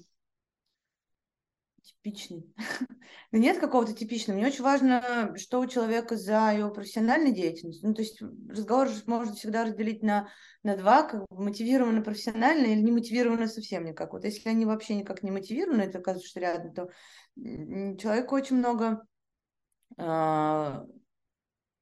типичный. 1.83 2.53
Нет 3.33 3.59
какого-то 3.59 3.93
типичного. 3.93 4.39
Мне 4.39 4.47
очень 4.47 4.65
важно, 4.65 5.35
что 5.37 5.61
у 5.61 5.67
человека 5.67 6.17
за 6.17 6.53
его 6.57 6.71
профессиональной 6.71 7.33
деятельностью. 7.33 7.89
Ну, 7.89 7.95
то 7.95 8.03
есть 8.03 8.23
разговор 8.49 8.89
можно 9.07 9.35
всегда 9.35 9.65
разделить 9.65 10.03
на, 10.03 10.29
на 10.63 10.77
два, 10.77 11.03
как 11.03 11.27
бы 11.29 11.43
мотивированно 11.45 12.03
профессионально 12.03 12.67
или 12.67 12.81
не 12.81 12.93
мотивированно 12.93 13.49
совсем 13.49 13.85
никак. 13.85 14.13
Вот 14.13 14.25
если 14.25 14.49
они 14.49 14.65
вообще 14.65 14.95
никак 14.95 15.23
не 15.23 15.31
мотивированы, 15.31 15.83
это 15.83 15.99
оказывается, 15.99 16.31
что 16.31 16.41
рядом, 16.41 16.73
то 16.73 16.89
человеку 17.37 18.35
очень 18.35 18.57
много, 18.57 19.07
э, 19.99 20.87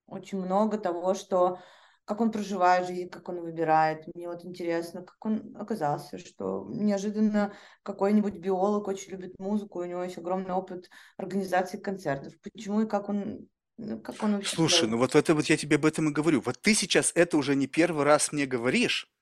очень 0.07 0.39
много 0.39 0.79
того, 0.79 1.14
что 1.14 1.61
как 2.09 2.23
он 2.23 2.33
проживает 2.33 2.87
жизнь, 2.87 3.11
как 3.11 3.29
он 3.29 3.43
выбирает. 3.43 4.07
Мне 4.15 4.29
вот 4.29 4.43
интересно, 4.43 5.03
как 5.03 5.23
он 5.27 5.55
оказался, 5.55 6.17
что 6.17 6.67
неожиданно 6.71 7.53
какой-нибудь 7.83 8.39
биолог 8.39 8.89
очень 8.89 9.11
любит 9.11 9.39
музыку, 9.39 9.81
у 9.81 9.85
него 9.85 10.03
есть 10.03 10.17
огромный 10.17 10.55
опыт 10.55 10.89
организации 11.19 11.77
концертов. 11.77 12.33
Почему 12.41 12.81
и 12.81 12.89
как 12.89 13.11
он 13.11 13.51
ну, 13.77 14.01
как 14.01 14.23
он 14.23 14.37
вообще 14.37 14.57
Слушай, 14.57 14.87
делает? 14.87 14.91
ну 14.93 14.99
вот 14.99 15.15
это 15.17 15.35
вот 15.35 15.45
я 15.45 15.59
тебе 15.59 15.77
об 15.77 15.85
этом 15.85 16.09
и 16.09 16.13
говорю. 16.13 16.41
Вот 16.41 16.59
ты 16.63 16.75
сейчас 16.75 17.13
это 17.15 17.37
уже 17.37 17.55
не 17.55 17.67
первый 17.67 18.05
раз 18.07 18.33
мне 18.33 18.47
говоришь. 18.47 19.13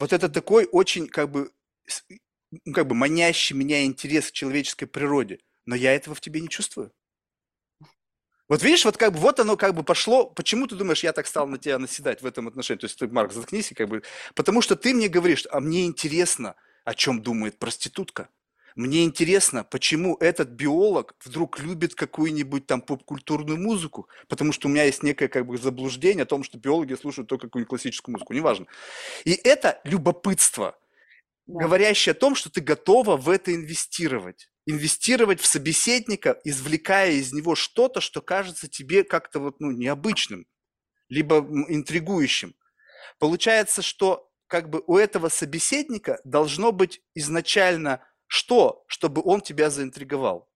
Вот 0.00 0.12
это 0.12 0.28
такой 0.28 0.66
очень 0.72 1.06
как 1.06 1.30
бы 1.30 1.52
как 2.74 2.88
бы 2.88 2.96
манящий 2.96 3.54
меня 3.54 3.84
интерес 3.84 4.32
к 4.32 4.32
человеческой 4.32 4.86
природе. 4.86 5.38
Но 5.66 5.76
я 5.76 5.94
этого 5.94 6.16
в 6.16 6.20
тебе 6.20 6.40
не 6.40 6.48
чувствую. 6.48 6.92
Вот 8.48 8.62
видишь, 8.62 8.84
вот 8.84 8.96
как 8.96 9.12
бы 9.12 9.18
вот 9.18 9.40
оно 9.40 9.56
как 9.56 9.74
бы 9.74 9.82
пошло. 9.82 10.26
Почему 10.26 10.66
ты 10.66 10.74
думаешь, 10.74 11.04
я 11.04 11.12
так 11.12 11.26
стал 11.26 11.46
на 11.46 11.58
тебя 11.58 11.78
наседать 11.78 12.22
в 12.22 12.26
этом 12.26 12.48
отношении? 12.48 12.80
То 12.80 12.86
есть 12.86 12.98
ты, 12.98 13.06
Марк, 13.08 13.32
заткнись 13.32 13.72
и 13.72 13.74
как 13.74 13.88
бы... 13.88 14.02
Потому 14.34 14.62
что 14.62 14.74
ты 14.74 14.94
мне 14.94 15.08
говоришь, 15.08 15.46
а 15.50 15.60
мне 15.60 15.84
интересно, 15.84 16.54
о 16.84 16.94
чем 16.94 17.22
думает 17.22 17.58
проститутка. 17.58 18.30
Мне 18.74 19.04
интересно, 19.04 19.64
почему 19.64 20.16
этот 20.20 20.50
биолог 20.50 21.16
вдруг 21.24 21.58
любит 21.58 21.94
какую-нибудь 21.94 22.66
там 22.66 22.80
поп-культурную 22.80 23.58
музыку, 23.58 24.08
потому 24.28 24.52
что 24.52 24.68
у 24.68 24.70
меня 24.70 24.84
есть 24.84 25.02
некое 25.02 25.26
как 25.26 25.46
бы 25.46 25.58
заблуждение 25.58 26.22
о 26.22 26.26
том, 26.26 26.44
что 26.44 26.58
биологи 26.58 26.94
слушают 26.94 27.28
только 27.28 27.48
какую-нибудь 27.48 27.70
классическую 27.70 28.12
музыку, 28.12 28.34
неважно. 28.34 28.66
И 29.24 29.32
это 29.32 29.80
любопытство, 29.82 30.78
да. 31.46 31.64
говорящее 31.64 32.12
о 32.12 32.14
том, 32.14 32.36
что 32.36 32.50
ты 32.50 32.60
готова 32.60 33.16
в 33.16 33.28
это 33.28 33.52
инвестировать 33.52 34.48
инвестировать 34.68 35.40
в 35.40 35.46
собеседника, 35.46 36.38
извлекая 36.44 37.12
из 37.12 37.32
него 37.32 37.54
что-то, 37.54 38.02
что 38.02 38.20
кажется 38.20 38.68
тебе 38.68 39.02
как-то 39.02 39.40
вот, 39.40 39.60
ну, 39.60 39.70
необычным, 39.70 40.46
либо 41.08 41.38
интригующим. 41.38 42.54
Получается, 43.18 43.80
что 43.80 44.30
как 44.46 44.68
бы 44.68 44.84
у 44.86 44.98
этого 44.98 45.30
собеседника 45.30 46.20
должно 46.24 46.72
быть 46.72 47.00
изначально 47.14 48.04
что, 48.26 48.84
чтобы 48.88 49.22
он 49.24 49.40
тебя 49.40 49.70
заинтриговал? 49.70 50.50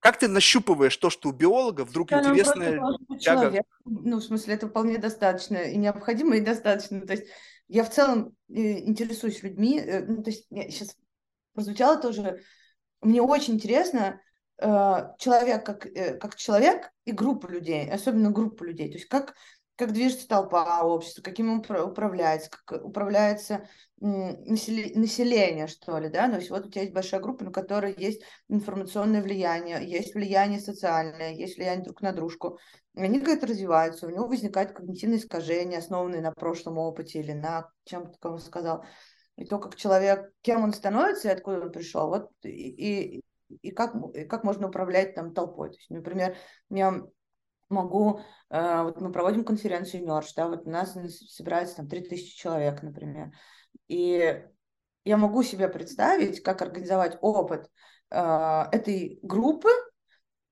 Как 0.00 0.18
ты 0.18 0.26
нащупываешь 0.26 0.96
то, 0.96 1.08
что 1.08 1.28
у 1.28 1.32
биолога 1.32 1.84
вдруг 1.84 2.08
Да, 2.08 2.20
должен 2.22 3.04
быть 3.08 3.22
тяга? 3.22 3.64
Ну, 3.84 4.16
в 4.16 4.22
смысле, 4.22 4.54
это 4.54 4.68
вполне 4.68 4.98
достаточно 4.98 5.56
и 5.56 5.76
необходимо, 5.76 6.36
и 6.36 6.40
достаточно. 6.40 7.00
То 7.00 7.12
есть 7.12 7.26
я 7.68 7.84
в 7.84 7.90
целом 7.90 8.36
э, 8.48 8.80
интересуюсь 8.80 9.42
людьми. 9.44 9.78
э, 9.78 10.04
Ну, 10.04 10.22
то 10.22 10.30
есть 10.30 10.46
сейчас 10.50 10.96
прозвучало 11.52 12.00
тоже. 12.00 12.42
Мне 13.00 13.22
очень 13.22 13.54
интересно 13.54 14.20
э, 14.58 14.66
человек 15.18 15.64
как, 15.64 15.86
э, 15.86 16.14
как 16.18 16.36
человек 16.36 16.90
и 17.04 17.12
группа 17.12 17.46
людей, 17.46 17.90
особенно 17.90 18.30
группа 18.30 18.64
людей. 18.64 18.88
То 18.88 18.94
есть 18.94 19.08
как, 19.08 19.34
как 19.76 19.92
движется 19.92 20.26
толпа 20.26 20.82
общества, 20.82 21.22
каким 21.22 21.52
он 21.52 21.58
управ- 21.60 21.86
управляется, 21.86 22.50
как 22.50 22.84
управляется 22.84 23.68
население, 24.00 25.66
что 25.66 25.98
ли, 25.98 26.08
да, 26.08 26.28
то 26.28 26.36
есть 26.36 26.50
вот 26.50 26.66
у 26.66 26.70
тебя 26.70 26.82
есть 26.82 26.94
большая 26.94 27.20
группа, 27.20 27.44
на 27.44 27.52
которой 27.52 27.94
есть 27.96 28.22
информационное 28.48 29.22
влияние, 29.22 29.88
есть 29.88 30.14
влияние 30.14 30.60
социальное, 30.60 31.32
есть 31.32 31.56
влияние 31.56 31.84
друг 31.84 32.00
на 32.00 32.12
дружку, 32.12 32.58
они 32.94 33.20
как-то 33.20 33.46
развиваются, 33.46 34.06
у 34.06 34.10
него 34.10 34.26
возникают 34.26 34.72
когнитивные 34.72 35.18
искажения, 35.18 35.78
основанные 35.78 36.20
на 36.20 36.32
прошлом 36.32 36.78
опыте 36.78 37.20
или 37.20 37.32
на 37.32 37.70
чем-то, 37.84 38.18
как 38.18 38.32
он 38.32 38.38
сказал, 38.38 38.84
и 39.38 39.44
то, 39.44 39.58
как 39.58 39.76
человек, 39.76 40.32
кем 40.42 40.64
он 40.64 40.72
становится 40.72 41.28
и 41.28 41.32
откуда 41.32 41.60
он 41.60 41.72
пришел, 41.72 42.08
вот, 42.08 42.30
и, 42.42 42.48
и, 43.18 43.22
и 43.62 43.70
как, 43.70 43.94
и 44.14 44.24
как 44.24 44.42
можно 44.42 44.66
управлять 44.66 45.14
там 45.14 45.32
толпой, 45.32 45.70
то 45.70 45.76
есть, 45.76 45.90
например, 45.90 46.36
я 46.70 47.00
могу, 47.68 48.20
э, 48.50 48.82
вот 48.82 49.00
мы 49.00 49.12
проводим 49.12 49.44
конференцию 49.44 50.04
Merge, 50.04 50.32
да, 50.36 50.48
вот 50.48 50.66
у 50.66 50.70
нас 50.70 50.96
собирается 51.34 51.76
там 51.76 51.88
3000 51.88 52.36
человек, 52.36 52.82
например, 52.82 53.30
и 53.86 54.44
я 55.04 55.16
могу 55.16 55.44
себе 55.44 55.68
представить, 55.68 56.42
как 56.42 56.60
организовать 56.60 57.16
опыт 57.20 57.70
э, 58.10 58.64
этой 58.72 59.20
группы 59.22 59.68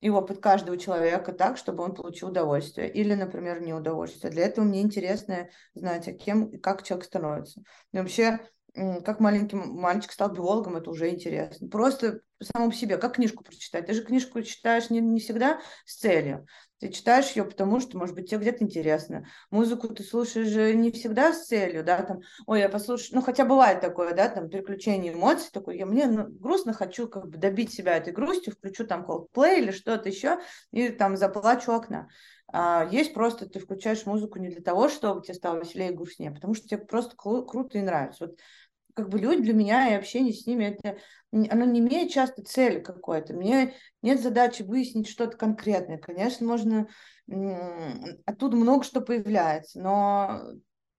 и 0.01 0.11
опыт 0.11 0.39
каждого 0.41 0.79
человека 0.79 1.33
так, 1.33 1.57
чтобы 1.57 1.83
он 1.83 1.95
получил 1.95 2.29
удовольствие 2.29 2.89
или, 2.89 3.15
например, 3.15 3.61
неудовольствие. 3.61 4.31
Для 4.31 4.45
этого 4.45 4.65
мне 4.65 4.83
интересно 4.83 5.49
знать, 5.75 6.07
а 6.07 6.13
кем 6.13 6.47
и 6.47 6.59
как 6.59 6.85
человек 6.85 7.07
становится. 7.07 7.63
И 7.93 7.99
вообще, 7.99 8.39
как 9.05 9.21
маленький 9.21 9.57
мальчик 9.57 10.13
стал 10.13 10.31
биологом, 10.33 10.77
это 10.77 10.91
уже 10.91 11.09
интересно. 11.09 11.69
Просто 11.69 12.21
самому 12.43 12.73
себе, 12.73 12.99
как 12.99 13.15
книжку 13.15 13.43
прочитать. 13.43 13.87
Ты 13.87 13.95
же 13.95 14.05
книжку 14.05 14.43
читаешь 14.43 14.91
не, 14.91 15.01
не 15.01 15.21
всегда 15.21 15.61
с 15.87 15.97
целью. 15.97 16.47
Ты 16.79 16.91
читаешь 16.91 17.31
ее, 17.31 17.45
потому 17.45 17.81
что, 17.81 17.97
может 17.97 18.15
быть, 18.15 18.29
тебе 18.29 18.41
где-то 18.41 18.63
интересно. 18.63 19.27
Музыку 19.51 19.89
ты 19.89 20.03
слушаешь 20.03 20.49
же 20.49 20.75
не 20.75 20.91
всегда 20.91 21.33
с 21.33 21.47
целью, 21.47 21.83
да, 21.83 22.03
там, 22.03 22.21
ой, 22.47 22.61
я 22.61 22.69
послушаю, 22.69 23.15
ну, 23.15 23.23
хотя 23.23 23.47
бывает 23.47 23.81
такое, 23.81 24.13
да, 24.15 24.29
там, 24.29 24.51
переключение 24.51 25.15
эмоций, 25.15 25.49
такой, 25.51 25.79
я 25.79 25.87
мне 25.87 26.07
ну, 26.07 26.27
грустно, 26.29 26.75
хочу 26.75 27.09
как 27.09 27.29
бы 27.29 27.39
добить 27.39 27.73
себя 27.73 27.97
этой 27.97 28.13
грустью, 28.13 28.53
включу 28.53 28.87
там 28.87 29.07
Coldplay 29.07 29.61
или 29.61 29.71
что-то 29.71 30.11
еще, 30.11 30.39
и 30.71 30.91
там 30.91 31.17
заплачу 31.17 31.73
окна. 31.73 32.09
А 32.53 32.87
есть 32.91 33.13
просто, 33.13 33.49
ты 33.49 33.59
включаешь 33.59 34.07
музыку 34.07 34.39
не 34.39 34.49
для 34.49 34.63
того, 34.63 34.89
чтобы 34.89 35.23
тебе 35.23 35.35
стало 35.35 35.59
веселее 35.59 35.91
и 35.91 35.95
грустнее, 35.95 36.31
потому 36.31 36.55
что 36.55 36.69
тебе 36.69 36.85
просто 36.85 37.17
круто 37.17 37.79
и 37.79 37.83
нравится. 37.83 38.27
Вот 38.27 38.39
как 38.97 39.11
бы 39.11 39.19
люди 39.19 39.43
для 39.43 39.53
меня 39.53 39.91
и 39.91 39.95
общение 39.95 40.33
с 40.33 40.47
ними, 40.47 40.65
это, 40.65 40.99
оно 41.31 41.67
не 41.67 41.81
имеет 41.81 42.11
часто 42.11 42.43
цели 42.43 42.81
какой-то. 42.81 43.35
Мне 43.35 43.75
нет 44.01 44.23
задачи 44.23 44.63
выяснить 44.63 45.07
что-то 45.07 45.37
конкретное. 45.37 45.99
Конечно, 45.99 46.47
можно 46.47 46.89
оттуда 48.25 48.57
много 48.57 48.85
что 48.85 49.03
появляется, 49.03 49.81
но 49.81 50.41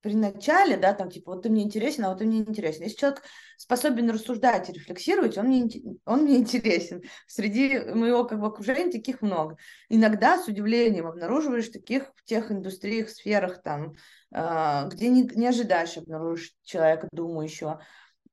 при 0.02 0.14
начале, 0.14 0.78
да, 0.78 0.94
там, 0.94 1.10
типа, 1.10 1.34
вот 1.34 1.42
ты 1.42 1.50
мне 1.50 1.64
интересен, 1.64 2.06
а 2.06 2.10
вот 2.10 2.20
ты 2.20 2.26
мне 2.26 2.38
интересен. 2.38 2.84
Если 2.84 2.98
человек 2.98 3.24
способен 3.58 4.10
рассуждать 4.12 4.70
и 4.70 4.74
рефлексировать, 4.74 5.38
он 5.40 5.48
мне, 5.48 5.68
он 6.06 6.22
мне 6.22 6.38
интересен. 6.38 7.02
Среди 7.26 7.80
моего 7.80 8.24
как 8.24 8.40
бы, 8.40 8.48
окружения 8.48 8.92
таких 8.92 9.22
много. 9.22 9.58
Иногда 9.90 10.38
с 10.38 10.48
удивлением 10.48 11.08
обнаруживаешь 11.08 11.70
таких 11.70 12.12
в 12.16 12.24
тех 12.26 12.52
индустриях, 12.52 13.10
сферах, 13.10 13.64
там, 13.64 13.96
где 14.32 15.10
не, 15.10 15.24
не 15.24 15.48
ожидаешь 15.48 15.98
обнаружить 15.98 16.56
человека 16.64 17.08
думающего. 17.12 17.82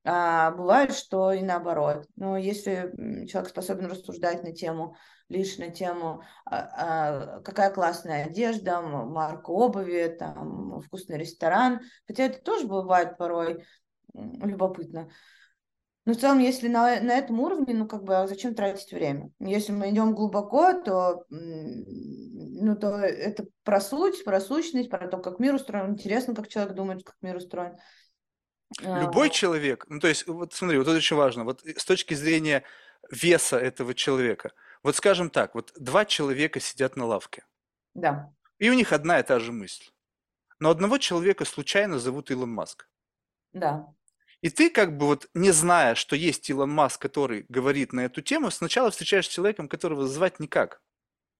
А 0.06 0.50
бывает, 0.50 0.94
что 0.94 1.32
и 1.32 1.40
наоборот. 1.40 2.06
Но 2.16 2.36
если 2.36 3.26
человек 3.26 3.50
способен 3.50 3.86
рассуждать 3.86 4.42
на 4.42 4.52
тему 4.52 4.96
лишь 5.28 5.56
на 5.58 5.70
тему, 5.70 6.22
а, 6.44 6.68
а, 6.76 7.40
какая 7.40 7.70
классная 7.70 8.26
одежда, 8.26 8.82
марка 8.82 9.50
обуви, 9.50 10.14
там, 10.18 10.80
вкусный 10.82 11.18
ресторан. 11.18 11.80
Хотя 12.06 12.24
это 12.24 12.42
тоже 12.42 12.66
бывает 12.66 13.16
порой 13.16 13.64
любопытно. 14.12 15.08
Но 16.04 16.12
в 16.12 16.16
целом, 16.16 16.38
если 16.38 16.68
на, 16.68 17.00
на 17.00 17.16
этом 17.16 17.40
уровне, 17.40 17.74
ну, 17.74 17.88
как 17.88 18.04
бы, 18.04 18.16
а 18.16 18.26
зачем 18.26 18.54
тратить 18.54 18.92
время? 18.92 19.30
Если 19.40 19.72
мы 19.72 19.90
идем 19.90 20.14
глубоко, 20.14 20.74
то, 20.74 21.24
ну, 21.30 22.76
то 22.76 22.98
это 22.98 23.46
про 23.62 23.80
суть, 23.80 24.22
про 24.24 24.40
сущность, 24.40 24.90
про 24.90 25.08
то, 25.08 25.18
как 25.18 25.38
мир 25.38 25.54
устроен. 25.54 25.92
Интересно, 25.92 26.34
как 26.34 26.48
человек 26.48 26.74
думает, 26.74 27.04
как 27.04 27.16
мир 27.22 27.36
устроен. 27.36 27.76
Любой 28.80 29.30
человек, 29.30 29.86
ну, 29.88 30.00
то 30.00 30.08
есть, 30.08 30.26
вот 30.26 30.52
смотри, 30.52 30.78
вот 30.78 30.88
это 30.88 30.96
очень 30.96 31.16
важно, 31.16 31.44
вот 31.44 31.62
с 31.64 31.84
точки 31.84 32.14
зрения 32.14 32.64
веса 33.10 33.56
этого 33.56 33.94
человека– 33.94 34.52
вот 34.84 34.96
скажем 34.96 35.30
так, 35.30 35.54
вот 35.54 35.72
два 35.76 36.04
человека 36.04 36.60
сидят 36.60 36.94
на 36.94 37.06
лавке. 37.06 37.44
Да. 37.94 38.30
И 38.58 38.68
у 38.68 38.74
них 38.74 38.92
одна 38.92 39.18
и 39.18 39.22
та 39.22 39.40
же 39.40 39.50
мысль. 39.50 39.86
Но 40.60 40.68
одного 40.68 40.98
человека 40.98 41.46
случайно 41.46 41.98
зовут 41.98 42.30
Илон 42.30 42.50
Маск. 42.50 42.86
Да. 43.54 43.88
И 44.44 44.50
ты 44.50 44.68
как 44.68 44.98
бы 44.98 45.06
вот 45.06 45.30
не 45.32 45.52
зная, 45.52 45.94
что 45.94 46.14
есть 46.16 46.50
Илон 46.50 46.70
Маск, 46.70 47.00
который 47.00 47.46
говорит 47.48 47.94
на 47.94 48.00
эту 48.00 48.20
тему, 48.20 48.50
сначала 48.50 48.90
встречаешь 48.90 49.26
человеком, 49.26 49.68
которого 49.68 50.06
звать 50.06 50.38
никак. 50.38 50.82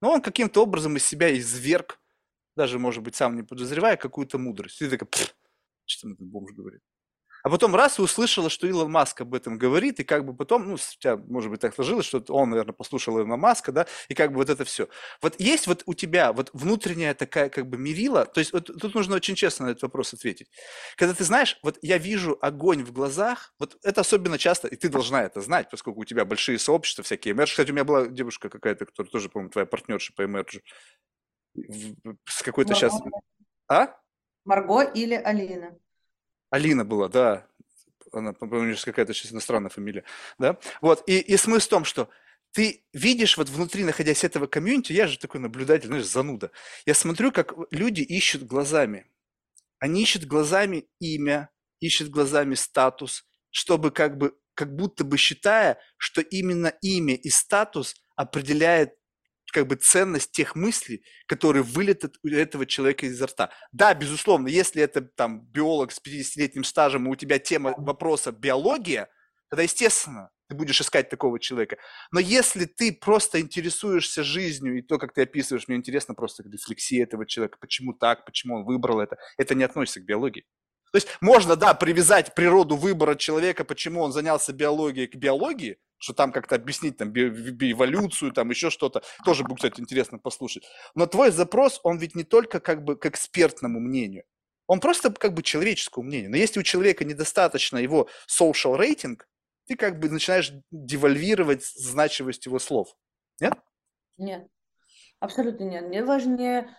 Но 0.01 0.11
он 0.11 0.23
каким-то 0.23 0.63
образом 0.63 0.97
из 0.97 1.05
себя 1.05 1.29
изверг, 1.39 2.01
даже, 2.57 2.79
может 2.79 3.03
быть, 3.03 3.15
сам 3.15 3.37
не 3.37 3.43
подозревая, 3.43 3.99
какую-то 3.99 4.39
мудрость. 4.39 4.81
И 4.81 4.89
ты 4.89 4.97
такой, 4.97 5.09
что 5.85 6.03
там 6.05 6.13
этот 6.15 6.27
бомж 6.27 6.53
говорит? 6.53 6.81
А 7.45 7.51
потом 7.51 7.77
раз 7.77 7.99
и 7.99 8.03
услышала, 8.03 8.49
что 8.49 8.67
Илон 8.67 8.91
Маск 8.91 9.21
об 9.21 9.35
этом 9.35 9.59
говорит, 9.59 10.01
и 10.01 10.05
как 10.05 10.25
бы 10.25 10.35
потом, 10.35 10.67
ну, 10.67 10.75
у 10.75 10.79
тебя, 10.79 11.19
может 11.19 11.51
быть, 11.51 11.61
так 11.61 11.75
сложилось, 11.75 12.07
что 12.07 12.25
он, 12.29 12.49
наверное, 12.49 12.73
послушал 12.73 13.19
Илона 13.19 13.37
Маска, 13.37 13.71
да, 13.71 13.87
и 14.09 14.15
как 14.15 14.31
бы 14.33 14.39
вот 14.39 14.49
это 14.49 14.65
все. 14.65 14.89
Вот 15.21 15.39
есть 15.39 15.67
вот 15.67 15.83
у 15.85 15.93
тебя 15.93 16.33
вот 16.33 16.49
внутренняя 16.55 17.13
такая 17.13 17.51
как 17.51 17.69
бы 17.69 17.77
мерила, 17.77 18.25
то 18.25 18.41
есть 18.41 18.55
вот 18.55 18.71
тут 18.81 18.95
нужно 18.95 19.17
очень 19.17 19.35
честно 19.35 19.67
на 19.67 19.71
этот 19.73 19.83
вопрос 19.83 20.15
ответить. 20.15 20.49
Когда 20.97 21.13
ты 21.13 21.23
знаешь, 21.23 21.59
вот 21.63 21.79
я 21.83 21.99
вижу 21.99 22.39
огонь 22.41 22.83
в 22.83 22.93
глазах, 22.93 23.53
вот 23.59 23.77
это 23.83 24.01
особенно 24.01 24.39
часто, 24.39 24.67
и 24.69 24.77
ты 24.77 24.89
должна 24.89 25.23
это 25.23 25.43
знать, 25.43 25.69
поскольку 25.71 26.01
у 26.01 26.05
тебя 26.07 26.25
большие 26.25 26.59
сообщества 26.59 27.05
всякие. 27.05 27.35
Эмердж, 27.35 27.51
кстати, 27.51 27.71
у 27.71 27.75
меня 27.75 27.85
была 27.85 28.07
девушка 28.07 28.49
какая-то, 28.49 28.87
которая 28.87 29.11
тоже, 29.11 29.29
по-моему, 29.29 29.51
твоя 29.51 29.67
партнерша 29.67 30.15
по 30.17 30.25
Эмерджу. 30.25 30.61
С 32.25 32.43
какой-то 32.43 32.75
сейчас... 32.75 32.95
А? 33.69 33.95
Марго 34.47 34.81
или 34.81 35.15
Алина? 35.15 35.77
Алина 36.55 36.85
была, 36.85 37.09
да. 37.09 37.49
Она, 38.13 38.33
по-моему, 38.33 38.77
какая-то 38.85 39.13
сейчас 39.13 39.33
иностранная 39.33 39.71
фамилия. 39.71 40.05
Да? 40.39 40.57
Вот. 40.81 41.03
И, 41.09 41.19
и 41.19 41.37
смысл 41.37 41.67
в 41.67 41.71
том, 41.71 41.85
что 41.85 42.09
ты 42.53 42.85
видишь 42.93 43.37
вот 43.37 43.49
внутри, 43.49 43.83
находясь 43.83 44.23
этого 44.23 44.47
комьюнити, 44.47 44.93
я 44.93 45.09
же 45.09 45.19
такой 45.19 45.41
наблюдатель, 45.41 45.89
знаешь, 45.89 46.07
зануда. 46.07 46.53
Я 46.87 46.95
смотрю, 46.95 47.33
как 47.33 47.55
люди 47.73 48.03
ищут 48.03 48.45
глазами. 48.45 49.11
Они 49.81 50.03
ищут 50.03 50.27
глазами 50.27 50.87
имя, 51.01 51.51
ищут 51.81 52.11
глазами 52.11 52.55
статус, 52.55 53.27
чтобы 53.51 53.91
как 53.91 54.17
бы, 54.17 54.39
как 54.55 54.77
будто 54.77 55.03
бы 55.03 55.17
считая, 55.17 55.81
что 55.97 56.21
именно 56.21 56.69
имя 56.83 57.17
и 57.17 57.31
статус 57.31 57.97
определяет 58.15 58.95
как 59.55 59.69
бы 59.69 59.77
ценность 59.77 60.33
тех 60.33 60.57
мыслей, 60.57 61.05
которые 61.27 61.63
вылетят 61.63 62.17
у 62.25 62.29
этого 62.29 62.67
человека 62.67 63.07
изо 63.07 63.27
рта. 63.27 63.51
Да, 63.71 63.95
безусловно, 63.95 64.49
если 64.49 64.83
это 64.83 65.01
там 65.01 65.47
биолог 65.47 65.93
с 65.93 66.01
50-летним 66.05 66.65
стажем, 66.65 67.07
и 67.07 67.11
у 67.11 67.15
тебя 67.15 67.39
тема 67.39 67.73
вопроса 67.79 68.33
биология, 68.33 69.09
тогда, 69.49 69.63
естественно, 69.63 70.31
ты 70.49 70.57
будешь 70.57 70.81
искать 70.81 71.09
такого 71.09 71.39
человека. 71.39 71.79
Но 72.11 72.19
если 72.19 72.65
ты 72.65 72.93
просто 72.93 73.41
интересуешься 73.41 74.25
жизнью, 74.25 74.79
и 74.79 74.83
то, 74.83 74.99
как 74.99 75.15
ты 75.15 75.23
описываешь, 75.23 75.69
мне 75.69 75.77
интересно 75.77 76.15
просто 76.15 76.43
рефлексия 76.43 77.05
этого 77.05 77.25
человека, 77.25 77.57
почему 77.61 77.93
так, 77.93 78.27
почему 78.27 78.57
он 78.57 78.65
выбрал 78.65 79.01
это, 79.01 79.19
это 79.39 79.55
не 79.55 79.63
относится 79.63 80.01
к 80.01 80.05
биологии. 80.05 80.45
То 80.91 80.97
есть 80.97 81.09
можно, 81.21 81.55
да, 81.55 81.75
привязать 81.75 82.35
природу 82.35 82.77
выбора 82.77 83.15
человека, 83.15 83.65
почему 83.65 84.01
он 84.01 84.13
занялся 84.13 84.53
биологией 84.53 85.07
к 85.07 85.15
биологии, 85.15 85.79
что 86.05 86.13
там 86.13 86.33
как-то 86.33 86.55
объяснить 86.55 86.99
там 86.99 87.09
эволюцию, 87.11 88.33
там 88.33 88.51
еще 88.51 88.69
что-то. 88.69 89.03
Тоже 89.25 89.43
будет, 89.43 89.57
кстати, 89.57 89.81
интересно 89.81 90.19
послушать. 90.19 90.65
Но 90.95 91.07
твой 91.07 91.31
запрос, 91.31 91.81
он 91.83 91.97
ведь 91.99 92.15
не 92.15 92.25
только 92.25 92.61
как 92.61 92.85
бы 92.85 92.97
к 92.97 93.07
экспертному 93.07 93.81
мнению, 93.81 94.25
он 94.67 94.81
просто 94.81 95.11
как 95.11 95.33
бы 95.33 95.43
человеческому 95.43 96.07
мнению. 96.07 96.31
Но 96.31 96.37
если 96.37 96.61
у 96.61 96.63
человека 96.63 97.05
недостаточно 97.07 97.79
его 97.79 98.09
social 98.29 98.77
рейтинг, 98.77 99.27
ты 99.67 99.77
как 99.77 99.99
бы 99.99 100.11
начинаешь 100.11 100.53
девальвировать 100.71 101.65
значимость 101.65 102.45
его 102.45 102.59
слов. 102.59 102.95
Нет? 103.41 103.55
Нет, 104.19 104.47
абсолютно 105.21 105.65
нет. 105.65 105.85
Мне 105.85 106.05
важнее 106.05 106.77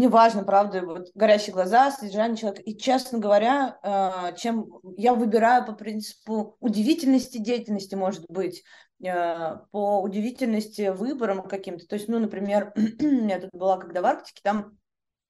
неважно, 0.00 0.42
правда, 0.44 0.82
вот 0.82 1.10
горящие 1.14 1.52
глаза, 1.52 1.90
содержание 1.90 2.36
человека. 2.36 2.62
И, 2.62 2.76
честно 2.76 3.18
говоря, 3.18 3.78
э, 3.82 4.36
чем 4.36 4.66
я 4.96 5.14
выбираю 5.14 5.64
по 5.66 5.72
принципу 5.72 6.56
удивительности 6.60 7.38
деятельности, 7.38 7.94
может 7.94 8.24
быть, 8.28 8.64
э, 9.04 9.56
по 9.70 10.00
удивительности 10.00 10.88
выборам 10.88 11.46
каким-то. 11.46 11.86
То 11.86 11.94
есть, 11.96 12.08
ну, 12.08 12.18
например, 12.18 12.72
я 12.98 13.40
тут 13.40 13.50
была 13.52 13.76
когда 13.76 14.02
в 14.02 14.06
Арктике, 14.06 14.40
там 14.42 14.78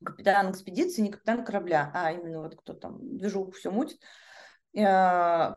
капитан 0.05 0.53
экспедиции, 0.53 1.03
не 1.03 1.11
капитан 1.11 1.45
корабля, 1.45 1.91
а 1.93 2.13
именно 2.13 2.43
вот 2.43 2.57
кто 2.57 2.73
там 2.73 2.99
движуху 3.19 3.51
все 3.51 3.71
мутит, 3.71 4.01
э, 4.73 4.83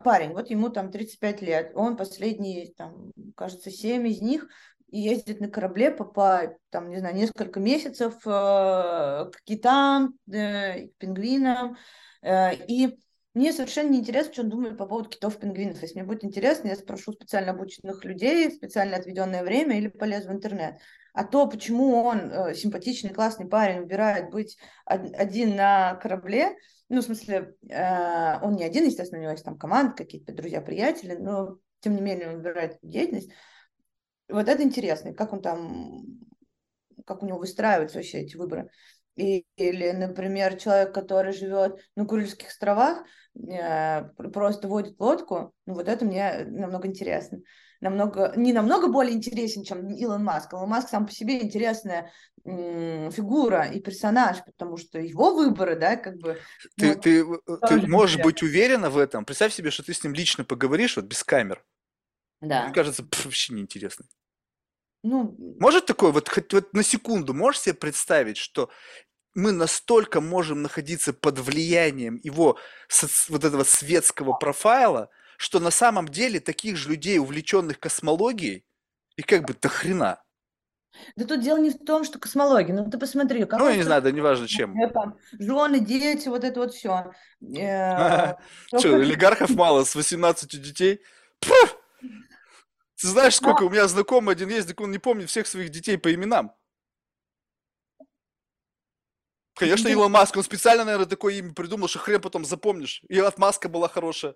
парень, 0.04 0.32
вот 0.32 0.50
ему 0.50 0.68
там 0.70 0.90
35 0.90 1.40
лет, 1.40 1.72
он 1.74 1.96
последние, 1.96 2.72
там, 2.74 3.12
кажется, 3.36 3.70
7 3.70 4.06
из 4.08 4.20
них 4.20 4.48
и 4.88 5.00
ездит 5.00 5.40
на 5.40 5.48
корабле 5.48 5.90
по, 5.90 6.56
там, 6.70 6.90
не 6.90 6.98
знаю, 6.98 7.16
несколько 7.16 7.58
месяцев 7.58 8.14
э, 8.26 8.30
к 8.30 9.42
китам, 9.44 10.14
э, 10.32 10.88
к 10.88 10.96
пингвинам. 10.98 11.76
Э, 12.22 12.54
и 12.54 12.98
мне 13.34 13.52
совершенно 13.52 13.90
не 13.90 13.98
интересно, 13.98 14.32
что 14.32 14.42
он 14.42 14.50
думает 14.50 14.78
по 14.78 14.86
поводу 14.86 15.08
китов 15.08 15.38
пингвинов. 15.38 15.82
Если 15.82 15.98
мне 15.98 16.06
будет 16.06 16.24
интересно, 16.24 16.68
я 16.68 16.76
спрошу 16.76 17.12
специально 17.12 17.50
обученных 17.50 18.04
людей, 18.04 18.50
специально 18.52 18.96
отведенное 18.96 19.42
время 19.42 19.76
или 19.76 19.88
полезу 19.88 20.28
в 20.28 20.32
интернет. 20.32 20.78
А 21.12 21.24
то, 21.24 21.48
почему 21.48 21.94
он 21.94 22.54
симпатичный, 22.54 23.10
классный 23.10 23.48
парень, 23.48 23.80
выбирает 23.80 24.30
быть 24.30 24.56
один 24.84 25.56
на 25.56 25.94
корабле, 25.96 26.56
ну, 26.88 27.00
в 27.00 27.04
смысле, 27.04 27.54
он 27.62 28.56
не 28.56 28.64
один, 28.64 28.84
естественно, 28.84 29.20
у 29.20 29.22
него 29.22 29.32
есть 29.32 29.44
там 29.44 29.56
команда, 29.56 29.94
какие-то 29.94 30.32
друзья-приятели, 30.32 31.16
но, 31.16 31.58
тем 31.80 31.96
не 31.96 32.02
менее, 32.02 32.28
он 32.28 32.36
выбирает 32.36 32.78
деятельность. 32.82 33.30
Вот 34.28 34.48
это 34.48 34.62
интересно, 34.62 35.12
как 35.12 35.32
он 35.32 35.42
там, 35.42 36.02
как 37.06 37.22
у 37.22 37.26
него 37.26 37.38
выстраиваются 37.38 37.98
вообще 37.98 38.20
эти 38.20 38.36
выборы. 38.36 38.70
И, 39.16 39.46
или, 39.56 39.90
например, 39.92 40.56
человек, 40.56 40.92
который 40.92 41.32
живет 41.32 41.78
на 41.94 42.04
Курильских 42.04 42.48
островах, 42.48 43.04
э, 43.36 44.02
просто 44.32 44.66
водит 44.66 44.98
лодку, 44.98 45.52
ну 45.66 45.74
вот 45.74 45.88
это 45.88 46.04
мне 46.04 46.44
намного 46.46 46.88
интересно. 46.88 47.38
Намного, 47.80 48.32
не 48.34 48.52
намного 48.52 48.88
более 48.88 49.14
интересен, 49.14 49.62
чем 49.62 49.88
Илон 49.90 50.24
Маск. 50.24 50.52
Илон 50.52 50.70
Маск 50.70 50.88
сам 50.88 51.06
по 51.06 51.12
себе 51.12 51.42
интересная 51.42 52.10
фигура 52.44 53.66
и 53.66 53.80
персонаж, 53.80 54.38
потому 54.44 54.76
что 54.76 54.98
его 54.98 55.34
выборы, 55.34 55.76
да, 55.76 55.96
как 55.96 56.16
бы... 56.16 56.38
Ты, 56.76 56.94
ну, 56.94 57.00
ты, 57.00 57.20
э, 57.20 57.68
ты 57.68 57.86
можешь 57.86 58.22
быть 58.22 58.42
уверена 58.42 58.90
в 58.90 58.98
этом? 58.98 59.24
Представь 59.24 59.52
себе, 59.52 59.70
что 59.70 59.82
ты 59.82 59.94
с 59.94 60.02
ним 60.02 60.14
лично 60.14 60.44
поговоришь, 60.44 60.96
вот 60.96 61.06
без 61.06 61.22
камер. 61.24 61.64
Да. 62.44 62.64
Мне 62.64 62.74
кажется, 62.74 63.02
пф, 63.02 63.24
вообще 63.24 63.54
неинтересно. 63.54 64.06
Ну, 65.02 65.36
Может 65.58 65.86
такое, 65.86 66.12
вот 66.12 66.28
хоть 66.28 66.52
вот 66.52 66.72
на 66.72 66.82
секунду, 66.82 67.34
можешь 67.34 67.60
себе 67.60 67.74
представить, 67.74 68.38
что 68.38 68.70
мы 69.34 69.52
настолько 69.52 70.20
можем 70.20 70.62
находиться 70.62 71.12
под 71.12 71.38
влиянием 71.40 72.20
его 72.22 72.58
вот 73.28 73.44
этого 73.44 73.64
светского 73.64 74.32
профайла, 74.32 75.10
что 75.36 75.60
на 75.60 75.70
самом 75.70 76.08
деле 76.08 76.40
таких 76.40 76.76
же 76.76 76.90
людей, 76.90 77.18
увлеченных 77.18 77.80
космологией, 77.80 78.64
и 79.16 79.22
как 79.22 79.44
бы 79.46 79.54
до 79.54 79.68
хрена. 79.68 80.22
Да 81.16 81.24
тут 81.26 81.40
дело 81.40 81.58
не 81.58 81.70
в 81.70 81.84
том, 81.84 82.04
что 82.04 82.18
космология. 82.18 82.72
Ну 82.72 82.88
ты 82.88 82.98
посмотри. 82.98 83.44
Как 83.44 83.58
ну, 83.58 83.68
я 83.68 83.76
не 83.76 83.82
знаю, 83.82 84.00
да 84.00 84.12
неважно 84.12 84.46
чем. 84.46 84.74
Жены, 85.38 85.80
дети, 85.80 86.28
вот 86.28 86.44
это 86.44 86.60
вот 86.60 86.72
все. 86.72 87.12
Э, 87.42 88.34
что, 88.78 88.94
олигархов 88.94 89.50
мало 89.50 89.84
с 89.84 89.94
18 89.94 90.62
детей? 90.62 91.00
Пфф! 91.40 91.76
Ты 93.00 93.08
знаешь, 93.08 93.36
сколько 93.36 93.62
Но... 93.62 93.66
у 93.66 93.70
меня 93.70 93.88
знакомый 93.88 94.34
один 94.34 94.48
есть, 94.48 94.68
так 94.68 94.80
он 94.80 94.90
не 94.90 94.98
помнит 94.98 95.28
всех 95.28 95.46
своих 95.46 95.70
детей 95.70 95.98
по 95.98 96.12
именам. 96.12 96.52
Конечно, 99.54 99.88
Илон 99.88 100.10
Маск, 100.10 100.36
он 100.36 100.42
специально, 100.42 100.84
наверное, 100.84 101.06
такое 101.06 101.34
имя 101.34 101.52
придумал, 101.54 101.86
что 101.88 102.00
хрен 102.00 102.20
потом 102.20 102.44
запомнишь. 102.44 103.02
И 103.08 103.18
от 103.18 103.38
Маска 103.38 103.68
была 103.68 103.88
хорошая. 103.88 104.34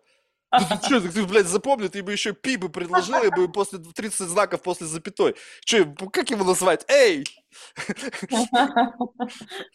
Ну 0.50 0.60
ты 0.60 0.76
что, 0.86 1.00
ты, 1.00 1.26
блядь, 1.26 1.46
запомнил, 1.46 1.88
ты 1.90 2.02
бы 2.02 2.12
еще 2.12 2.32
пи 2.32 2.56
бы 2.56 2.70
предложил, 2.70 3.22
и 3.22 3.28
бы 3.28 3.52
после 3.52 3.78
30 3.78 4.28
знаков 4.28 4.62
после 4.62 4.86
запятой. 4.86 5.34
Че, 5.60 5.94
как 6.12 6.30
его 6.30 6.44
назвать? 6.44 6.84
Эй! 6.88 7.24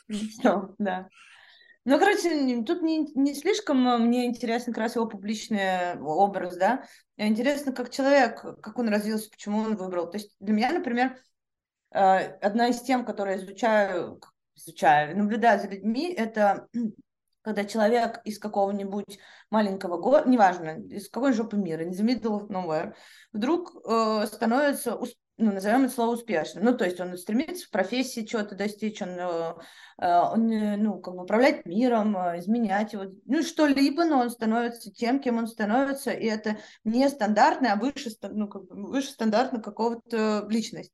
Все, 0.09 0.73
да. 0.79 1.09
Ну, 1.85 1.99
короче, 1.99 2.63
тут 2.63 2.81
не, 2.81 3.11
не 3.13 3.33
слишком 3.33 3.85
э, 3.87 3.97
мне 3.97 4.25
интересно 4.25 4.71
как 4.71 4.83
раз 4.83 4.95
его 4.95 5.05
публичный 5.05 5.99
образ, 5.99 6.55
да. 6.55 6.85
Интересно, 7.17 7.73
как 7.73 7.89
человек, 7.89 8.41
как 8.61 8.79
он 8.79 8.87
развился, 8.87 9.29
почему 9.29 9.59
он 9.59 9.75
выбрал. 9.75 10.09
То 10.09 10.17
есть 10.17 10.33
для 10.39 10.53
меня, 10.53 10.71
например, 10.71 11.17
э, 11.91 11.99
одна 11.99 12.69
из 12.69 12.81
тем, 12.81 13.03
которые 13.03 13.37
изучаю, 13.37 14.21
изучаю, 14.55 15.17
наблюдаю 15.17 15.59
за 15.59 15.67
людьми, 15.67 16.13
это 16.13 16.69
когда 17.41 17.65
человек 17.65 18.21
из 18.23 18.39
какого-нибудь 18.39 19.19
маленького 19.49 19.97
города, 19.97 20.29
неважно, 20.29 20.81
из 20.87 21.09
какой 21.09 21.33
жопы 21.33 21.57
мира, 21.57 21.83
из 21.83 21.99
middle 21.99 22.39
of 22.39 22.47
nowhere, 22.47 22.93
вдруг 23.33 23.75
э, 23.85 24.25
становится 24.27 24.95
ну, 25.37 25.51
назовем 25.51 25.85
это 25.85 25.93
слово 25.93 26.13
успешным. 26.13 26.63
Ну, 26.63 26.77
то 26.77 26.85
есть 26.85 26.99
он 26.99 27.17
стремится 27.17 27.65
в 27.65 27.71
профессии 27.71 28.25
чего-то 28.25 28.55
достичь, 28.55 29.01
он, 29.01 29.09
э, 29.09 29.53
э, 29.97 30.19
он 30.19 30.51
э, 30.51 30.77
ну, 30.77 30.99
как 30.99 31.15
бы 31.15 31.23
управлять 31.23 31.65
миром, 31.65 32.15
изменять 32.37 32.93
его, 32.93 33.05
ну, 33.25 33.41
что-либо, 33.41 34.05
но 34.05 34.19
он 34.19 34.29
становится 34.29 34.91
тем, 34.91 35.19
кем 35.19 35.39
он 35.39 35.47
становится, 35.47 36.11
и 36.11 36.25
это 36.25 36.57
не 36.83 37.09
стандартная, 37.09 37.73
а 37.73 37.75
выше, 37.77 38.11
ну, 38.21 38.47
как 38.47 38.65
бы 38.67 38.89
выше 38.89 39.09
стандартно 39.09 39.59
какого-то 39.59 40.45
личность. 40.49 40.93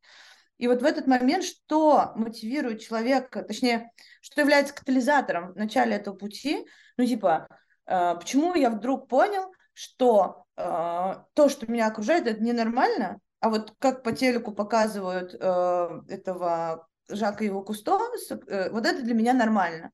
И 0.58 0.68
вот 0.68 0.82
в 0.82 0.86
этот 0.86 1.08
момент, 1.08 1.44
что 1.44 2.14
мотивирует 2.16 2.82
человека, 2.82 3.44
точнее, 3.44 3.92
что 4.22 4.42
является 4.42 4.74
катализатором 4.74 5.54
в 5.54 5.56
начале 5.56 5.96
этого 5.96 6.16
пути, 6.16 6.66
ну, 6.98 7.06
типа, 7.06 7.48
почему 7.86 8.56
я 8.56 8.70
вдруг 8.70 9.08
понял, 9.08 9.54
что 9.72 10.44
то, 10.56 11.48
что 11.48 11.72
меня 11.72 11.88
окружает, 11.88 12.28
это 12.28 12.44
ненормально, 12.44 13.22
а 13.40 13.50
вот 13.50 13.74
как 13.80 14.04
по 14.04 14.12
телеку 14.12 14.52
показывают 14.52 15.34
э, 15.34 16.02
этого 16.10 16.88
Жака 17.08 17.44
и 17.44 17.48
его 17.48 17.64
Кусто, 17.64 18.00
э, 18.48 18.70
вот 18.70 18.86
это 18.86 19.02
для 19.02 19.14
меня 19.14 19.34
нормально. 19.34 19.92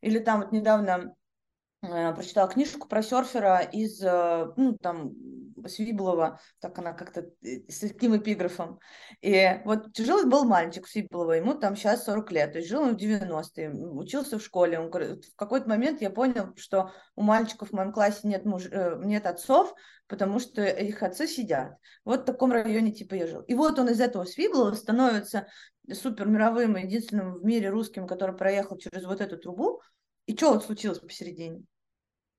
Или 0.00 0.18
там 0.18 0.40
вот 0.40 0.52
недавно 0.52 1.14
прочитала 1.80 2.48
книжку 2.48 2.88
про 2.88 3.02
серфера 3.02 3.60
из, 3.60 4.02
э, 4.02 4.52
ну, 4.56 4.76
там, 4.78 5.12
Свиблова, 5.66 6.40
так 6.60 6.78
она 6.78 6.92
как-то 6.92 7.26
э, 7.42 7.60
с 7.68 7.80
таким 7.80 8.16
эпиграфом. 8.16 8.78
И 9.20 9.60
вот 9.64 9.96
жил 9.96 10.26
был 10.28 10.44
мальчик 10.44 10.86
Свиблова, 10.86 11.32
ему 11.32 11.54
там 11.54 11.76
сейчас 11.76 12.04
40 12.04 12.32
лет, 12.32 12.52
то 12.52 12.58
есть 12.58 12.70
жил 12.70 12.82
он 12.82 12.96
в 12.96 13.00
90-е, 13.00 13.70
учился 13.70 14.38
в 14.38 14.42
школе. 14.42 14.78
Он 14.78 14.90
в 14.90 15.36
какой-то 15.36 15.68
момент 15.68 16.00
я 16.00 16.10
понял, 16.10 16.54
что 16.56 16.92
у 17.16 17.22
мальчиков 17.22 17.70
в 17.70 17.72
моем 17.72 17.92
классе 17.92 18.20
нет, 18.24 18.44
муж, 18.44 18.66
э, 18.70 19.00
нет 19.04 19.26
отцов, 19.26 19.74
потому 20.06 20.38
что 20.40 20.64
их 20.64 21.02
отцы 21.02 21.26
сидят. 21.26 21.76
Вот 22.04 22.22
в 22.22 22.24
таком 22.24 22.52
районе 22.52 22.92
типа 22.92 23.14
я 23.14 23.26
жил. 23.26 23.42
И 23.42 23.54
вот 23.54 23.78
он 23.78 23.88
из 23.88 24.00
этого 24.00 24.24
Свиблова 24.24 24.74
становится 24.74 25.46
супер 25.92 26.26
мировым, 26.26 26.76
единственным 26.76 27.34
в 27.34 27.44
мире 27.44 27.70
русским, 27.70 28.06
который 28.06 28.36
проехал 28.36 28.76
через 28.78 29.04
вот 29.04 29.20
эту 29.20 29.38
трубу. 29.38 29.80
И 30.28 30.36
что 30.36 30.52
вот 30.52 30.64
случилось 30.64 30.98
посередине? 30.98 31.62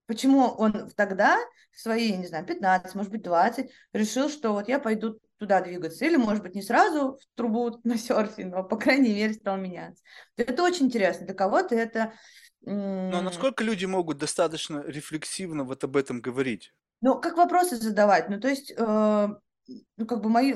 Почему 0.06 0.46
он 0.46 0.92
тогда, 0.96 1.38
в 1.72 1.80
свои, 1.80 2.16
не 2.16 2.28
знаю, 2.28 2.46
15, 2.46 2.94
может 2.94 3.12
быть, 3.12 3.24
20, 3.24 3.72
решил, 3.94 4.30
что 4.30 4.54
вот 4.54 4.68
я 4.68 4.80
пойду 4.80 5.20
туда 5.38 5.60
двигаться. 5.62 6.06
Или, 6.06 6.16
может 6.16 6.44
быть, 6.44 6.54
не 6.54 6.62
сразу 6.62 7.18
в 7.18 7.36
трубу 7.36 7.80
на 7.84 7.98
серфе, 7.98 8.46
но, 8.46 8.64
по 8.64 8.78
крайней 8.78 9.14
мере, 9.14 9.34
стал 9.34 9.58
меняться. 9.58 10.04
Это 10.38 10.62
очень 10.62 10.86
интересно. 10.86 11.26
Для 11.26 11.34
кого-то 11.34 11.74
это... 11.74 12.14
Но 12.62 13.22
насколько 13.22 13.64
люди 13.64 13.86
могут 13.86 14.20
достаточно 14.20 14.84
рефлексивно 14.86 15.64
вот 15.64 15.84
об 15.84 15.98
этом 15.98 16.22
говорить? 16.22 16.74
Ну, 17.02 17.20
как 17.20 17.38
вопросы 17.38 17.78
задавать? 17.78 18.30
Ну, 18.30 18.40
то 18.40 18.50
есть, 18.50 18.72
э, 18.78 19.28
ну, 19.98 20.06
как 20.06 20.22
бы 20.22 20.30
мои... 20.30 20.54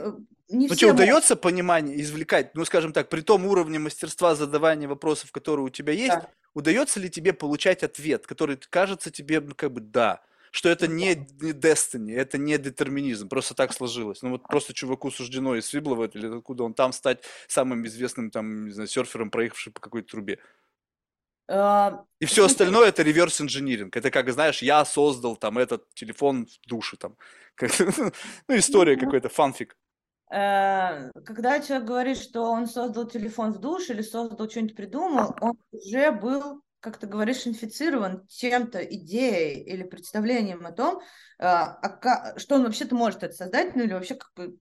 Не 0.50 0.68
ну, 0.68 0.76
тебе 0.76 0.92
удается 0.92 1.36
понимание 1.36 2.00
извлекать, 2.02 2.54
ну, 2.56 2.66
скажем 2.66 2.94
так, 2.94 3.10
при 3.10 3.22
том 3.22 3.46
уровне 3.46 3.80
мастерства 3.80 4.36
задавания 4.36 4.88
вопросов, 4.88 5.32
которые 5.32 5.66
у 5.66 5.70
тебя 5.70 5.94
есть, 5.94 6.10
да 6.10 6.30
удается 6.54 7.00
ли 7.00 7.10
тебе 7.10 7.34
получать 7.34 7.84
ответ, 7.84 8.28
который 8.28 8.58
кажется 8.70 9.12
тебе, 9.12 9.42
ну, 9.42 9.54
как 9.56 9.72
бы, 9.72 9.82
да, 9.82 10.22
что 10.52 10.70
это 10.70 10.88
не, 10.88 11.16
не 11.42 11.52
destiny, 11.52 12.16
это 12.16 12.38
не 12.38 12.58
детерминизм, 12.58 13.28
просто 13.28 13.56
так 13.56 13.74
сложилось. 13.74 14.22
Ну 14.22 14.30
вот 14.32 14.44
просто 14.44 14.74
чуваку 14.74 15.10
суждено 15.10 15.56
из 15.56 15.66
Свиблова, 15.66 16.06
или 16.06 16.38
откуда 16.38 16.64
он 16.64 16.76
там 16.76 16.94
стать 16.94 17.24
самым 17.48 17.86
известным 17.88 18.30
там, 18.30 18.66
не 18.66 18.72
знаю, 18.72 18.88
серфером, 18.88 19.32
проехавшим 19.32 19.74
по 19.74 19.82
какой-то 19.82 20.12
трубе. 20.12 20.40
А, 21.50 22.06
И 22.20 22.26
все 22.26 22.46
остальное 22.46 22.90
это 22.90 23.02
реверс 23.02 23.42
инжиниринг. 23.42 23.98
Это 23.98 24.12
как, 24.12 24.32
знаешь, 24.32 24.62
я 24.62 24.86
создал 24.86 25.36
там 25.36 25.58
этот 25.58 25.92
телефон 25.96 26.46
в 26.46 26.70
душе 26.70 26.98
там. 26.98 27.18
Ну, 28.48 28.58
история 28.58 28.96
какой-то, 28.96 29.30
фанфик. 29.30 29.76
Э, 30.34 31.12
когда 31.26 31.60
человек 31.60 31.88
говорит, 31.88 32.18
что 32.18 32.42
он 32.42 32.66
создал 32.66 33.06
телефон 33.08 33.52
в 33.52 33.60
душ 33.60 33.90
или 33.92 34.02
создал 34.02 34.50
что-нибудь 34.50 34.76
придумал, 34.76 35.36
он 35.40 35.60
уже 35.72 36.12
был, 36.12 36.64
как 36.80 36.98
ты 36.98 37.06
говоришь, 37.06 37.46
инфицирован 37.46 38.26
чем-то, 38.28 38.80
идеей 38.80 39.62
или 39.62 39.84
представлением 39.84 40.66
о 40.66 40.72
том, 40.72 41.02
э, 41.38 41.66
что 42.38 42.56
он 42.56 42.64
вообще-то 42.64 42.96
может 42.96 43.22
это 43.22 43.36
создать, 43.36 43.76
ну 43.76 43.84
или 43.84 43.94
вообще 43.94 44.16
как 44.16 44.32
бы 44.36 44.58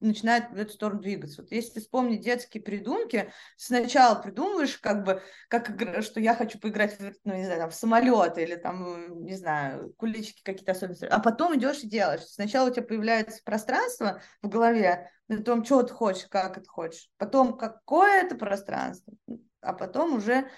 начинает 0.00 0.50
в 0.50 0.56
эту 0.56 0.72
сторону 0.72 1.00
двигаться. 1.00 1.42
Вот 1.42 1.50
если 1.52 1.80
вспомнить 1.80 2.20
детские 2.20 2.62
придумки, 2.62 3.32
сначала 3.56 4.14
придумываешь, 4.20 4.78
как 4.78 5.04
бы, 5.04 5.22
как, 5.48 6.02
что 6.02 6.20
я 6.20 6.34
хочу 6.34 6.58
поиграть, 6.58 6.96
ну, 7.24 7.34
не 7.34 7.44
знаю, 7.44 7.60
там, 7.60 7.70
в 7.70 7.74
самолет 7.74 8.38
или 8.38 8.54
там, 8.56 9.24
не 9.24 9.34
знаю, 9.34 9.92
куличики 9.96 10.42
какие-то 10.42 10.72
особенности, 10.72 11.06
а 11.06 11.18
потом 11.18 11.56
идешь 11.56 11.82
и 11.82 11.88
делаешь. 11.88 12.22
Сначала 12.22 12.70
у 12.70 12.72
тебя 12.72 12.84
появляется 12.84 13.42
пространство 13.44 14.20
в 14.42 14.48
голове 14.48 15.10
на 15.28 15.42
том, 15.42 15.64
что 15.64 15.82
ты 15.82 15.92
хочешь, 15.92 16.26
как 16.28 16.58
это 16.58 16.68
хочешь. 16.68 17.10
Потом, 17.16 17.56
какое 17.56 18.22
это 18.22 18.36
пространство, 18.36 19.12
а 19.60 19.72
потом 19.72 20.14
уже 20.14 20.48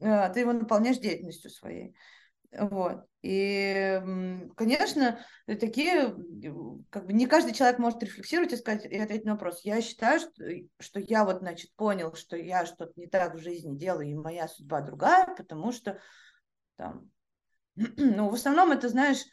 э, 0.00 0.32
ты 0.32 0.40
его 0.40 0.52
наполняешь 0.52 0.98
деятельностью 0.98 1.50
своей. 1.50 1.96
Вот. 2.58 3.06
И, 3.22 4.02
конечно, 4.56 5.18
такие, 5.46 6.14
как 6.90 7.06
бы 7.06 7.12
не 7.12 7.26
каждый 7.26 7.54
человек 7.54 7.78
может 7.78 8.02
рефлексировать 8.02 8.52
и 8.52 8.56
сказать, 8.56 8.84
и 8.84 8.98
ответить 8.98 9.24
на 9.24 9.32
вопрос. 9.32 9.60
Я 9.64 9.80
считаю, 9.80 10.20
что, 10.20 10.44
что 10.80 11.00
я 11.00 11.24
вот, 11.24 11.38
значит, 11.38 11.72
понял, 11.76 12.14
что 12.14 12.36
я 12.36 12.66
что-то 12.66 12.92
не 12.96 13.06
так 13.06 13.34
в 13.34 13.38
жизни 13.38 13.78
делаю, 13.78 14.08
и 14.08 14.14
моя 14.14 14.48
судьба 14.48 14.82
другая, 14.82 15.34
потому 15.34 15.72
что 15.72 15.98
там, 16.76 17.10
ну, 17.74 18.28
в 18.28 18.34
основном 18.34 18.72
это, 18.72 18.88
знаешь, 18.88 19.24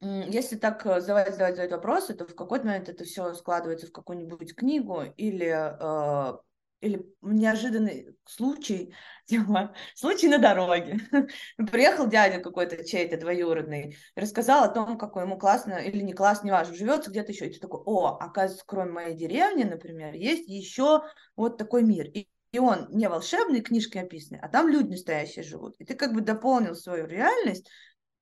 если 0.00 0.56
так 0.56 0.82
задавать, 0.82 1.32
задавать, 1.32 1.56
задавать 1.56 1.72
вопросы, 1.72 2.14
то 2.14 2.24
в 2.24 2.34
какой-то 2.34 2.66
момент 2.66 2.88
это 2.88 3.04
все 3.04 3.34
складывается 3.34 3.88
в 3.88 3.92
какую-нибудь 3.92 4.54
книгу 4.54 5.02
или 5.16 5.46
э, 5.46 6.38
или 6.80 7.04
неожиданный 7.22 8.16
случай, 8.24 8.94
типа, 9.26 9.74
случай 9.94 10.28
на 10.28 10.38
дороге. 10.38 10.98
Приехал 11.70 12.06
дядя 12.06 12.40
какой-то 12.40 12.84
чей-то 12.84 13.16
двоюродный, 13.18 13.96
рассказал 14.14 14.64
о 14.64 14.68
том, 14.68 14.98
какой 14.98 15.24
ему 15.24 15.38
классно, 15.38 15.74
или 15.74 16.00
не 16.00 16.12
классно, 16.12 16.48
неважно, 16.48 16.74
живется 16.74 17.10
где-то 17.10 17.32
еще. 17.32 17.46
И 17.46 17.52
ты 17.52 17.60
такой, 17.60 17.80
о, 17.84 18.16
оказывается, 18.20 18.64
кроме 18.66 18.92
моей 18.92 19.16
деревни, 19.16 19.64
например, 19.64 20.14
есть 20.14 20.48
еще 20.48 21.02
вот 21.36 21.58
такой 21.58 21.82
мир. 21.82 22.06
И, 22.06 22.28
и 22.52 22.58
он 22.58 22.88
не 22.90 23.08
волшебный, 23.08 23.60
книжкой 23.60 24.02
описанный, 24.02 24.40
а 24.40 24.48
там 24.48 24.68
люди 24.68 24.90
настоящие 24.90 25.44
живут. 25.44 25.74
И 25.78 25.84
ты 25.84 25.94
как 25.94 26.12
бы 26.12 26.20
дополнил 26.20 26.74
свою 26.74 27.06
реальность 27.06 27.68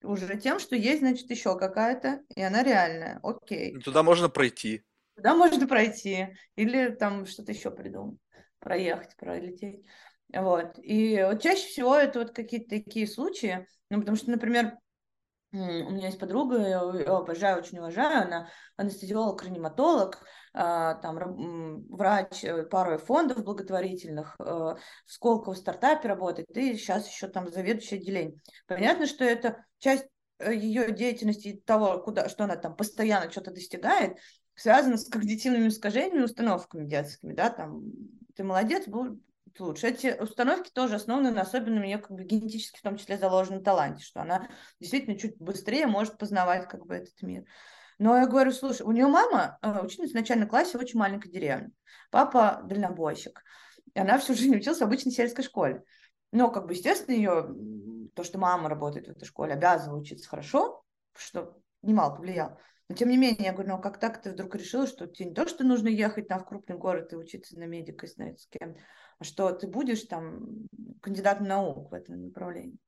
уже 0.02 0.38
тем, 0.38 0.58
что 0.58 0.76
есть, 0.76 1.00
значит, 1.00 1.30
еще 1.30 1.58
какая-то, 1.58 2.20
и 2.34 2.42
она 2.42 2.62
реальная. 2.62 3.18
Окей. 3.22 3.78
Туда 3.80 4.02
можно 4.02 4.28
пройти. 4.28 4.82
Туда 5.16 5.34
можно 5.34 5.66
пройти. 5.66 6.28
Или 6.54 6.90
там 6.90 7.26
что-то 7.26 7.52
еще 7.52 7.70
придумать 7.70 8.18
проехать, 8.66 9.14
пролететь. 9.16 9.86
Вот. 10.34 10.76
И 10.82 11.22
вот 11.22 11.40
чаще 11.40 11.68
всего 11.68 11.94
это 11.94 12.18
вот 12.18 12.32
какие-то 12.32 12.70
такие 12.70 13.06
случаи, 13.06 13.64
ну, 13.90 14.00
потому 14.00 14.16
что, 14.16 14.32
например, 14.32 14.76
у 15.52 15.56
меня 15.56 16.06
есть 16.06 16.18
подруга, 16.18 16.58
я 16.58 16.80
ее 16.80 17.06
обожаю, 17.06 17.58
очень 17.58 17.78
уважаю, 17.78 18.24
она 18.24 18.48
анестезиолог-реаниматолог, 18.76 20.18
а, 20.52 20.94
там 20.94 21.86
врач 21.88 22.42
э, 22.42 22.64
парой 22.64 22.98
фондов 22.98 23.44
благотворительных, 23.44 24.34
э, 24.40 24.44
в 24.44 24.78
Сколково 25.06 25.54
стартапе 25.54 26.08
работает, 26.08 26.50
и 26.56 26.74
сейчас 26.74 27.08
еще 27.08 27.28
там 27.28 27.48
заведующий 27.48 27.96
отделение. 27.96 28.40
Понятно, 28.66 29.06
что 29.06 29.24
это 29.24 29.64
часть 29.78 30.08
э, 30.40 30.52
ее 30.52 30.90
деятельности 30.90 31.62
того, 31.64 32.00
куда, 32.00 32.28
что 32.28 32.44
она 32.44 32.56
там 32.56 32.74
постоянно 32.74 33.30
что-то 33.30 33.52
достигает, 33.52 34.18
связано 34.56 34.96
с 34.96 35.08
когнитивными 35.08 35.68
искажениями, 35.68 36.24
установками 36.24 36.88
детскими, 36.88 37.32
да, 37.32 37.50
там 37.50 37.84
ты 38.36 38.44
молодец, 38.44 38.86
был 38.86 39.20
лучше. 39.58 39.88
Эти 39.88 40.16
установки 40.20 40.70
тоже 40.70 40.96
основаны 40.96 41.30
на 41.30 41.42
особенном 41.42 41.82
ее 41.82 41.98
как 41.98 42.10
бы 42.12 42.24
генетически 42.24 42.78
в 42.78 42.82
том 42.82 42.96
числе 42.96 43.18
заложенном 43.18 43.62
таланте, 43.62 44.04
что 44.04 44.20
она 44.20 44.48
действительно 44.78 45.18
чуть 45.18 45.38
быстрее 45.38 45.86
может 45.86 46.18
познавать 46.18 46.68
как 46.68 46.86
бы 46.86 46.94
этот 46.94 47.20
мир. 47.22 47.44
Но 47.98 48.16
я 48.16 48.26
говорю, 48.26 48.52
слушай, 48.52 48.82
у 48.82 48.92
нее 48.92 49.06
мама 49.06 49.58
э, 49.62 49.80
ученица 49.82 50.12
в 50.12 50.16
начальном 50.16 50.48
классе 50.48 50.76
в 50.76 50.80
очень 50.82 50.98
маленькой 50.98 51.30
деревне. 51.30 51.70
Папа 52.10 52.60
дальнобойщик. 52.64 53.42
И 53.94 53.98
она 53.98 54.18
всю 54.18 54.34
жизнь 54.34 54.54
училась 54.54 54.80
в 54.80 54.84
обычной 54.84 55.12
сельской 55.12 55.44
школе. 55.44 55.82
Но, 56.30 56.50
как 56.50 56.66
бы, 56.66 56.74
естественно, 56.74 57.14
ее, 57.14 57.54
то, 58.14 58.22
что 58.22 58.38
мама 58.38 58.68
работает 58.68 59.06
в 59.06 59.10
этой 59.12 59.24
школе, 59.24 59.54
обязывала 59.54 59.98
учиться 59.98 60.28
хорошо, 60.28 60.82
что 61.16 61.56
немало 61.80 62.16
повлияло. 62.16 62.58
Но 62.88 62.94
тем 62.94 63.08
не 63.08 63.16
менее, 63.16 63.46
я 63.46 63.52
говорю, 63.52 63.70
ну 63.70 63.74
а 63.76 63.82
как 63.82 63.98
так 63.98 64.22
ты 64.22 64.30
вдруг 64.30 64.54
решила, 64.54 64.86
что 64.86 65.06
тебе 65.06 65.30
не 65.30 65.34
то, 65.34 65.48
что 65.48 65.64
нужно 65.64 65.88
ехать 65.88 66.28
там 66.28 66.40
в 66.40 66.46
крупный 66.46 66.76
город 66.76 67.12
и 67.12 67.16
учиться 67.16 67.58
на 67.58 67.64
медика 67.64 68.06
и 68.06 68.08
знать 68.08 68.40
с 68.40 68.46
кем, 68.46 68.76
а 69.18 69.24
что 69.24 69.50
ты 69.52 69.66
будешь 69.66 70.02
там 70.04 70.68
кандидатом 71.02 71.48
наук 71.48 71.90
в 71.90 71.94
этом 71.94 72.26
направлении. 72.26 72.78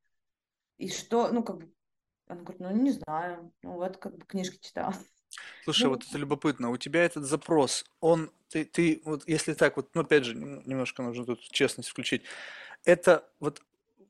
И 0.77 0.89
что, 0.89 1.33
ну, 1.33 1.43
как 1.43 1.59
бы, 1.59 1.73
она 2.29 2.43
говорит, 2.43 2.61
ну, 2.61 2.71
не 2.71 2.93
знаю, 2.93 3.53
ну, 3.63 3.73
вот 3.73 3.97
как 3.97 4.17
бы 4.17 4.25
книжки 4.25 4.59
читала. 4.61 4.95
Слушай, 5.65 5.85
ну, 5.85 5.91
вот 5.91 6.05
это 6.09 6.17
любопытно. 6.17 6.71
У 6.71 6.77
тебя 6.77 7.03
этот 7.03 7.25
запрос, 7.25 7.85
он, 8.01 8.31
ты, 8.49 8.65
ты, 8.65 9.03
вот 9.05 9.27
если 9.27 9.55
так 9.55 9.77
вот, 9.77 9.91
ну, 9.95 10.03
опять 10.03 10.25
же, 10.25 10.37
немножко 10.37 11.03
нужно 11.03 11.25
тут 11.25 11.41
честность 11.41 11.89
включить. 11.89 12.23
Это 12.85 13.29
вот, 13.41 13.63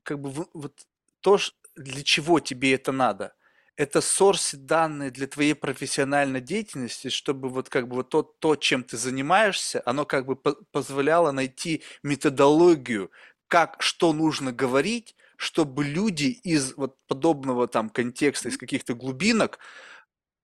как 0.03 0.19
бы, 0.19 0.45
вот 0.53 0.87
то, 1.21 1.39
для 1.75 2.03
чего 2.03 2.39
тебе 2.39 2.75
это 2.75 2.91
надо 2.91 3.33
это 3.79 4.01
сорс 4.01 4.55
данные 4.55 5.09
для 5.09 5.25
твоей 5.25 5.53
профессиональной 5.55 6.41
деятельности, 6.41 7.07
чтобы 7.07 7.47
вот 7.47 7.69
как 7.69 7.87
бы 7.87 7.95
вот 7.95 8.09
то, 8.09 8.23
то 8.23 8.57
чем 8.57 8.83
ты 8.83 8.97
занимаешься, 8.97 9.81
оно 9.85 10.05
как 10.05 10.25
бы 10.25 10.35
позволяло 10.35 11.31
найти 11.31 11.83
методологию, 12.03 13.09
как, 13.47 13.81
что 13.81 14.11
нужно 14.11 14.51
говорить, 14.51 15.15
чтобы 15.37 15.85
люди 15.85 16.25
из 16.25 16.73
вот 16.75 16.97
подобного 17.07 17.69
там 17.69 17.89
контекста, 17.89 18.49
из 18.49 18.57
каких-то 18.57 18.95
глубинок, 18.95 19.59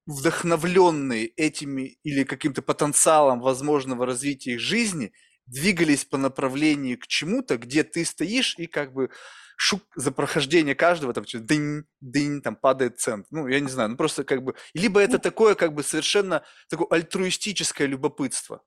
вдохновленные 0.06 1.28
этими 1.28 1.98
или 2.03 2.24
каким-то 2.24 2.62
потенциалом 2.62 3.41
возможного 3.41 4.06
развития 4.06 4.53
их 4.53 4.62
жизни, 4.62 5.12
двигались 5.45 6.06
по 6.06 6.18
направлению 6.18 6.98
к 6.99 7.07
чему-то, 7.07 7.57
где 7.57 7.84
ты 7.84 8.06
стоишь 8.06 8.56
и 8.57 8.68
как 8.68 8.94
бы 8.94 9.10
шук 9.57 9.82
за 9.95 10.11
прохождение 10.11 10.76
каждого, 10.76 11.14
там, 11.14 11.26
дынь, 11.34 11.86
дынь, 12.02 12.41
там 12.41 12.56
падает 12.56 12.99
цент. 12.99 13.27
Ну, 13.32 13.48
я 13.48 13.60
не 13.60 13.69
знаю, 13.69 13.90
ну 13.90 13.98
просто 13.98 14.23
как 14.23 14.44
бы... 14.44 14.56
Либо 14.73 14.99
это 14.99 15.19
такое 15.19 15.56
как 15.56 15.73
бы 15.73 15.84
совершенно 15.84 16.44
такое 16.69 16.88
альтруистическое 16.90 17.88
любопытство. 17.88 18.61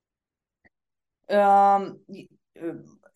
Э, 1.28 1.78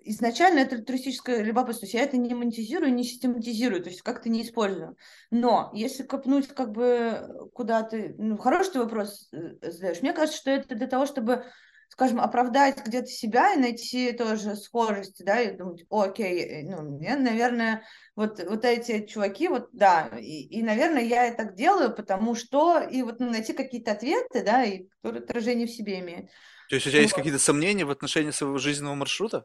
изначально 0.00 0.60
это 0.60 0.76
альтруистическое 0.76 1.42
любопытство. 1.42 1.86
Я 1.86 2.02
это 2.02 2.16
не 2.16 2.34
монетизирую, 2.34 2.92
не 2.92 3.04
систематизирую, 3.04 3.82
то 3.82 3.90
есть 3.90 4.02
как-то 4.02 4.28
не 4.28 4.42
использую. 4.42 4.96
Но 5.30 5.70
если 5.74 6.02
копнуть 6.02 6.48
как 6.48 6.72
бы 6.72 7.50
куда 7.54 7.82
ты... 7.82 8.14
Ну, 8.18 8.36
хороший 8.36 8.72
ты 8.72 8.78
вопрос 8.80 9.28
э, 9.32 9.56
задаешь. 9.62 10.02
Мне 10.02 10.12
кажется, 10.12 10.38
что 10.38 10.50
это 10.50 10.74
для 10.74 10.86
того, 10.86 11.06
чтобы 11.06 11.44
скажем, 11.92 12.22
оправдать 12.22 12.82
где-то 12.86 13.08
себя 13.08 13.52
и 13.52 13.58
найти 13.58 14.12
тоже 14.12 14.56
схожести, 14.56 15.22
да, 15.24 15.42
и 15.42 15.54
думать, 15.54 15.84
окей, 15.90 16.62
ну, 16.62 16.80
мне, 16.80 17.16
наверное, 17.16 17.84
вот, 18.16 18.42
вот 18.48 18.64
эти 18.64 19.04
чуваки, 19.04 19.48
вот, 19.48 19.68
да, 19.72 20.08
и, 20.18 20.40
и, 20.44 20.62
наверное, 20.62 21.02
я 21.02 21.26
это 21.26 21.44
так 21.44 21.54
делаю, 21.54 21.94
потому 21.94 22.34
что, 22.34 22.80
и 22.80 23.02
вот 23.02 23.20
ну, 23.20 23.30
найти 23.30 23.52
какие-то 23.52 23.92
ответы, 23.92 24.42
да, 24.42 24.64
и 24.64 24.86
которые 25.02 25.22
отражение 25.22 25.66
в 25.66 25.70
себе 25.70 26.00
имеют. 26.00 26.30
То 26.70 26.76
есть 26.76 26.86
у 26.86 26.90
тебя 26.90 27.00
вот. 27.00 27.02
есть 27.02 27.14
какие-то 27.14 27.38
сомнения 27.38 27.84
в 27.84 27.90
отношении 27.90 28.30
своего 28.30 28.56
жизненного 28.56 28.94
маршрута? 28.94 29.44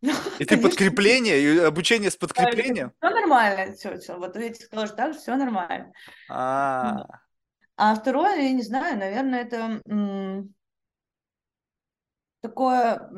И 0.38 0.44
ты 0.44 0.56
подкрепление, 0.56 1.40
и 1.40 1.58
обучение 1.58 2.10
с 2.10 2.16
подкреплением? 2.16 2.92
Все 3.00 3.10
нормально, 3.10 3.74
все, 3.74 3.98
все. 3.98 4.16
Вот 4.16 4.36
видите, 4.36 4.68
тоже 4.68 4.92
так, 4.92 5.16
все 5.16 5.34
нормально. 5.34 5.92
А. 6.28 7.06
А 7.76 7.94
второе, 7.96 8.36
я 8.36 8.52
не 8.52 8.62
знаю, 8.62 8.96
наверное, 8.98 9.42
это 9.42 9.80
такое, 12.44 13.08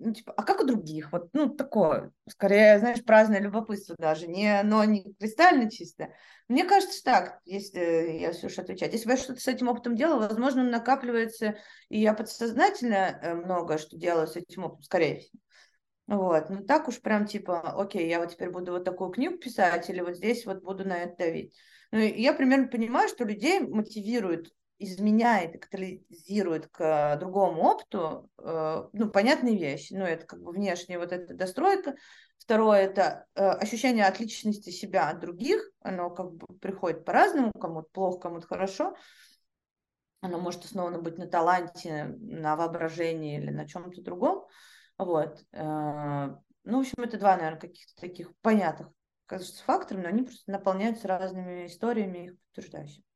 ну, 0.00 0.12
типа, 0.12 0.34
а 0.36 0.42
как 0.42 0.60
у 0.60 0.66
других? 0.66 1.12
Вот, 1.12 1.28
ну, 1.34 1.48
такое, 1.50 2.10
скорее, 2.28 2.80
знаешь, 2.80 3.04
праздное 3.04 3.40
любопытство 3.40 3.94
даже, 3.96 4.26
не, 4.26 4.60
но 4.64 4.82
не 4.82 5.14
кристально 5.14 5.70
чисто. 5.70 6.12
Мне 6.48 6.64
кажется, 6.64 7.04
так, 7.04 7.38
если 7.44 8.18
я 8.18 8.32
все 8.32 8.48
уж 8.48 8.58
отвечать. 8.58 8.92
Если 8.92 9.06
бы 9.06 9.12
я 9.12 9.16
что-то 9.18 9.40
с 9.40 9.46
этим 9.46 9.68
опытом 9.68 9.94
делала, 9.94 10.26
возможно, 10.26 10.64
накапливается, 10.64 11.58
и 11.90 12.00
я 12.00 12.12
подсознательно 12.12 13.20
э, 13.22 13.34
много 13.34 13.78
что 13.78 13.96
делаю 13.96 14.26
с 14.26 14.34
этим 14.34 14.64
опытом, 14.64 14.82
скорее 14.82 15.20
всего. 15.20 15.40
Вот, 16.08 16.50
ну 16.50 16.64
так 16.64 16.88
уж 16.88 17.00
прям 17.00 17.26
типа, 17.26 17.60
окей, 17.80 18.08
я 18.08 18.18
вот 18.18 18.32
теперь 18.32 18.50
буду 18.50 18.72
вот 18.72 18.84
такую 18.84 19.10
книгу 19.10 19.38
писать, 19.38 19.88
или 19.90 20.00
вот 20.00 20.16
здесь 20.16 20.44
вот 20.44 20.62
буду 20.62 20.84
на 20.84 20.96
это 20.98 21.18
давить. 21.18 21.54
Ну, 21.92 21.98
я 21.98 22.32
примерно 22.34 22.66
понимаю, 22.66 23.08
что 23.08 23.24
людей 23.24 23.60
мотивирует 23.60 24.50
изменяет 24.78 25.54
и 25.54 25.58
катализирует 25.58 26.68
к 26.68 27.16
другому 27.16 27.62
опыту, 27.62 28.30
э, 28.38 28.88
ну, 28.92 29.10
понятные 29.10 29.58
вещи. 29.58 29.92
Ну, 29.94 30.04
это 30.04 30.24
как 30.26 30.40
бы 30.40 30.52
внешняя 30.52 30.98
вот 30.98 31.12
эта 31.12 31.34
достройка. 31.34 31.96
Второе– 32.38 32.80
это 32.82 33.26
э, 33.34 33.44
ощущение 33.44 34.06
отличности 34.06 34.70
себя 34.70 35.10
от 35.10 35.20
других. 35.20 35.60
Оно 35.80 36.10
как 36.10 36.32
бы 36.32 36.46
приходит 36.58 37.04
по-разному, 37.04 37.52
кому-то 37.52 37.88
плохо, 37.92 38.20
кому-то 38.20 38.46
хорошо. 38.46 38.94
Оно 40.20 40.38
может 40.38 40.64
основано 40.64 40.98
быть 41.00 41.18
на 41.18 41.26
таланте, 41.26 42.16
на 42.18 42.56
воображении 42.56 43.38
или 43.38 43.50
на 43.50 43.66
чем-то 43.66 44.02
другом. 44.02 44.46
Вот. 44.96 45.44
Э, 45.52 46.34
ну, 46.64 46.76
в 46.76 46.80
общем, 46.80 47.02
это 47.02 47.18
два, 47.18 47.36
наверное, 47.36 47.60
каких-то 47.60 48.00
таких 48.00 48.36
понятных, 48.42 48.88
кажется, 49.26 49.64
факторов, 49.64 50.02
но 50.02 50.08
они 50.08 50.22
просто 50.22 50.50
наполняются 50.50 51.08
разными 51.08 51.66
историями, 51.66 52.26
их 52.26 52.38
подтверждающими. 52.40 53.07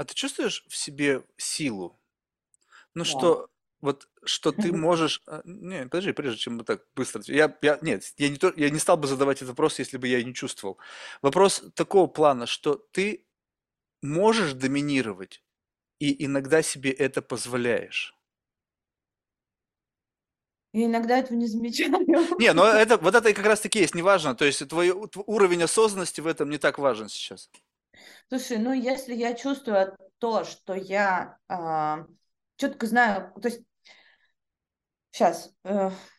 А 0.00 0.04
ты 0.06 0.14
чувствуешь 0.14 0.64
в 0.66 0.74
себе 0.78 1.26
силу? 1.36 2.00
Ну 2.94 3.04
Да. 3.04 3.10
что, 3.10 3.50
вот 3.82 4.08
что 4.24 4.50
ты 4.50 4.72
можешь... 4.72 5.22
а, 5.26 5.42
Не, 5.44 5.82
подожди, 5.82 6.12
прежде 6.12 6.38
чем 6.38 6.56
мы 6.56 6.64
так 6.64 6.86
быстро... 6.94 7.22
Я, 7.26 7.54
я, 7.60 7.78
нет, 7.82 8.04
я 8.16 8.30
не, 8.30 8.38
то, 8.38 8.50
я 8.56 8.70
не 8.70 8.78
стал 8.78 8.96
бы 8.96 9.06
задавать 9.06 9.36
этот 9.42 9.48
вопрос, 9.50 9.78
если 9.78 9.98
бы 9.98 10.08
я 10.08 10.22
не 10.24 10.32
чувствовал. 10.32 10.78
Вопрос 11.20 11.62
такого 11.74 12.06
плана, 12.06 12.46
что 12.46 12.76
ты 12.76 13.26
можешь 14.00 14.54
доминировать 14.54 15.44
и 15.98 16.24
иногда 16.24 16.62
себе 16.62 16.92
это 16.92 17.20
позволяешь. 17.20 18.16
Я 20.72 20.86
иногда 20.86 21.18
этого 21.18 21.36
не 21.36 21.46
замечаю. 21.46 21.90
Не, 22.38 22.54
но 22.54 22.64
это, 22.72 22.96
вот 22.96 23.14
это 23.14 23.28
и 23.28 23.34
как 23.34 23.44
раз 23.44 23.60
таки 23.60 23.80
есть, 23.80 23.94
неважно. 23.94 24.34
То 24.34 24.46
есть 24.46 24.66
твой 24.66 24.92
у- 24.92 25.08
тв- 25.08 25.24
уровень 25.26 25.62
осознанности 25.62 26.22
в 26.22 26.26
этом 26.26 26.48
не 26.48 26.56
так 26.56 26.78
важен 26.78 27.10
сейчас. 27.10 27.50
Слушай, 28.28 28.58
ну 28.58 28.72
если 28.72 29.14
я 29.14 29.34
чувствую 29.34 29.96
то, 30.18 30.44
что 30.44 30.74
я 30.74 31.38
четко 32.56 32.86
знаю, 32.86 33.32
то 33.40 33.48
есть 33.48 33.62
сейчас, 35.12 35.52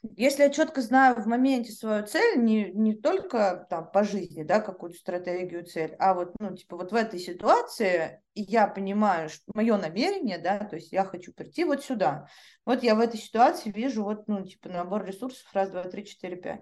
если 0.01 0.43
я 0.43 0.49
четко 0.49 0.81
знаю 0.81 1.21
в 1.21 1.25
моменте 1.25 1.71
свою 1.71 2.05
цель, 2.05 2.43
не, 2.43 2.71
не 2.71 2.93
только 2.95 3.65
там 3.69 3.89
по 3.89 4.03
жизни, 4.03 4.43
да, 4.43 4.59
какую-то 4.59 4.97
стратегию, 4.97 5.65
цель, 5.65 5.95
а 5.97 6.13
вот, 6.13 6.33
ну, 6.39 6.55
типа 6.55 6.77
вот 6.77 6.91
в 6.91 6.95
этой 6.95 7.19
ситуации 7.19 8.21
я 8.35 8.67
понимаю, 8.67 9.29
что 9.29 9.51
мое 9.53 9.77
намерение, 9.77 10.37
да, 10.37 10.59
то 10.59 10.75
есть 10.75 10.91
я 10.91 11.05
хочу 11.05 11.33
прийти 11.33 11.63
вот 11.63 11.83
сюда. 11.83 12.27
Вот 12.65 12.83
я 12.83 12.95
в 12.95 12.99
этой 12.99 13.19
ситуации 13.19 13.71
вижу 13.71 14.03
вот, 14.03 14.27
ну, 14.27 14.45
типа 14.45 14.69
набор 14.69 15.05
ресурсов 15.05 15.47
раз, 15.53 15.69
два, 15.69 15.83
три, 15.83 16.05
четыре, 16.05 16.35
пять. 16.35 16.61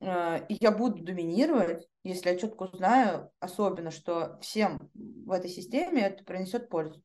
Э, 0.00 0.44
и 0.48 0.56
я 0.60 0.70
буду 0.70 1.02
доминировать, 1.02 1.86
если 2.04 2.30
я 2.30 2.38
четко 2.38 2.64
узнаю, 2.64 3.30
особенно, 3.38 3.90
что 3.90 4.38
всем 4.40 4.90
в 4.94 5.30
этой 5.30 5.50
системе 5.50 6.02
это 6.02 6.24
принесет 6.24 6.68
пользу. 6.68 7.02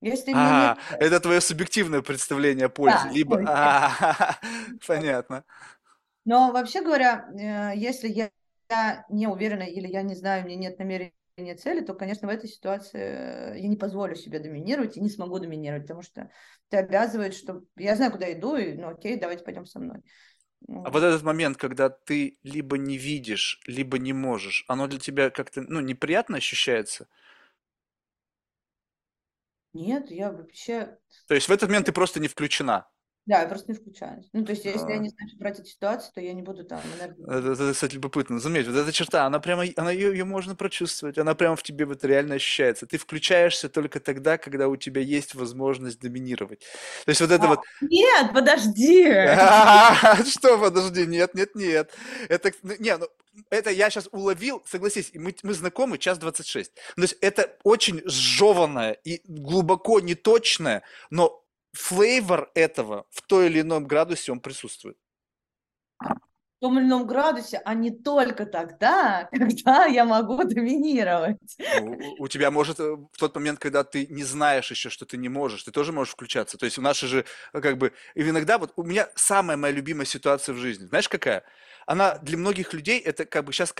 Если 0.00 0.32
А, 0.34 0.76
нет... 0.90 1.00
это 1.00 1.20
твое 1.20 1.40
субъективное 1.40 2.02
представление 2.02 2.66
о 2.66 2.70
пользе. 2.70 2.98
Да, 3.04 3.10
Либо... 3.10 3.42
А, 3.46 4.38
понятно. 4.86 5.44
Но 6.24 6.52
вообще 6.52 6.82
говоря, 6.82 7.28
э, 7.32 7.76
если 7.76 8.08
я, 8.08 8.30
я 8.68 9.04
не 9.08 9.26
уверена 9.26 9.62
или 9.62 9.86
я 9.86 10.02
не 10.02 10.14
знаю, 10.14 10.44
у 10.44 10.46
меня 10.46 10.56
нет 10.56 10.78
намерения 10.78 11.12
цели, 11.56 11.80
то, 11.80 11.94
конечно, 11.94 12.28
в 12.28 12.30
этой 12.30 12.48
ситуации 12.48 13.00
э, 13.00 13.58
я 13.58 13.68
не 13.68 13.76
позволю 13.76 14.16
себе 14.16 14.38
доминировать 14.38 14.96
и 14.96 15.00
не 15.00 15.08
смогу 15.08 15.38
доминировать, 15.38 15.84
потому 15.84 16.02
что 16.02 16.30
это 16.70 16.84
обязывает, 16.84 17.34
что 17.34 17.62
я 17.76 17.94
знаю, 17.94 18.10
куда 18.12 18.32
иду, 18.32 18.56
и 18.56 18.74
ну 18.74 18.88
окей, 18.88 19.18
давайте 19.18 19.44
пойдем 19.44 19.66
со 19.66 19.78
мной. 19.78 20.02
А 20.82 20.90
вот 20.90 21.02
этот 21.02 21.22
момент, 21.22 21.56
когда 21.56 21.90
ты 21.90 22.38
либо 22.42 22.78
не 22.78 22.96
видишь, 22.96 23.60
либо 23.66 23.98
не 23.98 24.12
можешь, 24.12 24.64
оно 24.68 24.86
для 24.86 24.98
тебя 24.98 25.30
как-то, 25.30 25.62
ну, 25.62 25.80
неприятно 25.80 26.36
ощущается? 26.38 27.08
Нет, 29.72 30.10
я 30.10 30.32
вообще... 30.32 30.98
То 31.28 31.34
есть 31.34 31.48
в 31.48 31.52
этот 31.52 31.68
момент 31.68 31.86
ты 31.86 31.92
просто 31.92 32.18
не 32.20 32.28
включена? 32.28 32.88
Да, 33.26 33.40
я 33.40 33.48
просто 33.48 33.72
не 33.72 33.76
включаюсь. 33.76 34.24
Ну, 34.32 34.44
то 34.44 34.52
есть, 34.52 34.64
если 34.64 34.88
я 34.88 34.94
А. 34.94 34.98
не 34.98 35.08
знаю, 35.08 35.28
что 35.28 35.38
брать 35.38 35.58
эту 35.58 35.68
ситуацию, 35.68 36.12
то 36.14 36.20
я 36.20 36.32
не 36.32 36.42
буду 36.42 36.64
там 36.64 36.80
энергию. 36.96 37.26
Это, 37.26 37.52
это, 37.52 37.72
кстати, 37.72 37.94
любопытно. 37.94 38.38
Заметь, 38.38 38.68
вот 38.68 38.76
эта 38.76 38.92
черта, 38.92 39.26
она 39.26 39.40
прямо, 39.40 39.64
она 39.76 39.90
ее, 39.90 40.10
ее 40.10 40.24
можно 40.24 40.54
прочувствовать, 40.54 41.18
она 41.18 41.34
прямо 41.34 41.56
в 41.56 41.62
тебе 41.64 41.86
вот 41.86 42.04
реально 42.04 42.36
ощущается. 42.36 42.86
Ты 42.86 42.98
включаешься 42.98 43.68
только 43.68 43.98
тогда, 43.98 44.38
когда 44.38 44.68
у 44.68 44.76
тебя 44.76 45.00
есть 45.00 45.34
возможность 45.34 46.00
доминировать. 46.00 46.60
То 47.04 47.08
есть 47.08 47.20
вот 47.20 47.32
это 47.32 47.44
А, 47.44 47.48
вот... 47.48 47.60
Нет, 47.80 48.32
подожди! 48.32 49.04
Что, 50.30 50.58
подожди, 50.58 51.06
нет, 51.06 51.34
нет, 51.34 51.54
нет. 51.56 51.90
Это, 52.28 52.52
ну, 52.62 52.74
не, 52.78 52.96
ну, 52.96 53.08
это 53.50 53.70
я 53.70 53.90
сейчас 53.90 54.08
уловил, 54.12 54.62
согласись, 54.66 55.10
мы, 55.14 55.34
мы 55.42 55.52
знакомы 55.52 55.98
час 55.98 56.18
26. 56.18 56.72
То 56.74 57.02
есть 57.02 57.16
это 57.20 57.56
очень 57.64 58.02
сжеванное 58.04 58.92
и 58.92 59.20
глубоко 59.26 59.98
неточное, 59.98 60.82
но 61.10 61.42
флейвор 61.76 62.50
этого 62.54 63.06
в 63.10 63.22
той 63.22 63.46
или 63.46 63.60
ином 63.60 63.86
градусе 63.86 64.32
он 64.32 64.40
присутствует. 64.40 64.96
В 66.00 66.60
том 66.60 66.78
или 66.78 66.86
ином 66.86 67.06
градусе, 67.06 67.60
а 67.64 67.74
не 67.74 67.90
только 67.90 68.46
тогда, 68.46 69.28
когда 69.32 69.84
я 69.84 70.06
могу 70.06 70.42
доминировать. 70.42 71.36
Ну, 71.80 71.98
у 72.18 72.22
у 72.24 72.28
тебя 72.28 72.50
может 72.50 72.80
э, 72.80 72.96
в 73.12 73.18
тот 73.18 73.34
момент, 73.34 73.58
когда 73.58 73.84
ты 73.84 74.06
не 74.06 74.24
знаешь 74.24 74.70
еще, 74.70 74.88
что 74.88 75.04
ты 75.04 75.18
не 75.18 75.28
можешь, 75.28 75.64
ты 75.64 75.70
тоже 75.70 75.92
можешь 75.92 76.14
включаться. 76.14 76.56
То 76.56 76.64
есть 76.64 76.78
у 76.78 76.82
нас 76.82 76.98
же 76.98 77.26
э, 77.52 77.60
как 77.60 77.76
бы... 77.76 77.92
И 78.14 78.22
иногда 78.22 78.56
вот 78.56 78.72
у 78.76 78.82
меня 78.82 79.08
самая 79.14 79.58
моя 79.58 79.74
любимая 79.74 80.06
ситуация 80.06 80.54
в 80.54 80.58
жизни. 80.58 80.86
Знаешь, 80.86 81.10
какая? 81.10 81.44
Она 81.84 82.16
для 82.18 82.38
многих 82.38 82.72
людей, 82.72 83.00
это 83.00 83.26
как 83.26 83.44
бы 83.44 83.52
сейчас 83.52 83.74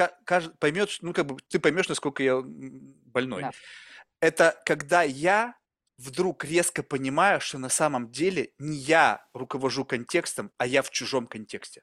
поймет, 0.58 0.90
ну 1.00 1.14
как 1.14 1.26
бы 1.26 1.38
ты 1.48 1.58
поймешь, 1.58 1.88
насколько 1.88 2.22
я 2.22 2.42
больной. 2.44 3.42
Да. 3.42 3.50
Это 4.20 4.60
когда 4.64 5.02
я 5.02 5.54
вдруг 5.98 6.44
резко 6.44 6.82
понимаю, 6.82 7.40
что 7.40 7.58
на 7.58 7.68
самом 7.68 8.10
деле 8.10 8.52
не 8.58 8.76
я 8.76 9.26
руковожу 9.32 9.84
контекстом, 9.84 10.52
а 10.58 10.66
я 10.66 10.82
в 10.82 10.90
чужом 10.90 11.26
контексте. 11.26 11.82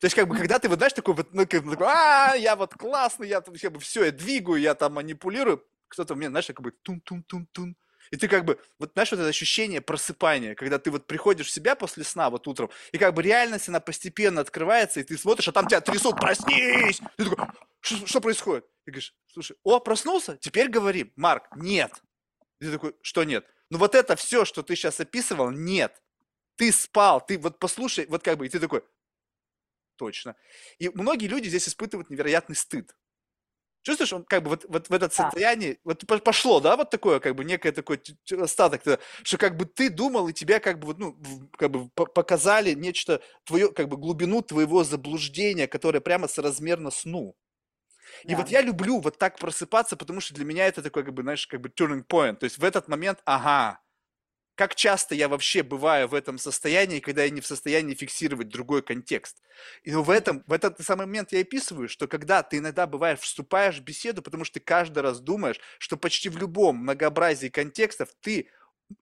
То 0.00 0.06
есть, 0.06 0.14
как 0.14 0.28
бы, 0.28 0.36
когда 0.36 0.58
ты 0.58 0.68
вот, 0.68 0.78
знаешь, 0.78 0.92
такой 0.92 1.14
вот, 1.14 1.32
ну, 1.32 1.46
как 1.46 1.64
бы 1.64 1.76
а, 1.80 2.34
я 2.34 2.56
вот 2.56 2.74
классный, 2.74 3.28
я 3.28 3.40
тут 3.40 3.58
как 3.60 3.72
бы 3.72 3.80
все, 3.80 4.04
я 4.04 4.12
двигаю, 4.12 4.60
я 4.60 4.74
там 4.74 4.94
манипулирую, 4.94 5.64
кто-то 5.88 6.14
мне, 6.14 6.28
знаешь, 6.28 6.46
как 6.46 6.60
бы 6.60 6.72
тун-тун-тун-тун. 6.82 7.76
И 8.10 8.16
ты 8.16 8.28
как 8.28 8.44
бы, 8.44 8.60
вот 8.78 8.92
знаешь, 8.92 9.10
вот 9.10 9.20
это 9.20 9.28
ощущение 9.28 9.80
просыпания, 9.80 10.54
когда 10.54 10.78
ты 10.78 10.90
вот 10.90 11.06
приходишь 11.06 11.48
в 11.48 11.50
себя 11.50 11.74
после 11.74 12.04
сна 12.04 12.30
вот 12.30 12.46
утром, 12.46 12.70
и 12.92 12.98
как 12.98 13.14
бы 13.14 13.22
реальность, 13.22 13.68
она 13.68 13.80
постепенно 13.80 14.40
открывается, 14.40 15.00
и 15.00 15.04
ты 15.04 15.16
смотришь, 15.18 15.48
а 15.48 15.52
там 15.52 15.66
тебя 15.66 15.80
трясут, 15.80 16.16
проснись! 16.16 17.00
Ты 17.16 17.24
такой, 17.24 17.46
что 17.80 18.20
происходит? 18.20 18.64
И 18.86 18.90
говоришь, 18.90 19.14
слушай, 19.32 19.56
о, 19.64 19.80
проснулся? 19.80 20.36
Теперь 20.36 20.68
говори, 20.68 21.12
Марк, 21.16 21.48
нет. 21.56 21.92
И 22.60 22.64
ты 22.64 22.72
такой, 22.72 22.94
что 23.02 23.24
нет? 23.24 23.46
Ну 23.70 23.78
вот 23.78 23.94
это 23.94 24.16
все, 24.16 24.44
что 24.44 24.62
ты 24.62 24.76
сейчас 24.76 25.00
описывал, 25.00 25.50
нет. 25.50 26.02
Ты 26.56 26.72
спал, 26.72 27.24
ты 27.24 27.38
вот 27.38 27.58
послушай, 27.58 28.06
вот 28.08 28.22
как 28.22 28.38
бы, 28.38 28.46
и 28.46 28.48
ты 28.48 28.60
такой, 28.60 28.82
точно. 29.96 30.36
И 30.78 30.88
многие 30.90 31.26
люди 31.26 31.48
здесь 31.48 31.68
испытывают 31.68 32.10
невероятный 32.10 32.56
стыд. 32.56 32.94
Чувствуешь, 33.82 34.12
он 34.12 34.24
как 34.24 34.42
бы 34.42 34.50
вот, 34.50 34.64
вот 34.68 34.88
в 34.88 34.92
этот 34.92 35.16
Да. 35.16 35.24
состоянии, 35.24 35.78
вот 35.84 36.06
по- 36.06 36.18
пошло, 36.18 36.60
да, 36.60 36.76
вот 36.76 36.90
такое, 36.90 37.20
как 37.20 37.36
бы 37.36 37.44
некое 37.44 37.72
такой 37.72 38.00
остаток, 38.40 38.82
что 39.22 39.38
как 39.38 39.56
бы 39.56 39.64
ты 39.64 39.90
думал, 39.90 40.28
и 40.28 40.32
тебя 40.32 40.58
как 40.58 40.80
бы, 40.80 40.94
ну, 40.98 41.16
как 41.56 41.70
бы 41.70 41.88
по- 41.90 42.06
показали 42.06 42.74
нечто, 42.74 43.22
твое, 43.44 43.72
как 43.72 43.88
бы 43.88 43.96
глубину 43.96 44.42
твоего 44.42 44.82
заблуждения, 44.84 45.68
которое 45.68 46.00
прямо 46.00 46.28
соразмерно 46.28 46.90
сну. 46.90 47.36
И 48.26 48.34
вот 48.34 48.50
я 48.50 48.62
люблю 48.62 49.00
вот 49.00 49.18
так 49.18 49.38
просыпаться, 49.38 49.96
потому 49.96 50.20
что 50.20 50.34
для 50.34 50.44
меня 50.44 50.66
это 50.66 50.82
такой, 50.82 51.04
как 51.04 51.14
бы, 51.14 51.22
знаешь, 51.22 51.46
как 51.46 51.60
бы 51.60 51.68
turning 51.68 52.04
point. 52.06 52.36
То 52.36 52.44
есть 52.44 52.58
в 52.58 52.64
этот 52.64 52.88
момент, 52.88 53.20
ага, 53.24 53.80
как 54.54 54.74
часто 54.74 55.14
я 55.14 55.28
вообще 55.28 55.62
бываю 55.62 56.08
в 56.08 56.14
этом 56.14 56.38
состоянии, 56.38 57.00
когда 57.00 57.24
я 57.24 57.30
не 57.30 57.42
в 57.42 57.46
состоянии 57.46 57.94
фиксировать 57.94 58.48
другой 58.48 58.82
контекст. 58.82 59.42
И 59.82 59.92
в 59.92 60.08
этом, 60.10 60.44
в 60.46 60.52
этот 60.52 60.80
самый 60.82 61.06
момент 61.06 61.32
я 61.32 61.40
описываю, 61.40 61.88
что 61.88 62.08
когда 62.08 62.42
ты 62.42 62.58
иногда 62.58 62.86
бываешь, 62.86 63.20
вступаешь 63.20 63.78
в 63.78 63.84
беседу, 63.84 64.22
потому 64.22 64.44
что 64.44 64.54
ты 64.54 64.60
каждый 64.64 65.00
раз 65.00 65.20
думаешь, 65.20 65.60
что 65.78 65.96
почти 65.98 66.30
в 66.30 66.38
любом 66.38 66.78
многообразии 66.78 67.48
контекстов 67.48 68.10
ты 68.20 68.50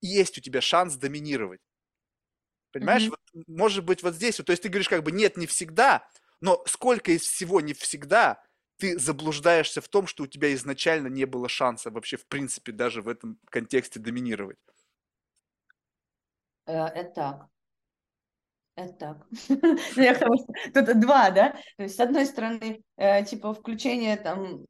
есть 0.00 0.38
у 0.38 0.40
тебя 0.40 0.60
шанс 0.60 0.96
доминировать. 0.96 1.60
Понимаешь, 2.72 3.08
Мгм. 3.08 3.10
вот, 3.10 3.20
может 3.46 3.84
быть, 3.84 4.02
вот 4.02 4.14
здесь, 4.14 4.38
вот, 4.38 4.46
то 4.46 4.50
есть 4.52 4.62
ты 4.62 4.68
говоришь 4.68 4.88
как 4.88 5.04
бы 5.04 5.12
нет, 5.12 5.36
не 5.36 5.46
всегда, 5.46 6.08
но 6.40 6.62
сколько 6.66 7.12
из 7.12 7.22
всего 7.22 7.60
не 7.60 7.72
всегда 7.72 8.42
ты 8.76 8.98
заблуждаешься 8.98 9.80
в 9.80 9.88
том, 9.88 10.06
что 10.06 10.24
у 10.24 10.26
тебя 10.26 10.52
изначально 10.54 11.08
не 11.08 11.24
было 11.24 11.48
шанса 11.48 11.90
вообще, 11.90 12.16
в 12.16 12.26
принципе, 12.26 12.72
даже 12.72 13.02
в 13.02 13.08
этом 13.08 13.38
контексте 13.50 14.00
доминировать. 14.00 14.58
Э, 16.66 16.86
Это 16.86 17.10
так. 17.14 17.48
Это 18.76 18.92
так. 18.94 19.26
Ну, 19.96 20.02
я 20.02 20.14
что 20.14 20.84
тут 20.84 21.00
два, 21.00 21.30
да? 21.30 21.50
То 21.76 21.84
есть, 21.84 21.96
с 21.96 22.00
одной 22.00 22.26
стороны, 22.26 22.82
э, 22.96 23.24
типа, 23.24 23.54
включение 23.54 24.16
там 24.16 24.64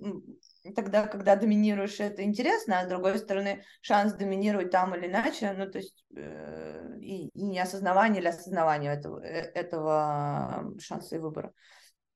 тогда, 0.75 1.07
когда 1.07 1.37
доминируешь, 1.37 2.01
это 2.01 2.23
интересно, 2.23 2.81
а 2.81 2.85
с 2.85 2.89
другой 2.89 3.19
стороны, 3.19 3.65
шанс 3.83 4.15
доминировать 4.15 4.71
там 4.71 4.95
или 4.95 5.07
иначе, 5.07 5.53
ну, 5.53 5.71
то 5.71 5.79
есть, 5.79 6.05
э, 6.17 6.99
и, 7.01 7.29
и 7.29 7.43
неосознавание 7.43 8.21
или 8.21 8.29
осознавание 8.29 8.93
этого, 8.93 9.23
э, 9.23 9.51
этого 9.55 10.75
шанса 10.81 11.17
и 11.17 11.19
выбора. 11.19 11.53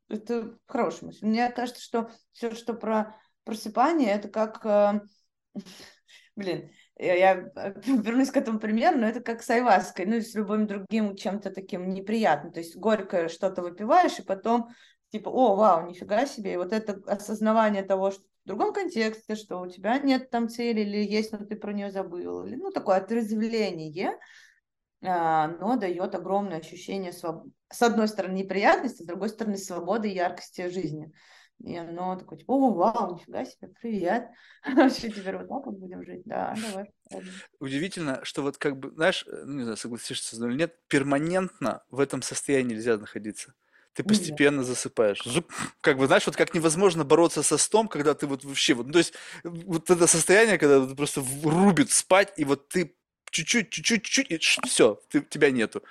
Это 0.08 0.58
хорошая 0.66 1.08
мысль. 1.08 1.26
Мне 1.26 1.50
кажется, 1.50 1.82
что 1.82 2.10
все, 2.32 2.54
что 2.54 2.74
про 2.74 3.16
просыпание, 3.44 4.10
это 4.10 4.28
как... 4.28 4.64
э, 4.64 5.00
Блин, 6.36 6.70
я, 6.96 7.14
я 7.14 7.50
э, 7.56 7.74
вернусь 7.86 8.30
к 8.30 8.36
этому 8.36 8.58
примеру, 8.58 8.98
но 8.98 9.06
это 9.06 9.20
как 9.20 9.42
с 9.42 9.50
айваской, 9.50 10.06
ну 10.06 10.16
и 10.16 10.20
с 10.20 10.34
любым 10.34 10.66
другим 10.66 11.16
чем-то 11.16 11.50
таким 11.50 11.90
неприятным. 11.90 12.52
То 12.52 12.60
есть 12.60 12.76
горькое 12.76 13.28
что-то 13.28 13.62
выпиваешь, 13.62 14.18
и 14.18 14.22
потом 14.22 14.68
типа, 15.10 15.28
о, 15.28 15.56
вау, 15.56 15.86
нифига 15.86 16.26
себе. 16.26 16.54
И 16.54 16.56
вот 16.56 16.72
это 16.72 17.00
осознавание 17.06 17.82
того, 17.82 18.10
что 18.10 18.22
в 18.44 18.48
другом 18.48 18.72
контексте, 18.72 19.34
что 19.34 19.60
у 19.60 19.66
тебя 19.66 19.98
нет 19.98 20.30
там 20.30 20.48
цели 20.48 20.80
или 20.80 20.98
есть, 20.98 21.32
но 21.32 21.38
ты 21.38 21.56
про 21.56 21.72
нее 21.72 21.90
забыл. 21.90 22.44
Или, 22.44 22.56
ну, 22.56 22.70
такое 22.70 22.96
отрезвление, 22.96 24.18
но 25.00 25.76
дает 25.76 26.14
огромное 26.14 26.58
ощущение 26.58 27.12
своб... 27.12 27.46
с 27.70 27.82
одной 27.82 28.08
стороны 28.08 28.34
неприятности, 28.34 29.02
с 29.02 29.06
другой 29.06 29.28
стороны 29.28 29.56
свободы 29.56 30.08
и 30.08 30.14
яркости 30.14 30.68
жизни. 30.68 31.12
И 31.64 31.76
оно 31.76 32.16
такое, 32.16 32.38
типа, 32.38 32.52
о, 32.52 32.72
вау, 32.72 33.14
нифига 33.14 33.44
себе, 33.44 33.68
привет. 33.80 34.28
Вообще 34.76 35.10
теперь 35.10 35.36
вот 35.36 35.48
так 35.48 35.66
вот 35.66 35.74
будем 35.74 36.04
жить? 36.04 36.22
Да, 36.24 36.54
давай. 36.56 36.92
Удивительно, 37.58 38.24
что 38.24 38.42
вот 38.42 38.58
как 38.58 38.78
бы, 38.78 38.92
знаешь, 38.92 39.24
э, 39.26 39.42
ну, 39.44 39.54
не 39.54 39.62
знаю, 39.62 39.76
согласишься 39.76 40.36
со 40.36 40.36
мной 40.36 40.50
или 40.50 40.58
нет, 40.58 40.76
перманентно 40.86 41.82
в 41.90 41.98
этом 41.98 42.22
состоянии 42.22 42.74
нельзя 42.74 42.96
находиться. 42.96 43.54
Ты 43.94 44.04
постепенно 44.04 44.62
засыпаешь. 44.62 45.24
Зуб, 45.24 45.52
как 45.80 45.98
бы, 45.98 46.06
знаешь, 46.06 46.24
вот 46.26 46.36
как 46.36 46.54
невозможно 46.54 47.02
бороться 47.04 47.42
со 47.42 47.58
сном, 47.58 47.88
когда 47.88 48.14
ты 48.14 48.28
вот 48.28 48.44
вообще, 48.44 48.74
вот, 48.74 48.86
ну, 48.86 48.92
то 48.92 48.98
есть, 48.98 49.14
вот 49.42 49.90
это 49.90 50.06
состояние, 50.06 50.58
когда 50.58 50.94
просто 50.94 51.24
рубит 51.42 51.90
спать, 51.90 52.32
и 52.36 52.44
вот 52.44 52.68
ты 52.68 52.94
чуть-чуть, 53.30 53.70
чуть-чуть, 53.70 54.02
чуть-чуть, 54.04 54.66
все, 54.66 55.00
ты, 55.08 55.20
тебя 55.20 55.50
нету. 55.50 55.82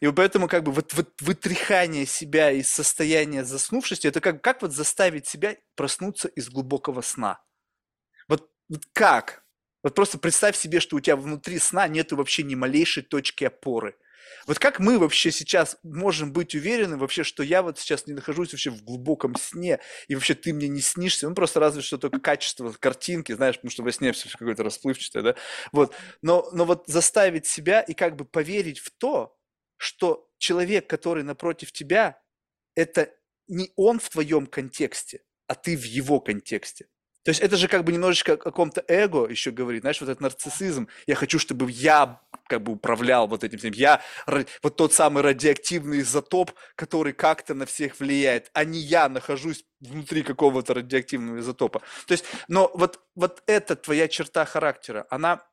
И 0.00 0.08
поэтому 0.10 0.48
как 0.48 0.64
бы 0.64 0.72
вот, 0.72 0.94
вот 0.94 1.10
вытряхание 1.20 2.06
себя 2.06 2.50
из 2.50 2.68
состояния 2.70 3.44
заснувшести, 3.44 4.06
это 4.06 4.20
как, 4.20 4.42
как 4.42 4.62
вот 4.62 4.72
заставить 4.72 5.26
себя 5.26 5.56
проснуться 5.74 6.28
из 6.28 6.48
глубокого 6.48 7.00
сна? 7.00 7.40
Вот, 8.28 8.50
вот 8.68 8.82
как? 8.92 9.44
Вот 9.82 9.94
просто 9.94 10.18
представь 10.18 10.56
себе, 10.56 10.80
что 10.80 10.96
у 10.96 11.00
тебя 11.00 11.16
внутри 11.16 11.58
сна 11.58 11.86
нету 11.88 12.16
вообще 12.16 12.42
ни 12.42 12.54
малейшей 12.54 13.02
точки 13.02 13.44
опоры. 13.44 13.96
Вот 14.46 14.58
как 14.58 14.78
мы 14.78 14.98
вообще 14.98 15.30
сейчас 15.30 15.76
можем 15.82 16.32
быть 16.32 16.54
уверены 16.54 16.96
вообще, 16.96 17.24
что 17.24 17.42
я 17.42 17.62
вот 17.62 17.78
сейчас 17.78 18.06
не 18.06 18.14
нахожусь 18.14 18.52
вообще 18.52 18.70
в 18.70 18.82
глубоком 18.82 19.34
сне, 19.36 19.80
и 20.08 20.14
вообще 20.14 20.34
ты 20.34 20.52
мне 20.52 20.68
не 20.68 20.80
снишься, 20.80 21.28
ну 21.28 21.34
просто 21.34 21.60
разве 21.60 21.82
что 21.82 21.98
только 21.98 22.20
качество 22.20 22.72
картинки, 22.72 23.32
знаешь, 23.32 23.56
потому 23.56 23.70
что 23.70 23.82
во 23.82 23.92
сне 23.92 24.12
все 24.12 24.28
какое-то 24.28 24.62
расплывчатое, 24.62 25.22
да, 25.22 25.36
вот, 25.72 25.94
но, 26.22 26.48
но 26.52 26.64
вот 26.64 26.84
заставить 26.86 27.46
себя 27.46 27.80
и 27.80 27.94
как 27.94 28.16
бы 28.16 28.24
поверить 28.24 28.78
в 28.78 28.90
то, 28.90 29.36
что 29.76 30.30
человек, 30.38 30.86
который 30.88 31.22
напротив 31.22 31.72
тебя, 31.72 32.20
это 32.74 33.12
не 33.48 33.72
он 33.76 33.98
в 33.98 34.08
твоем 34.08 34.46
контексте, 34.46 35.22
а 35.46 35.54
ты 35.54 35.76
в 35.76 35.84
его 35.84 36.20
контексте. 36.20 36.86
То 37.26 37.30
есть 37.30 37.40
это 37.40 37.56
же 37.56 37.66
как 37.66 37.82
бы 37.82 37.90
немножечко 37.90 38.34
о 38.34 38.36
каком-то 38.36 38.84
эго 38.86 39.26
еще 39.26 39.50
говорит, 39.50 39.80
знаешь, 39.80 40.00
вот 40.00 40.08
этот 40.08 40.20
нарциссизм. 40.20 40.86
Я 41.08 41.16
хочу, 41.16 41.40
чтобы 41.40 41.68
я 41.72 42.20
как 42.46 42.62
бы 42.62 42.70
управлял 42.70 43.26
вот 43.26 43.42
этим 43.42 43.58
всем. 43.58 43.72
Я 43.72 44.00
вот 44.62 44.76
тот 44.76 44.92
самый 44.92 45.24
радиоактивный 45.24 46.02
изотоп, 46.02 46.52
который 46.76 47.12
как-то 47.12 47.54
на 47.54 47.66
всех 47.66 47.98
влияет, 47.98 48.48
а 48.52 48.64
не 48.64 48.78
я 48.78 49.08
нахожусь 49.08 49.64
внутри 49.80 50.22
какого-то 50.22 50.74
радиоактивного 50.74 51.40
изотопа. 51.40 51.80
То 52.06 52.12
есть, 52.12 52.24
но 52.46 52.70
вот, 52.74 53.00
вот 53.16 53.42
эта 53.48 53.74
твоя 53.74 54.06
черта 54.06 54.44
характера, 54.44 55.04
она 55.10 55.44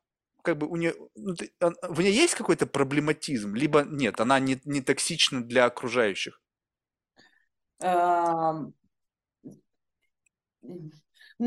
как 0.43 0.59
бы 0.59 0.67
у 0.67 0.75
нее, 0.75 0.93
ну, 1.15 1.33
в 1.81 2.01
ней 2.01 2.13
есть 2.13 2.35
какой-то 2.35 2.67
проблематизм, 2.67 3.55
либо 3.55 3.81
нет, 3.81 4.21
она 4.21 4.39
не, 4.39 4.61
не 4.65 4.81
токсична 4.81 5.43
для 5.43 5.65
окружающих? 5.65 6.39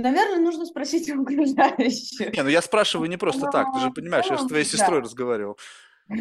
Наверное, 0.02 0.38
нужно 0.38 0.66
спросить 0.66 1.08
у 1.14 1.22
окружающих. 1.22 2.32
Не, 2.34 2.42
ну 2.42 2.48
я 2.50 2.60
спрашиваю 2.60 3.08
не 3.08 3.16
просто 3.16 3.46
так, 3.50 3.72
ты 3.72 3.80
же 3.80 3.90
понимаешь, 3.90 4.26
я 4.28 4.36
с 4.38 4.46
твоей 4.46 4.64
сестрой 4.64 5.00
разговаривал. 5.00 5.58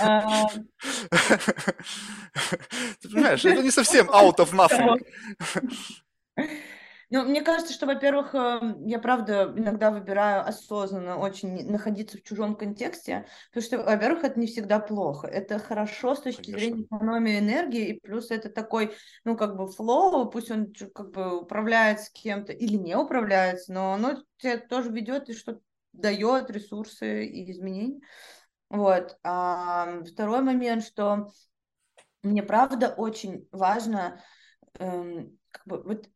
А. 0.00 0.48
Ты 3.00 3.08
понимаешь, 3.08 3.44
это 3.44 3.62
не 3.62 3.70
совсем 3.70 4.06
out 4.10 4.38
of 4.38 4.52
nothing. 4.52 5.00
Ну, 7.14 7.22
мне 7.22 7.42
кажется, 7.42 7.72
что, 7.72 7.86
во-первых, 7.86 8.34
эм, 8.34 8.84
я, 8.88 8.98
правда, 8.98 9.44
иногда 9.56 9.92
выбираю 9.92 10.44
осознанно 10.48 11.16
очень 11.16 11.70
находиться 11.70 12.18
в 12.18 12.24
чужом 12.24 12.56
контексте, 12.56 13.24
потому 13.52 13.64
что, 13.64 13.78
во-первых, 13.84 14.24
это 14.24 14.40
не 14.40 14.48
всегда 14.48 14.80
плохо. 14.80 15.28
Это 15.28 15.60
хорошо 15.60 16.16
с 16.16 16.22
точки 16.22 16.46
Конечно. 16.46 16.58
зрения 16.58 16.82
экономии 16.82 17.38
энергии, 17.38 17.86
и 17.90 18.00
плюс 18.00 18.32
это 18.32 18.50
такой, 18.50 18.96
ну, 19.22 19.36
как 19.36 19.56
бы 19.56 19.68
флоу, 19.68 20.28
пусть 20.28 20.50
он 20.50 20.72
как 20.92 21.12
бы 21.12 21.42
управляет 21.42 22.00
с 22.00 22.10
кем-то 22.10 22.52
или 22.52 22.74
не 22.74 22.96
управляется, 22.96 23.72
но 23.72 23.92
оно 23.92 24.24
тебя 24.38 24.58
тоже 24.58 24.90
ведет 24.90 25.28
и 25.28 25.34
что 25.34 25.60
дает 25.92 26.50
ресурсы 26.50 27.26
и 27.26 27.48
изменения. 27.52 28.00
Вот. 28.70 29.16
А 29.22 30.02
второй 30.02 30.40
момент, 30.40 30.82
что 30.82 31.28
мне 32.24 32.42
правда 32.42 32.88
очень 32.88 33.46
важно 33.52 34.20
эм, 34.80 35.38
как 35.52 35.64
бы, 35.66 35.82
вот 35.84 36.08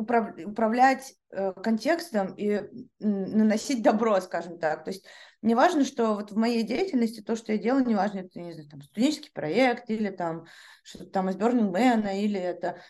управ, 0.00 0.34
управлять 0.44 1.14
э, 1.30 1.52
контекстом 1.52 2.34
и 2.34 2.62
наносить 2.98 3.82
добро, 3.82 4.20
скажем 4.20 4.58
так. 4.58 4.84
То 4.84 4.90
есть 4.90 5.06
не 5.42 5.54
важно, 5.54 5.84
что 5.84 6.14
вот 6.14 6.32
в 6.32 6.36
моей 6.36 6.62
деятельности 6.62 7.20
то, 7.20 7.36
что 7.36 7.52
я 7.52 7.58
делаю, 7.58 7.86
не 7.86 7.94
важно, 7.94 8.20
это 8.20 8.40
не 8.40 8.52
знаю, 8.52 8.68
там, 8.68 8.82
студенческий 8.82 9.30
проект 9.32 9.90
или 9.90 10.10
там 10.10 10.46
что-то 10.82 11.06
там 11.06 11.28
из 11.28 11.36
Burning 11.36 11.70
Man, 11.70 12.12
или 12.16 12.40
это 12.40 12.80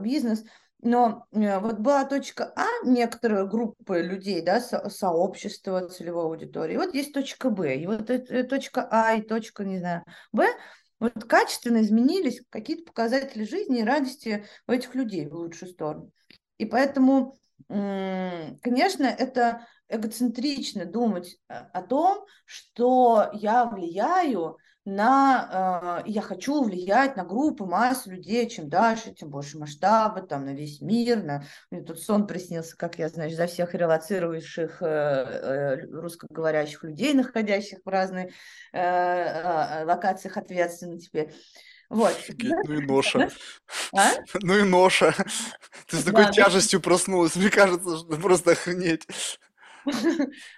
бизнес. 0.00 0.44
Но 0.82 1.26
э, 1.32 1.58
вот 1.58 1.78
была 1.78 2.04
точка 2.04 2.52
А, 2.56 2.66
некоторые 2.84 3.46
группы 3.46 4.00
людей, 4.00 4.40
да, 4.40 4.60
со 4.60 4.88
сообщества 4.88 5.88
целевой 5.88 6.24
аудитории. 6.24 6.76
Вот 6.76 6.94
есть 6.94 7.12
точка 7.12 7.50
Б. 7.50 7.76
И 7.76 7.86
вот 7.86 8.08
эта 8.08 8.44
точка 8.44 8.88
А 8.90 9.14
и 9.14 9.22
точка, 9.22 9.64
не 9.64 9.78
знаю, 9.78 10.04
Б 10.32 10.46
вот 11.00 11.24
качественно 11.24 11.80
изменились 11.80 12.42
какие-то 12.50 12.84
показатели 12.84 13.44
жизни 13.44 13.80
и 13.80 13.84
радости 13.84 14.44
у 14.68 14.72
этих 14.72 14.94
людей 14.94 15.26
в 15.26 15.34
лучшую 15.34 15.70
сторону. 15.70 16.12
И 16.60 16.66
поэтому, 16.66 17.38
конечно, 17.68 19.04
это 19.04 19.66
эгоцентрично 19.88 20.84
думать 20.84 21.38
э, 21.48 21.54
о 21.54 21.80
том, 21.80 22.26
что 22.44 23.30
я 23.32 23.64
влияю 23.64 24.58
на, 24.84 26.02
э, 26.04 26.10
я 26.10 26.20
хочу 26.20 26.62
влиять 26.62 27.16
на 27.16 27.24
группы, 27.24 27.64
массу 27.64 28.10
людей, 28.10 28.46
чем 28.46 28.68
дальше, 28.68 29.14
тем 29.14 29.30
больше 29.30 29.58
масштаба, 29.58 30.20
там, 30.20 30.44
на 30.44 30.52
весь 30.52 30.82
мир, 30.82 31.22
на, 31.22 31.44
мне 31.70 31.82
тут 31.82 31.98
сон 31.98 32.26
приснился, 32.26 32.76
как 32.76 32.98
я, 32.98 33.08
значит, 33.08 33.38
за 33.38 33.46
всех 33.46 33.74
релацирующих 33.74 34.82
э, 34.82 35.86
русскоговорящих 35.90 36.84
людей, 36.84 37.14
находящих 37.14 37.78
в 37.82 37.88
разных 37.88 38.34
локациях 38.72 40.36
ответственно 40.36 40.98
теперь. 40.98 41.32
Вот. 41.90 42.16
Ну 42.38 42.74
и 42.74 42.86
ноша. 42.86 43.30
А? 43.92 44.12
Ну 44.40 44.56
и 44.56 44.62
ноша. 44.62 45.14
Ты 45.86 45.96
с 45.96 46.04
такой 46.04 46.24
да, 46.24 46.32
тяжестью 46.32 46.80
да. 46.80 46.84
проснулась. 46.84 47.36
Мне 47.36 47.50
кажется, 47.50 47.98
что 47.98 48.16
просто 48.16 48.52
охренеть. 48.52 49.06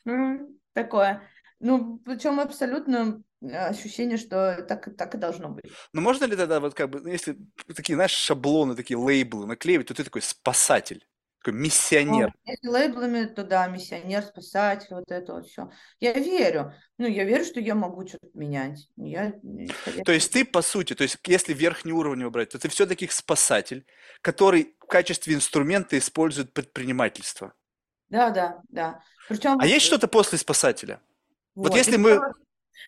Ну, 0.04 0.58
такое. 0.74 1.22
Ну, 1.58 1.98
причем 2.04 2.40
абсолютно 2.40 3.22
ощущение, 3.40 4.18
что 4.18 4.62
так, 4.68 4.96
так 4.96 5.14
и 5.14 5.18
должно 5.18 5.48
быть. 5.48 5.64
Ну, 5.92 6.00
можно 6.00 6.26
ли 6.26 6.36
тогда, 6.36 6.60
вот 6.60 6.74
как 6.74 6.90
бы, 6.90 7.00
ну, 7.00 7.08
если 7.08 7.36
такие, 7.74 7.94
знаешь, 7.94 8.12
шаблоны, 8.12 8.74
такие 8.74 8.96
лейблы 8.96 9.46
наклеивать, 9.46 9.88
то 9.88 9.94
ты 9.94 10.04
такой 10.04 10.22
спасатель 10.22 11.04
такой 11.42 11.58
миссионер. 11.58 12.32
Ну, 12.44 12.52
если 12.52 12.68
лейблами, 12.68 13.24
то 13.24 13.42
да, 13.42 13.66
миссионер, 13.66 14.22
спасатель, 14.22 14.88
вот 14.90 15.10
это 15.10 15.34
вот 15.34 15.46
все. 15.46 15.70
Я 16.00 16.12
верю. 16.12 16.72
Ну, 16.98 17.06
я 17.06 17.24
верю, 17.24 17.44
что 17.44 17.60
я 17.60 17.74
могу 17.74 18.06
что-то 18.06 18.28
менять. 18.34 18.88
Я. 18.96 19.34
То 20.04 20.12
есть 20.12 20.32
ты, 20.32 20.44
по 20.44 20.62
сути, 20.62 20.94
то 20.94 21.02
есть 21.02 21.18
если 21.26 21.52
верхний 21.52 21.92
уровень 21.92 22.28
брать, 22.28 22.50
то 22.50 22.58
ты 22.58 22.68
все-таки 22.68 23.08
спасатель, 23.08 23.86
который 24.20 24.76
в 24.80 24.86
качестве 24.86 25.34
инструмента 25.34 25.98
использует 25.98 26.52
предпринимательство. 26.52 27.52
Да, 28.08 28.30
да, 28.30 28.60
да. 28.68 29.02
Причем... 29.28 29.58
А 29.58 29.66
есть 29.66 29.86
что-то 29.86 30.06
после 30.06 30.38
спасателя? 30.38 31.00
Вот, 31.54 31.68
вот 31.68 31.76
если 31.76 31.96
мы... 31.96 32.20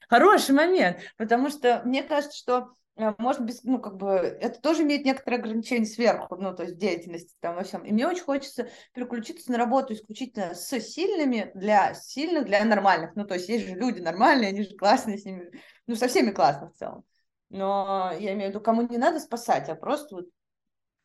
Хороший 0.09 0.55
момент, 0.55 0.99
потому 1.17 1.51
что 1.51 1.83
мне 1.85 2.03
кажется, 2.03 2.37
что 2.37 2.73
может 2.97 3.45
быть, 3.45 3.61
ну, 3.65 3.81
как 3.81 3.97
бы, 3.97 4.09
это 4.09 4.61
тоже 4.61 4.83
имеет 4.83 5.05
некоторые 5.05 5.41
ограничения 5.41 5.87
сверху, 5.87 6.37
ну, 6.37 6.55
то 6.55 6.63
есть 6.63 6.79
деятельности 6.79 7.35
там 7.41 7.57
во 7.57 7.65
всем. 7.65 7.85
И 7.85 7.93
мне 7.93 8.07
очень 8.07 8.23
хочется 8.23 8.69
переключиться 8.93 9.51
на 9.51 9.59
работу 9.59 9.95
исключительно 9.95 10.55
с 10.55 10.69
сильными 10.81 11.51
для 11.55 11.95
сильных, 11.95 12.45
для 12.47 12.65
нормальных. 12.65 13.17
Ну, 13.17 13.25
то 13.25 13.35
есть 13.35 13.49
есть 13.49 13.67
же 13.67 13.75
люди 13.75 14.01
нормальные, 14.01 14.51
они 14.51 14.63
же 14.63 14.77
классные 14.77 15.19
с 15.19 15.25
ними, 15.25 15.51
ну, 15.87 15.97
со 15.97 16.07
всеми 16.07 16.31
классно 16.31 16.71
в 16.71 16.75
целом. 16.75 17.05
Но 17.51 18.13
я 18.19 18.33
имею 18.35 18.51
в 18.51 18.55
виду, 18.55 18.61
кому 18.61 18.83
не 18.83 18.99
надо 18.99 19.19
спасать, 19.19 19.69
а 19.69 19.75
просто 19.75 20.17
вот 20.17 20.27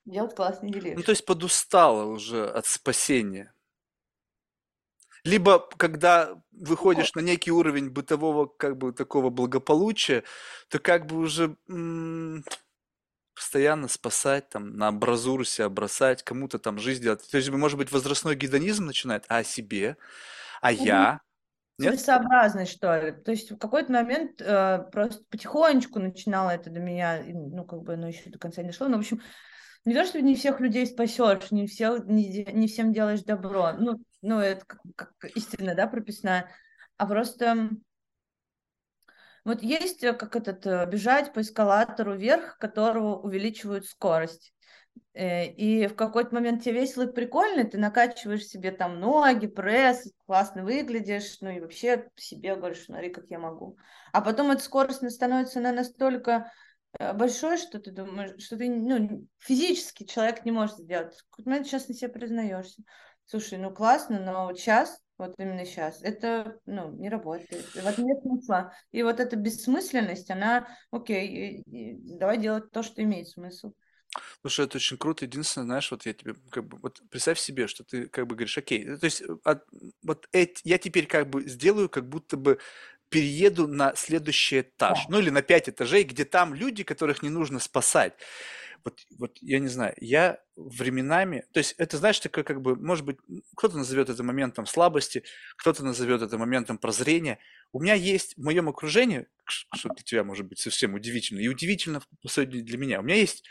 делать 0.06 0.36
классные 0.36 0.72
делишки. 0.72 0.98
Ну, 0.98 1.04
то 1.04 1.12
есть 1.12 1.26
подустала 1.26 2.06
уже 2.06 2.48
от 2.48 2.66
спасения. 2.66 3.54
Либо 5.30 5.60
когда 5.78 6.42
выходишь 6.52 7.14
на 7.14 7.20
некий 7.22 7.52
уровень 7.52 7.90
бытового 7.90 8.48
как 8.48 8.78
бы 8.78 8.94
такого 8.94 9.30
благополучия, 9.30 10.24
то 10.70 10.80
как 10.80 11.06
бы 11.06 11.18
уже 11.18 11.56
м- 11.68 12.44
постоянно 13.36 13.88
спасать, 13.88 14.50
там, 14.50 14.76
на 14.78 14.90
абразуру 14.90 15.46
себя 15.46 15.70
бросать, 15.70 16.24
кому-то 16.24 16.60
там 16.60 16.78
жизнь 16.80 17.04
делать. 17.04 17.30
То 17.30 17.38
есть, 17.38 17.50
может 17.50 17.78
быть, 17.78 17.92
возрастной 17.92 18.36
гедонизм 18.36 18.86
начинает, 18.86 19.26
а 19.30 19.38
о 19.38 19.44
себе, 19.44 19.98
а 20.62 20.72
я, 20.72 21.22
нет? 21.78 21.96
Целесообразность, 21.96 22.72
что 22.74 22.98
ли. 23.00 23.12
То 23.14 23.32
есть 23.32 23.52
в 23.52 23.58
какой-то 23.58 23.92
момент 23.92 24.42
э, 24.42 24.86
просто 24.92 25.24
потихонечку 25.30 26.00
начинало 26.00 26.50
это 26.52 26.70
до 26.70 26.80
меня, 26.80 27.24
ну, 27.28 27.64
как 27.66 27.84
бы, 27.84 27.94
оно 27.94 28.08
еще 28.10 28.30
до 28.30 28.40
конца 28.40 28.64
не 28.64 28.72
шло. 28.74 28.88
Но, 28.90 28.98
в 28.98 29.00
общем, 29.02 29.22
не 29.86 29.94
то, 29.94 30.06
что 30.06 30.22
не 30.22 30.36
всех 30.36 30.60
людей 30.60 30.86
спасешь, 30.86 31.52
не, 31.52 31.68
все, 31.68 31.98
не, 31.98 32.44
не 32.52 32.68
всем 32.68 32.94
делаешь 32.94 33.24
добро. 33.24 33.74
Ну, 33.74 34.00
ну 34.22 34.40
это 34.40 34.66
как, 34.66 34.82
как 34.96 35.36
истина, 35.36 35.76
да, 35.76 35.88
прописная. 35.88 36.50
А 36.98 37.06
просто 37.08 37.70
Вот 39.46 39.64
есть 39.64 40.04
э, 40.04 40.14
как 40.14 40.36
этот 40.36 40.66
э, 40.68 40.86
бежать 40.86 41.34
по 41.34 41.42
эскалатору 41.42 42.16
вверх, 42.16 42.58
которого 42.58 43.16
увеличивают 43.18 43.86
скорость. 43.86 44.54
Э, 45.14 45.48
и 45.48 45.88
в 45.88 45.96
какой-то 45.96 46.36
момент 46.36 46.64
тебе 46.64 46.82
весело 46.82 47.04
и 47.04 47.12
прикольно, 47.12 47.64
ты 47.64 47.78
накачиваешь 47.78 48.46
себе 48.46 48.72
там 48.72 49.00
ноги, 49.00 49.48
пресс, 49.48 50.12
классно 50.26 50.64
выглядишь, 50.64 51.40
ну 51.42 51.50
и 51.50 51.60
вообще 51.62 52.10
себе 52.16 52.56
говоришь, 52.56 52.84
смотри, 52.84 53.10
как 53.10 53.26
я 53.30 53.40
могу. 53.40 53.78
А 54.12 54.22
потом 54.22 54.52
эта 54.52 54.62
скорость 54.62 55.10
становится 55.10 55.60
она 55.60 55.72
настолько 55.72 56.52
э, 56.98 57.14
большой, 57.14 57.58
что 57.58 57.80
ты 57.80 57.92
думаешь, 57.92 58.42
что 58.44 58.58
ты 58.58 58.70
ну, 58.70 59.28
физически 59.38 60.06
человек 60.06 60.46
не 60.46 60.52
может 60.52 60.78
сделать. 60.78 61.16
В 61.16 61.30
какой-то 61.30 61.50
момент 61.50 61.72
на 61.72 61.80
себе 61.80 62.10
признаешься. 62.10 62.84
Слушай, 63.26 63.60
ну 63.60 63.72
классно, 63.72 64.20
но 64.20 64.48
вот 64.48 64.58
сейчас, 64.58 65.00
вот 65.20 65.36
именно 65.38 65.66
сейчас, 65.66 66.02
это 66.02 66.60
ну, 66.66 66.92
не 66.94 67.10
работает. 67.10 67.64
В 67.66 67.76
этом 67.76 68.06
нет 68.06 68.22
смысла. 68.22 68.74
И 68.92 69.04
вот 69.04 69.20
эта 69.20 69.36
бессмысленность, 69.36 70.32
она, 70.32 70.68
окей, 70.90 71.64
давай 71.66 72.38
делать 72.40 72.72
то, 72.72 72.82
что 72.82 73.04
имеет 73.04 73.28
смысл. 73.28 73.74
Слушай, 74.42 74.66
это 74.66 74.78
очень 74.78 74.98
круто. 74.98 75.26
Единственное, 75.26 75.66
знаешь, 75.66 75.92
вот 75.92 76.06
я 76.06 76.14
тебе 76.14 76.34
как 76.50 76.68
бы 76.68 76.78
вот 76.82 77.00
представь 77.12 77.40
себе, 77.40 77.68
что 77.68 77.84
ты 77.84 78.08
как 78.08 78.26
бы 78.26 78.36
говоришь, 78.36 78.58
окей, 78.58 78.98
то 78.98 79.06
есть 79.06 79.22
э, 79.22 79.38
от, 79.44 79.64
вот 80.02 80.28
эти, 80.32 80.62
я 80.64 80.78
теперь 80.78 81.06
как 81.06 81.30
бы 81.30 81.48
сделаю, 81.48 81.90
как 81.90 82.10
будто 82.10 82.36
бы 82.36 82.58
перееду 83.10 83.68
на 83.68 83.96
следующий 83.96 84.62
этаж, 84.62 85.06
ну 85.10 85.20
или 85.20 85.30
на 85.30 85.42
пять 85.42 85.70
этажей, 85.70 86.04
где 86.04 86.26
там 86.26 86.54
люди, 86.54 86.84
которых 86.84 87.24
не 87.24 87.30
нужно 87.30 87.60
спасать. 87.60 88.14
Вот, 88.86 89.02
вот 89.18 89.38
я 89.42 89.60
не 89.60 89.68
знаю, 89.68 89.94
я 90.00 90.40
временами, 90.56 91.44
то 91.52 91.58
есть 91.58 91.76
это, 91.78 91.98
знаешь, 91.98 92.20
такое 92.20 92.46
как 92.46 92.62
бы, 92.62 92.76
может 92.78 93.06
быть, 93.06 93.18
кто-то 93.56 93.78
назовет 93.78 94.10
это 94.10 94.24
моментом 94.24 94.66
слабости, 94.66 95.24
кто-то 95.58 95.84
назовет 95.84 96.22
это 96.22 96.38
моментом 96.38 96.78
прозрения. 96.78 97.40
У 97.74 97.82
меня 97.82 97.94
есть 97.96 98.38
в 98.38 98.44
моем 98.44 98.70
окружении, 98.70 99.28
что 99.46 99.90
для 99.90 100.04
тебя 100.04 100.24
может 100.24 100.48
быть 100.48 100.60
совсем 100.60 100.94
удивительно, 100.94 101.40
и 101.40 101.50
удивительно, 101.50 102.02
по 102.22 102.30
сути, 102.30 102.62
для 102.62 102.78
меня, 102.78 103.02
у 103.02 103.04
меня 103.04 103.16
есть 103.16 103.44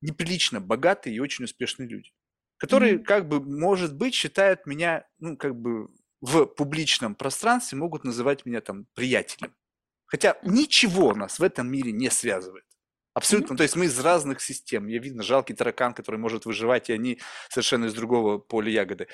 неприлично 0.00 0.60
богатые 0.60 1.16
и 1.16 1.20
очень 1.20 1.44
успешные 1.44 1.88
люди, 1.88 2.12
которые, 2.56 2.94
mm-hmm. 2.94 3.04
как 3.04 3.28
бы, 3.28 3.40
может 3.40 3.94
быть, 3.94 4.14
считают 4.14 4.66
меня, 4.66 5.06
ну, 5.18 5.36
как 5.36 5.54
бы, 5.56 5.88
в 6.24 6.46
публичном 6.46 7.14
пространстве 7.14 7.76
могут 7.76 8.04
называть 8.04 8.46
меня 8.46 8.62
там 8.62 8.86
приятелем. 8.94 9.54
Хотя 10.06 10.38
ничего 10.42 11.14
нас 11.14 11.38
в 11.38 11.42
этом 11.42 11.70
мире 11.70 11.92
не 11.92 12.10
связывает. 12.10 12.64
Абсолютно. 13.12 13.52
Mm-hmm. 13.52 13.56
То 13.58 13.62
есть 13.62 13.76
мы 13.76 13.84
из 13.84 14.00
разных 14.00 14.40
систем. 14.40 14.86
Я 14.86 15.00
видно 15.00 15.22
жалкий 15.22 15.54
таракан, 15.54 15.92
который 15.92 16.16
может 16.16 16.46
выживать, 16.46 16.88
и 16.88 16.94
они 16.94 17.20
совершенно 17.50 17.84
из 17.84 17.94
другого 17.94 18.38
поля 18.38 18.70
ягоды. 18.70 19.08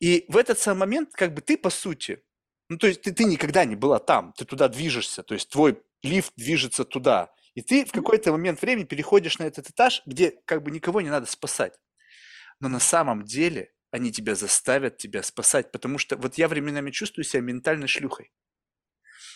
И 0.00 0.24
в 0.26 0.36
этот 0.36 0.58
самый 0.58 0.80
момент, 0.80 1.10
как 1.12 1.34
бы 1.34 1.40
ты, 1.40 1.56
по 1.56 1.70
сути, 1.70 2.20
ну, 2.68 2.78
то 2.78 2.88
есть 2.88 3.02
ты, 3.02 3.12
ты 3.12 3.24
никогда 3.24 3.64
не 3.64 3.76
была 3.76 4.00
там, 4.00 4.32
ты 4.36 4.44
туда 4.44 4.66
движешься, 4.66 5.22
то 5.22 5.34
есть 5.34 5.50
твой 5.50 5.80
лифт 6.02 6.32
движется 6.36 6.84
туда. 6.84 7.32
И 7.54 7.62
ты 7.62 7.84
в 7.84 7.92
какой-то 7.92 8.32
момент 8.32 8.60
времени 8.60 8.84
переходишь 8.84 9.38
на 9.38 9.44
этот 9.44 9.70
этаж, 9.70 10.02
где 10.04 10.32
как 10.46 10.64
бы 10.64 10.72
никого 10.72 11.00
не 11.00 11.10
надо 11.10 11.26
спасать. 11.26 11.78
Но 12.58 12.68
на 12.68 12.80
самом 12.80 13.24
деле 13.24 13.72
они 13.90 14.12
тебя 14.12 14.34
заставят 14.34 14.98
тебя 14.98 15.22
спасать, 15.22 15.72
потому 15.72 15.98
что 15.98 16.16
вот 16.16 16.36
я 16.36 16.48
временами 16.48 16.90
чувствую 16.90 17.24
себя 17.24 17.40
ментальной 17.42 17.88
шлюхой. 17.88 18.32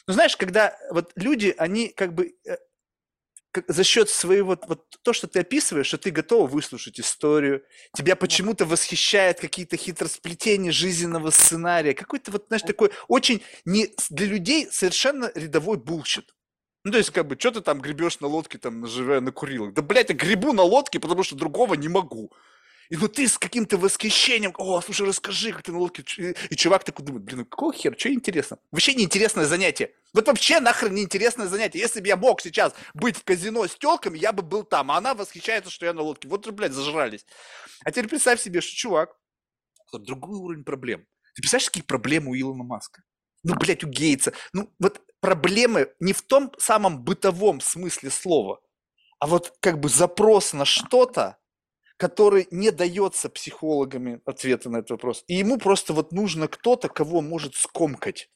Ну, 0.07 0.15
знаешь, 0.15 0.37
когда 0.37 0.77
вот 0.91 1.13
люди, 1.17 1.55
они 1.57 1.89
как 1.89 2.15
бы 2.15 2.35
э, 2.47 2.57
как, 3.55 3.65
за 3.69 3.85
счет 3.85 4.11
своего, 4.11 4.59
вот 4.67 4.85
то, 5.03 5.13
что 5.13 5.29
ты 5.29 5.41
описываешь, 5.41 5.87
что 5.87 5.97
ты 5.97 6.11
готова 6.11 6.47
выслушать 6.47 6.99
историю, 6.99 7.63
тебя 7.97 8.17
почему-то 8.17 8.67
восхищает 8.67 9.41
какие-то 9.41 9.77
хитросплетения 9.77 10.73
жизненного 10.73 11.31
сценария, 11.31 11.95
какой-то 11.95 12.33
вот, 12.33 12.47
знаешь, 12.49 12.63
такой 12.63 12.91
очень 13.09 13.43
не 13.65 13.95
для 14.11 14.27
людей 14.27 14.69
совершенно 14.71 15.31
рядовой 15.35 15.79
bullshit. 15.79 16.35
Ну, 16.85 16.91
то 16.93 16.99
есть, 16.99 17.11
как 17.11 17.27
бы, 17.27 17.37
что 17.39 17.53
ты 17.53 17.61
там 17.63 17.81
гребешь 17.81 18.21
на 18.21 18.27
лодке, 18.27 18.59
там, 18.59 18.81
наживая 18.81 19.21
на 19.21 19.33
курилах? 19.33 19.73
Да, 19.73 19.81
блядь, 19.81 20.11
я 20.11 20.17
гребу 20.17 20.53
на 20.53 20.63
лодке, 20.63 21.01
потому 21.01 21.23
что 21.23 21.35
другого 21.35 21.75
не 21.75 21.89
могу. 21.89 22.31
И 22.91 22.97
ну 22.97 23.09
ты 23.09 23.27
с 23.27 23.39
каким-то 23.39 23.79
восхищением, 23.79 24.53
о, 24.59 24.81
слушай, 24.81 25.07
расскажи, 25.07 25.53
как 25.53 25.63
ты 25.63 25.73
на 25.73 25.79
лодке. 25.79 26.35
И 26.51 26.57
чувак 26.57 26.85
такой 26.85 27.05
думает, 27.05 27.25
блин, 27.25 27.39
ну 27.39 27.45
какого 27.45 27.73
хера, 27.73 27.97
что 27.99 28.13
интересно? 28.13 28.59
Вообще 28.71 28.95
неинтересное 28.95 29.47
занятие. 29.47 29.93
Вот 30.13 30.27
вообще 30.27 30.61
нахрен 30.61 30.95
неинтересное 30.95 31.49
занятие. 31.49 31.79
Если 31.81 32.01
бы 32.01 32.07
я 32.07 32.17
мог 32.17 32.41
сейчас 32.41 32.75
быть 32.95 33.17
в 33.17 33.25
казино 33.25 33.67
с 33.67 33.75
телками, 33.75 34.19
я 34.19 34.33
бы 34.33 34.43
был 34.43 34.65
там. 34.65 34.91
А 34.91 34.99
она 34.99 35.15
восхищается, 35.15 35.71
что 35.71 35.87
я 35.87 35.93
на 35.93 36.03
лодке. 36.03 36.29
Вот, 36.29 36.49
блядь, 36.51 36.73
зажрались. 36.73 37.27
А 37.85 37.91
теперь 37.91 38.09
представь 38.09 38.41
себе, 38.41 38.61
что 38.61 38.77
чувак, 38.77 39.17
другой 39.93 40.39
уровень 40.39 40.65
проблем. 40.65 41.07
Ты 41.35 41.43
представляешь, 41.43 41.71
какие 41.71 41.83
проблемы 41.83 42.31
у 42.31 42.35
Илона 42.37 42.65
Маска? 42.65 43.03
Ну, 43.43 43.57
блядь, 43.57 43.85
у 43.85 43.89
Гейтса. 43.89 44.33
Ну, 44.53 44.73
вот 44.79 45.01
проблемы 45.21 45.93
не 46.01 46.13
в 46.13 46.23
том 46.23 46.53
самом 46.59 47.03
бытовом 47.03 47.61
смысле 47.61 48.11
слова, 48.11 48.61
а 49.19 49.27
вот 49.27 49.57
как 49.61 49.81
бы 49.81 49.89
запрос 49.89 50.53
на 50.53 50.65
что-то, 50.65 51.39
который 51.97 52.49
не 52.51 52.71
дается 52.71 53.29
психологами 53.29 54.21
ответа 54.25 54.71
на 54.71 54.79
этот 54.79 54.91
вопрос. 54.91 55.25
И 55.29 55.35
ему 55.35 55.59
просто 55.59 55.93
вот 55.93 56.13
нужно 56.13 56.49
кто-то, 56.49 56.89
кого 56.89 57.21
может 57.21 57.55
скомкать 57.55 58.29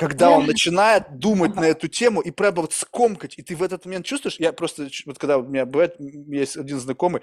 когда 0.00 0.30
он 0.30 0.46
начинает 0.46 1.18
думать 1.18 1.54
на 1.56 1.66
эту 1.66 1.86
тему 1.86 2.22
и 2.22 2.30
прямо 2.30 2.62
вот 2.62 2.72
скомкать, 2.72 3.34
и 3.36 3.42
ты 3.42 3.54
в 3.54 3.62
этот 3.62 3.84
момент 3.84 4.06
чувствуешь, 4.06 4.36
я 4.38 4.54
просто, 4.54 4.88
вот 5.04 5.18
когда 5.18 5.36
у 5.36 5.46
меня 5.46 5.66
бывает, 5.66 5.96
есть 5.98 6.56
один 6.56 6.80
знакомый, 6.80 7.20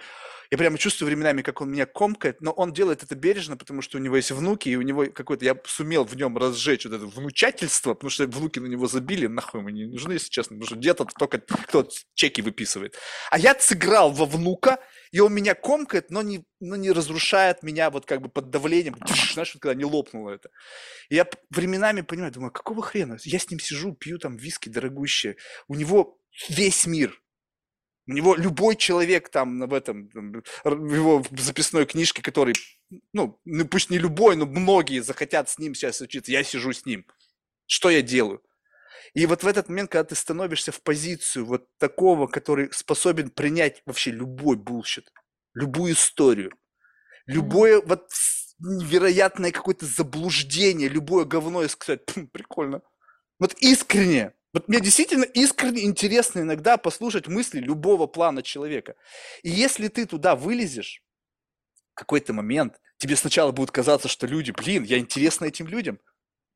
я 0.52 0.60
прямо 0.60 0.78
чувствую 0.78 1.08
временами, 1.08 1.42
как 1.42 1.60
он 1.60 1.72
меня 1.72 1.88
комкает, 1.88 2.40
но 2.40 2.52
он 2.52 2.74
делает 2.74 3.02
это 3.02 3.16
бережно, 3.16 3.58
потому 3.58 3.82
что 3.82 3.98
у 3.98 4.02
него 4.02 4.16
есть 4.16 4.30
внуки, 4.30 4.70
и 4.70 4.76
у 4.76 4.84
него 4.84 5.08
какой-то, 5.12 5.44
я 5.44 5.58
сумел 5.66 6.06
в 6.06 6.16
нем 6.16 6.38
разжечь 6.38 6.86
вот 6.86 6.94
это 6.94 7.08
внучательство, 7.08 7.96
потому 7.96 8.12
что 8.12 8.28
внуки 8.28 8.60
на 8.60 8.68
него 8.68 8.86
забили, 8.86 9.26
нахуй 9.26 9.62
ему 9.62 9.70
не 9.70 9.86
нужны, 9.86 10.14
если 10.14 10.30
честно, 10.30 10.58
потому 10.58 10.68
что 10.68 10.76
дед 10.76 11.02
это 11.02 11.10
только 11.18 11.40
кто 11.40 11.88
чеки 12.14 12.44
выписывает. 12.44 12.94
А 13.32 13.40
я 13.40 13.56
сыграл 13.58 14.12
во 14.12 14.28
внука, 14.28 14.78
и 15.12 15.20
он 15.20 15.34
меня 15.34 15.56
комкает, 15.56 16.12
но 16.12 16.22
не, 16.22 16.46
но 16.60 16.76
не 16.76 16.92
разрушает 16.92 17.64
меня 17.64 17.90
вот 17.90 18.06
как 18.06 18.22
бы 18.22 18.30
под 18.30 18.50
давлением, 18.50 18.96
знаешь, 19.34 19.54
вот 19.54 19.62
когда 19.62 19.76
не 19.76 19.86
лопнуло 19.86 20.32
это. 20.32 20.50
И 21.10 21.16
я 21.16 21.28
временами 21.50 22.02
понимаю, 22.02 22.32
думаю, 22.32 22.52
какого 22.52 22.82
хрена? 22.82 23.18
Я 23.24 23.40
с 23.40 23.50
ним 23.50 23.60
сижу, 23.60 23.94
пью 23.94 24.20
там 24.20 24.38
виски 24.38 24.70
дорогущие, 24.70 25.38
у 25.68 25.76
него 25.76 26.20
весь 26.50 26.86
мир, 26.86 27.22
у 28.08 28.14
него 28.14 28.36
любой 28.36 28.76
человек 28.76 29.30
там 29.30 29.68
в 29.68 29.74
этом, 29.74 30.10
в 30.64 30.94
его 30.94 31.24
записной 31.32 31.86
книжке, 31.86 32.22
который, 32.22 32.56
ну, 33.12 33.40
ну, 33.44 33.68
пусть 33.68 33.90
не 33.90 33.98
любой, 33.98 34.38
но 34.38 34.46
многие 34.46 35.02
захотят 35.02 35.50
с 35.50 35.58
ним 35.60 35.76
сейчас 35.76 36.00
учиться, 36.00 36.32
я 36.32 36.44
сижу 36.44 36.72
с 36.72 36.86
ним. 36.86 37.06
Что 37.66 37.90
я 37.90 38.02
делаю? 38.02 38.42
И 39.14 39.26
вот 39.26 39.44
в 39.44 39.48
этот 39.48 39.70
момент, 39.70 39.92
когда 39.92 40.04
ты 40.04 40.16
становишься 40.16 40.72
в 40.72 40.82
позицию 40.82 41.46
вот 41.46 41.68
такого, 41.78 42.28
который 42.28 42.72
способен 42.74 43.30
принять 43.30 43.82
вообще 43.86 44.12
любой 44.12 44.58
bullshit, 44.58 45.12
любую 45.54 45.94
историю, 45.94 46.52
любое 47.28 47.82
вот 47.82 48.10
невероятное 48.60 49.52
какое-то 49.52 49.86
заблуждение, 49.86 50.90
любое 50.90 51.26
говно 51.26 51.64
и 51.64 51.68
сказать, 51.68 52.02
прикольно. 52.32 52.82
Вот 53.40 53.54
искренне, 53.60 54.34
вот 54.54 54.68
мне 54.68 54.80
действительно 54.82 55.24
искренне 55.26 55.86
интересно 55.86 56.42
иногда 56.42 56.78
послушать 56.78 57.28
мысли 57.28 57.60
любого 57.60 58.08
плана 58.08 58.44
человека. 58.44 58.96
И 59.44 59.50
если 59.50 59.90
ты 59.90 60.06
туда 60.06 60.36
вылезешь, 60.36 61.04
в 61.94 61.96
какой-то 61.96 62.34
момент 62.34 62.80
тебе 62.98 63.16
сначала 63.16 63.52
будет 63.52 63.72
казаться, 63.72 64.08
что 64.08 64.28
люди, 64.28 64.52
блин, 64.52 64.84
я 64.84 65.00
интересна 65.00 65.46
этим 65.46 65.68
людям. 65.68 66.00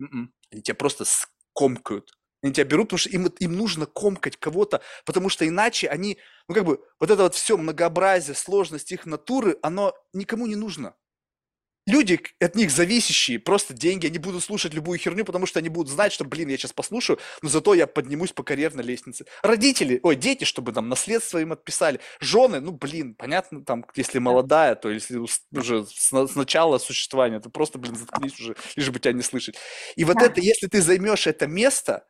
М-м. 0.02 0.34
Они 0.52 0.62
тебя 0.62 0.76
просто 0.76 1.06
скомкают. 1.06 2.12
Они 2.44 2.54
тебя 2.54 2.66
берут, 2.66 2.90
потому 2.90 2.98
что 3.00 3.10
им, 3.10 3.28
им 3.28 3.56
нужно 3.56 3.86
комкать 3.86 4.38
кого-то, 4.38 4.82
потому 5.06 5.30
что 5.30 5.48
иначе 5.48 5.88
они, 5.88 6.18
ну 6.48 6.56
как 6.56 6.66
бы, 6.66 6.80
вот 7.00 7.12
это 7.12 7.24
вот 7.24 7.36
все 7.36 7.58
многообразие, 7.58 8.36
сложность 8.36 8.92
их 8.92 9.06
натуры, 9.06 9.58
оно 9.62 9.94
никому 10.14 10.48
не 10.48 10.56
нужно 10.56 10.96
люди 11.88 12.20
от 12.40 12.56
них 12.56 12.72
зависящие, 12.72 13.40
просто 13.40 13.74
деньги, 13.74 14.08
они 14.08 14.18
будут 14.18 14.44
слушать 14.44 14.74
любую 14.74 15.00
херню, 15.00 15.26
потому 15.26 15.46
что 15.46 15.60
они 15.60 15.70
будут 15.70 15.92
знать, 15.92 16.12
что, 16.12 16.26
блин, 16.26 16.50
я 16.50 16.58
сейчас 16.58 16.74
послушаю, 16.74 17.20
но 17.42 17.50
зато 17.50 17.74
я 17.74 17.88
поднимусь 17.88 18.32
по 18.32 18.44
карьерной 18.44 18.84
лестнице. 18.84 19.26
Родители, 19.42 20.00
ой, 20.04 20.16
дети, 20.16 20.44
чтобы 20.44 20.72
там 20.72 20.90
наследство 20.90 21.40
им 21.40 21.52
отписали. 21.52 22.00
Жены, 22.20 22.60
ну, 22.60 22.72
блин, 22.72 23.16
понятно, 23.16 23.64
там, 23.64 23.86
если 23.96 24.20
молодая, 24.20 24.76
то 24.76 24.90
если 24.90 25.18
уже 25.18 25.86
с, 25.86 26.12
с 26.12 26.36
начала 26.36 26.78
существования, 26.78 27.40
то 27.40 27.50
просто, 27.50 27.80
блин, 27.80 27.96
заткнись 27.96 28.40
уже, 28.40 28.56
лишь 28.76 28.90
бы 28.90 29.00
тебя 29.00 29.14
не 29.14 29.24
слышать. 29.24 29.56
И 29.96 30.04
вот 30.06 30.18
это, 30.22 30.40
если 30.42 30.68
ты 30.68 30.82
займешь 30.82 31.28
это 31.28 31.48
место, 31.48 32.06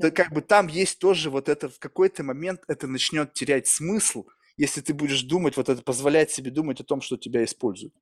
то 0.00 0.10
как 0.10 0.32
бы 0.32 0.40
там 0.40 0.66
есть 0.66 0.98
тоже 0.98 1.30
вот 1.30 1.48
это, 1.48 1.68
в 1.68 1.78
какой-то 1.78 2.22
момент 2.22 2.62
это 2.66 2.86
начнет 2.86 3.32
терять 3.32 3.68
смысл, 3.68 4.26
если 4.56 4.80
ты 4.80 4.92
будешь 4.92 5.22
думать, 5.22 5.56
вот 5.56 5.68
это 5.68 5.82
позволять 5.82 6.30
себе 6.30 6.50
думать 6.50 6.80
о 6.80 6.84
том, 6.84 7.00
что 7.00 7.16
тебя 7.16 7.44
используют. 7.44 7.94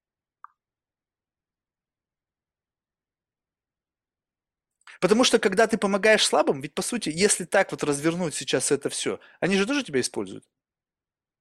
Потому 5.01 5.25
что 5.25 5.39
когда 5.39 5.67
ты 5.67 5.79
помогаешь 5.79 6.25
слабым, 6.25 6.61
ведь 6.61 6.75
по 6.75 6.83
сути, 6.83 7.11
если 7.13 7.45
так 7.45 7.73
вот 7.73 7.83
развернуть 7.83 8.35
сейчас 8.35 8.71
это 8.71 8.89
все, 8.89 9.19
они 9.41 9.57
же 9.57 9.67
тоже 9.67 9.83
тебя 9.83 10.01
используют. 10.01 10.45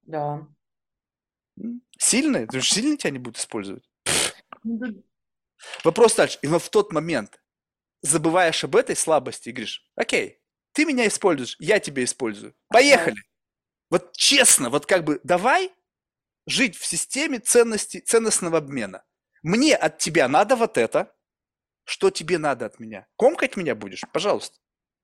Да. 0.02 0.48
Сильные? 1.99 2.48
Ты 2.48 2.60
же 2.60 2.68
сильные 2.68 2.98
тебя 2.98 3.11
не 3.11 3.19
будут 3.19 3.38
использовать. 3.38 3.88
Ну 4.64 5.03
Вопрос 5.84 6.15
дальше. 6.15 6.40
И 6.41 6.48
но 6.48 6.57
в 6.57 6.69
тот 6.69 6.91
момент 6.91 7.40
забываешь 8.02 8.64
об 8.64 8.76
этой 8.76 8.95
слабости 8.95 9.49
и 9.49 9.52
говоришь, 9.52 9.88
окей, 9.95 10.40
Ты 10.73 10.85
меня 10.85 11.07
используешь, 11.07 11.56
я 11.60 11.80
тебя 11.80 12.03
использую. 12.03 12.56
Поехали. 12.69 13.18
Вот 13.89 14.14
честно, 14.14 14.69
вот 14.69 14.85
как 14.85 15.03
бы 15.03 15.19
давай 15.23 15.72
жить 16.48 16.77
в 16.77 16.85
системе 16.85 17.39
ценностей, 17.39 17.99
ценностного 17.99 18.60
обмена. 18.60 19.03
Мне 19.43 19.76
от 19.76 19.98
тебя 19.98 20.27
надо 20.27 20.56
вот 20.56 20.77
это, 20.77 21.14
что 21.84 22.10
тебе 22.10 22.38
надо 22.38 22.65
от 22.68 22.80
меня? 22.80 23.07
Комкать 23.18 23.57
меня 23.57 23.76
будешь? 23.76 24.03
Пожалуйста. 24.14 24.57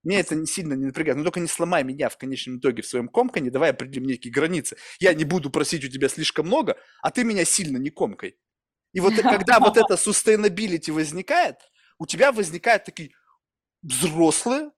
Мне 0.03 0.19
это 0.19 0.45
сильно 0.45 0.73
не 0.73 0.85
напрягает. 0.85 1.17
Но 1.17 1.23
только 1.23 1.39
не 1.39 1.47
сломай 1.47 1.83
меня 1.83 2.07
в 2.07 2.17
конечном 2.17 2.59
итоге 2.59 2.81
в 2.81 2.87
своем 2.87 3.09
комкании. 3.09 3.49
Давай 3.49 3.71
определим 3.71 4.05
некие 4.07 4.31
границы. 4.31 4.77
Я 4.99 5.13
не 5.13 5.25
буду 5.25 5.49
просить 5.49 5.83
у 5.83 5.89
тебя 5.89 6.07
слишком 6.07 6.47
много, 6.47 6.77
а 7.01 7.11
ты 7.11 7.23
меня 7.23 7.43
сильно 7.45 7.77
не 7.77 7.89
комкай. 7.89 8.37
И 8.93 8.99
вот 8.99 9.15
когда 9.21 9.59
вот 9.59 9.75
это 9.75 9.95
sustainability 9.95 10.91
возникает, 10.91 11.57
у 11.99 12.05
тебя 12.05 12.31
возникают 12.31 12.85
такие 12.85 13.11
взрослые, 13.81 14.71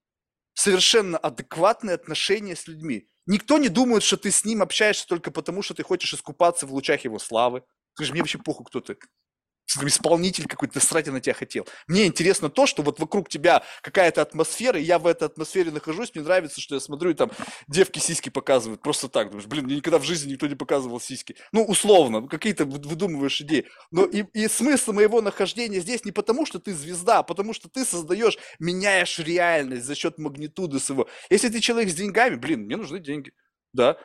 совершенно 0.60 1.18
адекватные 1.18 1.94
отношения 1.94 2.53
с 2.53 2.68
людьми. 2.68 3.07
Никто 3.26 3.57
не 3.57 3.69
думает, 3.69 4.03
что 4.03 4.18
ты 4.18 4.30
с 4.30 4.44
ним 4.44 4.61
общаешься 4.61 5.07
только 5.07 5.31
потому, 5.31 5.61
что 5.61 5.73
ты 5.73 5.84
хочешь 5.84 6.14
искупаться 6.14 6.68
в 6.68 6.73
лучах 6.73 7.06
его 7.06 7.18
славы. 7.18 7.64
Скажи, 7.94 8.11
мне 8.11 8.22
вообще 8.22 8.40
похуй, 8.40 8.65
кто 8.65 8.81
ты 8.81 8.98
исполнитель 9.78 10.48
какой-то, 10.48 10.80
срать 10.80 11.08
я 11.08 11.14
на 11.14 11.22
тебя 11.22 11.34
хотел. 11.34 11.68
Мне 11.88 12.06
интересно 12.06 12.50
то, 12.50 12.66
что 12.66 12.82
вот 12.82 13.00
вокруг 13.00 13.30
тебя 13.30 13.64
какая-то 13.82 14.22
атмосфера, 14.22 14.80
и 14.80 14.84
я 14.84 15.00
в 15.00 15.08
этой 15.08 15.26
атмосфере 15.26 15.72
нахожусь, 15.72 16.14
мне 16.14 16.24
нравится, 16.24 16.62
что 16.62 16.76
я 16.76 16.82
смотрю, 16.82 17.12
и 17.12 17.14
там 17.14 17.32
девки 17.68 18.00
сиськи 18.00 18.30
показывают, 18.30 18.82
просто 18.82 19.08
так, 19.08 19.30
думаешь, 19.30 19.48
блин, 19.48 19.66
мне 19.66 19.78
никогда 19.78 20.00
в 20.00 20.04
жизни 20.04 20.32
никто 20.32 20.48
не 20.48 20.56
показывал 20.56 21.00
сиськи. 21.00 21.36
Ну, 21.52 21.64
условно, 21.64 22.28
какие-то 22.28 22.66
выдумываешь 22.66 23.41
идеи. 23.41 23.66
Но 23.91 24.06
и, 24.06 24.24
и 24.34 24.48
смысл 24.48 24.94
моего 24.94 25.22
нахождения 25.22 25.80
здесь 25.80 26.06
не 26.06 26.12
потому, 26.12 26.46
что 26.46 26.60
ты 26.60 26.74
звезда, 26.74 27.20
а 27.20 27.24
потому 27.24 27.54
что 27.54 27.70
ты 27.70 27.86
создаешь, 27.86 28.38
меняешь 28.60 29.20
реальность 29.20 29.86
за 29.86 29.96
счет 29.96 30.18
магнитуды 30.18 30.80
своего. 30.80 31.08
Если 31.30 31.50
ты 31.50 31.60
человек 31.60 31.91
с 31.91 31.96
деньгами, 31.96 32.36
блин, 32.36 32.62
мне 32.62 32.78
нужны 32.78 33.00
деньги, 33.00 33.32
да, 33.74 33.98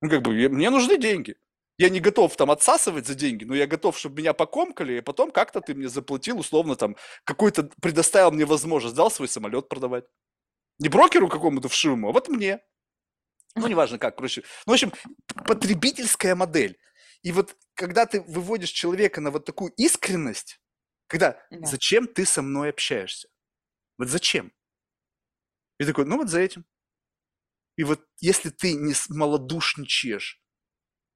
ну, 0.00 0.08
как 0.08 0.22
бы, 0.22 0.32
мне 0.32 0.70
нужны 0.70 0.96
деньги 0.96 1.36
я 1.80 1.88
не 1.88 2.00
готов 2.00 2.36
там 2.36 2.50
отсасывать 2.50 3.06
за 3.06 3.14
деньги, 3.14 3.44
но 3.44 3.54
я 3.54 3.66
готов, 3.66 3.98
чтобы 3.98 4.18
меня 4.18 4.34
покомкали, 4.34 4.98
и 4.98 5.00
потом 5.00 5.30
как-то 5.30 5.62
ты 5.62 5.74
мне 5.74 5.88
заплатил, 5.88 6.38
условно, 6.38 6.76
там, 6.76 6.94
какой-то, 7.24 7.70
предоставил 7.80 8.32
мне 8.32 8.44
возможность, 8.44 8.94
дал 8.94 9.10
свой 9.10 9.28
самолет 9.28 9.66
продавать. 9.70 10.04
Не 10.78 10.90
брокеру 10.90 11.26
какому-то 11.26 11.68
вшивому, 11.70 12.10
а 12.10 12.12
вот 12.12 12.28
мне. 12.28 12.60
Ну, 13.54 13.66
неважно 13.66 13.98
как, 13.98 14.16
короче. 14.16 14.42
Ну, 14.66 14.72
в 14.72 14.74
общем, 14.74 14.92
потребительская 15.46 16.34
модель. 16.34 16.78
И 17.22 17.32
вот 17.32 17.56
когда 17.72 18.04
ты 18.04 18.20
выводишь 18.20 18.72
человека 18.72 19.22
на 19.22 19.30
вот 19.30 19.46
такую 19.46 19.72
искренность, 19.78 20.60
когда 21.06 21.42
да. 21.50 21.66
зачем 21.66 22.06
ты 22.06 22.26
со 22.26 22.42
мной 22.42 22.68
общаешься? 22.68 23.28
Вот 23.96 24.08
зачем? 24.08 24.52
И 25.78 25.86
такой, 25.86 26.04
ну 26.04 26.18
вот 26.18 26.28
за 26.28 26.40
этим. 26.40 26.66
И 27.76 27.84
вот 27.84 28.06
если 28.18 28.50
ты 28.50 28.74
не 28.74 28.92
малодушничаешь, 29.08 30.42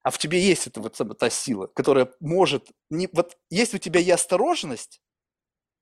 а 0.04 0.10
в 0.10 0.18
тебе 0.18 0.38
есть 0.38 0.66
эта 0.66 0.80
вот 0.80 1.18
та 1.18 1.30
сила, 1.30 1.66
которая 1.66 2.12
может... 2.20 2.70
Не, 2.90 3.08
вот 3.12 3.38
есть 3.48 3.74
у 3.74 3.78
тебя 3.78 4.00
и 4.00 4.10
осторожность, 4.10 5.00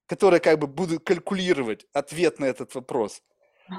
которая 0.07 0.41
как 0.41 0.61
бы 0.61 0.69
будет 0.69 1.05
калькулировать 1.05 1.87
ответ 1.93 2.39
на 2.39 2.45
этот 2.45 2.75
вопрос, 2.77 3.21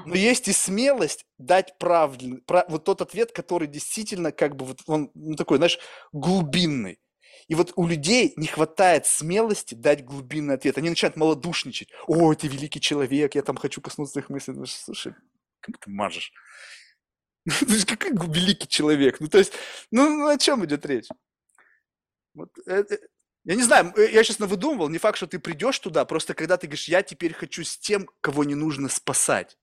но 0.04 0.14
есть 0.14 0.48
и 0.48 0.52
смелость 0.52 1.24
дать 1.38 1.78
правильный, 1.78 2.42
прав, 2.42 2.66
вот 2.68 2.84
тот 2.84 3.00
ответ, 3.00 3.32
который 3.32 3.68
действительно 3.68 4.32
как 4.32 4.56
бы 4.56 4.66
вот 4.66 4.82
он 4.86 5.10
ну, 5.14 5.34
такой, 5.34 5.56
знаешь, 5.56 5.78
глубинный. 6.12 7.00
И 7.48 7.54
вот 7.54 7.72
у 7.76 7.86
людей 7.86 8.34
не 8.36 8.46
хватает 8.46 9.06
смелости 9.06 9.74
дать 9.74 10.04
глубинный 10.04 10.54
ответ. 10.54 10.76
Они 10.78 10.90
начинают 10.90 11.16
малодушничать. 11.16 11.88
О, 12.06 12.34
ты 12.34 12.48
великий 12.48 12.80
человек, 12.80 13.34
я 13.34 13.42
там 13.42 13.56
хочу 13.56 13.80
коснуться 13.80 14.20
их 14.20 14.30
мыслей. 14.30 14.54
Ну, 14.54 14.66
слушай, 14.66 15.14
как 15.60 15.78
ты 15.78 15.90
мажешь? 15.90 16.32
Ну, 17.68 17.76
какой 17.86 18.10
великий 18.28 18.68
человек. 18.68 19.20
Ну, 19.20 19.28
то 19.28 19.38
есть, 19.38 19.52
ну, 19.90 20.08
ну 20.08 20.28
о 20.28 20.38
чем 20.38 20.64
идет 20.64 20.86
речь? 20.86 21.08
Вот, 22.34 22.50
э, 22.66 22.84
э, 22.88 22.98
я 23.44 23.54
не 23.54 23.62
знаю, 23.62 23.92
э, 23.96 24.10
я 24.10 24.24
сейчас 24.24 24.38
выдумывал, 24.38 24.88
не 24.88 24.98
факт, 24.98 25.16
что 25.16 25.26
ты 25.26 25.38
придешь 25.38 25.78
туда, 25.78 26.04
просто 26.04 26.34
когда 26.34 26.56
ты 26.56 26.66
говоришь, 26.66 26.88
я 26.88 27.02
теперь 27.02 27.32
хочу 27.32 27.62
с 27.62 27.78
тем, 27.78 28.08
кого 28.20 28.44
не 28.44 28.54
нужно 28.54 28.88
спасать. 28.88 29.58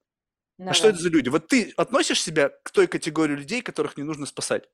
Ну, 0.57 0.69
а 0.69 0.73
что 0.73 0.89
это 0.89 0.99
за 0.99 1.09
люди? 1.09 1.29
Вот 1.29 1.47
ты 1.47 1.73
относишь 1.75 2.21
себя 2.21 2.49
к 2.63 2.71
той 2.71 2.87
категории 2.87 3.35
людей, 3.35 3.61
которых 3.61 3.97
не 3.97 4.03
нужно 4.03 4.25
спасать? 4.25 4.69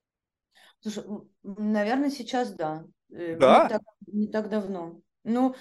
Слушай, 0.81 1.05
наверное, 1.43 2.11
сейчас 2.11 2.53
да. 2.53 2.83
Да? 3.09 3.63
Не 3.63 3.69
так, 3.69 3.81
не 4.07 4.27
так 4.27 4.49
давно. 4.49 5.01
Ну, 5.23 5.55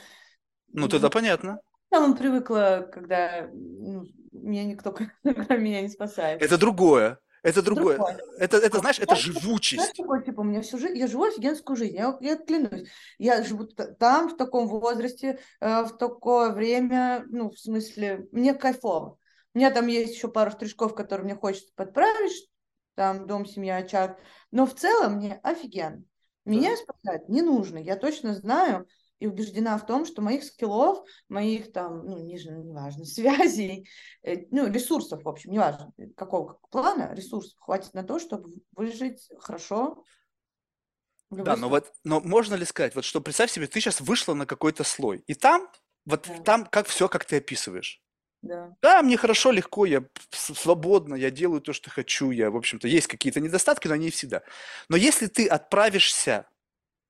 ну 0.68 0.88
тогда 0.88 1.10
понятно. 1.10 1.60
Я 1.92 2.00
вам 2.00 2.16
привыкла, 2.16 2.90
когда 2.92 3.48
ну, 3.52 4.04
меня 4.32 4.64
никто 4.64 4.96
меня 5.24 5.82
не 5.82 5.88
спасает. 5.88 6.42
Это 6.42 6.58
другое. 6.58 7.20
Это 7.46 7.62
другое. 7.62 7.96
другое. 7.96 8.18
Это, 8.38 8.56
это, 8.56 8.78
знаешь, 8.78 8.98
это 8.98 9.14
живучесть. 9.14 9.80
Знаешь, 9.80 9.96
такое, 9.96 10.20
типа, 10.22 10.40
у 10.40 10.44
меня 10.44 10.62
всю 10.62 10.78
жизнь, 10.78 10.98
я 10.98 11.06
живу 11.06 11.24
офигенскую 11.24 11.76
жизнь, 11.76 11.94
я, 11.94 12.16
я 12.20 12.36
клянусь. 12.36 12.88
Я 13.18 13.42
живу 13.44 13.66
там, 13.66 14.28
в 14.28 14.36
таком 14.36 14.66
возрасте, 14.66 15.38
э, 15.60 15.82
в 15.84 15.96
такое 15.96 16.50
время, 16.50 17.24
ну, 17.28 17.50
в 17.50 17.58
смысле, 17.58 18.26
мне 18.32 18.52
кайфово. 18.52 19.18
У 19.54 19.58
меня 19.58 19.70
там 19.70 19.86
есть 19.86 20.16
еще 20.16 20.28
пару 20.28 20.50
штришков, 20.50 20.96
которые 20.96 21.24
мне 21.24 21.36
хочется 21.36 21.72
подправить, 21.76 22.48
там 22.96 23.28
дом, 23.28 23.46
семья, 23.46 23.76
очаг. 23.76 24.18
Но 24.50 24.66
в 24.66 24.74
целом 24.74 25.14
мне 25.14 25.38
офигенно. 25.44 26.02
Меня 26.44 26.70
да. 26.70 26.76
спасать 26.76 27.28
не 27.28 27.42
нужно. 27.42 27.78
Я 27.78 27.94
точно 27.94 28.34
знаю, 28.34 28.88
и 29.18 29.26
убеждена 29.26 29.78
в 29.78 29.86
том, 29.86 30.04
что 30.04 30.22
моих 30.22 30.44
скиллов, 30.44 31.04
моих 31.28 31.72
там, 31.72 32.04
ну, 32.06 32.18
не, 32.18 32.34
неважно, 32.34 33.04
связей, 33.06 33.88
э, 34.22 34.46
ну, 34.50 34.70
ресурсов, 34.70 35.22
в 35.24 35.28
общем, 35.28 35.52
неважно, 35.52 35.92
какого 36.16 36.58
плана, 36.70 37.14
ресурсов 37.14 37.58
хватит 37.58 37.94
на 37.94 38.02
то, 38.02 38.18
чтобы 38.18 38.52
выжить 38.72 39.28
хорошо. 39.38 40.04
Да, 41.30 41.56
но 41.56 41.68
вот, 41.68 41.92
но 42.04 42.20
можно 42.20 42.54
ли 42.54 42.64
сказать, 42.64 42.94
вот 42.94 43.04
что 43.04 43.20
представь 43.20 43.50
себе, 43.50 43.66
ты 43.66 43.80
сейчас 43.80 44.00
вышла 44.00 44.34
на 44.34 44.46
какой-то 44.46 44.84
слой, 44.84 45.24
и 45.26 45.34
там, 45.34 45.68
вот 46.04 46.26
да. 46.28 46.42
там 46.42 46.66
как 46.66 46.86
все, 46.86 47.08
как 47.08 47.24
ты 47.24 47.38
описываешь. 47.38 48.00
Да. 48.42 48.76
да, 48.80 49.02
мне 49.02 49.16
хорошо, 49.16 49.50
легко, 49.50 49.86
я 49.86 50.04
свободно, 50.30 51.16
я 51.16 51.30
делаю 51.30 51.60
то, 51.60 51.72
что 51.72 51.90
хочу, 51.90 52.30
я, 52.30 52.50
в 52.50 52.56
общем-то, 52.56 52.86
есть 52.86 53.08
какие-то 53.08 53.40
недостатки, 53.40 53.88
но 53.88 53.94
они 53.94 54.10
всегда. 54.10 54.42
Но 54.88 54.96
если 54.96 55.26
ты 55.26 55.48
отправишься 55.48 56.48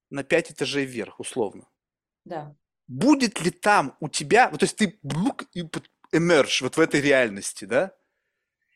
на 0.08 0.22
пять 0.22 0.50
этажей 0.50 0.86
вверх, 0.86 1.20
условно, 1.20 1.66
да. 2.26 2.54
Будет 2.88 3.40
ли 3.40 3.50
там 3.50 3.96
у 4.00 4.08
тебя, 4.08 4.48
вот, 4.50 4.60
то 4.60 4.64
есть 4.64 4.76
ты 4.76 4.98
emerge 6.12 6.62
вот 6.62 6.76
в 6.76 6.80
этой 6.80 7.00
реальности, 7.00 7.64
да? 7.64 7.92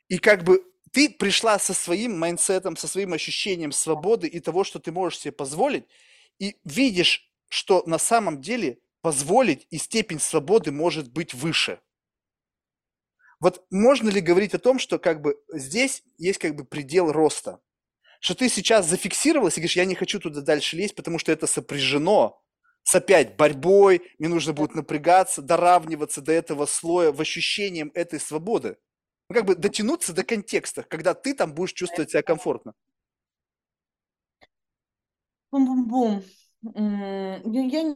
И 0.09 0.18
как 0.18 0.44
бы 0.44 0.64
ты 0.93 1.10
пришла 1.10 1.59
со 1.59 1.74
своим 1.74 2.18
mindset 2.19 2.59
ом, 2.59 2.77
со 2.77 2.89
своим 2.89 3.12
ощущением 3.12 3.72
свободы 3.72 4.27
и 4.27 4.40
того, 4.40 4.64
что 4.64 4.78
ты 4.78 4.93
можешь 4.93 5.20
себе 5.20 5.32
позволить, 5.32 5.85
и 6.39 6.56
видишь, 6.64 7.31
что 7.48 7.82
на 7.86 7.98
самом 7.98 8.40
деле 8.40 8.78
позволить 9.02 9.66
и 9.70 9.78
степень 9.78 10.20
свободы 10.20 10.72
может 10.72 11.12
быть 11.12 11.35
выше. 11.35 11.81
Вот 13.40 13.64
можно 13.70 14.10
ли 14.10 14.20
говорить 14.20 14.55
о 14.55 14.59
том, 14.59 14.78
что 14.78 14.98
как 14.98 15.22
бы 15.22 15.36
здесь 15.52 16.02
есть 16.18 16.39
как 16.39 16.55
бы 16.55 16.64
предел 16.64 17.10
роста? 17.10 17.60
Что 18.20 18.35
ты 18.35 18.48
сейчас 18.48 18.86
зафиксировалась 18.86 19.56
и 19.56 19.60
говоришь, 19.60 19.77
я 19.77 19.86
не 19.86 19.94
хочу 19.94 20.20
туда 20.20 20.40
дальше 20.43 20.77
лезть, 20.77 20.94
потому 20.94 21.18
что 21.18 21.32
это 21.32 21.47
сопряжено 21.47 22.40
с 22.82 22.94
опять 22.94 23.36
борьбой, 23.36 24.02
мне 24.19 24.28
нужно 24.28 24.52
будет 24.52 24.74
напрягаться, 24.74 25.43
доравниваться 25.43 26.20
до 26.20 26.32
этого 26.32 26.66
слоя 26.66 27.12
в 27.12 27.20
ощущением 27.20 27.90
этой 27.94 28.20
свободы. 28.20 28.77
Ну, 29.28 29.36
как 29.36 29.44
бы 29.44 29.55
дотянуться 29.55 30.12
до 30.12 30.24
контекста, 30.24 30.82
когда 30.82 31.15
ты 31.15 31.35
там 31.35 31.55
будешь 31.55 31.73
чувствовать 31.73 32.11
себя 32.11 32.23
комфортно. 32.23 32.74
Бум-бум-бум. 35.52 36.23
Я, 36.62 37.94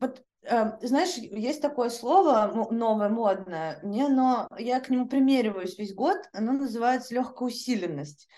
вот, 0.00 0.24
э, 0.42 0.86
знаешь, 0.86 1.16
есть 1.16 1.60
такое 1.60 1.90
слово 1.90 2.68
новое, 2.70 3.08
модное, 3.08 3.80
мне 3.82 4.06
оно, 4.06 4.48
я 4.58 4.80
к 4.80 4.88
нему 4.88 5.06
примериваюсь 5.06 5.78
весь 5.78 5.94
год, 5.94 6.18
оно 6.32 6.52
называется 6.52 7.14
легкоусиленность. 7.14 8.28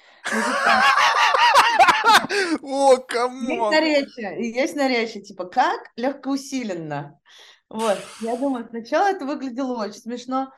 О, 2.62 2.96
камон! 2.98 3.70
Есть 3.70 3.70
наречие, 3.70 4.52
есть 4.55 4.76
наречие, 4.76 5.22
типа, 5.22 5.44
как 5.44 5.80
легкоусиленно. 5.96 7.20
Вот, 7.68 7.98
я 8.20 8.36
думаю, 8.36 8.66
сначала 8.68 9.09
это 9.09 9.24
выглядело 9.24 9.82
очень 9.82 10.01
смешно, 10.01 10.52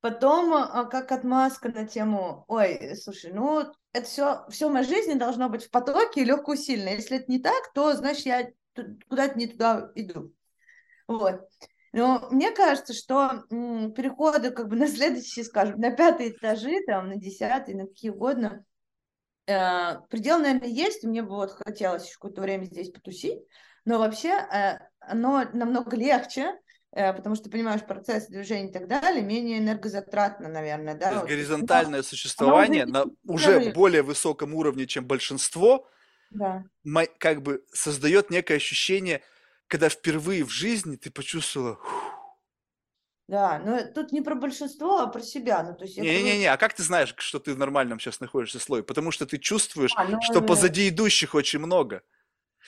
потом 0.00 0.52
а, 0.54 0.84
как 0.84 1.12
отмазка 1.12 1.68
на 1.68 1.86
тему, 1.86 2.44
ой, 2.48 2.96
слушай, 2.96 3.32
ну, 3.32 3.64
это 3.92 4.06
все, 4.06 4.44
все 4.48 4.68
в 4.68 4.72
моей 4.72 4.86
жизни 4.86 5.14
должно 5.14 5.48
быть 5.48 5.64
в 5.64 5.70
потоке 5.70 6.22
и 6.22 6.24
легкоусильно. 6.24 6.88
Если 6.88 7.18
это 7.18 7.30
не 7.30 7.38
так, 7.38 7.72
то, 7.74 7.94
значит, 7.94 8.26
я 8.26 8.48
куда-то 9.08 9.38
не 9.38 9.46
туда 9.46 9.90
иду. 9.94 10.32
Вот. 11.06 11.48
Но 11.92 12.28
мне 12.30 12.50
кажется, 12.50 12.92
что 12.92 13.44
переходы 13.48 14.50
как 14.50 14.68
бы 14.68 14.76
на 14.76 14.88
следующие, 14.88 15.44
скажем, 15.44 15.80
на 15.80 15.90
пятые 15.90 16.30
этажи, 16.30 16.82
там, 16.86 17.08
на 17.08 17.16
десятые, 17.16 17.76
на 17.76 17.86
какие 17.86 18.10
угодно, 18.10 18.64
Э, 19.48 20.00
предел, 20.10 20.38
наверное, 20.40 20.68
есть, 20.68 21.04
мне 21.04 21.22
бы 21.22 21.30
вот 21.30 21.52
хотелось 21.52 22.04
еще 22.04 22.14
какое-то 22.16 22.42
время 22.42 22.64
здесь 22.64 22.90
потусить, 22.90 23.40
но 23.86 23.98
вообще 23.98 24.28
э, 24.28 24.78
оно 25.00 25.44
намного 25.54 25.96
легче, 25.96 26.52
э, 26.92 27.14
потому 27.14 27.34
что 27.34 27.48
понимаешь 27.48 27.80
процесс 27.80 28.26
движения 28.26 28.68
и 28.68 28.72
так 28.72 28.88
далее, 28.88 29.22
менее 29.22 29.58
энергозатратно, 29.58 30.50
наверное, 30.50 30.94
да. 30.94 31.06
То 31.06 31.10
есть 31.12 31.20
вот, 31.22 31.30
горизонтальное 31.30 32.00
но, 32.00 32.04
существование 32.04 32.84
уже 32.84 32.92
на 32.92 33.04
уже 33.24 33.72
более 33.72 34.02
высоком 34.02 34.54
уровне, 34.54 34.86
чем 34.86 35.06
большинство, 35.06 35.88
да. 36.30 36.64
как 37.16 37.40
бы 37.40 37.64
создает 37.72 38.28
некое 38.28 38.56
ощущение, 38.56 39.22
когда 39.66 39.88
впервые 39.88 40.44
в 40.44 40.50
жизни 40.50 40.96
ты 40.96 41.10
почувствовала. 41.10 41.78
Да, 43.28 43.58
но 43.58 43.82
тут 43.84 44.10
не 44.10 44.22
про 44.22 44.34
большинство, 44.34 45.00
а 45.00 45.06
про 45.06 45.20
себя. 45.20 45.62
Ну, 45.62 45.74
то 45.74 45.84
есть 45.84 45.98
я 45.98 46.02
привык... 46.02 46.18
не-не-не, 46.18 46.46
а 46.46 46.56
как 46.56 46.72
ты 46.72 46.82
знаешь, 46.82 47.14
что 47.18 47.38
ты 47.38 47.52
в 47.52 47.58
нормальном 47.58 48.00
сейчас 48.00 48.20
находишься 48.20 48.58
слое? 48.58 48.82
Потому 48.82 49.10
что 49.10 49.26
ты 49.26 49.36
чувствуешь, 49.36 49.92
А, 49.96 50.04
ну, 50.04 50.18
что 50.22 50.38
э, 50.38 50.46
позади 50.46 50.88
идущих 50.88 51.34
очень 51.34 51.58
много. 51.58 52.02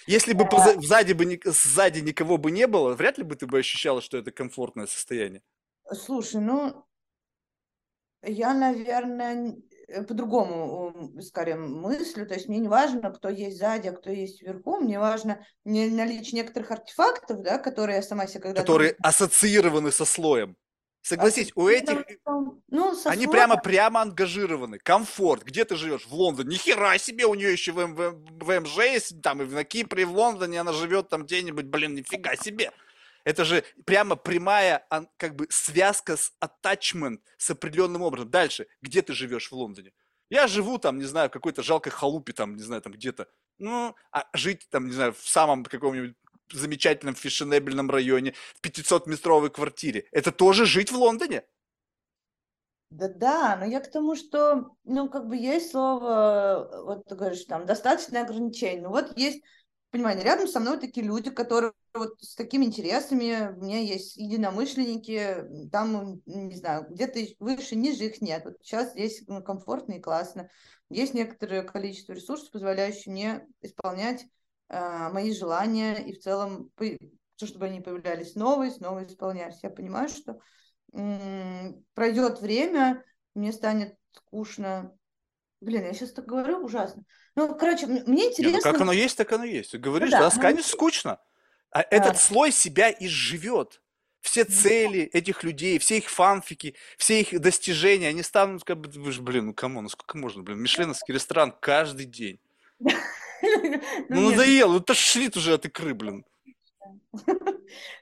Если 0.07 0.35
бы 0.35 0.45
э, 0.45 0.49
поза- 0.49 0.78
сзади, 0.78 1.15
бы, 1.15 1.41
сзади 1.45 2.01
никого 2.01 2.37
бы 2.37 2.51
не 2.51 2.66
было, 2.66 2.93
вряд 2.93 3.16
ли 3.16 3.24
бы 3.24 3.37
ты 3.37 3.47
бы 3.47 3.59
ощущала, 3.59 4.03
что 4.03 4.19
это 4.19 4.32
комфортное 4.32 4.87
состояние. 4.87 5.43
слушай, 5.93 6.43
ну, 6.43 6.85
я, 8.23 8.53
наверное, 8.53 9.57
по-другому 10.09 10.93
м, 10.95 11.21
скорее 11.23 11.57
мыслю. 11.57 12.27
То 12.27 12.35
есть 12.35 12.49
мне 12.49 12.59
не 12.59 12.69
важно, 12.69 13.11
кто 13.11 13.29
есть 13.29 13.59
сзади, 13.59 13.89
а 13.89 13.93
кто 13.93 14.11
есть 14.11 14.43
вверху. 14.43 14.77
Мне 14.77 14.99
важно 14.99 15.45
не 15.65 15.89
наличие 15.89 16.43
некоторых 16.43 16.71
артефактов, 16.71 17.43
да, 17.43 17.59
которые 17.59 17.97
я 17.97 18.03
сама 18.03 18.27
себе 18.27 18.41
когда-то 18.41 18.62
которые 18.62 18.97
ассоциированы 19.03 19.93
со 19.93 20.05
слоем. 20.05 20.57
Согласись, 21.03 21.51
у 21.55 21.67
этих. 21.67 22.05
Ну, 22.27 22.89
они 22.91 22.95
слоем. 23.25 23.31
прямо 23.31 23.57
прямо 23.57 24.03
ангажированы. 24.03 24.79
Комфорт. 24.79 25.45
Где 25.45 25.65
ты 25.65 25.75
живешь? 25.75 26.07
В 26.07 26.12
Лондоне. 26.12 26.51
Ни 26.51 26.59
хера 26.59 26.99
себе, 26.99 27.25
у 27.25 27.35
нее 27.35 27.53
еще 27.53 27.73
в, 27.73 27.81
М- 27.81 27.95
в 27.95 28.45
ВМЖ 28.45 28.77
есть, 28.79 29.23
там 29.23 29.41
и 29.41 29.47
на 29.47 29.65
Кипре, 29.65 30.03
и 30.03 30.05
в 30.05 30.12
Лондоне 30.12 30.61
она 30.61 30.73
живет 30.73 31.09
там 31.09 31.25
где-нибудь, 31.25 31.67
блин, 31.67 31.95
нифига 31.95 32.37
себе. 32.37 32.71
Это 33.31 33.44
же 33.44 33.62
прямо 33.86 34.16
прямая 34.16 34.85
как 35.16 35.36
бы 35.36 35.47
связка 35.51 36.16
с 36.16 36.32
attachment 36.43 37.20
с 37.39 37.51
определенным 37.51 38.02
образом. 38.02 38.28
Дальше, 38.28 38.66
где 38.82 39.02
ты 39.02 39.12
живешь 39.12 39.51
в 39.51 39.55
Лондоне? 39.55 39.93
Я 40.31 40.48
живу 40.48 40.78
там, 40.78 40.98
не 40.98 41.05
знаю, 41.05 41.28
в 41.28 41.32
какой-то 41.32 41.62
жалкой 41.62 41.93
халупе, 41.93 42.32
там, 42.32 42.57
не 42.57 42.62
знаю, 42.62 42.82
там 42.82 42.93
где-то. 42.93 43.28
Ну, 43.59 43.94
а 44.11 44.28
жить 44.32 44.66
там, 44.70 44.86
не 44.86 44.93
знаю, 44.93 45.12
в 45.12 45.28
самом 45.28 45.65
каком-нибудь 45.65 46.16
замечательном 46.52 47.15
фешенебельном 47.15 47.89
районе, 47.89 48.35
в 48.61 48.66
500-метровой 48.66 49.51
квартире. 49.51 50.09
Это 50.11 50.32
тоже 50.32 50.66
жить 50.66 50.90
в 50.90 50.97
Лондоне? 50.97 51.44
Да, 52.90 53.09
да, 53.09 53.57
но 53.57 53.65
я 53.65 53.78
к 53.78 53.93
тому, 53.93 54.16
что, 54.16 54.74
ну, 54.82 55.09
как 55.09 55.28
бы 55.28 55.36
есть 55.36 55.70
слово, 55.70 56.82
вот 56.85 57.05
ты 57.07 57.15
говоришь, 57.15 57.44
там, 57.44 57.65
достаточное 57.65 58.24
ограничение. 58.24 58.82
Ну, 58.82 58.89
вот 58.89 59.16
есть, 59.16 59.44
понимание, 59.91 60.25
рядом 60.25 60.47
со 60.49 60.61
мной 60.61 60.79
такие 60.79 61.07
люди, 61.07 61.31
которые 61.31 61.73
вот 61.95 62.21
с 62.21 62.35
такими 62.35 62.65
интересами, 62.65 63.53
у 63.57 63.61
меня 63.65 63.79
есть 63.81 64.17
единомышленники, 64.17 65.45
там, 65.73 65.97
м, 65.97 66.23
не 66.27 66.55
знаю, 66.57 66.87
где-то 66.89 67.21
выше, 67.39 67.77
ниже 67.77 68.05
их 68.05 68.21
нет. 68.21 68.45
Вот 68.45 68.57
сейчас 68.62 68.93
здесь 68.93 69.23
ну, 69.27 69.43
комфортно 69.43 69.95
и 69.95 70.01
классно. 70.01 70.49
Есть 70.89 71.15
некоторое 71.15 71.62
количество 71.62 72.12
ресурсов, 72.12 72.51
позволяющие 72.51 73.12
мне 73.12 73.47
исполнять 73.62 74.27
э, 74.69 75.09
мои 75.11 75.33
желания 75.33 75.97
и 75.97 76.12
в 76.12 76.21
целом, 76.21 76.71
то, 76.77 77.47
чтобы 77.47 77.67
они 77.67 77.81
появлялись 77.81 78.35
новые, 78.35 78.71
снова 78.71 79.05
исполнялись. 79.05 79.62
Я 79.62 79.71
понимаю, 79.71 80.09
что 80.09 80.39
м, 80.93 81.85
пройдет 81.95 82.41
время, 82.41 83.05
мне 83.35 83.53
станет 83.53 83.97
скучно. 84.12 84.97
Блин, 85.61 85.85
я 85.85 85.93
сейчас 85.93 86.12
так 86.12 86.27
говорю, 86.27 86.65
ужасно. 86.65 87.05
Ну, 87.37 87.55
короче, 87.55 87.87
мне 87.87 88.01
Не, 88.07 88.24
ну 88.24 88.31
интересно... 88.31 88.73
как 88.73 88.81
оно 88.81 88.93
есть, 88.93 89.16
так 89.16 89.31
оно 89.32 89.45
есть. 89.45 89.73
Ты 89.73 89.78
говоришь, 89.78 90.11
да, 90.11 90.20
да, 90.20 90.24
ну, 90.24 90.31
станет 90.31 90.66
скучно. 90.66 91.20
А 91.70 91.82
этот 91.82 92.19
слой 92.19 92.51
себя 92.51 92.91
изживет. 92.91 93.81
Все 94.20 94.45
цели 94.45 95.01
этих 95.01 95.45
людей, 95.45 95.78
все 95.78 95.97
их 95.97 96.11
фанфики, 96.11 96.74
все 96.99 97.20
их 97.23 97.41
достижения, 97.41 98.09
они 98.09 98.23
станут 98.23 98.65
как 98.65 98.78
бы, 98.78 98.89
блин, 98.89 99.47
ну 99.47 99.55
кому, 99.55 99.81
ну 99.81 99.89
сколько 99.89 100.19
можно, 100.19 100.43
блин, 100.43 100.59
мишленовский 100.59 101.15
ресторан 101.15 101.55
каждый 101.59 102.07
день. 102.07 102.39
Ну 103.43 104.20
Ну, 104.20 104.31
надоело, 104.31 104.74
ну 104.74 104.81
тошнит 104.81 105.35
уже 105.35 105.55
от 105.55 105.65
икры, 105.65 105.95
блин. 105.95 106.27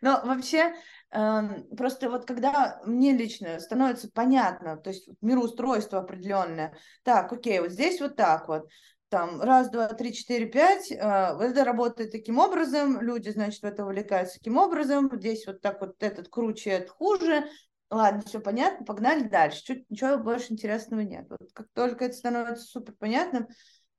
Но 0.01 0.21
вообще, 0.25 0.75
просто 1.11 2.11
вот 2.11 2.27
когда 2.27 2.81
мне 2.85 3.13
лично 3.13 3.59
становится 3.61 4.11
понятно, 4.13 4.77
то 4.77 4.91
есть 4.91 5.09
мироустройство 5.21 6.01
определенное, 6.01 6.77
так, 7.03 7.33
окей, 7.33 7.61
вот 7.61 7.71
здесь 7.71 8.01
вот 8.01 8.17
так 8.17 8.49
вот, 8.49 8.69
там, 9.09 9.41
раз, 9.41 9.71
два, 9.71 9.89
три, 9.89 10.13
четыре, 10.13 10.47
пять, 10.47 10.91
э, 10.91 10.97
это 10.97 11.65
работает 11.65 12.13
таким 12.13 12.39
образом, 12.39 13.01
люди, 13.01 13.31
значит, 13.31 13.63
в 13.63 13.65
это 13.65 13.85
увлекаются 13.85 14.35
таким 14.35 14.59
образом, 14.59 15.11
здесь 15.15 15.47
вот 15.47 15.63
так 15.63 15.81
вот 15.81 16.03
этот 16.03 16.29
круче, 16.29 16.71
это 16.71 16.91
хуже, 16.91 17.49
ладно, 17.91 18.23
все 18.27 18.41
понятно, 18.41 18.85
погнали 18.85 19.23
дальше, 19.23 19.65
чуть 19.65 19.91
ничего 19.91 20.19
больше 20.19 20.53
интересного 20.53 21.01
нет. 21.01 21.27
Вот 21.31 21.51
как 21.55 21.69
только 21.73 22.05
это 22.05 22.15
становится 22.15 22.65
супер 22.67 22.93
понятным, 22.99 23.49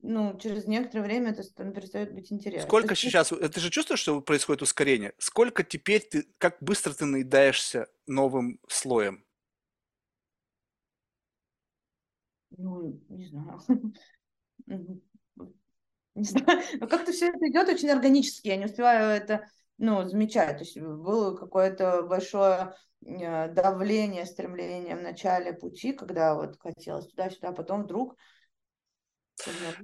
ну, 0.02 0.38
через 0.38 0.66
некоторое 0.66 1.04
время 1.04 1.32
это 1.32 1.44
ст- 1.44 1.58
перестает 1.58 2.14
быть 2.14 2.32
интересно. 2.32 2.68
Сколько 2.68 2.92
есть, 2.92 3.02
сейчас, 3.02 3.30
ты 3.30 3.60
же 3.60 3.70
чувствуешь, 3.70 4.00
что 4.00 4.22
происходит 4.22 4.62
ускорение? 4.62 5.14
Сколько 5.18 5.64
теперь 5.64 6.02
ты, 6.02 6.26
как 6.38 6.58
быстро 6.62 6.94
ты 6.94 7.06
наедаешься 7.06 7.88
новым 8.08 8.60
слоем? 8.68 9.26
Ну, 12.58 13.02
не 13.10 13.28
знаю. 13.28 13.60
Не 16.16 16.26
знаю. 16.26 16.62
Но 16.80 16.88
как-то 16.88 17.12
все 17.12 17.30
это 17.30 17.48
идет 17.48 17.70
очень 17.70 17.90
органически. 17.90 18.48
Я 18.48 18.58
не 18.58 18.66
успеваю 18.66 19.10
это, 19.10 19.48
ну, 19.78 20.04
замечать. 20.08 20.58
То 20.58 20.64
есть 20.64 20.78
было 20.78 21.36
какое-то 21.36 22.04
большое 22.04 22.74
э, 23.06 23.48
давление, 23.54 24.26
стремление 24.26 24.98
в 24.98 25.02
начале 25.02 25.54
пути, 25.54 25.94
когда 25.94 26.36
вот 26.36 26.60
хотелось 26.60 27.08
туда-сюда, 27.08 27.50
а 27.50 27.54
потом 27.54 27.84
вдруг... 27.84 28.18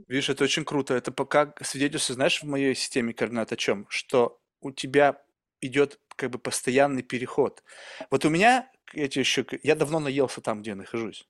Видишь, 0.07 0.30
это 0.30 0.44
очень 0.44 0.65
круто. 0.65 0.94
Это 0.94 1.11
пока 1.11 1.53
свидетельствует, 1.61 2.15
знаешь, 2.15 2.41
в 2.41 2.45
моей 2.45 2.76
системе 2.76 3.14
координат 3.14 3.52
о 3.52 3.57
чем? 3.57 3.86
Что 3.90 4.40
у 4.61 4.72
тебя 4.72 5.22
идет 5.61 5.99
как 6.15 6.32
бы 6.32 6.40
постоянный 6.40 7.03
переход. 7.03 7.64
Вот 8.10 8.26
у 8.26 8.30
меня, 8.30 8.72
тебе 8.94 9.22
еще, 9.22 9.45
я 9.64 9.76
давно 9.76 9.99
наелся 9.99 10.41
там, 10.41 10.61
где 10.61 10.72
я 10.72 10.76
нахожусь. 10.76 11.27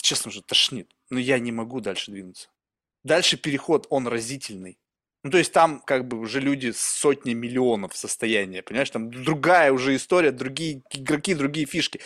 Честно 0.00 0.30
уже 0.30 0.42
тошнит. 0.42 0.90
Но 1.10 1.18
я 1.18 1.38
не 1.38 1.52
могу 1.52 1.80
дальше 1.80 2.10
двинуться. 2.10 2.48
Дальше 3.04 3.36
переход, 3.36 3.86
он 3.90 4.06
разительный. 4.06 4.78
Ну, 5.22 5.30
то 5.30 5.38
есть 5.38 5.52
там 5.52 5.80
как 5.80 6.08
бы 6.08 6.18
уже 6.18 6.40
люди 6.40 6.72
сотни 6.74 7.34
миллионов 7.34 7.94
состояния, 7.94 8.62
понимаешь? 8.62 8.90
Там 8.90 9.10
другая 9.10 9.70
уже 9.70 9.94
история, 9.94 10.32
другие 10.32 10.82
игроки, 10.90 11.34
другие 11.34 11.66
фишки. 11.66 12.00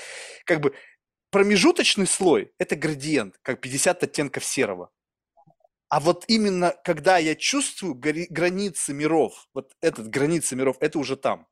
Как 0.45 0.61
бы 0.61 0.75
промежуточный 1.35 2.06
слой– 2.06 2.52
это 2.59 2.77
градиент, 2.77 3.40
как 3.43 3.61
50 3.61 4.05
оттенков 4.05 4.44
серого. 4.44 4.90
А 5.89 5.98
вот 5.98 6.24
именно 6.28 6.77
когда 6.85 7.19
я 7.19 7.35
чувствую 7.35 7.97
границы 7.97 8.94
миров, 8.94 9.48
вот 9.52 9.73
этот 9.81 10.11
границы 10.11 10.55
миров, 10.55 10.77
это 10.78 10.97
уже 11.01 11.16
там. 11.16 11.48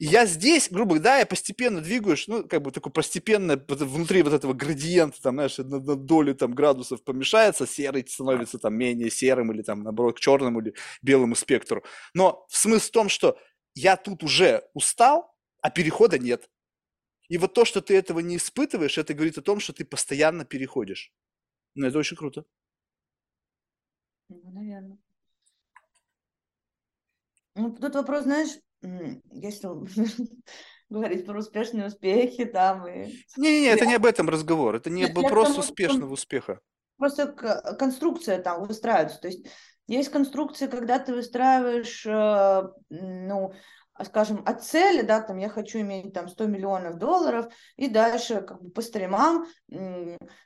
И 0.00 0.06
я 0.06 0.26
здесь, 0.26 0.68
грубо 0.72 0.96
говоря, 0.96 1.02
да, 1.04 1.18
я 1.18 1.26
постепенно 1.26 1.80
двигаюсь, 1.80 2.26
ну, 2.26 2.48
как 2.48 2.62
бы 2.62 2.72
такой 2.72 2.90
постепенно 2.90 3.56
внутри 3.68 4.24
вот 4.24 4.32
этого 4.32 4.54
градиента, 4.54 5.22
там, 5.22 5.36
знаешь, 5.36 5.58
на, 5.58 5.78
на 5.78 5.94
доли 5.94 6.32
там 6.32 6.52
градусов 6.52 7.04
помешается, 7.04 7.64
серый 7.64 8.04
становится 8.08 8.58
там 8.58 8.74
менее 8.74 9.08
серым 9.08 9.52
или 9.52 9.62
там, 9.62 9.84
наоборот, 9.84 10.16
к 10.16 10.20
черному 10.20 10.60
или 10.62 10.74
белому 11.00 11.36
спектру. 11.36 11.84
Но 12.12 12.44
смысл 12.50 12.88
в 12.88 12.90
том, 12.90 13.08
что 13.08 13.38
я 13.76 13.96
тут 13.96 14.24
уже 14.24 14.64
устал, 14.74 15.32
а 15.62 15.70
перехода 15.70 16.18
нет. 16.18 16.48
И 17.28 17.38
вот 17.38 17.54
то, 17.54 17.64
что 17.64 17.80
ты 17.80 17.96
этого 17.96 18.20
не 18.20 18.36
испытываешь, 18.36 18.98
это 18.98 19.14
говорит 19.14 19.38
о 19.38 19.42
том, 19.42 19.60
что 19.60 19.72
ты 19.72 19.84
постоянно 19.84 20.44
переходишь. 20.44 21.12
Ну, 21.74 21.86
это 21.86 21.98
очень 21.98 22.16
круто. 22.16 22.44
Ну, 24.28 24.50
наверное. 24.50 24.98
Ну, 27.54 27.74
тут 27.74 27.94
вопрос, 27.94 28.24
знаешь, 28.24 28.50
если 28.82 29.68
говорить 30.88 31.26
про 31.26 31.38
успешные 31.38 31.86
успехи 31.86 32.44
там 32.44 32.86
и... 32.86 33.12
Не-не-не, 33.36 33.68
это 33.68 33.86
не 33.86 33.94
об 33.94 34.06
этом 34.06 34.28
разговор, 34.28 34.76
это 34.76 34.90
не 34.90 35.02
Нет, 35.02 35.14
вопрос 35.14 35.48
тому, 35.48 35.60
успешного 35.60 36.12
успеха. 36.12 36.60
Просто 36.96 37.28
конструкция 37.78 38.40
там 38.42 38.66
выстраивается. 38.66 39.20
То 39.20 39.28
есть 39.28 39.46
есть 39.88 40.10
конструкции, 40.10 40.66
когда 40.66 40.98
ты 40.98 41.14
выстраиваешь, 41.14 42.04
э, 42.06 42.62
ну, 42.90 43.52
скажем, 44.04 44.42
от 44.44 44.64
цели, 44.64 45.02
да, 45.02 45.20
там 45.20 45.38
я 45.38 45.48
хочу 45.48 45.80
иметь 45.80 46.12
там 46.12 46.28
100 46.28 46.46
миллионов 46.46 46.98
долларов, 46.98 47.46
и 47.76 47.88
дальше 47.88 48.42
как 48.42 48.62
бы 48.62 48.70
по 48.70 48.82
стримам 48.82 49.46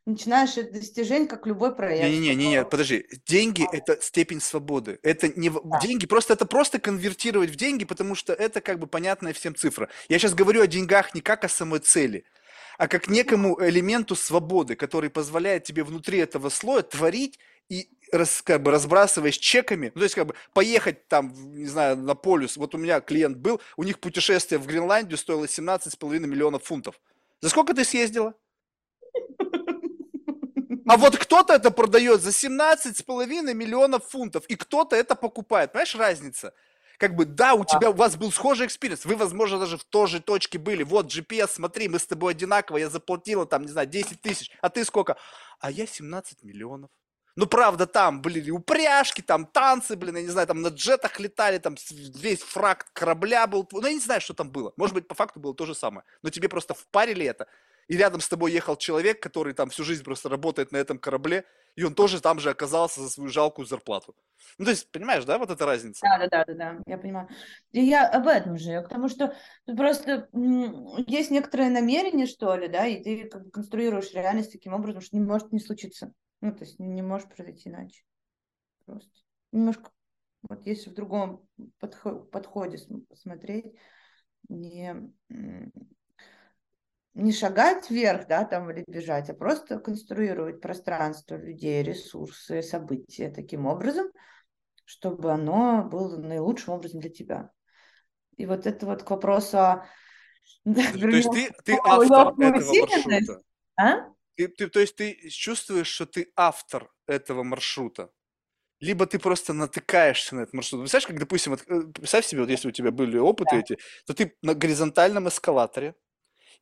начинаешь 0.06 0.56
это 0.56 0.72
достижение, 0.72 1.28
как 1.28 1.46
любой 1.46 1.74
проект. 1.74 2.04
Не-не-не, 2.04 2.64
подожди. 2.64 3.06
Деньги– 3.26 3.66
это 3.72 4.00
степень 4.00 4.40
свободы. 4.40 4.98
Это 5.02 5.28
не 5.28 5.48
в- 5.50 5.62
деньги, 5.82 6.06
просто 6.06 6.34
это 6.34 6.46
просто 6.46 6.78
конвертировать 6.78 7.50
в 7.50 7.56
деньги, 7.56 7.84
потому 7.84 8.14
что 8.14 8.32
это 8.32 8.60
как 8.60 8.78
бы 8.78 8.86
понятная 8.86 9.32
всем 9.32 9.54
цифра. 9.54 9.88
Я 10.08 10.18
сейчас 10.18 10.34
говорю 10.34 10.62
о 10.62 10.66
деньгах 10.66 11.14
не 11.14 11.20
как 11.20 11.44
о 11.44 11.48
самой 11.48 11.80
цели, 11.80 12.24
а 12.78 12.88
как 12.88 13.08
некому 13.08 13.58
элементу 13.60 14.16
свободы, 14.16 14.74
который 14.76 15.10
позволяет 15.10 15.64
тебе 15.64 15.84
внутри 15.84 16.18
этого 16.18 16.48
слоя 16.48 16.82
творить 16.82 17.38
и 17.68 17.88
раз, 18.12 18.42
как 18.42 18.62
бы 18.62 18.70
разбрасываясь 18.70 19.38
чеками, 19.38 19.92
ну, 19.94 20.00
то 20.00 20.04
есть 20.04 20.14
как 20.14 20.26
бы 20.26 20.34
поехать 20.52 21.08
там, 21.08 21.32
не 21.54 21.66
знаю, 21.66 21.96
на 21.96 22.14
полюс. 22.14 22.56
Вот 22.56 22.74
у 22.74 22.78
меня 22.78 23.00
клиент 23.00 23.38
был, 23.38 23.60
у 23.76 23.84
них 23.84 23.98
путешествие 23.98 24.58
в 24.58 24.66
Гренландию 24.66 25.18
стоило 25.18 25.44
17,5 25.44 26.18
миллионов 26.20 26.64
фунтов. 26.64 27.00
За 27.40 27.48
сколько 27.48 27.74
ты 27.74 27.84
съездила? 27.84 28.34
А 30.86 30.96
вот 30.96 31.16
кто-то 31.16 31.52
это 31.54 31.70
продает 31.70 32.20
за 32.20 32.30
17,5 32.30 33.54
миллионов 33.54 34.08
фунтов, 34.08 34.44
и 34.46 34.56
кто-то 34.56 34.96
это 34.96 35.14
покупает. 35.14 35.72
Понимаешь, 35.72 35.94
разница? 35.94 36.52
Как 36.98 37.14
бы, 37.14 37.24
да, 37.24 37.54
у 37.54 37.64
тебя, 37.64 37.90
у 37.90 37.94
вас 37.94 38.16
был 38.16 38.30
схожий 38.30 38.66
experience, 38.66 39.04
вы, 39.04 39.16
возможно, 39.16 39.58
даже 39.58 39.78
в 39.78 39.84
той 39.84 40.06
же 40.06 40.20
точке 40.20 40.58
были. 40.58 40.82
Вот 40.82 41.06
GPS, 41.06 41.52
смотри, 41.54 41.88
мы 41.88 41.98
с 41.98 42.06
тобой 42.06 42.32
одинаково, 42.32 42.76
я 42.76 42.90
заплатила 42.90 43.46
там, 43.46 43.62
не 43.62 43.68
знаю, 43.68 43.86
10 43.86 44.20
тысяч, 44.20 44.50
а 44.60 44.68
ты 44.68 44.84
сколько? 44.84 45.16
А 45.60 45.70
я 45.70 45.86
17 45.86 46.42
миллионов. 46.42 46.90
Ну, 47.36 47.46
правда, 47.46 47.86
там 47.86 48.22
были 48.22 48.50
упряжки, 48.50 49.22
там 49.22 49.46
танцы, 49.46 49.96
блин, 49.96 50.16
я 50.16 50.22
не 50.22 50.28
знаю, 50.28 50.46
там 50.46 50.62
на 50.62 50.68
джетах 50.68 51.20
летали, 51.20 51.58
там 51.58 51.76
весь 51.90 52.42
фракт 52.42 52.88
корабля 52.92 53.46
был. 53.46 53.68
Ну, 53.72 53.86
я 53.86 53.92
не 53.92 54.00
знаю, 54.00 54.20
что 54.20 54.34
там 54.34 54.50
было. 54.50 54.72
Может 54.76 54.94
быть, 54.94 55.08
по 55.08 55.14
факту 55.14 55.40
было 55.40 55.54
то 55.54 55.66
же 55.66 55.74
самое. 55.74 56.04
Но 56.22 56.30
тебе 56.30 56.48
просто 56.48 56.74
впарили 56.74 57.24
это, 57.24 57.46
и 57.88 57.96
рядом 57.96 58.20
с 58.20 58.28
тобой 58.28 58.52
ехал 58.52 58.76
человек, 58.76 59.20
который 59.22 59.52
там 59.52 59.70
всю 59.70 59.84
жизнь 59.84 60.04
просто 60.04 60.28
работает 60.28 60.72
на 60.72 60.76
этом 60.76 60.98
корабле, 60.98 61.44
и 61.76 61.84
он 61.84 61.94
тоже 61.94 62.20
там 62.20 62.40
же 62.40 62.50
оказался 62.50 63.00
за 63.00 63.10
свою 63.10 63.30
жалкую 63.30 63.66
зарплату. 63.66 64.14
Ну, 64.58 64.64
то 64.64 64.70
есть, 64.72 64.90
понимаешь, 64.90 65.24
да, 65.24 65.38
вот 65.38 65.50
эта 65.50 65.66
разница? 65.66 66.00
Да, 66.02 66.18
да, 66.18 66.28
да, 66.28 66.44
да, 66.44 66.54
да, 66.54 66.82
я 66.86 66.98
понимаю. 66.98 67.28
И 67.72 67.80
я 67.80 68.08
об 68.08 68.26
этом 68.26 68.58
же, 68.58 68.82
потому 68.82 69.08
что 69.08 69.34
просто 69.64 70.28
есть 71.06 71.30
некоторое 71.30 71.70
намерение, 71.70 72.26
что 72.26 72.54
ли, 72.56 72.68
да, 72.68 72.86
и 72.86 73.02
ты 73.02 73.28
как 73.28 73.44
бы 73.44 73.50
конструируешь 73.50 74.12
реальность 74.12 74.52
таким 74.52 74.74
образом, 74.74 75.00
что 75.00 75.16
не 75.16 75.24
может 75.24 75.52
не 75.52 75.60
случиться. 75.60 76.12
Ну, 76.40 76.52
то 76.52 76.64
есть 76.64 76.78
не 76.78 77.02
может 77.02 77.34
произойти 77.34 77.68
иначе. 77.68 78.02
Просто 78.86 79.10
немножко, 79.52 79.90
вот 80.42 80.66
если 80.66 80.90
в 80.90 80.94
другом 80.94 81.46
подходе 81.78 82.78
смотреть, 83.14 83.74
не, 84.48 85.12
не 87.14 87.32
шагать 87.32 87.90
вверх, 87.90 88.26
да, 88.26 88.44
там 88.44 88.70
или 88.70 88.84
бежать, 88.86 89.28
а 89.30 89.34
просто 89.34 89.78
конструировать 89.78 90.60
пространство 90.60 91.36
людей, 91.36 91.82
ресурсы, 91.82 92.62
события 92.62 93.30
таким 93.30 93.66
образом, 93.66 94.10
чтобы 94.84 95.32
оно 95.32 95.84
было 95.84 96.16
наилучшим 96.16 96.74
образом 96.74 97.00
для 97.00 97.10
тебя. 97.10 97.50
И 98.36 98.46
вот 98.46 98.66
это 98.66 98.86
вот 98.86 99.02
к 99.02 99.10
вопросу 99.10 99.58
о... 99.58 99.86
То 100.64 101.08
есть 101.08 101.30
ты, 101.30 101.50
ты 101.64 101.78
автор 101.84 102.32
этого 102.32 102.72
маршрута? 102.72 103.42
А? 103.76 104.08
Ты, 104.40 104.48
ты, 104.48 104.68
то 104.68 104.80
есть 104.80 104.96
ты 104.96 105.28
чувствуешь, 105.28 105.88
что 105.88 106.06
ты 106.06 106.32
автор 106.34 106.90
этого 107.06 107.42
маршрута? 107.42 108.10
Либо 108.80 109.04
ты 109.04 109.18
просто 109.18 109.52
натыкаешься 109.52 110.34
на 110.34 110.40
этот 110.40 110.54
маршрут. 110.54 110.80
Представляешь, 110.80 111.06
как, 111.06 111.18
допустим, 111.18 111.52
вот, 111.52 111.62
э, 111.66 111.92
представь 111.92 112.24
себе, 112.24 112.40
вот 112.40 112.48
если 112.50 112.68
у 112.68 112.70
тебя 112.70 112.90
были 112.90 113.18
опыты 113.18 113.56
да. 113.56 113.58
эти, 113.58 113.78
то 114.06 114.14
ты 114.14 114.34
на 114.40 114.54
горизонтальном 114.54 115.28
эскалаторе, 115.28 115.94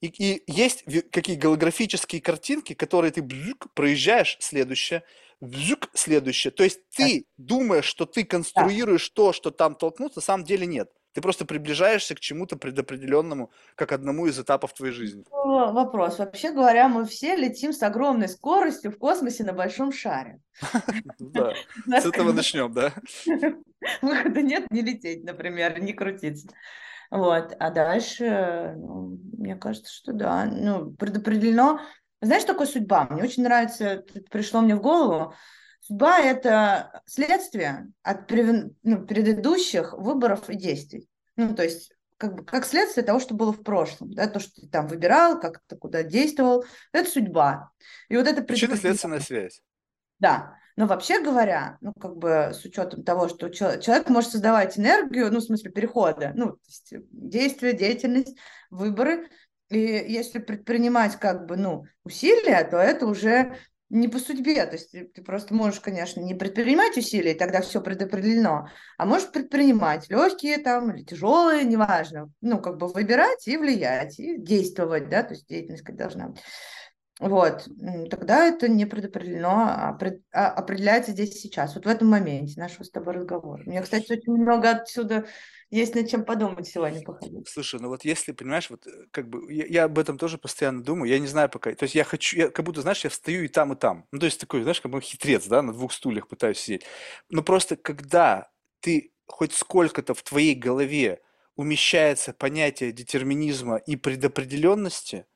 и, 0.01 0.09
и 0.09 0.43
есть 0.51 0.85
какие 1.13 1.37
голографические 1.37 2.21
картинки, 2.21 2.75
которые 2.75 3.13
ты 3.13 3.23
бзюк, 3.23 3.73
проезжаешь, 3.75 4.37
следующее, 4.41 5.05
бзюк, 5.41 5.89
следующее. 5.95 6.51
То 6.51 6.65
есть 6.65 6.81
ты 6.91 7.21
да. 7.21 7.45
думаешь, 7.45 7.85
что 7.85 8.07
ты 8.07 8.25
конструируешь 8.25 9.11
да. 9.11 9.15
то, 9.15 9.33
что 9.33 9.53
там 9.53 9.77
толкнуться, 9.77 10.19
на 10.19 10.23
самом 10.23 10.45
деле 10.45 10.67
нет. 10.67 10.91
Ты 11.19 11.23
просто 11.23 11.45
приближаешься 11.45 12.15
к 12.15 12.21
чему-то 12.21 12.55
предопределенному, 12.55 13.51
как 13.75 13.91
одному 13.91 14.29
из 14.29 14.39
этапов 14.39 14.73
твоей 14.73 14.93
жизни. 14.93 15.25
Вопрос. 15.33 16.21
Вообще 16.21 16.53
говоря, 16.53 16.87
мы 16.87 17.05
все 17.07 17.35
летим 17.35 17.73
с 17.73 17.83
огромной 17.83 18.29
скоростью 18.29 18.93
в 18.93 18.99
космосе 18.99 19.43
на 19.43 19.53
большом 19.53 19.91
шаре. 19.91 20.39
Да, 21.19 21.55
с 21.89 22.07
этого 22.07 22.31
начнем, 22.31 22.73
да? 22.73 22.93
Выхода 24.01 24.43
нет, 24.43 24.67
не 24.71 24.83
лететь, 24.83 25.25
например, 25.25 25.81
не 25.83 25.93
крутиться. 25.93 26.47
Вот, 27.11 27.53
а 27.59 27.71
дальше, 27.73 28.75
ну, 28.77 29.19
мне 29.37 29.57
кажется, 29.57 29.93
что 29.93 30.13
да, 30.13 30.45
ну, 30.45 30.93
предопределено. 30.93 31.81
Знаешь, 32.23 32.45
такое 32.45 32.69
судьба? 32.69 33.09
Мне 33.11 33.25
очень 33.25 33.43
нравится, 33.43 34.05
пришло 34.31 34.61
мне 34.61 34.77
в 34.77 34.81
голову, 34.81 35.35
Судьба– 35.81 36.19
это 36.21 37.03
следствие 37.07 37.93
от 38.03 38.31
ну, 38.83 39.07
предыдущих 39.07 39.95
выборов 39.95 40.51
и 40.51 40.57
действий. 40.57 41.09
Ну, 41.37 41.55
то 41.55 41.63
есть 41.63 41.93
как, 42.19 42.35
бы, 42.35 42.45
как 42.45 42.67
следствие 42.67 43.05
того, 43.05 43.21
что 43.21 43.35
было 43.35 43.53
в 43.53 43.63
прошлом. 43.63 44.13
Да, 44.13 44.27
то, 44.27 44.41
что 44.41 44.61
ты 44.61 44.69
там 44.69 44.87
выбирал, 44.87 45.41
как 45.41 45.61
ты 45.67 45.77
куда 45.77 46.03
действовал, 46.03 46.65
это 46.93 47.09
судьба. 47.09 47.71
И 48.09 48.17
вот 48.17 48.27
это 48.27 48.43
Причинно-следственная 48.43 49.21
связь. 49.21 49.63
Да. 50.19 50.57
Но 50.77 50.87
вообще 50.87 51.21
говоря, 51.21 51.77
ну, 51.81 51.93
как 51.93 52.17
бы 52.19 52.53
с 52.53 52.65
учетом 52.65 53.03
того, 53.03 53.29
что 53.29 53.49
человек 53.49 54.09
может 54.09 54.31
создавать 54.31 54.79
энергию, 54.79 55.33
ну, 55.33 55.41
в 55.41 55.45
смысле 55.45 55.73
перехода, 55.73 56.33
ну, 56.37 56.53
то 56.53 56.61
есть 56.67 56.93
действие, 57.11 57.73
деятельность, 57.73 58.37
выборы, 58.71 59.29
и 59.71 59.79
если 59.79 60.39
предпринимать 60.39 61.17
как 61.17 61.47
бы, 61.47 61.57
ну, 61.57 61.85
усилия, 62.05 62.63
то 62.65 62.77
это 62.77 63.07
уже 63.07 63.57
не 63.91 64.09
по 64.09 64.19
судьбе, 64.19 64.67
то 64.67 64.73
есть 64.73 64.91
ты, 64.91 65.05
ты 65.07 65.23
просто 65.23 65.55
можешь, 65.55 65.81
конечно, 65.81 66.21
не 66.21 66.35
предпринимать 66.35 66.97
усилия, 66.97 67.35
тогда 67.35 67.61
все 67.63 67.81
предопределено, 67.81 68.69
а 68.99 69.07
можешь 69.07 69.31
предпринимать 69.31 70.11
легкие 70.11 70.59
там 70.59 70.95
или 70.95 71.05
тяжелые, 71.05 71.65
неважно, 71.65 72.31
ну, 72.41 72.61
как 72.61 72.77
бы 72.77 72.89
выбирать 72.89 73.49
и 73.49 73.57
влиять, 73.57 74.19
и 74.19 74.39
действовать, 74.39 75.09
да, 75.09 75.23
то 75.23 75.35
есть 75.35 75.49
деятельность 75.49 75.85
как 75.85 75.97
должна 75.97 76.29
быть. 76.29 76.41
Вот, 77.21 77.67
тогда 78.11 78.47
это 78.47 78.69
не 78.69 78.85
предопределено, 78.87 79.67
а, 79.69 79.93
пред, 79.95 80.23
а 80.33 80.51
определяется 80.51 81.11
здесь 81.11 81.41
сейчас, 81.41 81.75
вот 81.75 81.85
в 81.85 81.89
этом 81.89 82.09
моменте 82.09 82.61
нашего 82.61 82.85
с 82.85 82.91
тобой 82.91 83.15
разговора. 83.15 83.63
У 83.67 83.71
меня, 83.71 83.83
кстати, 83.83 84.13
очень 84.13 84.35
много 84.35 84.71
отсюда 84.71 85.27
есть 85.71 85.95
над 85.95 86.09
чем 86.09 86.25
подумать 86.25 86.67
сегодня 86.67 87.03
походить. 87.03 87.49
Слушай, 87.49 87.81
ну 87.81 87.89
вот 87.89 88.05
если, 88.05 88.33
понимаешь, 88.33 88.71
вот 88.71 88.87
э, 88.87 89.07
как 89.11 89.29
бы 89.29 89.53
я, 89.53 89.67
я 89.67 89.85
об 89.85 89.99
этом 89.99 90.17
тоже 90.17 90.39
постоянно 90.39 90.83
думаю, 90.83 91.11
я 91.11 91.19
не 91.19 91.27
знаю 91.27 91.49
пока, 91.51 91.75
то 91.75 91.83
есть 91.85 91.95
я 91.95 92.05
хочу, 92.05 92.37
я 92.37 92.51
как 92.51 92.65
будто, 92.65 92.81
знаешь, 92.81 93.05
я 93.05 93.11
встаю 93.11 93.45
и 93.45 93.49
там, 93.49 93.73
и 93.73 93.77
там. 93.77 94.07
Ну, 94.13 94.19
то 94.19 94.27
есть 94.27 94.41
такой, 94.41 94.63
знаешь, 94.63 94.81
как 94.81 94.91
бы 94.91 95.01
хитрец, 95.01 95.47
да, 95.47 95.63
на 95.63 95.73
двух 95.73 95.93
стульях 95.93 96.29
пытаюсь 96.29 96.59
сидеть. 96.59 96.85
Но 97.29 97.43
просто 97.43 97.77
когда 97.77 98.51
ты 98.81 99.13
хоть 99.27 99.53
сколько-то 99.53 100.15
в 100.15 100.23
твоей 100.23 100.55
голове 100.55 101.21
умещается 101.55 102.33
понятие 102.33 102.93
детерминизма 102.93 103.77
и 103.77 103.97
предопределенности, 103.97 105.27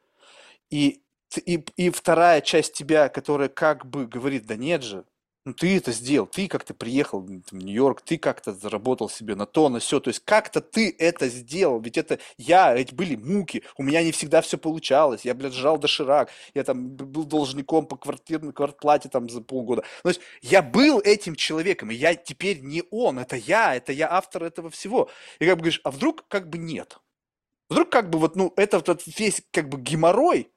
и, 0.71 1.03
и, 1.45 1.65
и 1.77 1.91
вторая 1.91 2.41
часть 2.41 2.73
тебя, 2.73 3.09
которая 3.09 3.49
как 3.49 3.85
бы 3.87 4.07
говорит, 4.07 4.47
да 4.47 4.57
нет 4.57 4.83
же, 4.83 5.05
ну, 5.45 5.55
ты 5.55 5.77
это 5.77 5.91
сделал, 5.91 6.27
ты 6.27 6.47
как-то 6.47 6.73
приехал 6.73 7.21
в 7.21 7.53
Нью-Йорк, 7.53 8.03
ты 8.03 8.17
как-то 8.17 8.53
заработал 8.53 9.09
себе 9.09 9.35
на 9.35 9.45
то, 9.45 9.69
на 9.69 9.81
все, 9.81 9.99
то 9.99 10.09
есть 10.09 10.21
как-то 10.25 10.61
ты 10.61 10.95
это 10.97 11.29
сделал, 11.29 11.81
ведь 11.81 11.99
это 11.99 12.21
я, 12.39 12.77
эти 12.77 12.95
были 12.95 13.17
муки, 13.17 13.65
у 13.77 13.83
меня 13.83 14.05
не 14.05 14.13
всегда 14.13 14.41
все 14.41 14.57
получалось, 14.57 15.25
я, 15.25 15.35
блядь, 15.35 15.53
жал 15.53 15.79
доширак, 15.79 16.31
я 16.55 16.63
там 16.63 16.91
был 16.91 17.25
должником 17.25 17.87
по 17.87 17.97
квартирной 17.97 18.53
квартплате 18.53 19.09
там 19.09 19.29
за 19.29 19.41
полгода, 19.41 19.83
то 20.03 20.11
есть 20.11 20.21
я 20.43 20.63
был 20.63 21.01
этим 21.01 21.35
человеком, 21.35 21.91
и 21.91 21.95
я 21.97 22.15
теперь 22.15 22.61
не 22.61 22.85
он, 22.93 23.19
это 23.19 23.35
я, 23.35 23.75
это 23.75 23.93
я 23.93 24.13
автор 24.13 24.45
этого 24.45 24.71
всего, 24.71 25.11
и 25.41 25.47
как 25.47 25.57
бы 25.57 25.63
говоришь, 25.63 25.81
а 25.83 25.91
вдруг 25.91 26.25
как 26.29 26.51
бы 26.51 26.59
нет, 26.59 26.99
вдруг 27.69 27.91
как 27.91 28.11
бы 28.11 28.21
вот, 28.21 28.37
ну, 28.37 28.53
это 28.57 28.79
вот 28.79 29.03
весь 29.07 29.43
как 29.51 29.69
бы 29.69 29.81
геморрой, 29.81 30.53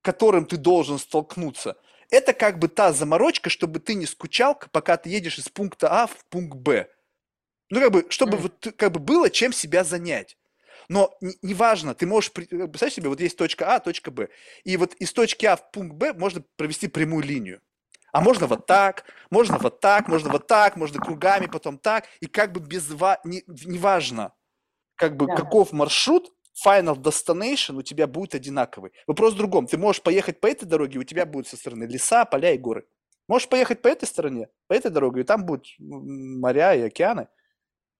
которым 0.00 0.46
ты 0.46 0.56
должен 0.56 0.98
столкнуться– 1.00 1.76
это 2.10 2.32
как 2.32 2.58
бы 2.58 2.68
та 2.68 2.92
заморочка, 2.92 3.50
чтобы 3.50 3.80
ты 3.80 3.94
не 3.94 4.06
скучал, 4.06 4.58
пока 4.72 4.96
ты 4.96 5.10
едешь 5.10 5.38
из 5.38 5.48
пункта 5.48 5.88
А 5.90 6.06
в 6.06 6.24
пункт 6.26 6.56
Б. 6.56 6.88
Ну, 7.70 7.80
как 7.80 7.92
бы, 7.92 8.06
чтобы 8.08 8.38
mm. 8.38 8.40
вот, 8.40 8.74
как 8.76 8.92
бы 8.92 9.00
было 9.00 9.30
чем 9.30 9.52
себя 9.52 9.84
занять. 9.84 10.36
Но 10.88 11.14
неважно, 11.42 11.90
не 11.90 11.94
ты 11.94 12.06
можешь, 12.06 12.32
представь 12.32 12.94
себе, 12.94 13.10
вот 13.10 13.20
есть 13.20 13.36
точка 13.36 13.74
А, 13.74 13.80
точка 13.80 14.10
Б. 14.10 14.28
И 14.64 14.76
вот 14.78 14.94
из 14.94 15.12
точки 15.12 15.44
А 15.44 15.56
в 15.56 15.70
пункт 15.70 15.94
Б 15.96 16.14
можно 16.14 16.42
провести 16.56 16.88
прямую 16.88 17.24
линию. 17.24 17.60
А 18.10 18.22
можно 18.22 18.46
вот 18.46 18.64
так, 18.64 19.04
можно 19.30 19.58
вот 19.58 19.80
так, 19.80 20.08
можно 20.08 20.30
вот 20.30 20.46
так, 20.46 20.76
можно 20.76 20.98
кругами, 20.98 21.46
потом 21.46 21.78
так. 21.78 22.06
И 22.20 22.26
как 22.26 22.52
бы 22.52 22.60
без... 22.60 22.88
Не, 23.24 23.44
неважно, 23.46 24.32
как 24.94 25.16
бы 25.16 25.26
да. 25.26 25.36
каков 25.36 25.72
маршрут, 25.72 26.32
final 26.64 26.96
destination 26.96 27.76
у 27.76 27.82
тебя 27.82 28.06
будет 28.06 28.34
одинаковый. 28.34 28.92
Вопрос 29.06 29.34
в 29.34 29.36
другом. 29.36 29.66
Ты 29.66 29.78
можешь 29.78 30.02
поехать 30.02 30.40
по 30.40 30.46
этой 30.46 30.66
дороге, 30.66 30.98
у 30.98 31.04
тебя 31.04 31.26
будут 31.26 31.48
со 31.48 31.56
стороны 31.56 31.84
леса, 31.84 32.24
поля 32.24 32.52
и 32.52 32.58
горы. 32.58 32.86
Можешь 33.28 33.48
поехать 33.48 33.82
по 33.82 33.88
этой 33.88 34.06
стороне, 34.06 34.48
по 34.68 34.72
этой 34.72 34.90
дороге, 34.90 35.20
и 35.20 35.24
там 35.24 35.44
будут 35.44 35.66
моря 35.78 36.74
и 36.74 36.80
океаны. 36.80 37.28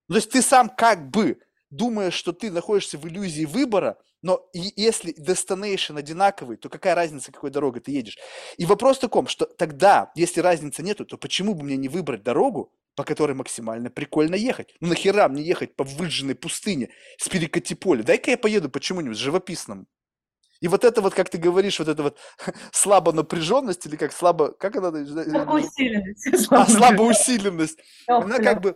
Ну, 0.09 0.14
то 0.14 0.16
есть 0.16 0.30
ты 0.30 0.40
сам 0.40 0.70
как 0.70 1.10
бы 1.10 1.39
думаешь, 1.70 2.14
что 2.14 2.32
ты 2.32 2.51
находишься 2.51 2.97
в 2.97 3.06
иллюзии 3.06 3.44
выбора, 3.44 3.98
но 4.22 4.48
и 4.55 4.72
если 4.74 5.14
destination 5.14 5.98
одинаковый, 5.98 6.56
то 6.56 6.68
какая 6.68 6.94
разница, 6.94 7.30
какой 7.30 7.51
дорогой 7.51 7.82
ты 7.82 7.93
едешь? 7.93 8.16
И 8.56 8.64
вопрос 8.64 8.97
в 8.97 9.01
таком, 9.01 9.26
что 9.28 9.44
тогда, 9.44 10.10
если 10.14 10.40
разницы 10.40 10.82
нету, 10.82 11.05
то 11.05 11.18
почему 11.18 11.55
бы 11.55 11.62
мне 11.62 11.76
не 11.76 11.89
выбрать 11.89 12.22
дорогу, 12.22 12.72
по 12.99 13.05
которой 13.05 13.35
максимально 13.35 13.91
прикольно 13.91 14.35
ехать. 14.35 14.75
Ну 14.81 14.89
нахера 14.89 15.29
мне 15.29 15.45
ехать 15.45 15.77
по 15.77 15.85
выжженной 15.85 16.35
пустыне 16.35 16.89
с 17.16 17.29
перекати 17.29 17.77
поля? 17.77 18.03
Дай-ка 18.03 18.33
я 18.33 18.37
поеду 18.37 18.69
почему-нибудь 18.69 19.16
живописному. 19.16 19.87
И 20.61 20.66
вот 20.66 20.85
это 20.85 21.01
вот, 21.01 21.15
как 21.15 21.31
ты 21.31 21.39
говоришь, 21.39 21.79
вот 21.79 21.87
это 21.87 22.03
вот 22.03 22.19
слабо 22.73 23.12
напряженность 23.12 23.87
или 23.87 23.95
как 23.95 24.11
слабо, 24.11 24.51
как 24.51 24.75
она? 24.75 24.91
Слабоусиленность. 24.91 26.49
А, 26.51 26.66
слабоусиленность. 26.66 27.79
Она 28.09 28.39
как 28.39 28.62
бы, 28.62 28.73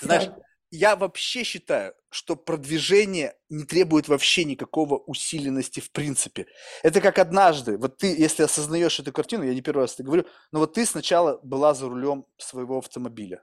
ты 0.00 0.06
знаешь, 0.06 0.30
я 0.76 0.96
вообще 0.96 1.44
считаю, 1.44 1.94
что 2.10 2.36
продвижение 2.36 3.36
не 3.48 3.64
требует 3.64 4.08
вообще 4.08 4.44
никакого 4.44 4.98
усиленности 4.98 5.80
в 5.80 5.90
принципе. 5.92 6.46
Это 6.82 7.00
как 7.00 7.18
однажды, 7.18 7.78
вот 7.78 7.98
ты, 7.98 8.08
если 8.08 8.42
осознаешь 8.42 8.98
эту 8.98 9.12
картину, 9.12 9.44
я 9.44 9.54
не 9.54 9.62
первый 9.62 9.82
раз 9.82 9.94
это 9.94 10.02
говорю, 10.02 10.24
но 10.52 10.60
вот 10.60 10.74
ты 10.74 10.84
сначала 10.86 11.38
была 11.42 11.74
за 11.74 11.88
рулем 11.88 12.26
своего 12.38 12.78
автомобиля. 12.78 13.42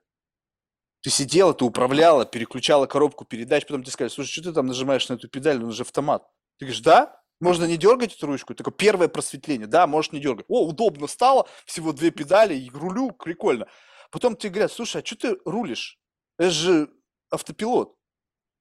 Ты 1.02 1.10
сидела, 1.10 1.54
ты 1.54 1.66
управляла, 1.66 2.26
переключала 2.26 2.86
коробку 2.86 3.26
передач, 3.26 3.66
потом 3.66 3.84
тебе 3.84 3.92
сказали, 3.92 4.12
слушай, 4.12 4.32
что 4.32 4.44
ты 4.44 4.54
там 4.54 4.68
нажимаешь 4.68 5.08
на 5.10 5.16
эту 5.16 5.28
педаль, 5.30 5.60
ну, 5.60 5.68
он 5.68 5.72
же 5.72 5.84
автомат. 5.84 6.24
Ты 6.60 6.66
говоришь, 6.66 6.82
да? 6.82 7.20
Можно 7.40 7.66
не 7.66 7.78
дергать 7.78 8.16
эту 8.16 8.28
ручку? 8.28 8.54
Такое 8.54 8.74
первое 8.74 9.08
просветление. 9.08 9.66
Да, 9.66 9.88
можешь 9.88 10.12
не 10.12 10.20
дергать. 10.20 10.46
О, 10.48 10.68
удобно 10.68 11.08
стало, 11.08 11.48
всего 11.66 11.92
две 11.92 12.12
педали, 12.12 12.54
и 12.54 12.70
рулю, 12.70 13.12
прикольно. 13.12 13.68
Потом 14.12 14.36
тебе 14.36 14.52
говорят, 14.52 14.72
слушай, 14.72 15.02
а 15.02 15.06
что 15.06 15.16
ты 15.16 15.38
рулишь? 15.44 15.98
Это 16.38 16.52
же 16.52 16.90
автопилот. 17.32 17.96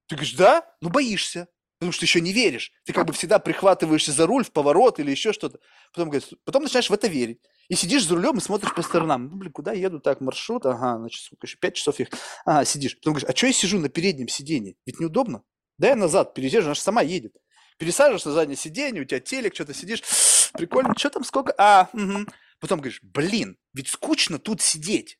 Ты 0.08 0.16
говоришь, 0.16 0.34
да? 0.34 0.64
Ну 0.80 0.88
боишься, 0.88 1.48
потому 1.78 1.92
что 1.92 2.04
еще 2.04 2.20
не 2.20 2.32
веришь. 2.32 2.72
Ты 2.84 2.92
как 2.92 3.06
бы 3.06 3.12
всегда 3.12 3.38
прихватываешься 3.38 4.12
за 4.12 4.26
руль 4.26 4.44
в 4.44 4.52
поворот 4.52 4.98
или 4.98 5.10
еще 5.10 5.32
что-то. 5.32 5.60
Потом, 5.92 6.10
говоришь, 6.10 6.30
потом 6.44 6.62
начинаешь 6.62 6.90
в 6.90 6.92
это 6.92 7.06
верить. 7.06 7.40
И 7.68 7.76
сидишь 7.76 8.06
за 8.06 8.16
рулем 8.16 8.38
и 8.38 8.40
смотришь 8.40 8.74
по 8.74 8.82
сторонам. 8.82 9.28
Ну, 9.28 9.36
блин, 9.36 9.52
куда 9.52 9.72
еду 9.72 10.00
так, 10.00 10.20
маршрут? 10.20 10.66
Ага, 10.66 10.98
значит, 10.98 11.22
сколько 11.22 11.46
еще, 11.46 11.56
пять 11.58 11.76
часов 11.76 11.98
ехать. 12.00 12.18
Ага, 12.44 12.64
сидишь. 12.64 12.96
Потом 12.96 13.12
говоришь, 13.12 13.28
а 13.28 13.36
что 13.36 13.46
я 13.46 13.52
сижу 13.52 13.78
на 13.78 13.88
переднем 13.88 14.28
сиденье? 14.28 14.74
Ведь 14.86 14.98
неудобно. 14.98 15.42
Да 15.78 15.88
я 15.88 15.96
назад 15.96 16.34
пересижу, 16.34 16.66
она 16.66 16.74
же 16.74 16.80
сама 16.80 17.02
едет. 17.02 17.34
Пересаживаешься 17.78 18.28
на 18.28 18.34
заднее 18.34 18.56
сиденье, 18.56 19.02
у 19.02 19.04
тебя 19.06 19.20
телек, 19.20 19.54
что-то 19.54 19.72
сидишь. 19.72 20.02
Прикольно, 20.52 20.94
что 20.98 21.08
там, 21.08 21.24
сколько? 21.24 21.54
А, 21.56 21.88
угу. 21.92 22.26
Потом 22.58 22.80
говоришь, 22.80 23.00
блин, 23.02 23.56
ведь 23.72 23.88
скучно 23.88 24.38
тут 24.38 24.60
сидеть. 24.60 25.18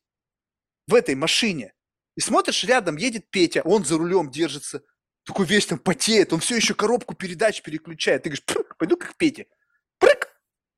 В 0.87 0.93
этой 0.93 1.15
машине. 1.15 1.73
И 2.15 2.21
смотришь, 2.21 2.63
рядом 2.63 2.97
едет 2.97 3.29
Петя, 3.29 3.61
он 3.63 3.85
за 3.85 3.97
рулем 3.97 4.29
держится, 4.29 4.83
такой 5.23 5.45
весь 5.45 5.65
там 5.65 5.79
потеет, 5.79 6.33
он 6.33 6.39
все 6.39 6.55
еще 6.55 6.73
коробку 6.73 7.15
передач 7.15 7.61
переключает. 7.61 8.23
Ты 8.23 8.29
говоришь, 8.29 8.65
пойду 8.77 8.97
как 8.97 9.15
Петя. 9.15 9.45
Прыг! 9.97 10.29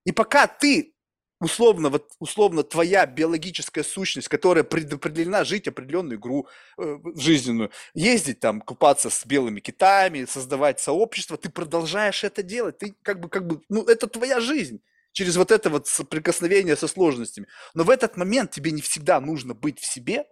И 0.05 0.11
пока 0.11 0.47
ты, 0.47 0.93
условно, 1.39 1.89
вот, 1.89 2.11
условно, 2.19 2.63
твоя 2.63 3.05
биологическая 3.05 3.83
сущность, 3.83 4.27
которая 4.27 4.63
предопределена 4.63 5.43
жить 5.43 5.67
определенную 5.67 6.19
игру 6.19 6.47
э, 6.77 6.97
жизненную, 7.15 7.71
ездить 7.93 8.39
там, 8.39 8.61
купаться 8.61 9.09
с 9.09 9.25
белыми 9.25 9.59
китами, 9.59 10.25
создавать 10.25 10.79
сообщество, 10.79 11.37
ты 11.37 11.49
продолжаешь 11.49 12.23
это 12.23 12.43
делать. 12.43 12.77
Ты 12.77 12.95
как 13.01 13.19
бы, 13.19 13.29
как 13.29 13.47
бы, 13.47 13.61
ну, 13.69 13.83
это 13.85 14.07
твоя 14.07 14.39
жизнь 14.39 14.81
через 15.13 15.37
вот 15.37 15.51
это 15.51 15.69
вот 15.69 15.87
соприкосновение 15.87 16.75
со 16.75 16.87
сложностями. 16.87 17.47
Но 17.73 17.83
в 17.83 17.89
этот 17.89 18.17
момент 18.17 18.51
тебе 18.51 18.71
не 18.71 18.81
всегда 18.81 19.21
нужно 19.21 19.53
быть 19.53 19.79
в 19.79 19.85
себе, 19.85 20.25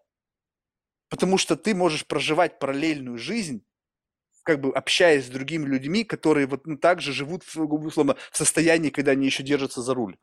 Потому 1.12 1.38
что 1.38 1.58
ты 1.58 1.76
можешь 1.76 2.06
проживать 2.06 2.58
параллельную 2.58 3.18
жизнь, 3.18 3.66
как 4.44 4.62
бы 4.62 4.72
общаясь 4.72 5.26
с 5.26 5.30
другими 5.30 5.66
людьми, 5.66 6.06
которые 6.06 6.48
вот 6.48 6.66
ну, 6.66 6.78
также 6.78 7.12
живут 7.12 7.44
условно, 7.54 8.16
в 8.32 8.38
состоянии, 8.38 8.90
когда 8.92 9.12
они 9.12 9.26
еще 9.26 9.44
держатся 9.44 9.82
за 9.82 9.94
руль. 9.94 10.18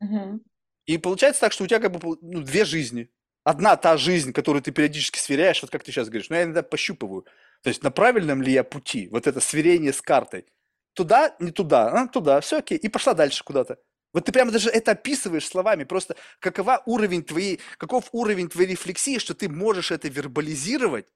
Угу. 0.00 0.40
И 0.86 0.96
получается 0.96 1.42
так, 1.42 1.52
что 1.52 1.64
у 1.64 1.66
тебя 1.66 1.78
как 1.78 1.92
бы 1.92 2.16
ну, 2.22 2.40
две 2.40 2.64
жизни. 2.64 3.10
Одна 3.44 3.76
та 3.76 3.98
жизнь, 3.98 4.32
которую 4.32 4.62
ты 4.62 4.72
периодически 4.72 5.18
сверяешь, 5.18 5.60
вот 5.60 5.70
как 5.70 5.84
ты 5.84 5.92
сейчас 5.92 6.08
говоришь, 6.08 6.30
но 6.30 6.36
ну, 6.36 6.38
я 6.38 6.44
иногда 6.44 6.62
пощупываю. 6.62 7.26
То 7.62 7.68
есть 7.68 7.82
на 7.82 7.90
правильном 7.90 8.40
ли 8.40 8.50
я 8.50 8.64
пути, 8.64 9.08
вот 9.08 9.26
это 9.26 9.40
сверение 9.40 9.92
с 9.92 10.00
картой. 10.00 10.46
Туда, 10.94 11.36
не 11.38 11.50
туда, 11.50 11.92
а, 11.92 12.08
туда, 12.08 12.40
все 12.40 12.58
окей. 12.58 12.78
И 12.78 12.88
пошла 12.88 13.12
дальше 13.12 13.44
куда-то. 13.44 13.78
Вот 14.12 14.24
ты 14.24 14.32
прямо 14.32 14.50
даже 14.50 14.70
это 14.70 14.92
описываешь 14.92 15.46
словами, 15.46 15.84
просто 15.84 16.16
какова 16.40 16.82
уровень 16.86 17.22
твоей, 17.22 17.60
каков 17.76 18.08
уровень 18.12 18.48
твоей 18.48 18.70
рефлексии, 18.70 19.18
что 19.18 19.34
ты 19.34 19.48
можешь 19.48 19.90
это 19.90 20.08
вербализировать. 20.08 21.06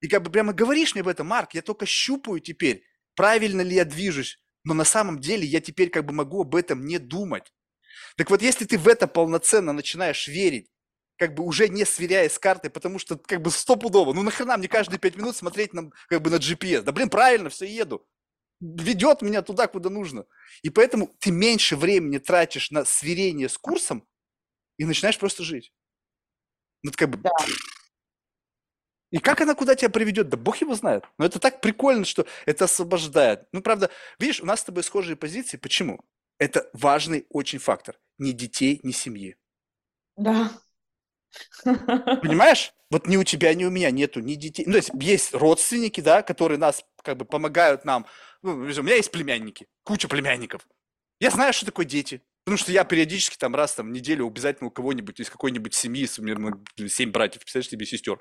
И 0.00 0.08
как 0.08 0.22
бы 0.22 0.30
прямо 0.30 0.52
говоришь 0.52 0.94
мне 0.94 1.02
об 1.02 1.08
этом, 1.08 1.26
Марк, 1.26 1.54
я 1.54 1.62
только 1.62 1.84
щупаю 1.84 2.40
теперь, 2.40 2.84
правильно 3.14 3.60
ли 3.60 3.74
я 3.74 3.84
движусь, 3.84 4.38
но 4.64 4.74
на 4.74 4.84
самом 4.84 5.18
деле 5.18 5.44
я 5.46 5.60
теперь 5.60 5.90
как 5.90 6.06
бы 6.06 6.12
могу 6.12 6.42
об 6.42 6.54
этом 6.54 6.86
не 6.86 6.98
думать. 6.98 7.52
Так 8.16 8.30
вот, 8.30 8.40
если 8.42 8.64
ты 8.64 8.78
в 8.78 8.88
это 8.88 9.06
полноценно 9.06 9.72
начинаешь 9.72 10.28
верить, 10.28 10.70
как 11.18 11.34
бы 11.34 11.44
уже 11.44 11.68
не 11.68 11.84
сверяясь 11.84 12.34
с 12.34 12.38
картой, 12.38 12.70
потому 12.70 12.98
что 12.98 13.18
как 13.18 13.42
бы 13.42 13.50
стопудово, 13.50 14.14
ну 14.14 14.22
нахрена 14.22 14.56
мне 14.56 14.68
каждые 14.68 15.00
пять 15.00 15.16
минут 15.16 15.36
смотреть 15.36 15.74
на, 15.74 15.90
как 16.08 16.22
бы 16.22 16.30
на 16.30 16.36
GPS? 16.36 16.82
Да 16.82 16.92
блин, 16.92 17.10
правильно, 17.10 17.50
все 17.50 17.66
еду 17.66 18.06
ведет 18.60 19.22
меня 19.22 19.42
туда, 19.42 19.66
куда 19.66 19.90
нужно. 19.90 20.26
И 20.62 20.70
поэтому 20.70 21.08
ты 21.18 21.30
меньше 21.30 21.76
времени 21.76 22.18
тратишь 22.18 22.70
на 22.70 22.84
сверение 22.84 23.48
с 23.48 23.56
курсом 23.58 24.06
и 24.76 24.84
начинаешь 24.84 25.18
просто 25.18 25.42
жить. 25.42 25.72
Ну, 26.82 26.90
это 26.90 26.98
как 26.98 27.10
бы... 27.10 27.18
Да. 27.18 27.30
И 29.10 29.18
как 29.18 29.40
она 29.40 29.54
куда 29.54 29.74
тебя 29.74 29.88
приведет? 29.88 30.28
Да 30.28 30.36
бог 30.36 30.58
его 30.58 30.74
знает. 30.74 31.04
Но 31.16 31.24
это 31.24 31.38
так 31.38 31.60
прикольно, 31.60 32.04
что 32.04 32.26
это 32.46 32.66
освобождает. 32.66 33.46
Ну, 33.52 33.62
правда, 33.62 33.90
видишь, 34.18 34.40
у 34.40 34.46
нас 34.46 34.60
с 34.60 34.64
тобой 34.64 34.82
схожие 34.82 35.16
позиции. 35.16 35.56
Почему? 35.56 36.00
Это 36.38 36.68
важный 36.72 37.26
очень 37.30 37.58
фактор. 37.58 37.98
Ни 38.18 38.32
детей, 38.32 38.80
ни 38.82 38.92
семьи. 38.92 39.36
Да. 40.16 40.50
Понимаешь? 41.64 42.72
Вот 42.90 43.06
ни 43.06 43.16
у 43.16 43.24
тебя, 43.24 43.52
ни 43.54 43.64
у 43.64 43.70
меня 43.70 43.90
нету 43.90 44.20
ни 44.20 44.34
детей. 44.34 44.64
Ну, 44.66 44.72
то 44.72 44.78
есть 44.78 44.90
есть 45.00 45.34
родственники, 45.34 46.00
да, 46.00 46.22
которые 46.22 46.58
нас 46.58 46.84
как 47.02 47.16
бы 47.16 47.24
помогают 47.24 47.84
нам 47.84 48.06
ну, 48.42 48.52
у 48.52 48.82
меня 48.82 48.96
есть 48.96 49.10
племянники, 49.10 49.66
куча 49.84 50.08
племянников. 50.08 50.66
Я 51.20 51.30
знаю, 51.30 51.52
что 51.52 51.66
такое 51.66 51.86
дети. 51.86 52.22
Потому 52.44 52.62
что 52.62 52.72
я 52.72 52.84
периодически 52.84 53.36
там 53.36 53.54
раз 53.54 53.74
там, 53.74 53.88
в 53.88 53.90
неделю 53.90 54.26
обязательно 54.26 54.68
у 54.68 54.70
кого-нибудь 54.70 55.20
из 55.20 55.28
какой-нибудь 55.28 55.74
семьи, 55.74 56.08
мы 56.16 56.88
семь 56.88 57.10
братьев, 57.10 57.42
представляешь 57.42 57.68
себе 57.68 57.84
сестер. 57.84 58.18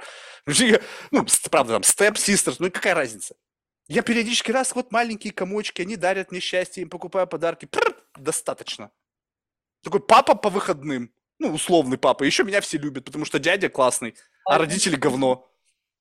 Ну, 1.12 1.26
правда, 1.50 1.74
там, 1.76 1.84
степ, 1.84 2.18
систерс, 2.18 2.60
ну 2.60 2.70
какая 2.70 2.94
разница? 2.94 3.36
Я 3.88 4.02
периодически 4.02 4.52
раз, 4.52 4.76
вот 4.76 4.92
маленькие 4.92 5.32
комочки, 5.32 5.82
они 5.82 5.96
дарят 5.96 6.32
мне 6.32 6.42
счастье, 6.42 6.84
им 6.84 6.90
покупаю 6.90 7.26
подарки. 7.26 7.68
Прр, 7.68 7.96
достаточно. 8.18 8.92
Такой 9.82 10.02
папа 10.02 10.36
по 10.36 10.50
выходным. 10.50 11.14
Ну, 11.40 11.54
условный 11.54 11.98
папа. 11.98 12.24
Еще 12.26 12.44
меня 12.44 12.60
все 12.60 12.78
любят, 12.78 13.06
потому 13.06 13.24
что 13.24 13.40
дядя 13.40 13.70
классный, 13.70 14.18
а 14.44 14.58
родители 14.58 14.98
говно. 14.98 15.50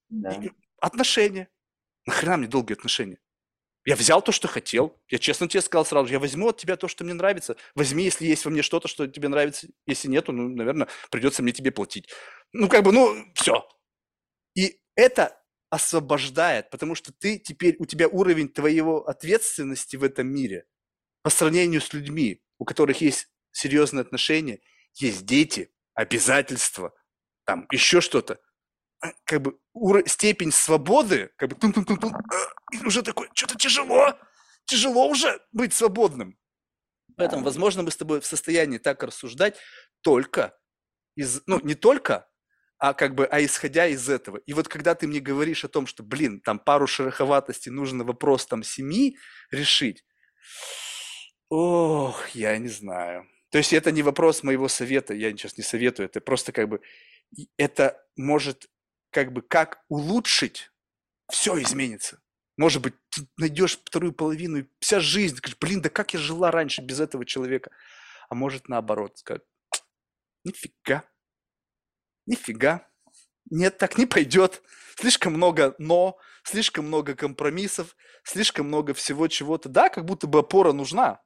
Да. 0.08 0.36
Отношения. 0.80 1.48
Нахрена 2.06 2.38
мне 2.38 2.48
долгие 2.48 2.72
отношения? 2.72 3.18
Я 3.86 3.94
взял 3.94 4.20
то, 4.20 4.32
что 4.32 4.48
хотел. 4.48 5.00
Я 5.08 5.18
честно 5.18 5.48
тебе 5.48 5.62
сказал 5.62 5.86
сразу, 5.86 6.12
я 6.12 6.18
возьму 6.18 6.48
от 6.48 6.58
тебя 6.58 6.76
то, 6.76 6.88
что 6.88 7.04
мне 7.04 7.14
нравится. 7.14 7.56
Возьми, 7.76 8.02
если 8.02 8.26
есть 8.26 8.44
во 8.44 8.50
мне 8.50 8.62
что-то, 8.62 8.88
что 8.88 9.06
тебе 9.06 9.28
нравится. 9.28 9.68
Если 9.86 10.08
нету, 10.08 10.32
ну, 10.32 10.48
наверное, 10.48 10.88
придется 11.08 11.44
мне 11.44 11.52
тебе 11.52 11.70
платить. 11.70 12.08
Ну, 12.52 12.68
как 12.68 12.82
бы, 12.82 12.90
ну, 12.90 13.14
все. 13.34 13.64
И 14.56 14.80
это 14.96 15.40
освобождает, 15.70 16.68
потому 16.70 16.96
что 16.96 17.12
ты 17.12 17.38
теперь, 17.38 17.76
у 17.78 17.86
тебя 17.86 18.08
уровень 18.08 18.48
твоего 18.48 19.06
ответственности 19.06 19.94
в 19.94 20.02
этом 20.02 20.26
мире 20.26 20.66
по 21.22 21.30
сравнению 21.30 21.80
с 21.80 21.92
людьми, 21.92 22.42
у 22.58 22.64
которых 22.64 23.00
есть 23.00 23.28
серьезные 23.52 24.02
отношения, 24.02 24.60
есть 24.94 25.24
дети, 25.26 25.72
обязательства, 25.94 26.92
там 27.44 27.68
еще 27.70 28.00
что-то. 28.00 28.40
А, 29.00 29.12
как 29.24 29.42
бы 29.42 29.58
ур- 29.72 30.08
степень 30.08 30.52
свободы, 30.52 31.30
как 31.36 31.50
бы 31.50 31.56
э, 31.68 32.86
уже 32.86 33.02
такой, 33.02 33.28
что-то 33.34 33.56
тяжело, 33.56 34.18
тяжело 34.64 35.08
уже 35.08 35.40
быть 35.52 35.74
свободным. 35.74 36.38
Поэтому, 37.16 37.44
возможно, 37.44 37.82
мы 37.82 37.90
с 37.90 37.96
тобой 37.96 38.20
в 38.20 38.26
состоянии 38.26 38.78
так 38.78 39.02
рассуждать 39.02 39.56
только 40.02 40.58
из, 41.14 41.42
ну, 41.46 41.60
не 41.60 41.74
только, 41.74 42.28
а 42.78 42.94
как 42.94 43.14
бы, 43.14 43.26
а 43.26 43.42
исходя 43.42 43.86
из 43.86 44.08
этого. 44.08 44.38
И 44.38 44.52
вот 44.52 44.68
когда 44.68 44.94
ты 44.94 45.06
мне 45.06 45.20
говоришь 45.20 45.64
о 45.64 45.68
том, 45.68 45.86
что, 45.86 46.02
блин, 46.02 46.40
там 46.40 46.58
пару 46.58 46.86
шероховатостей 46.86 47.72
нужно 47.72 48.04
вопрос 48.04 48.46
там 48.46 48.62
семьи 48.62 49.16
решить, 49.50 50.04
ох, 51.48 52.28
я 52.30 52.56
не 52.58 52.68
знаю. 52.68 53.26
То 53.50 53.58
есть 53.58 53.72
это 53.72 53.92
не 53.92 54.02
вопрос 54.02 54.42
моего 54.42 54.68
совета, 54.68 55.14
я 55.14 55.30
сейчас 55.30 55.56
не 55.56 55.64
советую, 55.64 56.06
это 56.06 56.20
просто 56.20 56.52
как 56.52 56.68
бы, 56.68 56.80
это 57.56 58.02
может 58.16 58.68
как 59.16 59.32
бы 59.32 59.40
как 59.40 59.82
улучшить, 59.88 60.70
все 61.32 61.58
изменится. 61.62 62.20
Может 62.58 62.82
быть, 62.82 62.92
ты 63.08 63.26
найдешь 63.38 63.78
вторую 63.78 64.12
половину, 64.12 64.58
и 64.58 64.66
вся 64.78 65.00
жизнь, 65.00 65.38
скажешь, 65.38 65.56
блин, 65.58 65.80
да 65.80 65.88
как 65.88 66.12
я 66.12 66.20
жила 66.20 66.50
раньше 66.50 66.82
без 66.82 67.00
этого 67.00 67.24
человека? 67.24 67.70
А 68.28 68.34
может 68.34 68.68
наоборот, 68.68 69.16
сказать, 69.16 69.40
нифига, 70.44 71.08
нифига, 72.26 72.86
нет, 73.50 73.78
так 73.78 73.96
не 73.96 74.04
пойдет. 74.04 74.62
Слишком 74.96 75.32
много 75.32 75.74
но, 75.78 76.18
слишком 76.42 76.86
много 76.86 77.14
компромиссов, 77.14 77.96
слишком 78.22 78.66
много 78.66 78.92
всего 78.92 79.28
чего-то. 79.28 79.70
Да, 79.70 79.88
как 79.88 80.04
будто 80.04 80.26
бы 80.26 80.40
опора 80.40 80.72
нужна, 80.72 81.22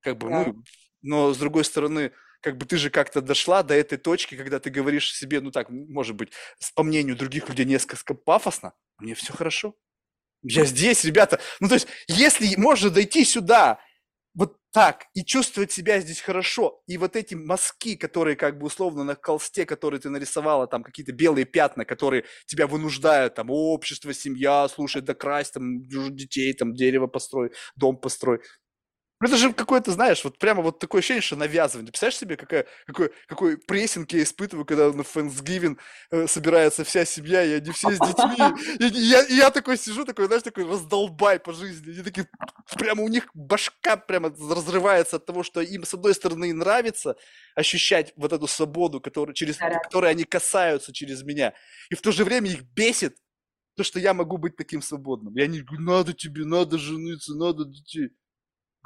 как 0.00 0.18
бы, 0.18 0.28
да. 0.28 0.44
ну, 0.44 0.64
но 1.02 1.32
с 1.32 1.38
другой 1.38 1.64
стороны, 1.64 2.10
как 2.40 2.56
бы 2.56 2.66
ты 2.66 2.76
же 2.76 2.90
как-то 2.90 3.20
дошла 3.20 3.62
до 3.62 3.74
этой 3.74 3.98
точки, 3.98 4.36
когда 4.36 4.60
ты 4.60 4.70
говоришь 4.70 5.14
себе, 5.14 5.40
ну 5.40 5.50
так, 5.50 5.68
может 5.70 6.16
быть, 6.16 6.32
по 6.74 6.82
мнению 6.82 7.16
других 7.16 7.48
людей 7.48 7.66
несколько 7.66 8.14
пафосно, 8.14 8.72
мне 8.98 9.14
все 9.14 9.32
хорошо. 9.32 9.74
Я 10.42 10.64
здесь, 10.64 11.04
ребята. 11.04 11.40
Ну, 11.60 11.68
то 11.68 11.74
есть, 11.74 11.88
если 12.06 12.54
можно 12.56 12.90
дойти 12.90 13.24
сюда, 13.24 13.80
вот 14.34 14.56
так, 14.70 15.06
и 15.14 15.24
чувствовать 15.24 15.72
себя 15.72 15.98
здесь 16.00 16.20
хорошо, 16.20 16.80
и 16.86 16.96
вот 16.96 17.16
эти 17.16 17.34
мазки, 17.34 17.96
которые 17.96 18.36
как 18.36 18.56
бы 18.58 18.66
условно 18.66 19.02
на 19.02 19.16
холсте, 19.20 19.66
которые 19.66 20.00
ты 20.00 20.10
нарисовала, 20.10 20.68
там 20.68 20.84
какие-то 20.84 21.12
белые 21.12 21.44
пятна, 21.44 21.84
которые 21.84 22.24
тебя 22.46 22.68
вынуждают, 22.68 23.34
там, 23.34 23.50
общество, 23.50 24.14
семья, 24.14 24.68
слушай, 24.68 25.02
да 25.02 25.14
крась, 25.14 25.50
там, 25.50 25.82
детей, 25.88 26.52
там, 26.52 26.72
дерево 26.74 27.08
построй, 27.08 27.50
дом 27.74 27.96
построй. 27.96 28.40
Это 29.20 29.36
же 29.36 29.52
какое-то, 29.52 29.90
знаешь, 29.90 30.22
вот 30.22 30.38
прямо 30.38 30.62
вот 30.62 30.78
такое 30.78 31.00
ощущение, 31.00 31.22
что 31.22 31.34
навязывание. 31.34 31.90
Представляешь 31.90 32.18
себе, 32.18 32.36
какая, 32.36 32.66
какой, 32.86 33.10
какой 33.26 33.58
прессинг 33.58 34.12
я 34.12 34.22
испытываю, 34.22 34.64
когда 34.64 34.92
на 34.92 35.00
Thanksgiving 35.00 35.76
э, 36.12 36.28
собирается 36.28 36.84
вся 36.84 37.04
семья, 37.04 37.42
и 37.42 37.54
они 37.54 37.72
все 37.72 37.90
с 37.90 37.98
детьми. 37.98 38.78
И, 38.78 38.84
и 38.84 39.08
я, 39.08 39.22
и 39.22 39.34
я 39.34 39.50
такой 39.50 39.76
сижу, 39.76 40.04
такой, 40.04 40.26
знаешь, 40.26 40.44
такой 40.44 40.70
раздолбай 40.70 41.40
по 41.40 41.52
жизни. 41.52 41.94
И 41.94 42.02
такие, 42.02 42.28
прямо 42.76 43.02
у 43.02 43.08
них 43.08 43.28
башка 43.34 43.96
прямо 43.96 44.28
разрывается 44.28 45.16
от 45.16 45.26
того, 45.26 45.42
что 45.42 45.60
им, 45.62 45.84
с 45.84 45.94
одной 45.94 46.14
стороны, 46.14 46.54
нравится 46.54 47.16
ощущать 47.56 48.12
вот 48.14 48.32
эту 48.32 48.46
свободу, 48.46 49.00
который, 49.00 49.34
через, 49.34 49.56
которой 49.56 50.12
они 50.12 50.22
касаются 50.22 50.92
через 50.92 51.24
меня. 51.24 51.54
И 51.90 51.96
в 51.96 52.02
то 52.02 52.12
же 52.12 52.24
время 52.24 52.50
их 52.52 52.62
бесит 52.62 53.16
то, 53.76 53.82
что 53.82 53.98
я 53.98 54.14
могу 54.14 54.38
быть 54.38 54.56
таким 54.56 54.80
свободным. 54.80 55.34
Я 55.34 55.48
не 55.48 55.60
говорю, 55.60 55.82
надо 55.82 56.12
тебе, 56.12 56.44
надо 56.44 56.78
жениться, 56.78 57.34
надо 57.34 57.64
детей 57.64 58.10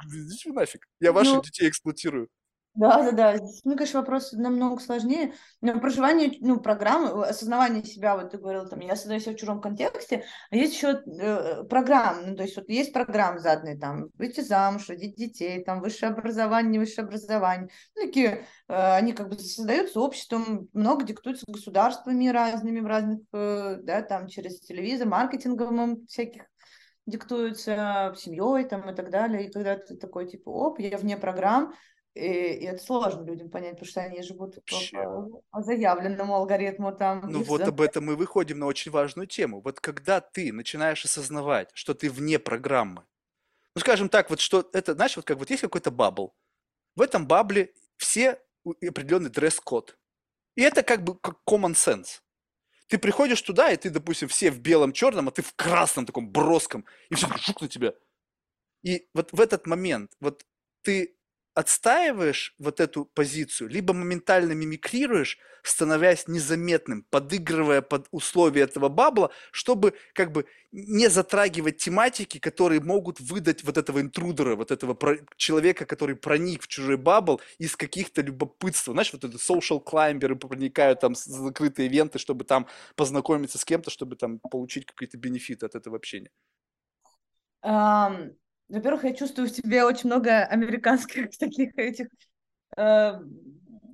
идите 0.07 0.51
нафиг, 0.51 0.85
я 0.99 1.11
ваших 1.11 1.35
ну, 1.35 1.41
детей 1.41 1.69
эксплуатирую. 1.69 2.29
Да, 2.75 3.03
да, 3.03 3.11
да. 3.11 3.39
Мне, 3.65 3.75
конечно, 3.75 3.99
вопрос 3.99 4.31
намного 4.31 4.81
сложнее. 4.81 5.33
Но 5.61 5.79
проживание, 5.79 6.31
ну, 6.39 6.59
программы, 6.59 7.23
осознавание 7.23 7.83
себя, 7.83 8.15
вот 8.15 8.31
ты 8.31 8.39
говорил, 8.39 8.67
там, 8.67 8.79
я 8.79 8.95
создаю 8.95 9.19
себя 9.19 9.33
в 9.33 9.35
чужом 9.35 9.61
контексте, 9.61 10.25
а 10.49 10.55
есть 10.55 10.73
еще 10.73 11.03
э, 11.05 11.65
программы, 11.65 12.23
ну, 12.25 12.35
то 12.35 12.41
есть 12.41 12.55
вот 12.55 12.67
есть 12.69 12.91
программы 12.91 13.39
заданные, 13.39 13.77
там, 13.77 14.07
выйти 14.15 14.41
замуж, 14.41 14.89
родить 14.89 15.15
детей, 15.15 15.63
там, 15.63 15.81
высшее 15.81 16.13
образование, 16.13 16.71
не 16.71 16.79
высшее 16.79 17.05
образование. 17.05 17.69
Ну, 17.95 18.07
такие, 18.07 18.47
э, 18.67 18.95
они 18.95 19.13
как 19.13 19.29
бы 19.29 19.37
создаются 19.37 19.99
обществом, 19.99 20.67
много 20.73 21.05
диктуются 21.05 21.45
государствами 21.47 22.27
разными 22.29 22.79
в 22.79 22.87
разных, 22.87 23.19
э, 23.33 23.77
да, 23.83 24.01
там, 24.01 24.27
через 24.27 24.59
телевизор, 24.61 25.07
маркетинговым 25.07 26.07
всяких 26.07 26.45
диктуются 27.05 28.13
семьей 28.17 28.65
там 28.65 28.89
и 28.89 28.95
так 28.95 29.09
далее, 29.09 29.47
и 29.47 29.51
когда 29.51 29.77
ты 29.77 29.95
такой, 29.95 30.27
типа, 30.27 30.49
оп, 30.49 30.79
я 30.79 30.97
вне 30.97 31.17
программ, 31.17 31.73
и, 32.13 32.21
и 32.21 32.65
это 32.65 32.83
сложно 32.83 33.25
людям 33.25 33.49
понять, 33.49 33.71
потому 33.71 33.87
что 33.87 34.01
они 34.01 34.21
живут 34.21 34.55
по, 34.65 35.41
по 35.49 35.61
заявленному 35.63 36.35
алгоритму 36.35 36.95
там. 36.95 37.21
Ну 37.27 37.43
вот 37.43 37.61
все. 37.61 37.69
об 37.69 37.81
этом 37.81 38.05
мы 38.05 38.15
выходим 38.15 38.59
на 38.59 38.67
очень 38.67 38.91
важную 38.91 39.27
тему. 39.27 39.61
Вот 39.61 39.79
когда 39.79 40.21
ты 40.21 40.53
начинаешь 40.53 41.03
осознавать, 41.03 41.71
что 41.73 41.93
ты 41.93 42.11
вне 42.11 42.37
программы, 42.37 43.03
ну 43.75 43.81
скажем 43.81 44.09
так, 44.09 44.29
вот 44.29 44.39
что 44.39 44.69
это, 44.73 44.93
знаешь, 44.93 45.15
вот 45.15 45.25
как 45.25 45.37
вот 45.37 45.49
есть 45.49 45.63
какой-то 45.63 45.89
бабл, 45.89 46.35
в 46.95 47.01
этом 47.01 47.27
бабле 47.27 47.73
все 47.97 48.39
определенный 48.65 49.31
дресс-код. 49.31 49.97
И 50.55 50.61
это 50.61 50.83
как 50.83 51.03
бы 51.03 51.17
как 51.17 51.39
common 51.49 51.73
sense. 51.73 52.21
Ты 52.93 52.99
приходишь 52.99 53.41
туда, 53.41 53.71
и 53.71 53.75
ты, 53.75 53.89
допустим, 53.89 54.27
все 54.27 54.51
в 54.51 54.59
белом-черном, 54.59 55.27
а 55.27 55.31
ты 55.31 55.41
в 55.41 55.55
красном 55.55 56.05
таком 56.05 56.29
броском, 56.29 56.85
и 57.09 57.15
все 57.15 57.27
жук 57.39 57.59
на 57.61 57.67
тебя. 57.67 57.93
И 58.83 59.07
вот 59.15 59.31
в 59.31 59.41
этот 59.41 59.65
момент, 59.65 60.11
вот 60.19 60.45
ты 60.83 61.17
отстаиваешь 61.53 62.55
вот 62.57 62.79
эту 62.79 63.05
позицию, 63.05 63.69
либо 63.69 63.93
моментально 63.93 64.53
мимикрируешь, 64.53 65.37
становясь 65.61 66.27
незаметным, 66.27 67.03
подыгрывая 67.09 67.81
под 67.81 68.07
условия 68.11 68.63
этого 68.63 68.89
бабла, 68.89 69.29
чтобы 69.51 69.93
как 70.13 70.31
бы 70.31 70.45
не 70.71 71.07
затрагивать 71.09 71.77
тематики, 71.77 72.37
которые 72.39 72.81
могут 72.81 73.19
выдать 73.19 73.63
вот 73.63 73.77
этого 73.77 74.01
интрудера, 74.01 74.55
вот 74.55 74.71
этого 74.71 74.97
человека, 75.37 75.85
который 75.85 76.15
проник 76.15 76.63
в 76.63 76.67
чужой 76.67 76.97
бабл 76.97 77.39
из 77.59 77.75
каких-то 77.75 78.21
любопытств. 78.21 78.85
Знаешь, 78.85 79.13
вот 79.13 79.23
это 79.23 79.37
social 79.37 79.81
climberы 79.83 80.35
проникают 80.35 80.99
там 80.99 81.15
закрытые 81.15 81.87
ивенты, 81.87 82.19
чтобы 82.19 82.43
там 82.43 82.67
познакомиться 82.95 83.57
с 83.57 83.65
кем-то, 83.65 83.89
чтобы 83.89 84.15
там 84.15 84.39
получить 84.39 84.85
какие-то 84.85 85.17
бенефиты 85.17 85.65
от 85.65 85.75
этого 85.75 85.95
общения. 85.95 86.31
Um 87.63 88.35
во-первых, 88.73 89.03
я 89.03 89.13
чувствую 89.13 89.47
в 89.47 89.51
себе 89.51 89.83
очень 89.83 90.07
много 90.07 90.43
американских 90.45 91.29
таких 91.37 91.77
этих 91.77 92.07
э, 92.75 93.13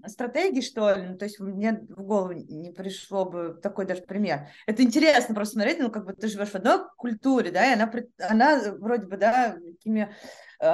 стратегий, 0.07 0.61
что 0.61 0.93
ли. 0.93 1.07
Ну, 1.09 1.17
то 1.17 1.25
есть 1.25 1.39
мне 1.39 1.85
в 1.89 2.03
голову 2.03 2.31
не 2.31 2.71
пришло 2.71 3.25
бы 3.25 3.59
такой 3.61 3.85
даже 3.85 4.03
пример. 4.03 4.47
Это 4.67 4.83
интересно 4.83 5.35
просто 5.35 5.55
смотреть, 5.55 5.79
ну, 5.79 5.91
как 5.91 6.05
бы 6.05 6.13
ты 6.13 6.29
живешь 6.29 6.49
в 6.49 6.55
одной 6.55 6.79
культуре, 6.97 7.51
да, 7.51 7.69
и 7.69 7.73
она, 7.73 7.91
она 8.19 8.73
вроде 8.79 9.05
бы, 9.07 9.17
да, 9.17 9.57
такими 9.57 10.15
э, 10.61 10.65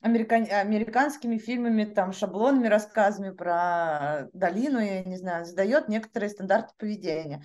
американ, 0.00 0.46
американскими 0.50 1.38
фильмами, 1.38 1.84
там, 1.86 2.12
шаблонами, 2.12 2.68
рассказами 2.68 3.30
про 3.30 4.28
долину, 4.32 4.78
я 4.78 5.02
не 5.02 5.16
знаю, 5.16 5.44
задает 5.44 5.88
некоторые 5.88 6.30
стандарты 6.30 6.72
поведения 6.78 7.44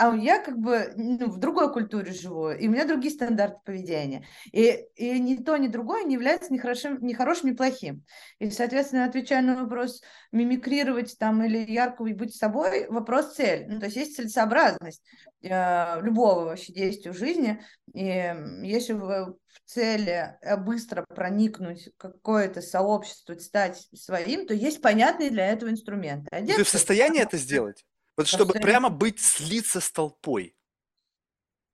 а 0.00 0.16
я 0.16 0.42
как 0.42 0.58
бы 0.58 0.94
ну, 0.96 1.28
в 1.28 1.36
другой 1.38 1.70
культуре 1.70 2.10
живу, 2.12 2.50
и 2.50 2.66
у 2.66 2.70
меня 2.70 2.86
другие 2.86 3.12
стандарты 3.12 3.58
поведения. 3.66 4.26
И, 4.50 4.86
и 4.96 5.20
ни 5.20 5.36
то, 5.36 5.58
ни 5.58 5.68
другое 5.68 6.04
не 6.04 6.14
является 6.14 6.50
ни 6.50 6.56
хорошим, 6.56 7.04
ни 7.04 7.12
хорошим, 7.12 7.50
ни 7.50 7.54
плохим. 7.54 8.02
И, 8.38 8.48
соответственно, 8.48 9.04
отвечая 9.04 9.42
на 9.42 9.62
вопрос, 9.62 10.00
мимикрировать 10.32 11.18
там 11.18 11.44
или 11.44 11.70
ярко 11.70 12.04
быть 12.04 12.34
собой, 12.34 12.86
вопрос 12.88 13.34
цель. 13.34 13.66
Ну, 13.68 13.78
то 13.78 13.86
есть 13.86 13.96
есть 13.98 14.16
целесообразность 14.16 15.02
э, 15.42 16.00
любого 16.00 16.46
вообще 16.46 16.72
действия 16.72 17.12
в 17.12 17.18
жизни. 17.18 17.60
И 17.92 18.34
если 18.62 18.94
в, 18.94 19.02
в 19.02 19.36
цели 19.66 20.34
э, 20.40 20.56
быстро 20.56 21.04
проникнуть 21.14 21.90
какое-то 21.98 22.62
сообщество, 22.62 23.34
стать 23.34 23.86
своим, 23.94 24.46
то 24.46 24.54
есть 24.54 24.80
понятные 24.80 25.28
для 25.28 25.48
этого 25.48 25.68
инструменты. 25.68 26.34
Одеться, 26.34 26.56
Ты 26.56 26.64
в 26.64 26.70
состоянии 26.70 27.20
это 27.20 27.36
сделать? 27.36 27.84
Вот 28.16 28.26
чтобы 28.26 28.54
прямо 28.54 28.88
быть, 28.88 29.20
слиться 29.20 29.80
с 29.80 29.90
толпой. 29.90 30.54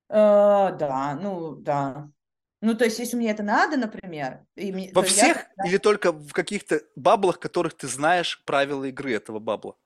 Э, 0.08 0.76
да, 0.78 1.18
ну 1.20 1.56
да. 1.56 2.10
Ну, 2.62 2.74
то 2.74 2.84
есть, 2.84 2.98
если 2.98 3.16
мне 3.16 3.30
это 3.30 3.42
надо, 3.42 3.76
например... 3.76 4.40
И 4.56 4.72
мне, 4.72 4.90
Во 4.94 5.02
всех 5.02 5.46
я... 5.58 5.68
или 5.68 5.76
только 5.76 6.12
в 6.12 6.32
каких-то 6.32 6.80
баблах, 6.96 7.38
которых 7.38 7.74
ты 7.74 7.86
знаешь 7.86 8.42
правила 8.44 8.84
игры 8.84 9.12
этого 9.12 9.38
бабла? 9.38 9.76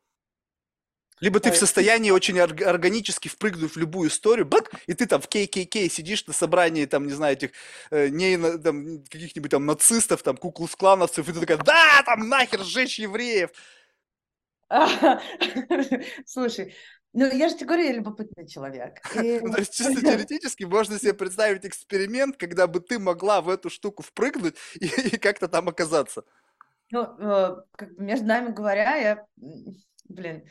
Либо 1.21 1.39
ты 1.39 1.51
в 1.51 1.57
состоянии 1.57 2.11
очень 2.11 2.39
органически 2.39 3.29
впрыгнуть 3.29 3.73
в 3.73 3.77
любую 3.77 4.09
историю, 4.09 4.47
бак, 4.47 4.73
и 4.87 4.95
ты 4.95 5.07
там 5.07 5.21
в 5.21 5.29
ККК 5.29 5.91
сидишь 5.91 6.27
на 6.27 6.33
собрании, 6.33 6.87
там, 6.87 7.07
не 7.07 7.13
знаю, 7.13 7.35
этих, 7.35 7.51
э, 7.91 8.09
не, 8.09 8.39
там, 8.59 9.05
каких-нибудь 9.05 9.51
там 9.51 9.67
нацистов, 9.67 10.23
там, 10.23 10.39
куклус-клановцев, 10.39 11.29
и 11.29 11.33
ты 11.33 11.41
такая, 11.41 11.59
да, 11.59 12.03
там, 12.07 12.29
нахер, 12.29 12.63
сжечь 12.63 12.99
евреев. 12.99 13.51
Слушай, 16.27 16.75
ну, 17.13 17.27
я 17.27 17.49
же 17.49 17.57
тебе 17.57 17.67
говорю, 17.67 17.85
я 17.85 17.93
любопытный 17.93 18.47
человек. 18.47 19.01
И... 19.17 19.41
Ну, 19.41 19.53
то 19.53 19.59
есть, 19.59 19.75
чисто 19.75 20.01
теоретически 20.01 20.65
можно 20.65 20.99
себе 20.99 21.13
представить 21.13 21.67
эксперимент, 21.67 22.37
когда 22.37 22.67
бы 22.67 22.81
ты 22.81 22.99
могла 22.99 23.41
в 23.41 23.49
эту 23.49 23.69
штуку 23.69 24.03
впрыгнуть 24.03 24.57
и, 24.81 24.87
и 24.87 25.19
как-то 25.19 25.49
там 25.49 25.69
оказаться. 25.69 26.23
Ну, 26.93 27.03
э, 27.03 27.57
как 27.73 27.99
между 27.99 28.27
нами 28.27 28.53
говоря, 28.53 28.97
я, 28.97 29.27
блин, 30.09 30.45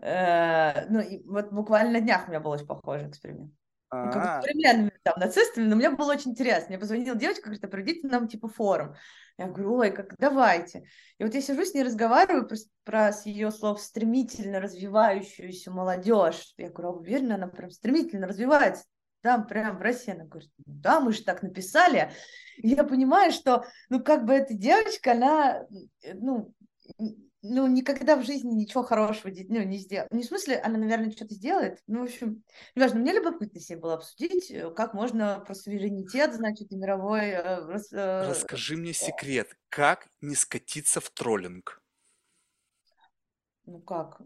э, 0.00 0.86
ну, 0.88 1.02
вот 1.26 1.52
буквально 1.52 1.92
на 1.92 2.00
днях 2.00 2.26
у 2.26 2.30
меня 2.30 2.40
был 2.40 2.50
очень 2.50 2.66
похожий 2.66 3.08
эксперимент. 3.08 3.52
Ну, 3.92 4.10
как 4.10 4.22
бы 4.22 4.46
современными 4.46 4.92
там 5.04 5.14
нацистами, 5.18 5.64
но 5.66 5.76
мне 5.76 5.90
было 5.90 6.12
очень 6.12 6.32
интересно. 6.32 6.70
Мне 6.70 6.78
позвонила 6.78 7.16
девочка, 7.16 7.44
говорит, 7.44 7.64
а 7.64 7.68
проведите 7.68 8.08
нам 8.08 8.26
типа 8.26 8.48
форум. 8.48 8.94
Я 9.38 9.46
говорю, 9.46 9.74
ой, 9.74 9.90
как 9.92 10.16
давайте. 10.18 10.86
И 11.18 11.24
вот 11.24 11.34
я 11.34 11.40
сижу 11.40 11.64
с 11.64 11.72
ней 11.72 11.84
разговариваю 11.84 12.48
про, 12.48 12.56
про 12.84 13.12
с 13.12 13.26
ее 13.26 13.50
слов 13.52 13.80
стремительно 13.80 14.60
развивающуюся 14.60 15.70
молодежь. 15.70 16.52
Я 16.56 16.70
говорю, 16.70 16.88
а 16.88 16.96
уверена, 16.96 17.34
она 17.36 17.46
прям 17.46 17.70
стремительно 17.70 18.26
развивается. 18.26 18.84
Там 19.20 19.46
прям 19.46 19.78
в 19.78 19.82
России. 19.82 20.12
Она 20.12 20.24
говорит, 20.24 20.50
да, 20.56 21.00
мы 21.00 21.12
же 21.12 21.22
так 21.22 21.42
написали. 21.42 22.10
И 22.56 22.68
я 22.68 22.82
понимаю, 22.82 23.30
что, 23.30 23.66
ну, 23.88 24.02
как 24.02 24.24
бы 24.24 24.32
эта 24.32 24.54
девочка, 24.54 25.12
она, 25.12 25.66
ну, 26.14 26.52
ну, 27.42 27.66
никогда 27.66 28.16
в 28.16 28.24
жизни 28.24 28.54
ничего 28.54 28.82
хорошего 28.82 29.32
ну, 29.48 29.62
не 29.62 29.78
сделает. 29.78 30.10
Не 30.12 30.22
в 30.22 30.26
смысле, 30.26 30.58
она, 30.58 30.78
наверное, 30.78 31.10
что-то 31.10 31.34
сделает. 31.34 31.82
Ну, 31.86 32.00
в 32.00 32.04
общем, 32.04 32.42
неважно, 32.74 33.00
мне 33.00 33.12
любопытно 33.12 33.60
себе 33.60 33.78
было 33.78 33.94
обсудить, 33.94 34.50
э, 34.50 34.70
как 34.70 34.94
можно 34.94 35.42
про 35.46 35.54
суверенитет, 35.54 36.34
значит, 36.34 36.72
и 36.72 36.76
мировой... 36.76 37.28
Э, 37.28 37.78
э, 37.92 38.28
Расскажи 38.28 38.76
мне 38.76 38.92
секрет, 38.92 39.56
как 39.68 40.08
не 40.20 40.34
скатиться 40.34 41.00
в 41.00 41.10
троллинг? 41.10 41.82
Ну, 43.66 43.80
как? 43.80 44.20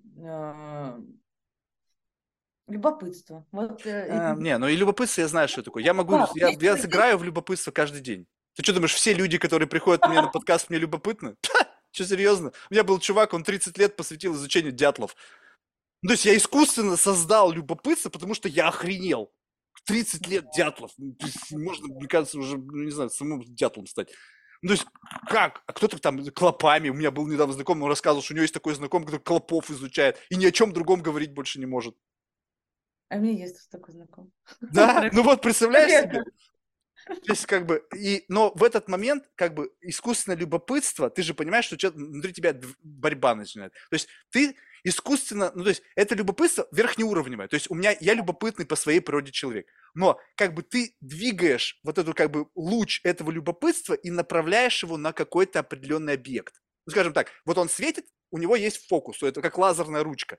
Любопытство. 2.69 3.45
Вот, 3.51 3.85
а, 3.85 4.37
не, 4.37 4.57
ну 4.57 4.69
и 4.69 4.77
любопытство 4.77 5.23
я 5.23 5.29
знаю, 5.29 5.49
что 5.49 5.63
такое. 5.63 5.83
Я 5.83 5.93
могу, 5.93 6.15
я, 6.37 6.51
я 6.51 6.77
сыграю 6.77 7.19
в 7.19 7.25
любопытство 7.25 7.73
каждый 7.73 8.01
день. 8.01 8.29
Ты 8.55 8.63
что 8.63 8.75
думаешь, 8.75 8.95
все 8.95 9.13
люди, 9.13 9.39
которые 9.39 9.69
приходят 9.69 10.07
мне 10.07 10.21
на 10.21 10.29
подкаст, 10.33 10.71
мне 10.71 10.79
любопытны? 10.79 11.35
Что, 11.93 12.05
серьезно? 12.05 12.53
У 12.71 12.75
меня 12.75 12.85
был 12.85 12.99
чувак, 12.99 13.35
он 13.35 13.43
30 13.43 13.77
лет 13.79 13.97
посвятил 13.97 14.35
изучению 14.35 14.73
дятлов. 14.73 15.17
Ну, 16.03 16.09
то 16.09 16.13
есть 16.15 16.25
я 16.25 16.37
искусственно 16.37 16.97
создал 16.97 17.53
любопытство, 17.53 18.11
потому 18.11 18.35
что 18.35 18.49
я 18.49 18.69
охренел. 18.69 19.33
30 19.85 20.27
лет 20.29 20.47
Дятлов. 20.55 20.93
Ну, 20.99 21.17
можно, 21.53 21.89
мне 21.89 22.07
кажется, 22.07 22.39
уже, 22.39 22.59
ну, 22.59 22.85
не 22.85 22.91
знаю, 22.91 23.11
самому 23.11 23.45
Дятлом 23.45 23.87
стать. 23.87 24.11
Ну, 24.63 24.69
то 24.69 24.75
есть, 24.75 24.87
как? 25.27 25.63
А 25.67 25.73
кто-то 25.73 25.99
там 25.99 26.23
клопами, 26.31 26.91
у 26.91 26.95
меня 26.95 27.11
был 27.11 27.27
недавно 27.27 27.55
знакомый, 27.55 27.85
он 27.85 27.89
рассказывал, 27.89 28.23
что 28.23 28.35
у 28.35 28.37
него 28.37 28.43
есть 28.43 28.55
такой 28.55 28.75
знакомый, 28.75 29.07
который 29.07 29.23
клопов 29.23 29.71
изучает 29.71 30.19
и 30.29 30.37
ни 30.37 30.45
о 30.45 30.53
чем 30.53 30.73
другом 30.73 31.03
говорить 31.03 31.33
больше 31.33 31.59
не 31.59 31.67
может. 31.67 31.97
А 33.09 33.17
у 33.17 33.21
меня 33.21 33.45
есть 33.45 33.69
такой 33.71 33.95
знакомый. 33.95 34.33
Да? 34.61 35.09
Ну 35.13 35.23
вот, 35.23 35.41
представляешь 35.41 36.11
себе? 36.11 36.25
То 37.07 37.33
есть, 37.33 37.47
как 37.47 37.67
бы, 37.67 37.85
и, 37.97 38.25
но 38.29 38.53
в 38.55 38.63
этот 38.63 38.89
момент, 38.89 39.29
как 39.35 39.55
бы, 39.55 39.73
искусственное 39.81 40.39
любопытство, 40.39 41.11
ты 41.11 41.23
же 41.23 41.35
понимаешь, 41.35 41.67
что 41.67 41.91
внутри 41.91 42.33
тебя 42.33 42.55
борьба 42.83 43.35
начинает. 43.35 43.73
То 43.73 43.95
есть, 43.95 44.09
ты 44.31 44.57
искусственно, 44.85 45.53
ну, 45.55 45.65
то 45.65 45.71
есть, 45.71 45.83
это 45.97 46.15
любопытство 46.15 46.67
верхнеуровневое. 46.73 47.49
То 47.49 47.55
есть, 47.55 47.71
у 47.71 47.75
меня, 47.75 47.97
я 48.01 48.15
любопытный 48.15 48.67
по 48.67 48.77
своей 48.77 49.01
природе 49.01 49.33
человек. 49.33 49.67
Но, 49.95 50.21
как 50.37 50.55
бы, 50.55 50.63
ты 50.63 50.97
двигаешь 51.01 51.81
вот 51.83 51.99
эту, 51.99 52.15
как 52.15 52.31
бы, 52.31 52.49
луч 52.55 53.01
этого 53.05 53.31
любопытства 53.31 53.95
и 53.95 54.11
направляешь 54.11 54.83
его 54.83 54.97
на 54.97 55.13
какой-то 55.13 55.61
определенный 55.61 56.15
объект. 56.15 56.61
Ну, 56.87 56.93
скажем 56.93 57.13
так, 57.13 57.31
вот 57.45 57.59
он 57.59 57.69
светит, 57.69 58.07
у 58.31 58.39
него 58.39 58.57
есть 58.57 58.87
фокус, 58.89 59.23
это 59.23 59.43
как 59.43 59.59
лазерная 59.59 60.05
ручка. 60.05 60.39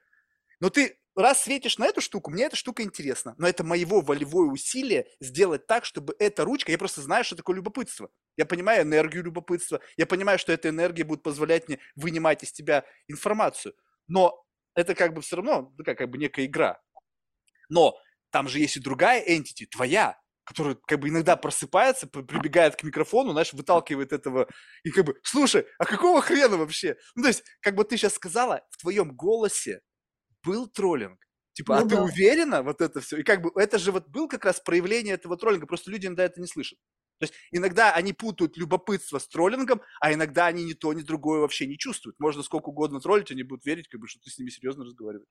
Но 0.60 0.70
ты 0.70 1.01
раз 1.16 1.42
светишь 1.42 1.78
на 1.78 1.86
эту 1.86 2.02
штуку, 2.02 2.32
мне 2.32 2.46
эта 2.46 2.56
штука 2.56 2.84
интересна, 2.84 3.36
но 3.38 3.48
это 3.48 3.64
моего 3.64 4.02
волевое 4.02 4.50
усилие 4.50 5.08
сделать 5.20 5.68
так, 5.68 5.86
чтобы 5.86 6.16
эта 6.20 6.46
ручка, 6.46 6.72
я 6.72 6.78
просто 6.78 7.02
знаю, 7.02 7.24
что 7.24 7.36
такое 7.36 7.56
любопытство. 7.56 8.10
Я 8.38 8.46
понимаю 8.46 8.84
энергию 8.84 9.24
любопытства, 9.24 9.82
я 9.98 10.06
понимаю, 10.06 10.40
что 10.40 10.52
эта 10.52 10.70
энергия 10.70 11.04
будет 11.04 11.24
позволять 11.24 11.68
мне 11.68 11.80
вынимать 11.96 12.44
из 12.44 12.52
тебя 12.52 12.86
информацию. 13.08 13.74
Но 14.08 14.44
это 14.76 14.96
как 14.96 15.14
бы 15.14 15.22
все 15.22 15.38
равно 15.38 15.74
такая 15.78 15.96
как 15.96 16.10
бы 16.10 16.18
некая 16.18 16.46
игра. 16.46 16.82
Но 17.70 17.98
там 18.32 18.48
же 18.48 18.60
есть 18.60 18.78
и 18.78 18.80
другая 18.80 19.24
entity, 19.26 19.66
твоя, 19.70 20.20
которая 20.44 20.76
как 20.88 21.00
бы 21.00 21.10
иногда 21.10 21.36
просыпается, 21.36 22.08
прибегает 22.08 22.76
к 22.76 22.84
микрофону, 22.84 23.32
знаешь, 23.32 23.54
выталкивает 23.54 24.12
этого, 24.12 24.48
и 24.84 24.92
как 24.92 25.06
бы, 25.06 25.20
слушай, 25.24 25.66
а 25.78 25.86
какого 25.86 26.22
хрена 26.22 26.58
вообще? 26.58 26.98
Ну, 27.16 27.24
то 27.24 27.28
есть, 27.30 27.44
как 27.62 27.76
бы 27.76 27.84
ты 27.84 27.98
сейчас 27.98 28.16
сказала, 28.16 28.62
в 28.70 28.78
твоем 28.78 29.16
голосе 29.16 29.82
был 30.44 30.68
троллинг. 30.68 31.20
Типа, 31.54 31.76
ну, 31.76 31.82
а 31.82 31.86
да. 31.86 31.96
ты 31.96 32.02
уверена 32.02 32.64
вот 32.64 32.82
это 32.82 33.02
все? 33.02 33.18
И 33.18 33.24
как 33.24 33.42
бы 33.42 33.52
это 33.56 33.78
же 33.78 33.92
вот 33.92 34.08
был 34.08 34.28
как 34.28 34.46
раз 34.46 34.60
проявление 34.60 35.16
этого 35.16 35.38
троллинга, 35.38 35.68
просто 35.68 35.92
люди 35.92 36.08
иногда 36.08 36.24
это 36.24 36.40
не 36.40 36.48
слышат. 36.48 36.80
То 37.20 37.26
есть 37.26 37.36
иногда 37.52 37.94
они 37.94 38.14
путают 38.14 38.58
любопытство 38.58 39.20
с 39.20 39.28
троллингом, 39.28 39.82
а 40.00 40.12
иногда 40.12 40.48
они 40.48 40.64
ни 40.64 40.74
то, 40.74 40.92
ни 40.94 41.02
другое 41.02 41.42
вообще 41.42 41.68
не 41.68 41.78
чувствуют. 41.78 42.20
Можно 42.20 42.42
сколько 42.42 42.70
угодно 42.70 43.00
троллить, 43.00 43.32
они 43.32 43.44
будут 43.44 43.66
верить, 43.66 43.88
как 43.90 44.02
бы, 44.02 44.08
что 44.08 44.20
ты 44.22 44.32
с 44.32 44.40
ними 44.40 44.50
серьезно 44.50 44.86
разговариваешь. 44.86 45.28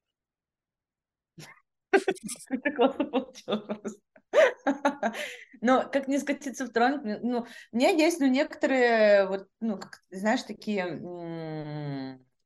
Это 2.48 2.70
классно 2.76 3.04
получилось. 3.06 3.96
Но 5.60 5.88
как 5.90 6.06
не 6.06 6.18
скатиться 6.18 6.64
в 6.64 6.70
троллинг, 6.70 7.02
ну, 7.22 7.46
у 7.72 7.76
меня 7.76 7.88
есть, 7.88 8.20
ну, 8.20 8.26
некоторые, 8.28 9.26
вот, 9.26 9.48
ну, 9.60 9.76
как, 9.76 10.02
знаешь, 10.10 10.42
такие 10.44 11.00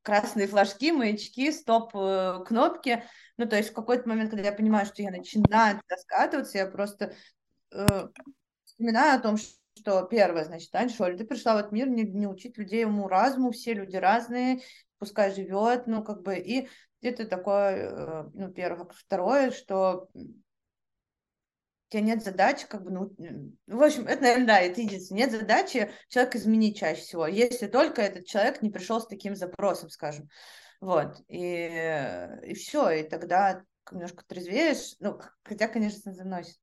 красные 0.04 0.46
флажки, 0.46 0.92
маячки, 0.92 1.50
стоп-кнопки. 1.50 2.90
Э, 2.90 3.02
ну, 3.38 3.48
то 3.48 3.56
есть 3.56 3.70
в 3.70 3.74
какой-то 3.74 4.08
момент, 4.08 4.30
когда 4.30 4.48
я 4.48 4.52
понимаю, 4.52 4.86
что 4.86 5.02
я 5.02 5.10
начинаю 5.10 5.80
скатываться, 5.98 6.58
я 6.58 6.66
просто 6.66 7.14
э, 7.72 8.08
вспоминаю 8.64 9.18
о 9.18 9.22
том, 9.22 9.36
что 9.36 10.02
первое, 10.02 10.44
значит, 10.44 10.72
Ань 10.74 10.90
Шоль, 10.90 11.16
ты 11.16 11.24
пришла 11.24 11.54
в 11.54 11.58
этот 11.58 11.72
мир 11.72 11.88
не, 11.88 12.04
не 12.04 12.26
учить 12.26 12.58
людей 12.58 12.82
ему 12.82 13.08
разуму, 13.08 13.50
все 13.50 13.72
люди 13.72 13.96
разные, 13.96 14.60
пускай 14.98 15.34
живет, 15.34 15.86
ну, 15.86 16.04
как 16.04 16.22
бы, 16.22 16.36
и 16.36 16.68
где-то 17.00 17.26
такое, 17.26 17.90
э, 17.90 18.30
ну, 18.34 18.52
первое. 18.52 18.86
Второе, 18.92 19.50
что 19.50 20.08
тебя 21.94 22.02
нет 22.02 22.24
задачи, 22.24 22.66
как 22.66 22.82
бы, 22.82 22.90
ну, 22.90 23.14
в 23.68 23.82
общем, 23.82 24.06
это, 24.08 24.22
наверное, 24.22 24.46
да, 24.46 24.60
это 24.60 24.80
единственное. 24.80 25.22
Нет 25.22 25.30
задачи 25.30 25.92
человека 26.08 26.38
изменить 26.38 26.76
чаще 26.76 27.00
всего, 27.00 27.26
если 27.26 27.68
только 27.68 28.02
этот 28.02 28.26
человек 28.26 28.62
не 28.62 28.70
пришел 28.70 29.00
с 29.00 29.06
таким 29.06 29.36
запросом, 29.36 29.90
скажем. 29.90 30.28
Вот, 30.80 31.16
и, 31.28 32.40
и 32.42 32.54
все, 32.54 32.90
и 32.90 33.02
тогда 33.04 33.62
немножко 33.90 34.24
трезвеешь, 34.26 34.96
ну, 34.98 35.20
хотя, 35.44 35.68
конечно, 35.68 36.12
заносит. 36.12 36.58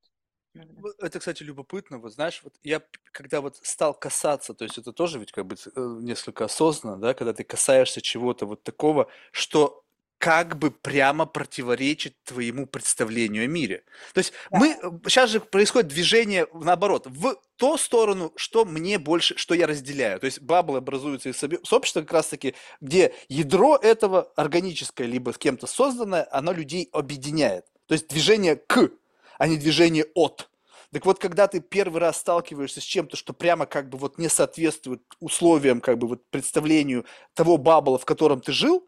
Это, 0.99 1.19
кстати, 1.19 1.43
любопытно. 1.43 1.97
Вот 1.97 2.13
знаешь, 2.13 2.41
вот 2.43 2.55
я 2.61 2.81
когда 3.13 3.39
вот 3.39 3.55
стал 3.63 3.93
касаться, 3.93 4.53
то 4.53 4.65
есть 4.65 4.77
это 4.77 4.91
тоже 4.91 5.17
ведь 5.17 5.31
как 5.31 5.45
бы 5.45 5.55
э, 5.55 5.97
несколько 6.01 6.43
осознанно, 6.43 6.97
да, 6.97 7.13
когда 7.13 7.33
ты 7.33 7.45
касаешься 7.45 8.01
чего-то 8.01 8.45
вот 8.45 8.63
такого, 8.63 9.09
что 9.31 9.80
как 10.21 10.59
бы 10.59 10.69
прямо 10.69 11.25
противоречит 11.25 12.13
твоему 12.23 12.67
представлению 12.67 13.45
о 13.45 13.47
мире. 13.47 13.83
То 14.13 14.19
есть 14.19 14.33
да. 14.51 14.59
мы 14.59 14.77
сейчас 15.07 15.31
э, 15.31 15.33
же 15.33 15.39
происходит 15.39 15.89
движение 15.89 16.45
наоборот 16.53 17.07
в 17.07 17.37
ту 17.55 17.75
сторону, 17.75 18.31
что 18.35 18.63
мне 18.63 18.99
больше, 18.99 19.35
что 19.35 19.55
я 19.55 19.65
разделяю. 19.65 20.19
То 20.19 20.25
есть 20.25 20.39
баблы 20.39 20.77
образуются 20.77 21.29
из 21.29 21.37
сообщества 21.67 22.01
как 22.01 22.13
раз 22.13 22.27
таки, 22.27 22.53
где 22.81 23.15
ядро 23.29 23.79
этого 23.81 24.31
органическое 24.35 25.07
либо 25.07 25.31
с 25.33 25.39
кем-то 25.39 25.65
созданное, 25.65 26.27
оно 26.31 26.51
людей 26.51 26.87
объединяет. 26.91 27.65
То 27.87 27.95
есть 27.95 28.07
движение 28.07 28.57
к, 28.57 28.91
а 29.39 29.47
не 29.47 29.57
движение 29.57 30.05
от. 30.13 30.51
Так 30.93 31.03
вот, 31.07 31.17
когда 31.17 31.47
ты 31.47 31.61
первый 31.61 31.99
раз 31.99 32.17
сталкиваешься 32.17 32.79
с 32.79 32.83
чем-то, 32.83 33.17
что 33.17 33.33
прямо 33.33 33.65
как 33.65 33.89
бы 33.89 33.97
вот 33.97 34.19
не 34.19 34.29
соответствует 34.29 35.01
условиям, 35.19 35.81
как 35.81 35.97
бы 35.97 36.07
вот 36.07 36.29
представлению 36.29 37.05
того 37.33 37.57
бабла, 37.57 37.97
в 37.97 38.05
котором 38.05 38.39
ты 38.39 38.51
жил, 38.51 38.87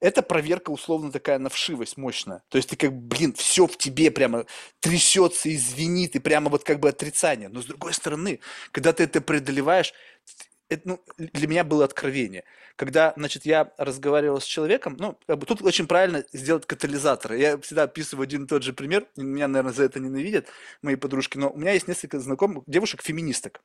это 0.00 0.22
проверка 0.22 0.70
условно 0.70 1.12
такая 1.12 1.38
на 1.38 1.48
вшивость 1.48 1.96
мощная. 1.96 2.42
То 2.48 2.58
есть 2.58 2.70
ты 2.70 2.76
как, 2.76 2.92
блин, 2.92 3.32
все 3.34 3.66
в 3.66 3.76
тебе 3.76 4.10
прямо 4.10 4.46
трясется 4.80 5.48
и 5.48 5.56
звенит, 5.56 6.16
и 6.16 6.18
прямо 6.18 6.50
вот 6.50 6.64
как 6.64 6.80
бы 6.80 6.88
отрицание. 6.88 7.48
Но 7.48 7.62
с 7.62 7.66
другой 7.66 7.94
стороны, 7.94 8.40
когда 8.72 8.92
ты 8.92 9.04
это 9.04 9.20
преодолеваешь, 9.20 9.92
это, 10.68 10.82
ну, 10.86 11.00
для 11.16 11.48
меня 11.48 11.64
было 11.64 11.84
откровение. 11.84 12.44
Когда, 12.76 13.14
значит, 13.16 13.46
я 13.46 13.72
разговаривал 13.78 14.40
с 14.40 14.44
человеком, 14.44 14.96
ну, 14.98 15.18
тут 15.46 15.62
очень 15.62 15.86
правильно 15.86 16.24
сделать 16.32 16.66
катализатор. 16.66 17.32
Я 17.32 17.58
всегда 17.58 17.84
описываю 17.84 18.24
один 18.24 18.44
и 18.44 18.46
тот 18.46 18.62
же 18.62 18.72
пример, 18.74 19.06
меня, 19.16 19.48
наверное, 19.48 19.72
за 19.72 19.84
это 19.84 19.98
ненавидят 19.98 20.46
мои 20.82 20.96
подружки, 20.96 21.38
но 21.38 21.50
у 21.50 21.56
меня 21.56 21.72
есть 21.72 21.88
несколько 21.88 22.20
знакомых 22.20 22.64
девушек-феминисток. 22.66 23.62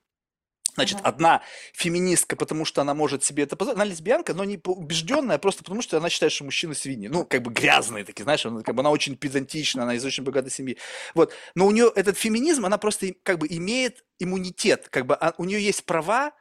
Значит, 0.75 0.99
uh-huh. 0.99 1.03
одна 1.03 1.41
феминистка, 1.73 2.35
потому 2.35 2.65
что 2.65 2.81
она 2.81 2.93
может 2.93 3.23
себе 3.23 3.43
это 3.43 3.55
позволить. 3.55 3.77
Она 3.77 3.85
лесбиянка, 3.85 4.33
но 4.33 4.43
не 4.43 4.59
убежденная, 4.65 5.37
просто 5.37 5.63
потому 5.63 5.81
что 5.81 5.97
она 5.97 6.09
считает, 6.09 6.31
что 6.31 6.45
мужчины 6.45 6.73
свиньи. 6.73 7.07
Ну, 7.07 7.25
как 7.25 7.43
бы 7.43 7.51
грязные 7.51 8.03
такие, 8.05 8.23
знаешь, 8.23 8.45
она, 8.45 8.61
как 8.63 8.73
бы, 8.75 8.81
она 8.81 8.89
очень 8.89 9.15
педантична, 9.15 9.83
она 9.83 9.95
из 9.95 10.05
очень 10.05 10.23
богатой 10.23 10.51
семьи. 10.51 10.77
Вот. 11.13 11.33
Но 11.55 11.67
у 11.67 11.71
нее 11.71 11.91
этот 11.95 12.17
феминизм, 12.17 12.65
она 12.65 12.77
просто 12.77 13.13
как 13.23 13.37
бы 13.39 13.47
имеет 13.49 14.03
иммунитет, 14.19 14.89
как 14.89 15.05
бы 15.05 15.15
а, 15.15 15.33
у 15.37 15.45
нее 15.45 15.63
есть 15.63 15.85
права, 15.85 16.33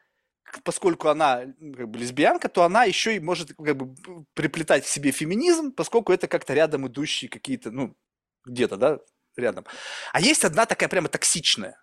поскольку 0.64 1.08
она 1.08 1.44
как 1.76 1.88
бы 1.88 1.98
лесбиянка, 1.98 2.48
то 2.48 2.64
она 2.64 2.84
еще 2.84 3.16
и 3.16 3.20
может 3.20 3.54
как 3.54 3.76
бы 3.76 3.94
приплетать 4.34 4.84
к 4.84 4.88
себе 4.88 5.10
феминизм, 5.10 5.72
поскольку 5.72 6.12
это 6.12 6.28
как-то 6.28 6.54
рядом 6.54 6.86
идущие 6.86 7.28
какие-то, 7.28 7.70
ну, 7.70 7.96
где-то, 8.44 8.76
да, 8.76 8.98
рядом. 9.36 9.64
А 10.12 10.20
есть 10.20 10.44
одна 10.44 10.66
такая 10.66 10.88
прямо 10.88 11.08
токсичная. 11.08 11.81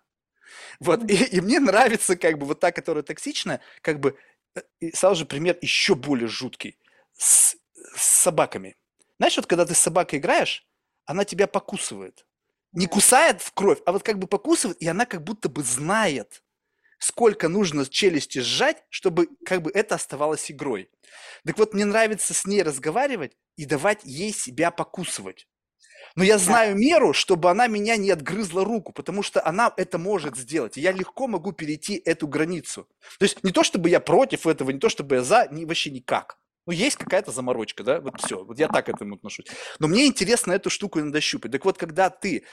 Вот, 0.80 1.08
и, 1.10 1.14
и 1.14 1.40
мне 1.40 1.60
нравится 1.60 2.16
как 2.16 2.38
бы 2.38 2.46
вот 2.46 2.60
та, 2.60 2.72
которая 2.72 3.02
токсичная, 3.02 3.60
как 3.82 4.00
бы, 4.00 4.16
э, 4.54 4.62
и 4.80 4.96
сразу 4.96 5.20
же 5.20 5.26
пример 5.26 5.58
еще 5.60 5.94
более 5.94 6.28
жуткий, 6.28 6.78
с, 7.16 7.54
с 7.94 8.02
собаками. 8.02 8.76
Знаешь, 9.18 9.36
вот 9.36 9.46
когда 9.46 9.66
ты 9.66 9.74
с 9.74 9.78
собакой 9.78 10.18
играешь, 10.18 10.66
она 11.04 11.24
тебя 11.24 11.46
покусывает. 11.46 12.24
Не 12.72 12.86
кусает 12.86 13.42
в 13.42 13.52
кровь, 13.52 13.80
а 13.84 13.92
вот 13.92 14.02
как 14.02 14.18
бы 14.18 14.26
покусывает, 14.26 14.80
и 14.80 14.86
она 14.86 15.04
как 15.04 15.22
будто 15.22 15.48
бы 15.48 15.62
знает, 15.62 16.42
сколько 16.98 17.48
нужно 17.48 17.84
челюсти 17.84 18.38
сжать, 18.38 18.84
чтобы 18.88 19.28
как 19.44 19.60
бы 19.62 19.70
это 19.72 19.96
оставалось 19.96 20.50
игрой. 20.50 20.88
Так 21.44 21.58
вот, 21.58 21.74
мне 21.74 21.84
нравится 21.84 22.32
с 22.32 22.46
ней 22.46 22.62
разговаривать 22.62 23.36
и 23.56 23.66
давать 23.66 24.00
ей 24.04 24.32
себя 24.32 24.70
покусывать. 24.70 25.48
Но 26.16 26.24
я 26.24 26.38
знаю 26.38 26.76
меру, 26.76 27.12
чтобы 27.12 27.50
она 27.50 27.66
меня 27.66 27.96
не 27.96 28.10
отгрызла 28.10 28.64
руку, 28.64 28.92
потому 28.92 29.22
что 29.22 29.44
она 29.46 29.72
это 29.76 29.98
может 29.98 30.36
сделать. 30.36 30.76
И 30.76 30.80
я 30.80 30.92
легко 30.92 31.26
могу 31.26 31.52
перейти 31.52 32.00
эту 32.04 32.26
границу. 32.26 32.88
То 33.18 33.24
есть 33.24 33.42
не 33.44 33.52
то, 33.52 33.62
чтобы 33.62 33.88
я 33.88 34.00
против 34.00 34.46
этого, 34.46 34.70
не 34.70 34.78
то, 34.78 34.88
чтобы 34.88 35.16
я 35.16 35.22
за, 35.22 35.48
ни, 35.50 35.64
вообще 35.64 35.90
никак. 35.90 36.38
Ну, 36.66 36.72
есть 36.72 36.96
какая-то 36.96 37.32
заморочка, 37.32 37.82
да, 37.82 38.00
вот 38.00 38.20
все, 38.20 38.44
вот 38.44 38.58
я 38.58 38.68
так 38.68 38.86
к 38.86 38.88
этому 38.90 39.16
отношусь. 39.16 39.46
Но 39.78 39.88
мне 39.88 40.06
интересно 40.06 40.52
эту 40.52 40.70
штуку 40.70 41.00
иногда 41.00 41.20
щупать. 41.20 41.52
Так 41.52 41.64
вот, 41.64 41.78
когда 41.78 42.10
ты 42.10 42.44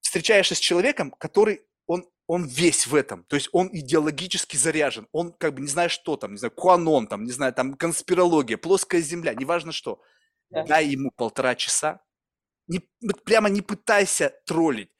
встречаешься 0.00 0.54
с 0.54 0.58
человеком, 0.58 1.10
который, 1.10 1.62
он, 1.86 2.04
он 2.26 2.44
весь 2.44 2.86
в 2.86 2.94
этом, 2.94 3.24
то 3.24 3.36
есть 3.36 3.48
он 3.52 3.70
идеологически 3.72 4.56
заряжен, 4.56 5.08
он 5.12 5.32
как 5.32 5.54
бы 5.54 5.62
не 5.62 5.68
знаю 5.68 5.90
что 5.90 6.16
там, 6.16 6.32
не 6.32 6.38
знаю, 6.38 6.52
куанон 6.52 7.06
там, 7.06 7.24
не 7.24 7.32
знаю, 7.32 7.52
там 7.52 7.74
конспирология, 7.74 8.58
плоская 8.58 9.00
земля, 9.00 9.34
неважно 9.34 9.72
что. 9.72 10.00
Да. 10.50 10.64
Дай 10.64 10.86
ему 10.86 11.10
полтора 11.10 11.54
часа, 11.54 12.00
не, 12.70 12.80
прямо 13.24 13.48
не 13.48 13.62
пытайся 13.62 14.34
троллить, 14.46 14.90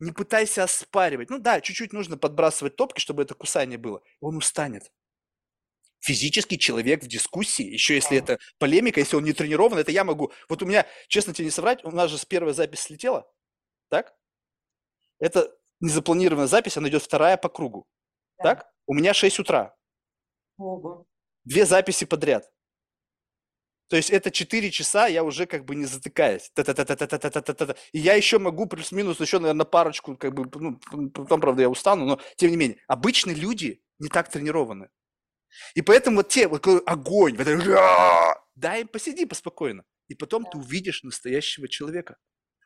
не 0.00 0.12
пытайся 0.12 0.64
оспаривать. 0.64 1.30
Ну 1.30 1.38
да, 1.38 1.60
чуть-чуть 1.60 1.92
нужно 1.92 2.16
подбрасывать 2.16 2.76
топки, 2.76 3.00
чтобы 3.00 3.22
это 3.22 3.34
кусание 3.34 3.78
было. 3.78 4.02
Он 4.20 4.36
устанет. 4.36 4.90
Физический 6.00 6.58
человек 6.58 7.02
в 7.02 7.06
дискуссии, 7.06 7.64
еще 7.64 7.94
если 7.94 8.16
это 8.16 8.38
полемика, 8.58 9.00
если 9.00 9.16
он 9.16 9.24
не 9.24 9.32
тренирован, 9.32 9.78
это 9.78 9.92
я 9.92 10.02
могу. 10.02 10.32
Вот 10.48 10.62
у 10.62 10.66
меня, 10.66 10.86
честно 11.08 11.34
тебе 11.34 11.44
не 11.46 11.50
соврать, 11.50 11.84
у 11.84 11.90
нас 11.90 12.10
же 12.10 12.18
с 12.18 12.24
первой 12.24 12.54
запись 12.54 12.80
слетела, 12.80 13.30
так? 13.90 14.14
это 15.20 15.54
незапланированная 15.80 16.48
запись, 16.48 16.76
она 16.76 16.88
идет 16.88 17.02
вторая 17.02 17.36
по 17.36 17.48
кругу. 17.48 17.86
Да. 18.38 18.54
Так? 18.54 18.72
У 18.86 18.94
меня 18.94 19.14
6 19.14 19.38
утра. 19.38 19.76
Ого. 20.56 21.06
Две 21.44 21.64
записи 21.64 22.06
подряд. 22.06 22.50
То 23.90 23.96
есть 23.96 24.10
это 24.10 24.30
4 24.30 24.70
часа, 24.70 25.08
я 25.08 25.24
уже 25.24 25.46
как 25.46 25.64
бы 25.64 25.74
не 25.74 25.84
затыкаюсь. 25.84 26.48
Та-та-та-та-та-та-та-та. 26.54 27.74
И 27.90 27.98
я 27.98 28.14
еще 28.14 28.38
могу 28.38 28.66
плюс-минус 28.66 29.18
еще, 29.18 29.40
наверное, 29.40 29.66
парочку, 29.66 30.16
как 30.16 30.32
бы, 30.32 30.48
ну, 30.54 30.78
потом, 31.10 31.40
правда, 31.40 31.62
я 31.62 31.68
устану, 31.68 32.06
но 32.06 32.20
тем 32.36 32.52
не 32.52 32.56
менее. 32.56 32.78
Обычные 32.86 33.34
люди 33.34 33.82
не 33.98 34.08
так 34.08 34.30
тренированы. 34.30 34.90
И 35.74 35.82
поэтому 35.82 36.18
вот 36.18 36.28
те, 36.28 36.46
вот 36.46 36.64
огонь, 36.86 37.36
вот 37.36 37.48
это, 37.48 38.36
дай 38.54 38.82
им 38.82 38.88
посиди 38.88 39.26
поспокойно. 39.26 39.84
И 40.06 40.14
потом 40.14 40.44
ты 40.44 40.56
увидишь 40.56 41.02
настоящего 41.02 41.66
человека. 41.66 42.16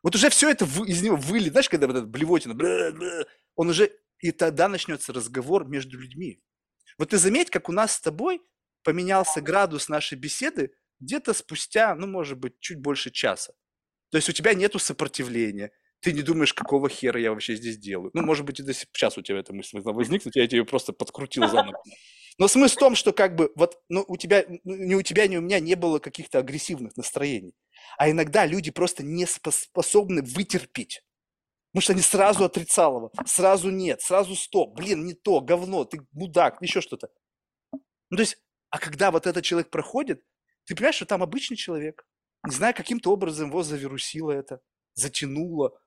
Вот 0.02 0.14
уже 0.14 0.28
все 0.28 0.50
это 0.50 0.66
из 0.66 1.02
него 1.02 1.16
вылет, 1.16 1.52
знаешь, 1.52 1.70
когда 1.70 1.86
вот 1.86 1.96
эта 1.96 2.06
блевотина, 2.06 2.54
он 3.54 3.70
уже, 3.70 3.90
и 4.18 4.30
тогда 4.30 4.68
начнется 4.68 5.14
разговор 5.14 5.66
между 5.66 5.98
людьми. 5.98 6.42
Вот 6.98 7.08
ты 7.10 7.16
заметь, 7.16 7.48
как 7.48 7.70
у 7.70 7.72
нас 7.72 7.94
с 7.94 8.00
тобой 8.02 8.42
поменялся 8.82 9.40
градус 9.40 9.88
нашей 9.88 10.18
беседы 10.18 10.74
где-то 11.00 11.34
спустя, 11.34 11.94
ну, 11.94 12.06
может 12.06 12.38
быть, 12.38 12.58
чуть 12.60 12.80
больше 12.80 13.10
часа. 13.10 13.52
То 14.10 14.18
есть 14.18 14.28
у 14.28 14.32
тебя 14.32 14.54
нету 14.54 14.78
сопротивления, 14.78 15.72
ты 16.00 16.12
не 16.12 16.22
думаешь, 16.22 16.52
какого 16.52 16.88
хера 16.88 17.18
я 17.18 17.30
вообще 17.30 17.56
здесь 17.56 17.78
делаю. 17.78 18.10
Ну, 18.14 18.22
может 18.22 18.44
быть, 18.44 18.60
и 18.60 18.62
до 18.62 18.74
сейчас 18.74 19.16
у 19.16 19.22
тебя 19.22 19.38
эта 19.38 19.54
мысль 19.54 19.80
возникнет, 19.80 20.36
я 20.36 20.46
тебе 20.46 20.64
просто 20.64 20.92
подкрутил 20.92 21.48
заново. 21.48 21.82
Но 22.36 22.48
смысл 22.48 22.76
в 22.76 22.78
том, 22.78 22.94
что 22.94 23.12
как 23.12 23.36
бы 23.36 23.52
вот 23.54 23.80
ну, 23.88 24.04
у 24.06 24.16
тебя, 24.16 24.44
ну, 24.48 24.74
ни 24.74 24.94
у 24.94 25.02
тебя, 25.02 25.26
ни 25.26 25.36
у 25.36 25.40
меня 25.40 25.60
не 25.60 25.76
было 25.76 26.00
каких-то 26.00 26.38
агрессивных 26.38 26.96
настроений. 26.96 27.54
А 27.96 28.10
иногда 28.10 28.44
люди 28.44 28.70
просто 28.70 29.02
не 29.02 29.26
способны 29.26 30.22
вытерпеть. 30.22 31.02
Потому 31.72 31.82
что 31.82 31.92
они 31.92 32.02
сразу 32.02 32.44
отрицалово, 32.44 33.10
сразу 33.26 33.70
нет, 33.70 34.00
сразу 34.00 34.36
стоп, 34.36 34.76
блин, 34.76 35.06
не 35.06 35.14
то, 35.14 35.40
говно, 35.40 35.84
ты 35.84 36.00
мудак, 36.12 36.62
еще 36.62 36.80
что-то. 36.80 37.08
Ну, 37.72 38.16
то 38.16 38.20
есть, 38.20 38.36
а 38.70 38.78
когда 38.78 39.10
вот 39.10 39.26
этот 39.26 39.44
человек 39.44 39.70
проходит, 39.70 40.22
ты 40.64 40.74
понимаешь, 40.74 40.96
что 40.96 41.06
там 41.06 41.22
обычный 41.22 41.56
человек, 41.56 42.06
не 42.46 42.54
знаю, 42.54 42.74
каким-то 42.74 43.12
образом 43.12 43.48
его 43.48 43.62
завирусило 43.62 44.32
это, 44.32 44.60
затянуло, 44.94 45.78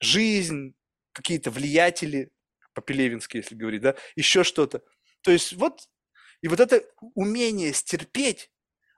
жизнь, 0.00 0.74
какие-то 1.12 1.50
влиятели, 1.50 2.32
по-пелевински, 2.74 3.38
если 3.38 3.54
говорить, 3.54 3.82
да, 3.82 3.96
еще 4.16 4.44
что-то. 4.44 4.82
То 5.22 5.30
есть 5.30 5.52
вот, 5.52 5.88
и 6.40 6.48
вот 6.48 6.60
это 6.60 6.82
умение 7.14 7.72
стерпеть, 7.72 8.50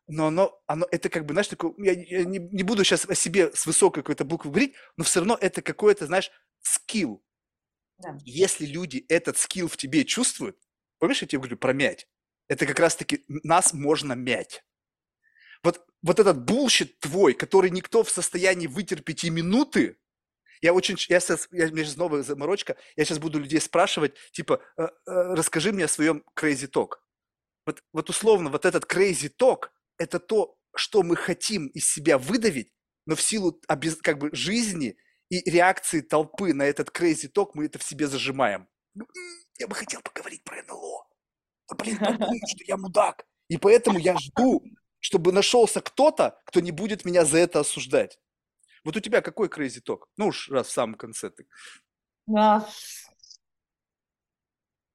но 0.06 0.28
оно, 0.28 0.62
оно 0.66 0.86
это 0.90 1.08
как 1.08 1.24
бы, 1.24 1.34
знаешь, 1.34 1.48
такое, 1.48 1.72
я, 1.78 1.92
я 1.92 2.24
не, 2.24 2.38
не 2.38 2.62
буду 2.62 2.84
сейчас 2.84 3.08
о 3.08 3.14
себе 3.14 3.52
с 3.52 3.66
высокой 3.66 4.02
какой-то 4.02 4.24
буквы 4.24 4.50
говорить, 4.50 4.74
но 4.96 5.04
все 5.04 5.20
равно 5.20 5.38
это 5.40 5.62
какой-то, 5.62 6.06
знаешь, 6.06 6.30
скилл. 6.60 7.24
Да. 7.98 8.18
Если 8.24 8.66
люди 8.66 9.04
этот 9.08 9.38
скилл 9.38 9.68
в 9.68 9.76
тебе 9.76 10.04
чувствуют, 10.04 10.58
помнишь, 10.98 11.22
я 11.22 11.28
тебе 11.28 11.38
говорю 11.38 11.56
про 11.56 11.72
мять? 11.72 12.06
Это 12.48 12.66
как 12.66 12.78
раз-таки 12.78 13.24
нас 13.28 13.72
можно 13.72 14.12
мять. 14.12 14.64
Вот, 15.64 15.84
вот 16.02 16.20
этот 16.20 16.44
bullshit 16.44 17.00
твой, 17.00 17.32
который 17.32 17.70
никто 17.70 18.04
в 18.04 18.10
состоянии 18.10 18.66
вытерпеть 18.66 19.24
и 19.24 19.30
минуты, 19.30 19.98
я 20.60 20.74
очень, 20.74 20.96
я 21.08 21.20
сейчас, 21.20 21.48
я, 21.50 21.66
у 21.66 21.70
меня 21.70 21.84
сейчас 21.84 21.96
новая 21.96 22.22
заморочка, 22.22 22.76
я 22.96 23.04
сейчас 23.04 23.18
буду 23.18 23.38
людей 23.38 23.60
спрашивать, 23.60 24.14
типа, 24.32 24.60
э, 24.76 24.82
э, 24.82 24.88
расскажи 25.06 25.72
мне 25.72 25.86
о 25.86 25.88
своем 25.88 26.22
crazy 26.38 26.70
talk. 26.70 26.96
Вот, 27.66 27.82
вот 27.94 28.10
условно, 28.10 28.50
вот 28.50 28.66
этот 28.66 28.84
crazy 28.84 29.32
talk– 29.34 29.70
это 29.98 30.20
то, 30.20 30.54
что 30.76 31.02
мы 31.02 31.16
хотим 31.16 31.68
из 31.68 31.90
себя 31.90 32.18
выдавить, 32.18 32.70
но 33.06 33.16
в 33.16 33.22
силу 33.22 33.58
как 34.02 34.18
бы 34.18 34.28
жизни 34.34 34.98
и 35.30 35.50
реакции 35.50 36.02
толпы 36.02 36.52
на 36.52 36.64
этот 36.64 36.90
crazy 36.90 37.30
talk 37.32 37.52
мы 37.54 37.64
это 37.66 37.78
в 37.78 37.82
себе 37.82 38.06
зажимаем. 38.06 38.68
Ну, 38.94 39.06
я 39.58 39.66
бы 39.66 39.74
хотел 39.74 40.02
поговорить 40.02 40.44
про 40.44 40.62
НЛО. 40.62 41.06
Но, 41.70 41.76
блин, 41.76 41.98
подумают, 41.98 42.42
что 42.48 42.64
я 42.66 42.76
мудак. 42.76 43.24
И 43.48 43.56
поэтому 43.56 43.98
я 43.98 44.16
жду, 44.18 44.62
чтобы 45.04 45.32
нашелся 45.32 45.82
кто-то, 45.82 46.40
кто 46.46 46.60
не 46.60 46.70
будет 46.70 47.04
меня 47.04 47.26
за 47.26 47.36
это 47.36 47.60
осуждать. 47.60 48.18
Вот 48.84 48.96
у 48.96 49.00
тебя 49.00 49.20
какой 49.20 49.48
crazy 49.48 49.82
talk? 49.86 50.04
Ну 50.16 50.28
уж 50.28 50.48
раз 50.48 50.68
в 50.68 50.70
самом 50.70 50.94
конце 50.94 51.28
ты. 51.28 51.46
Да. 52.26 52.66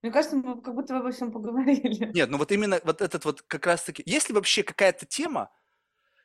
Мне 0.01 0.11
кажется, 0.11 0.35
мы 0.35 0.59
как 0.63 0.73
будто 0.73 0.97
обо 0.97 1.11
всем 1.11 1.31
поговорили. 1.31 2.11
Нет, 2.11 2.27
ну 2.31 2.39
вот 2.39 2.51
именно 2.51 2.81
вот 2.83 3.03
этот 3.03 3.23
вот 3.23 3.43
как 3.43 3.67
раз-таки... 3.67 4.01
Есть 4.07 4.29
ли 4.29 4.33
вообще 4.33 4.63
какая-то 4.63 5.05
тема, 5.05 5.51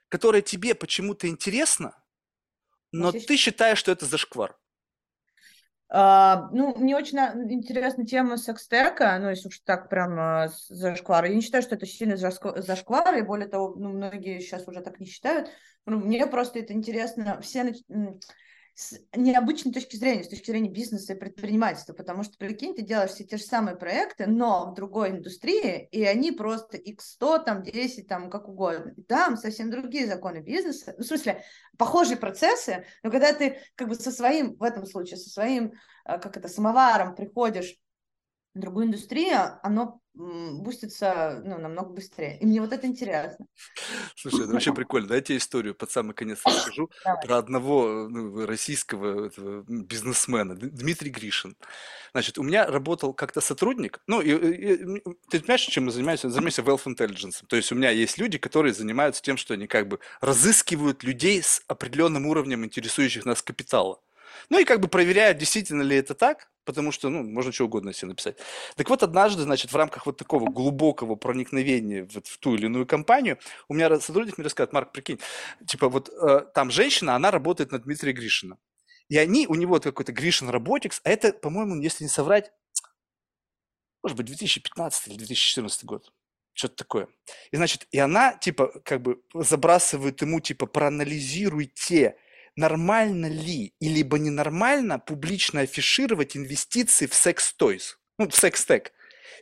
которая 0.08 0.40
тебе 0.40 0.74
почему-то 0.74 1.28
интересна, 1.28 2.02
но 2.90 3.12
ты 3.12 3.36
считаешь, 3.36 3.76
что 3.76 3.92
это 3.92 4.06
зашквар? 4.06 4.58
Uh, 5.94 6.48
ну, 6.50 6.74
мне 6.74 6.96
очень 6.96 7.18
интересна 7.18 8.04
тема 8.04 8.36
секстека, 8.36 9.16
ну, 9.20 9.30
если 9.30 9.46
уж 9.46 9.60
так 9.60 9.88
прям 9.88 10.18
uh, 10.18 10.48
зашквар. 10.68 11.26
Я 11.26 11.34
не 11.36 11.40
считаю, 11.40 11.62
что 11.62 11.76
это 11.76 11.86
сильно 11.86 12.16
зашквар, 12.16 13.14
и 13.14 13.22
более 13.22 13.46
того, 13.46 13.76
ну, 13.76 13.90
многие 13.90 14.40
сейчас 14.40 14.66
уже 14.66 14.80
так 14.80 14.98
не 14.98 15.06
считают. 15.06 15.50
Ну, 15.86 16.00
мне 16.00 16.26
просто 16.26 16.58
это 16.58 16.72
интересно. 16.72 17.40
Все 17.42 17.72
с 18.74 18.98
необычной 19.14 19.72
точки 19.72 19.94
зрения, 19.94 20.24
с 20.24 20.28
точки 20.28 20.50
зрения 20.50 20.68
бизнеса 20.68 21.14
и 21.14 21.18
предпринимательства, 21.18 21.92
потому 21.92 22.24
что, 22.24 22.36
прикинь, 22.36 22.74
ты 22.74 22.82
делаешь 22.82 23.10
все 23.12 23.24
те 23.24 23.36
же 23.36 23.44
самые 23.44 23.76
проекты, 23.76 24.26
но 24.26 24.70
в 24.70 24.74
другой 24.74 25.10
индустрии, 25.10 25.88
и 25.92 26.02
они 26.04 26.32
просто 26.32 26.76
x100, 26.76 27.44
там, 27.44 27.62
10, 27.62 28.08
там, 28.08 28.28
как 28.28 28.48
угодно. 28.48 28.92
И 28.96 29.02
там 29.02 29.36
совсем 29.36 29.70
другие 29.70 30.08
законы 30.08 30.38
бизнеса, 30.38 30.94
ну, 30.98 31.04
в 31.04 31.06
смысле, 31.06 31.44
похожие 31.78 32.16
процессы, 32.16 32.84
но 33.04 33.12
когда 33.12 33.32
ты 33.32 33.60
как 33.76 33.88
бы 33.88 33.94
со 33.94 34.10
своим, 34.10 34.56
в 34.56 34.62
этом 34.64 34.86
случае, 34.86 35.18
со 35.18 35.30
своим, 35.30 35.74
э, 36.04 36.18
как 36.18 36.36
это, 36.36 36.48
самоваром 36.48 37.14
приходишь 37.14 37.76
в 38.54 38.58
другую 38.58 38.86
индустрию, 38.86 39.60
оно 39.62 40.00
бустится 40.14 41.42
ну, 41.44 41.58
намного 41.58 41.90
быстрее. 41.90 42.38
И 42.38 42.46
мне 42.46 42.60
вот 42.60 42.72
это 42.72 42.86
интересно. 42.86 43.46
Слушай, 44.14 44.44
это 44.44 44.52
вообще 44.52 44.72
прикольно. 44.72 45.08
Дайте 45.08 45.36
историю 45.36 45.74
под 45.74 45.90
самый 45.90 46.14
конец 46.14 46.40
расскажу 46.44 46.90
Давай. 47.04 47.26
про 47.26 47.38
одного 47.38 48.08
ну, 48.08 48.46
российского 48.46 49.30
бизнесмена, 49.66 50.54
Дмитрий 50.54 51.10
Гришин. 51.10 51.56
Значит, 52.12 52.38
у 52.38 52.42
меня 52.42 52.66
работал 52.66 53.12
как-то 53.12 53.40
сотрудник, 53.40 54.00
ну, 54.06 54.20
и, 54.20 54.30
и, 54.30 54.76
ты 55.30 55.40
понимаешь, 55.40 55.62
чем 55.62 55.86
мы 55.86 55.90
занимаемся? 55.90 56.30
Занимаемся 56.30 56.62
wealth 56.62 56.84
intelligence. 56.84 57.44
То 57.48 57.56
есть 57.56 57.72
у 57.72 57.74
меня 57.74 57.90
есть 57.90 58.18
люди, 58.18 58.38
которые 58.38 58.72
занимаются 58.72 59.20
тем, 59.20 59.36
что 59.36 59.54
они 59.54 59.66
как 59.66 59.88
бы 59.88 59.98
разыскивают 60.20 61.02
людей 61.02 61.42
с 61.42 61.62
определенным 61.66 62.26
уровнем 62.26 62.64
интересующих 62.64 63.24
нас 63.24 63.42
капитала. 63.42 64.00
Ну 64.48 64.60
и 64.60 64.64
как 64.64 64.80
бы 64.80 64.88
проверяют, 64.88 65.38
действительно 65.38 65.82
ли 65.82 65.96
это 65.96 66.14
так, 66.14 66.48
потому 66.64 66.92
что, 66.92 67.08
ну, 67.08 67.22
можно 67.22 67.52
что 67.52 67.64
угодно 67.64 67.92
себе 67.92 68.08
написать. 68.08 68.36
Так 68.76 68.88
вот, 68.90 69.02
однажды, 69.02 69.42
значит, 69.42 69.72
в 69.72 69.76
рамках 69.76 70.06
вот 70.06 70.16
такого 70.16 70.50
глубокого 70.50 71.14
проникновения 71.14 72.04
в, 72.04 72.22
в 72.22 72.38
ту 72.38 72.54
или 72.54 72.66
иную 72.66 72.86
компанию, 72.86 73.38
у 73.68 73.74
меня 73.74 74.00
сотрудник 74.00 74.38
мне 74.38 74.44
рассказывает, 74.44 74.72
Марк, 74.72 74.92
прикинь, 74.92 75.18
типа 75.66 75.88
вот 75.88 76.08
э, 76.08 76.46
там 76.54 76.70
женщина, 76.70 77.14
она 77.14 77.30
работает 77.30 77.72
на 77.72 77.78
Дмитрия 77.78 78.12
Гришина. 78.12 78.58
И 79.08 79.18
они, 79.18 79.46
у 79.46 79.54
него 79.54 79.78
какой-то 79.80 80.12
Гришин 80.12 80.48
Роботикс, 80.48 81.00
а 81.04 81.10
это, 81.10 81.32
по-моему, 81.32 81.80
если 81.80 82.04
не 82.04 82.10
соврать, 82.10 82.52
может 84.02 84.16
быть, 84.16 84.26
2015 84.26 85.08
или 85.08 85.16
2014 85.16 85.84
год. 85.84 86.12
Что-то 86.54 86.76
такое. 86.76 87.08
И, 87.50 87.56
значит, 87.56 87.86
и 87.90 87.98
она, 87.98 88.34
типа, 88.34 88.80
как 88.84 89.02
бы 89.02 89.20
забрасывает 89.34 90.22
ему, 90.22 90.40
типа, 90.40 90.66
проанализируйте 90.66 92.16
нормально 92.56 93.26
ли 93.26 93.74
и 93.80 93.88
либо 93.88 94.18
ненормально 94.18 94.98
публично 94.98 95.60
афишировать 95.60 96.36
инвестиции 96.36 97.06
в 97.06 97.14
секс-тойс, 97.14 97.98
ну, 98.18 98.28
в 98.28 98.34
секс-тек. 98.34 98.92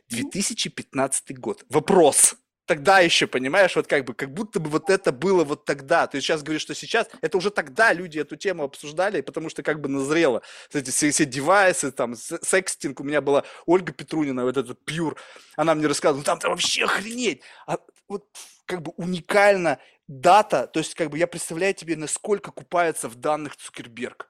2015 0.09 1.37
год. 1.39 1.63
Вопрос. 1.69 2.35
Тогда 2.65 3.01
еще, 3.01 3.27
понимаешь, 3.27 3.75
вот 3.75 3.87
как 3.87 4.05
бы, 4.05 4.13
как 4.13 4.33
будто 4.33 4.61
бы 4.61 4.69
вот 4.69 4.89
это 4.89 5.11
было 5.11 5.43
вот 5.43 5.65
тогда. 5.65 6.07
Ты 6.07 6.21
сейчас 6.21 6.43
говоришь, 6.43 6.61
что 6.61 6.73
сейчас, 6.73 7.07
это 7.21 7.37
уже 7.37 7.49
тогда 7.49 7.91
люди 7.91 8.19
эту 8.19 8.37
тему 8.37 8.63
обсуждали, 8.63 9.19
потому 9.19 9.49
что 9.49 9.63
как 9.63 9.81
бы 9.81 9.89
назрело. 9.89 10.41
Эти 10.71 10.89
все, 10.89 11.11
все 11.11 11.25
девайсы, 11.25 11.91
там, 11.91 12.15
секстинг, 12.15 13.01
у 13.01 13.03
меня 13.03 13.19
была 13.19 13.43
Ольга 13.65 13.91
Петрунина, 13.91 14.43
вот 14.43 14.55
этот 14.55 14.83
пьюр, 14.85 15.17
она 15.57 15.75
мне 15.75 15.87
рассказывала, 15.87 16.19
ну 16.19 16.23
там-то 16.23 16.49
вообще 16.49 16.85
охренеть. 16.85 17.41
А 17.67 17.79
вот 18.07 18.27
как 18.65 18.81
бы 18.81 18.93
уникально 18.97 19.79
дата, 20.07 20.67
то 20.67 20.79
есть 20.79 20.95
как 20.95 21.09
бы 21.09 21.17
я 21.17 21.27
представляю 21.27 21.73
тебе, 21.73 21.95
насколько 21.95 22.51
купается 22.51 23.07
в 23.09 23.15
данных 23.15 23.55
Цукерберг. 23.57 24.29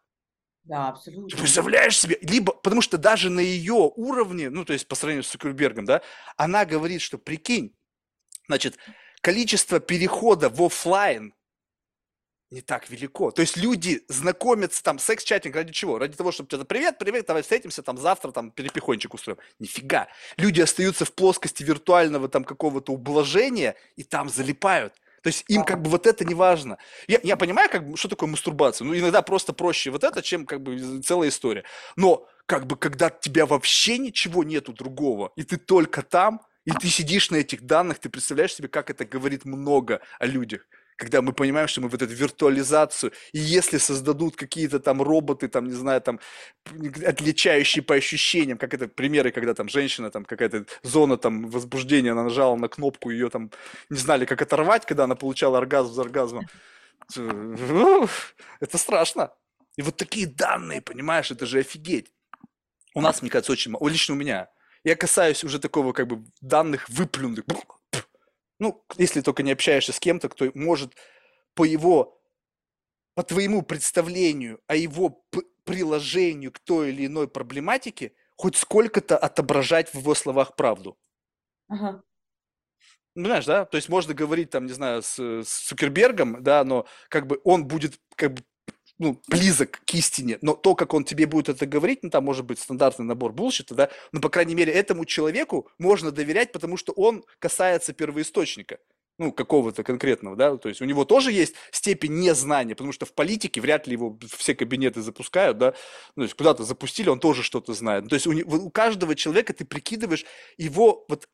Да, 0.64 0.90
абсолютно. 0.90 1.30
Ты 1.30 1.38
представляешь 1.38 2.00
себе? 2.00 2.18
Либо, 2.22 2.54
потому 2.54 2.82
что 2.82 2.98
даже 2.98 3.30
на 3.30 3.42
ее 3.42 3.92
уровне, 3.96 4.50
ну, 4.50 4.64
то 4.64 4.74
есть 4.74 4.88
по 4.88 4.96
сравнению 4.96 5.24
с 5.24 5.30
Цукербергом, 5.30 5.86
да, 5.86 6.02
она 6.38 6.64
говорит, 6.66 7.02
что, 7.02 7.18
прикинь, 7.18 7.76
значит, 8.48 8.78
количество 9.22 9.80
перехода 9.80 10.50
в 10.50 10.62
офлайн 10.64 11.34
не 12.54 12.62
так 12.62 12.90
велико. 12.90 13.32
То 13.32 13.42
есть 13.42 13.58
люди 13.58 14.04
знакомятся 14.08 14.84
там, 14.84 15.00
секс-чатинг 15.00 15.56
ради 15.56 15.74
чего? 15.74 15.98
Ради 15.98 16.16
того, 16.16 16.32
чтобы 16.32 16.50
тебе 16.50 16.64
привет, 16.64 16.98
привет, 17.00 17.26
давай 17.26 17.42
встретимся 17.42 17.82
там 17.82 17.98
завтра, 17.98 18.32
там 18.32 18.52
перепихончик 18.52 19.14
устроим. 19.14 19.40
Нифига. 19.60 20.08
Люди 20.38 20.62
остаются 20.62 21.04
в 21.06 21.14
плоскости 21.14 21.64
виртуального 21.64 22.30
там 22.30 22.44
какого-то 22.44 22.94
ублажения 22.94 23.76
и 23.96 24.04
там 24.04 24.30
залипают. 24.30 24.94
То 25.24 25.28
есть 25.28 25.46
им 25.48 25.64
как 25.64 25.82
бы 25.82 25.90
вот 25.90 26.06
это 26.06 26.26
не 26.26 26.36
важно. 26.36 26.78
Я, 27.08 27.20
я 27.24 27.38
понимаю, 27.38 27.70
как 27.70 27.90
бы, 27.90 27.98
что 27.98 28.10
такое 28.10 28.30
мастурбация. 28.30 28.86
Ну, 28.86 28.96
иногда 28.96 29.22
просто 29.22 29.54
проще 29.54 29.90
вот 29.90 30.04
это, 30.04 30.22
чем 30.22 30.46
как 30.46 30.62
бы 30.62 31.02
целая 31.02 31.30
история. 31.30 31.64
Но 31.96 32.28
как 32.46 32.68
бы 32.68 32.76
когда 32.76 33.10
тебя 33.10 33.46
вообще 33.46 33.98
ничего 33.98 34.44
нету 34.44 34.74
другого, 34.74 35.32
и 35.36 35.44
ты 35.44 35.58
только 35.58 36.04
там, 36.04 36.42
и 36.66 36.72
ты 36.72 36.88
сидишь 36.88 37.32
на 37.32 37.38
этих 37.38 37.64
данных, 37.64 38.00
ты 38.00 38.10
представляешь 38.10 38.54
себе, 38.54 38.68
как 38.68 38.90
это 38.90 39.06
говорит 39.06 39.46
много 39.46 40.02
о 40.20 40.26
людях 40.28 40.68
когда 41.04 41.22
мы 41.22 41.34
понимаем, 41.34 41.68
что 41.68 41.82
мы 41.82 41.90
вот 41.90 42.02
эту 42.02 42.14
виртуализацию, 42.14 43.12
и 43.34 43.40
если 43.40 43.78
создадут 43.78 44.36
какие-то 44.36 44.80
там 44.80 45.02
роботы, 45.02 45.48
там, 45.48 45.66
не 45.66 45.74
знаю, 45.74 46.02
там, 46.02 46.20
отличающие 47.06 47.84
по 47.84 47.96
ощущениям, 47.96 48.58
как 48.58 48.74
это 48.74 48.88
примеры, 48.88 49.32
когда 49.32 49.54
там 49.54 49.70
женщина, 49.70 50.10
там, 50.10 50.26
какая-то 50.26 50.66
зона 50.84 51.18
там 51.18 51.50
возбуждения, 51.50 52.12
она 52.12 52.24
нажала 52.24 52.56
на 52.56 52.68
кнопку, 52.68 53.12
ее 53.12 53.30
там 53.30 53.52
не 53.90 53.98
знали, 53.98 54.26
как 54.26 54.42
оторвать, 54.42 54.86
когда 54.86 55.04
она 55.04 55.16
получала 55.16 55.58
оргазм 55.58 55.94
за 55.94 56.02
оргазмом. 56.02 56.48
Это 58.60 58.78
страшно. 58.78 59.32
И 59.76 59.82
вот 59.82 59.98
такие 59.98 60.28
данные, 60.28 60.82
понимаешь, 60.82 61.32
это 61.32 61.46
же 61.46 61.60
офигеть. 61.60 62.12
У 62.96 63.02
нас, 63.02 63.22
мне 63.22 63.32
кажется, 63.32 63.52
очень 63.52 63.72
мало, 63.72 63.90
лично 63.90 64.16
у 64.16 64.18
меня. 64.18 64.48
Я 64.84 64.96
касаюсь 64.96 65.44
уже 65.44 65.60
такого, 65.60 65.94
как 65.94 66.08
бы, 66.08 66.24
данных 66.42 66.90
выплюнутых, 66.90 67.46
ну, 68.64 68.86
если 68.98 69.20
только 69.20 69.44
не 69.44 69.52
общаешься 69.52 69.92
с 69.92 70.00
кем-то, 70.00 70.30
кто 70.30 70.50
может 70.54 70.96
по 71.54 71.66
его, 71.66 72.22
по 73.14 73.24
твоему 73.24 73.62
представлению 73.62 74.62
о 74.68 74.76
его 74.78 75.26
приложению 75.66 76.54
к 76.54 76.60
той 76.60 76.90
или 76.90 77.06
иной 77.08 77.28
проблематике 77.28 78.14
хоть 78.38 78.56
сколько-то 78.56 79.18
отображать 79.18 79.94
в 79.94 80.00
его 80.00 80.16
словах 80.16 80.56
правду. 80.56 80.98
Ага. 81.68 82.04
Ну, 83.16 83.26
знаешь, 83.26 83.46
да? 83.46 83.66
То 83.66 83.76
есть 83.76 83.90
можно 83.90 84.14
говорить, 84.14 84.50
там, 84.50 84.66
не 84.66 84.74
знаю, 84.74 85.04
с, 85.04 85.20
с 85.20 85.68
Цукербергом, 85.68 86.42
да, 86.42 86.64
но 86.64 86.88
как 87.10 87.28
бы 87.28 87.42
он 87.44 87.68
будет 87.68 88.00
как 88.16 88.34
бы 88.34 88.44
ну, 89.04 89.22
близок 89.28 89.82
к 89.86 89.94
истине, 89.96 90.40
но 90.42 90.56
то, 90.56 90.76
как 90.76 90.94
он 90.94 91.04
тебе 91.04 91.26
будет 91.28 91.50
это 91.50 91.66
говорить, 91.66 92.04
ну, 92.04 92.10
там 92.10 92.24
может 92.24 92.46
быть 92.46 92.58
стандартный 92.58 93.06
набор 93.06 93.34
булщита, 93.34 93.76
да, 93.76 93.90
но, 94.14 94.22
по 94.22 94.30
крайней 94.30 94.56
мере, 94.56 94.72
этому 94.72 95.04
человеку 95.04 95.70
можно 95.78 96.12
доверять, 96.12 96.54
потому 96.54 96.78
что 96.78 96.94
он 96.94 97.26
касается 97.40 97.92
первоисточника, 97.92 98.80
ну, 99.18 99.34
какого-то 99.34 99.84
конкретного, 99.84 100.38
да, 100.38 100.56
то 100.56 100.70
есть 100.70 100.82
у 100.82 100.86
него 100.86 101.04
тоже 101.04 101.34
есть 101.34 101.54
степень 101.72 102.14
незнания, 102.14 102.76
потому 102.76 102.94
что 102.94 103.06
в 103.06 103.14
политике 103.14 103.60
вряд 103.60 103.88
ли 103.88 103.94
его 103.94 104.18
все 104.38 104.56
кабинеты 104.56 105.02
запускают, 105.02 105.58
да, 105.58 105.74
ну, 106.16 106.22
то 106.22 106.24
есть 106.24 106.36
куда-то 106.36 106.64
запустили, 106.64 107.10
он 107.10 107.20
тоже 107.20 107.44
что-то 107.44 107.74
знает, 107.74 108.08
то 108.08 108.16
есть 108.16 108.26
у, 108.26 108.32
у 108.32 108.70
каждого 108.70 109.16
человека 109.16 109.54
ты 109.54 109.66
прикидываешь 109.66 110.24
его, 110.56 111.06
вот, 111.10 111.28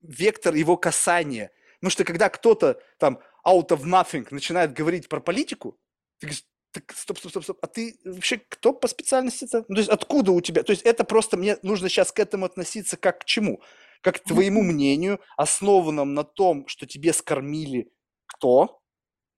вектор 0.00 0.54
его 0.54 0.78
касания, 0.78 1.50
потому 1.80 1.90
что 1.90 2.04
когда 2.04 2.30
кто-то 2.30 2.80
там 2.98 3.20
out 3.46 3.68
of 3.68 3.84
nothing 3.84 4.26
начинает 4.30 4.72
говорить 4.72 5.06
про 5.08 5.20
политику, 5.20 5.78
ты 6.18 6.26
говоришь, 6.26 6.44
так, 6.72 6.92
стоп, 6.92 7.18
стоп, 7.18 7.30
стоп, 7.30 7.44
стоп. 7.44 7.58
А 7.62 7.66
ты 7.66 7.98
вообще 8.04 8.38
кто 8.38 8.72
по 8.72 8.86
специальности-то? 8.88 9.64
Ну, 9.68 9.74
то 9.74 9.80
есть 9.80 9.90
откуда 9.90 10.32
у 10.32 10.40
тебя? 10.40 10.62
То 10.62 10.70
есть 10.72 10.82
это 10.82 11.04
просто 11.04 11.36
мне 11.36 11.58
нужно 11.62 11.88
сейчас 11.88 12.12
к 12.12 12.18
этому 12.18 12.46
относиться 12.46 12.96
как 12.96 13.20
к 13.20 13.24
чему? 13.24 13.60
Как 14.02 14.20
к 14.20 14.24
твоему 14.24 14.62
мнению, 14.62 15.20
основанном 15.36 16.14
на 16.14 16.24
том, 16.24 16.66
что 16.68 16.86
тебе 16.86 17.12
скормили 17.12 17.92
кто? 18.26 18.80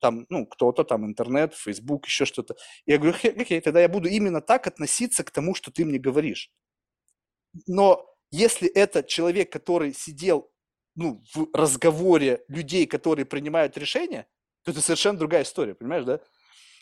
Там, 0.01 0.27
ну, 0.29 0.47
кто-то, 0.47 0.85
там, 0.85 1.07
интернет, 1.07 1.55
Facebook, 1.55 2.07
еще 2.07 2.25
что-то. 2.25 2.57
Я 2.87 2.99
говорю, 2.99 3.17
окей, 3.23 3.61
тогда 3.61 3.81
я 3.81 3.89
буду 3.89 4.09
именно 4.09 4.41
так 4.41 4.67
относиться 4.67 5.25
к 5.25 5.31
тому, 5.31 5.55
что 5.55 5.71
ты 5.71 5.85
мне 5.85 5.99
говоришь. 5.99 6.51
Но 7.67 8.07
если 8.31 8.69
это 8.69 9.03
человек, 9.03 9.53
который 9.53 9.95
сидел 9.95 10.51
ну, 10.97 11.23
в 11.35 11.49
разговоре 11.55 12.45
людей, 12.49 12.87
которые 12.87 13.25
принимают 13.27 13.79
решения, 13.79 14.27
то 14.65 14.71
это 14.71 14.81
совершенно 14.81 15.19
другая 15.19 15.43
история, 15.43 15.75
понимаешь, 15.75 16.05
да? 16.05 16.21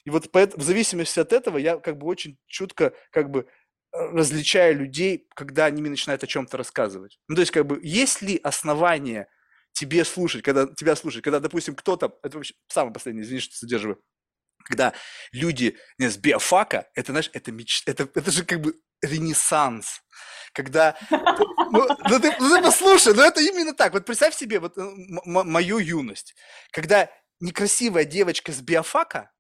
И 0.05 0.11
вот 0.11 0.35
в 0.35 0.63
зависимости 0.63 1.19
от 1.19 1.33
этого 1.33 1.59
я 1.59 1.79
как 1.79 1.99
бы 1.99 2.07
очень 2.07 2.39
чутко 2.47 2.95
как 3.11 3.31
бы 3.31 3.41
э, 3.41 3.47
различаю 4.13 4.79
людей, 4.79 5.29
когда 5.35 5.67
они 5.67 5.81
мне 5.81 5.91
начинают 5.91 6.23
о 6.25 6.27
чем-то 6.27 6.57
рассказывать. 6.57 7.19
Ну, 7.29 7.35
то 7.35 7.41
есть, 7.41 7.53
как 7.53 7.67
бы, 7.67 7.81
есть 7.83 8.23
ли 8.23 8.41
основания 8.43 9.29
тебе 9.73 10.05
слушать, 10.05 10.43
когда 10.43 10.67
тебя 10.67 10.97
слушать, 10.97 11.23
когда, 11.23 11.41
допустим, 11.41 11.75
кто-то, 11.75 12.19
это 12.23 12.39
вообще 12.39 12.55
самое 12.69 12.93
последнее, 12.93 13.25
извини, 13.25 13.41
что 13.41 13.57
задерживаю, 13.57 14.03
когда 14.65 14.93
люди 15.33 15.77
не, 15.99 16.09
с 16.09 16.17
биофака, 16.17 16.89
это, 16.95 17.13
знаешь, 17.13 17.31
это, 17.33 17.53
меч... 17.53 17.83
это, 17.87 18.09
это 18.15 18.31
же 18.31 18.45
как 18.45 18.61
бы 18.61 18.75
ренессанс, 19.03 20.03
когда, 20.53 20.97
ну, 21.11 21.89
ну, 22.09 22.21
ты, 22.21 22.37
ну 22.39 22.57
ты 22.57 22.63
послушай, 22.63 23.15
ну 23.15 23.23
это 23.23 23.41
именно 23.41 23.75
так, 23.75 23.93
вот 23.93 24.05
представь 24.05 24.35
себе 24.35 24.61
вот 24.61 24.77
э, 24.77 24.83
мою 25.25 25.79
юность, 25.79 26.35
когда 26.71 27.11
некрасивая 27.41 28.05
девочка 28.05 28.53
с 28.53 28.61
биофака 28.61 29.31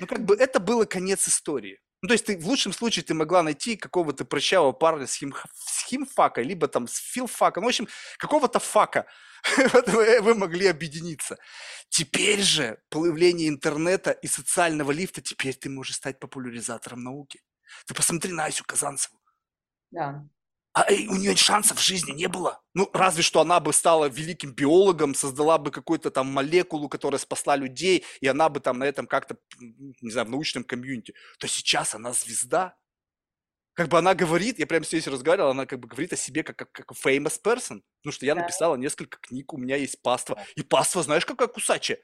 ну, 0.00 0.06
как 0.06 0.24
бы 0.24 0.34
это 0.34 0.60
было 0.60 0.84
конец 0.84 1.28
истории. 1.28 1.78
Ну, 2.02 2.08
то 2.08 2.14
есть 2.14 2.26
ты 2.26 2.36
в 2.36 2.46
лучшем 2.46 2.72
случае 2.72 3.02
ты 3.02 3.14
могла 3.14 3.42
найти 3.42 3.76
какого-то 3.76 4.24
прыщавого 4.24 4.72
парня 4.72 5.06
с, 5.06 5.14
хим, 5.14 5.34
с 5.54 5.86
химфака, 5.86 6.42
либо 6.42 6.68
там 6.68 6.86
с 6.86 6.96
филфака, 6.96 7.60
ну, 7.60 7.66
в 7.66 7.68
общем, 7.68 7.88
какого-то 8.18 8.58
фака. 8.58 9.06
вы, 9.86 10.34
могли 10.34 10.66
объединиться. 10.66 11.38
Теперь 11.88 12.40
же 12.40 12.78
появление 12.88 13.48
интернета 13.48 14.10
и 14.10 14.26
социального 14.26 14.90
лифта, 14.90 15.20
теперь 15.20 15.54
ты 15.54 15.68
можешь 15.70 15.96
стать 15.96 16.18
популяризатором 16.18 17.02
науки. 17.02 17.40
Ты 17.86 17.94
посмотри 17.94 18.32
на 18.32 18.44
Асю 18.46 18.64
Казанцеву. 18.64 19.18
Да. 19.90 20.26
А 20.74 20.86
у 20.90 21.14
нее 21.14 21.36
шансов 21.36 21.78
в 21.78 21.82
жизни 21.82 22.10
не 22.10 22.26
было. 22.26 22.60
Ну, 22.74 22.90
разве 22.92 23.22
что 23.22 23.40
она 23.40 23.60
бы 23.60 23.72
стала 23.72 24.06
великим 24.06 24.52
биологом, 24.52 25.14
создала 25.14 25.56
бы 25.56 25.70
какую-то 25.70 26.10
там 26.10 26.26
молекулу, 26.26 26.88
которая 26.88 27.20
спасла 27.20 27.54
людей, 27.54 28.04
и 28.20 28.26
она 28.26 28.48
бы 28.48 28.58
там 28.58 28.80
на 28.80 28.84
этом 28.84 29.06
как-то, 29.06 29.36
не 29.60 30.10
знаю, 30.10 30.26
в 30.26 30.30
научном 30.30 30.64
комьюнити. 30.64 31.14
То 31.38 31.46
сейчас 31.46 31.94
она 31.94 32.12
звезда. 32.12 32.76
Как 33.74 33.88
бы 33.88 33.98
она 33.98 34.14
говорит, 34.14 34.58
я 34.58 34.66
прямо 34.66 34.84
здесь 34.84 35.06
разговаривал, 35.06 35.50
она 35.50 35.64
как 35.66 35.78
бы 35.78 35.86
говорит 35.86 36.12
о 36.12 36.16
себе 36.16 36.42
как, 36.42 36.56
как, 36.56 36.72
как 36.72 36.90
famous 36.90 37.40
person. 37.40 37.82
Потому 38.02 38.12
что 38.12 38.26
я 38.26 38.34
написала 38.34 38.74
несколько 38.74 39.18
книг, 39.18 39.52
у 39.52 39.58
меня 39.58 39.76
есть 39.76 40.02
паства. 40.02 40.42
И 40.56 40.62
паства, 40.62 41.04
знаешь, 41.04 41.24
какая 41.24 41.46
кусачая? 41.46 41.98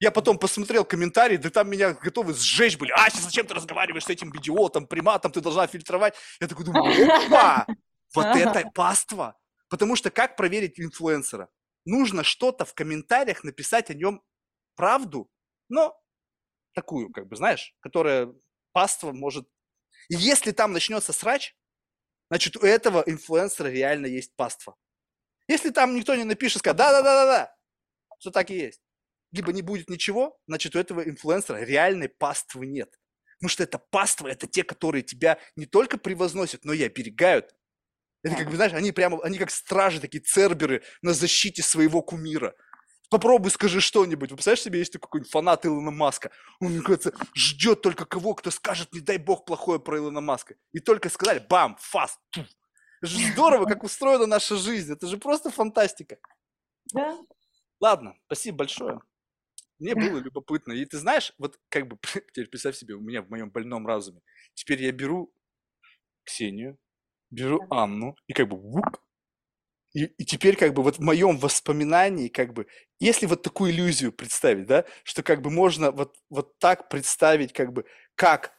Я 0.00 0.10
потом 0.10 0.38
посмотрел 0.38 0.84
комментарии, 0.84 1.36
да 1.36 1.50
там 1.50 1.70
меня 1.70 1.92
готовы 1.92 2.34
сжечь 2.34 2.76
были. 2.76 2.90
А, 2.90 3.08
зачем 3.14 3.46
ты 3.46 3.54
разговариваешь 3.54 4.04
с 4.04 4.10
этим 4.10 4.36
идиотом, 4.36 4.88
приматом, 4.88 5.30
ты 5.30 5.40
должна 5.40 5.68
фильтровать. 5.68 6.14
Я 6.40 6.48
такой 6.48 6.64
думаю, 6.64 7.08
опа! 7.26 7.64
Вот 8.14 8.26
это 8.26 8.70
паства. 8.74 9.38
Потому 9.68 9.96
что 9.96 10.10
как 10.10 10.36
проверить 10.36 10.78
инфлюенсера? 10.78 11.48
Нужно 11.84 12.22
что-то 12.22 12.64
в 12.64 12.74
комментариях 12.74 13.42
написать 13.42 13.90
о 13.90 13.94
нем 13.94 14.22
правду, 14.76 15.30
но 15.68 15.98
такую, 16.74 17.10
как 17.10 17.26
бы, 17.26 17.36
знаешь, 17.36 17.74
которая 17.80 18.32
паства 18.72 19.12
может... 19.12 19.48
И 20.08 20.14
если 20.14 20.52
там 20.52 20.72
начнется 20.72 21.12
срач, 21.12 21.56
значит, 22.28 22.56
у 22.56 22.60
этого 22.66 23.02
инфлюенсера 23.06 23.68
реально 23.68 24.06
есть 24.06 24.34
паства. 24.36 24.76
Если 25.48 25.70
там 25.70 25.94
никто 25.94 26.14
не 26.14 26.24
напишет, 26.24 26.60
скажет, 26.60 26.78
да-да-да-да-да, 26.78 27.54
что 28.18 28.30
так 28.30 28.50
и 28.50 28.56
есть. 28.56 28.82
Либо 29.32 29.52
не 29.52 29.62
будет 29.62 29.88
ничего, 29.88 30.38
значит, 30.46 30.76
у 30.76 30.78
этого 30.78 31.02
инфлюенсера 31.02 31.58
реальной 31.64 32.08
паствы 32.08 32.66
нет. 32.66 32.94
Потому 33.38 33.48
что 33.48 33.62
это 33.62 33.78
паства, 33.78 34.28
это 34.28 34.46
те, 34.46 34.62
которые 34.62 35.02
тебя 35.02 35.38
не 35.56 35.66
только 35.66 35.98
превозносят, 35.98 36.64
но 36.64 36.72
и 36.72 36.82
оберегают 36.82 37.54
это 38.22 38.36
как 38.36 38.50
бы, 38.50 38.56
знаешь, 38.56 38.72
они 38.72 38.92
прямо, 38.92 39.22
они 39.22 39.38
как 39.38 39.50
стражи, 39.50 40.00
такие 40.00 40.22
церберы 40.22 40.82
на 41.02 41.12
защите 41.12 41.62
своего 41.62 42.02
кумира. 42.02 42.54
Попробуй 43.10 43.50
скажи 43.50 43.80
что-нибудь. 43.80 44.30
Вы 44.30 44.36
представляешь 44.36 44.62
себе, 44.62 44.78
есть 44.78 44.92
какой-нибудь 44.92 45.30
фанат 45.30 45.66
Илона 45.66 45.90
Маска? 45.90 46.30
Он, 46.60 46.72
мне 46.72 46.82
кажется, 46.82 47.12
ждет 47.34 47.82
только 47.82 48.06
кого, 48.06 48.34
кто 48.34 48.50
скажет, 48.50 48.92
не 48.94 49.00
дай 49.00 49.18
бог, 49.18 49.44
плохое 49.44 49.78
про 49.78 49.98
Илона 49.98 50.20
Маска. 50.20 50.54
И 50.72 50.80
только 50.80 51.10
сказали, 51.10 51.44
бам, 51.46 51.76
фаст. 51.78 52.18
Это 52.34 52.46
же 53.02 53.32
здорово, 53.32 53.66
как 53.66 53.82
устроена 53.82 54.26
наша 54.26 54.56
жизнь. 54.56 54.92
Это 54.92 55.06
же 55.08 55.18
просто 55.18 55.50
фантастика. 55.50 56.18
Да. 56.94 57.18
Ладно, 57.80 58.14
спасибо 58.26 58.58
большое. 58.58 59.00
Мне 59.78 59.96
было 59.96 60.18
любопытно. 60.18 60.72
И 60.72 60.84
ты 60.84 60.96
знаешь, 60.96 61.34
вот 61.36 61.58
как 61.68 61.88
бы, 61.88 61.98
теперь 62.32 62.46
представь 62.46 62.76
себе, 62.76 62.94
у 62.94 63.00
меня 63.00 63.22
в 63.22 63.28
моем 63.28 63.50
больном 63.50 63.86
разуме. 63.86 64.20
Теперь 64.54 64.82
я 64.82 64.92
беру 64.92 65.34
Ксению, 66.24 66.78
беру 67.32 67.66
Анну 67.70 68.14
и 68.28 68.32
как 68.32 68.48
бы 68.48 68.56
вуп, 68.56 68.86
и, 69.94 70.04
и 70.04 70.24
теперь 70.24 70.56
как 70.56 70.74
бы 70.74 70.82
вот 70.82 70.98
в 70.98 71.02
моем 71.02 71.36
воспоминании 71.36 72.28
как 72.28 72.54
бы, 72.54 72.66
если 73.00 73.26
вот 73.26 73.42
такую 73.42 73.72
иллюзию 73.72 74.12
представить, 74.12 74.66
да, 74.66 74.84
что 75.04 75.22
как 75.22 75.42
бы 75.42 75.50
можно 75.50 75.90
вот, 75.90 76.16
вот 76.30 76.58
так 76.58 76.88
представить 76.88 77.52
как 77.52 77.72
бы, 77.72 77.84
как 78.14 78.52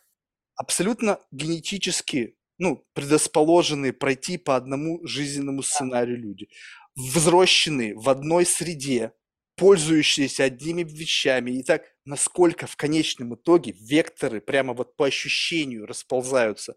абсолютно 0.56 1.20
генетически, 1.32 2.36
ну, 2.60 2.86
предрасположенные 2.94 3.94
пройти 3.94 4.38
по 4.38 4.56
одному 4.56 5.06
жизненному 5.06 5.64
сценарию 5.64 6.18
люди, 6.18 6.50
взросшенные 6.96 7.96
в 7.96 8.10
одной 8.10 8.46
среде, 8.46 9.14
пользующиеся 9.56 10.46
одними 10.46 10.84
вещами. 10.84 11.52
И 11.52 11.64
так, 11.64 11.84
насколько 12.06 12.68
в 12.68 12.76
конечном 12.76 13.36
итоге 13.36 13.72
векторы 13.72 14.42
прямо 14.42 14.74
вот 14.74 14.96
по 14.96 15.06
ощущению 15.06 15.86
расползаются. 15.86 16.76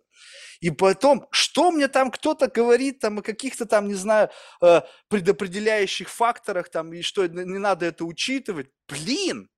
И 0.60 0.70
потом, 0.70 1.26
что 1.30 1.70
мне 1.70 1.88
там 1.88 2.10
кто-то 2.10 2.48
говорит 2.48 3.00
там 3.00 3.18
о 3.18 3.22
каких-то 3.22 3.66
там, 3.66 3.88
не 3.88 3.94
знаю, 3.94 4.30
э, 4.62 4.82
предопределяющих 5.08 6.08
факторах 6.08 6.70
там, 6.70 6.92
и 6.92 7.02
что 7.02 7.26
не 7.26 7.58
надо 7.58 7.86
это 7.86 8.04
учитывать. 8.04 8.68
Блин, 8.88 9.48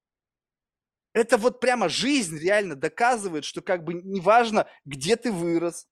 это 1.13 1.37
вот 1.37 1.61
прямо 1.61 1.89
жизнь 1.89 2.39
реально 2.39 2.77
доказывает, 2.77 3.45
что 3.45 3.61
как 3.63 3.85
бы 3.85 3.95
неважно, 3.95 4.69
где 4.85 5.17
ты 5.17 5.33
вырос, 5.33 5.87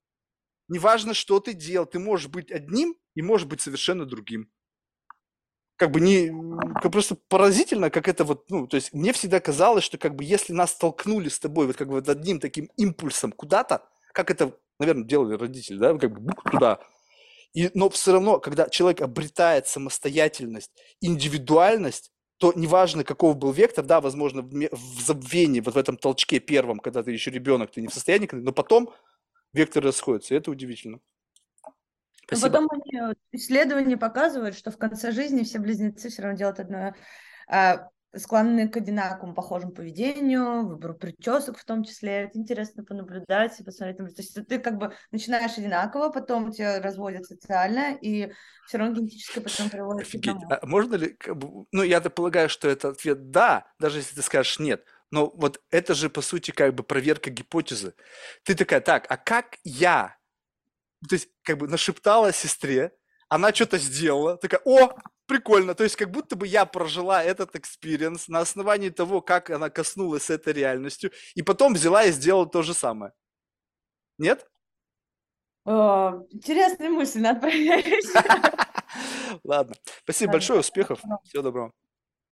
неважно, 0.69 1.15
что 1.15 1.41
ты 1.41 1.53
делал, 1.53 1.87
ты 1.87 1.99
можешь 1.99 2.29
быть 2.29 2.51
одним 2.51 2.97
и 3.15 3.23
можешь 3.23 3.47
быть 3.47 3.61
совершенно 3.61 4.05
другим. 4.05 4.51
Как 5.77 5.91
бы 5.91 6.01
не, 6.01 6.33
как 6.81 6.91
просто 6.91 7.17
поразительно, 7.29 7.91
как 7.91 8.09
это 8.09 8.25
вот, 8.25 8.51
ну, 8.51 8.67
то 8.67 8.77
есть 8.77 8.95
мне 8.95 9.13
всегда 9.13 9.41
казалось, 9.41 9.85
что 9.85 9.99
как 9.99 10.15
бы 10.15 10.25
если 10.25 10.53
нас 10.53 10.73
столкнули 10.73 11.29
с 11.29 11.39
тобой 11.39 11.67
вот 11.67 11.77
как 11.77 11.89
бы 11.89 11.95
вот 11.95 12.09
одним 12.09 12.41
таким 12.41 12.71
импульсом 12.77 13.33
куда-то, 13.33 13.87
как 14.13 14.31
это, 14.31 14.53
наверное, 14.79 15.05
делали 15.05 15.37
родители, 15.37 15.77
да, 15.77 15.95
как 15.99 16.19
бы 16.19 16.33
туда, 16.51 16.81
и, 17.57 17.71
но 17.73 17.89
все 17.89 18.13
равно, 18.13 18.39
когда 18.39 18.69
человек 18.69 19.01
обретает 19.01 19.67
самостоятельность, 19.67 20.71
индивидуальность, 21.01 22.13
то 22.37 22.53
неважно, 22.55 23.03
каков 23.03 23.39
был 23.39 23.51
вектор, 23.51 23.83
да, 23.83 24.03
возможно, 24.03 24.43
в, 24.43 25.01
забвении, 25.01 25.61
вот 25.61 25.75
в 25.75 25.79
этом 25.79 25.97
толчке 25.97 26.39
первом, 26.39 26.81
когда 26.81 27.03
ты 27.03 27.13
еще 27.13 27.31
ребенок, 27.31 27.71
ты 27.71 27.81
не 27.81 27.89
в 27.89 27.95
состоянии, 27.95 28.29
но 28.31 28.53
потом 28.53 28.91
векторы 29.55 29.87
расходятся, 29.87 30.35
и 30.35 30.37
это 30.37 30.51
удивительно. 30.51 31.01
Спасибо. 32.27 32.49
потом 32.49 32.69
они, 32.73 33.15
исследования 33.33 33.97
показывают, 33.97 34.57
что 34.57 34.71
в 34.71 34.79
конце 34.79 35.13
жизни 35.13 35.45
все 35.45 35.59
близнецы 35.59 36.09
все 36.09 36.23
равно 36.23 36.37
делают 36.37 36.61
одно, 36.61 36.95
а, 37.49 37.89
склонны 38.19 38.69
к 38.69 38.77
одинаковому 38.77 39.35
похожему 39.35 39.73
поведению, 39.73 40.67
выбору 40.67 40.95
причесок 40.95 41.59
в 41.59 41.65
том 41.65 41.85
числе. 41.85 42.25
Это 42.25 42.39
интересно 42.39 42.85
понаблюдать 42.85 43.59
и 43.61 43.65
посмотреть. 43.65 43.99
То 43.99 44.23
есть 44.23 44.49
ты 44.49 44.59
как 44.59 44.79
бы 44.79 44.95
начинаешь 45.11 45.57
одинаково, 45.59 46.11
потом 46.11 46.51
тебя 46.53 46.81
разводят 46.81 47.27
социально, 47.27 47.95
и 47.95 48.33
все 48.67 48.79
равно 48.79 48.97
генетическое 48.97 49.41
потом 49.41 49.71
приводит 49.71 50.07
Офигеть. 50.07 50.35
к 50.35 50.53
А 50.53 50.67
можно 50.67 50.95
ли, 50.97 51.11
как 51.11 51.37
бы, 51.37 51.67
ну 51.73 51.83
я-то 51.83 52.11
полагаю, 52.11 52.49
что 52.49 52.69
это 52.69 52.89
ответ 52.89 53.31
«да», 53.31 53.67
даже 53.79 53.99
если 53.99 54.17
ты 54.17 54.23
скажешь 54.23 54.59
«нет». 54.59 54.85
Но 55.13 55.31
вот 55.35 55.61
это 55.71 55.95
же, 55.95 56.11
по 56.11 56.21
сути, 56.21 56.51
как 56.51 56.75
бы 56.75 56.83
проверка 56.83 57.31
гипотезы. 57.31 57.95
Ты 58.43 58.57
такая, 58.57 58.81
так, 58.81 59.07
а 59.09 59.17
как 59.17 59.59
я 59.63 60.16
то 61.07 61.15
есть 61.15 61.29
как 61.43 61.59
бы 61.59 61.69
нашептала 61.69 62.33
сестре, 62.33 62.93
она 63.29 63.53
что-то 63.53 63.79
сделала, 63.79 64.37
такая, 64.37 64.61
о, 64.65 64.97
прикольно, 65.27 65.75
то 65.75 65.85
есть 65.85 65.97
как 65.97 66.11
будто 66.11 66.37
бы 66.37 66.47
я 66.47 66.65
прожила 66.65 67.23
этот 67.23 67.57
experience 67.57 68.29
на 68.29 68.41
основании 68.41 68.91
того, 68.91 69.21
как 69.21 69.51
она 69.51 69.71
коснулась 69.71 70.31
этой 70.31 70.53
реальностью, 70.53 71.11
и 71.35 71.43
потом 71.43 71.75
взяла 71.75 72.05
и 72.05 72.13
сделала 72.13 72.47
то 72.47 72.63
же 72.63 72.75
самое. 72.75 73.13
Нет? 74.19 74.49
О, 75.65 76.25
интересная 76.31 76.91
мысль, 76.91 77.21
надо 77.21 77.41
проверить. 77.41 78.07
Ладно. 79.45 79.75
Спасибо 80.05 80.33
большое, 80.33 80.61
успехов. 80.61 81.01
Всего 81.25 81.43
доброго. 81.43 81.73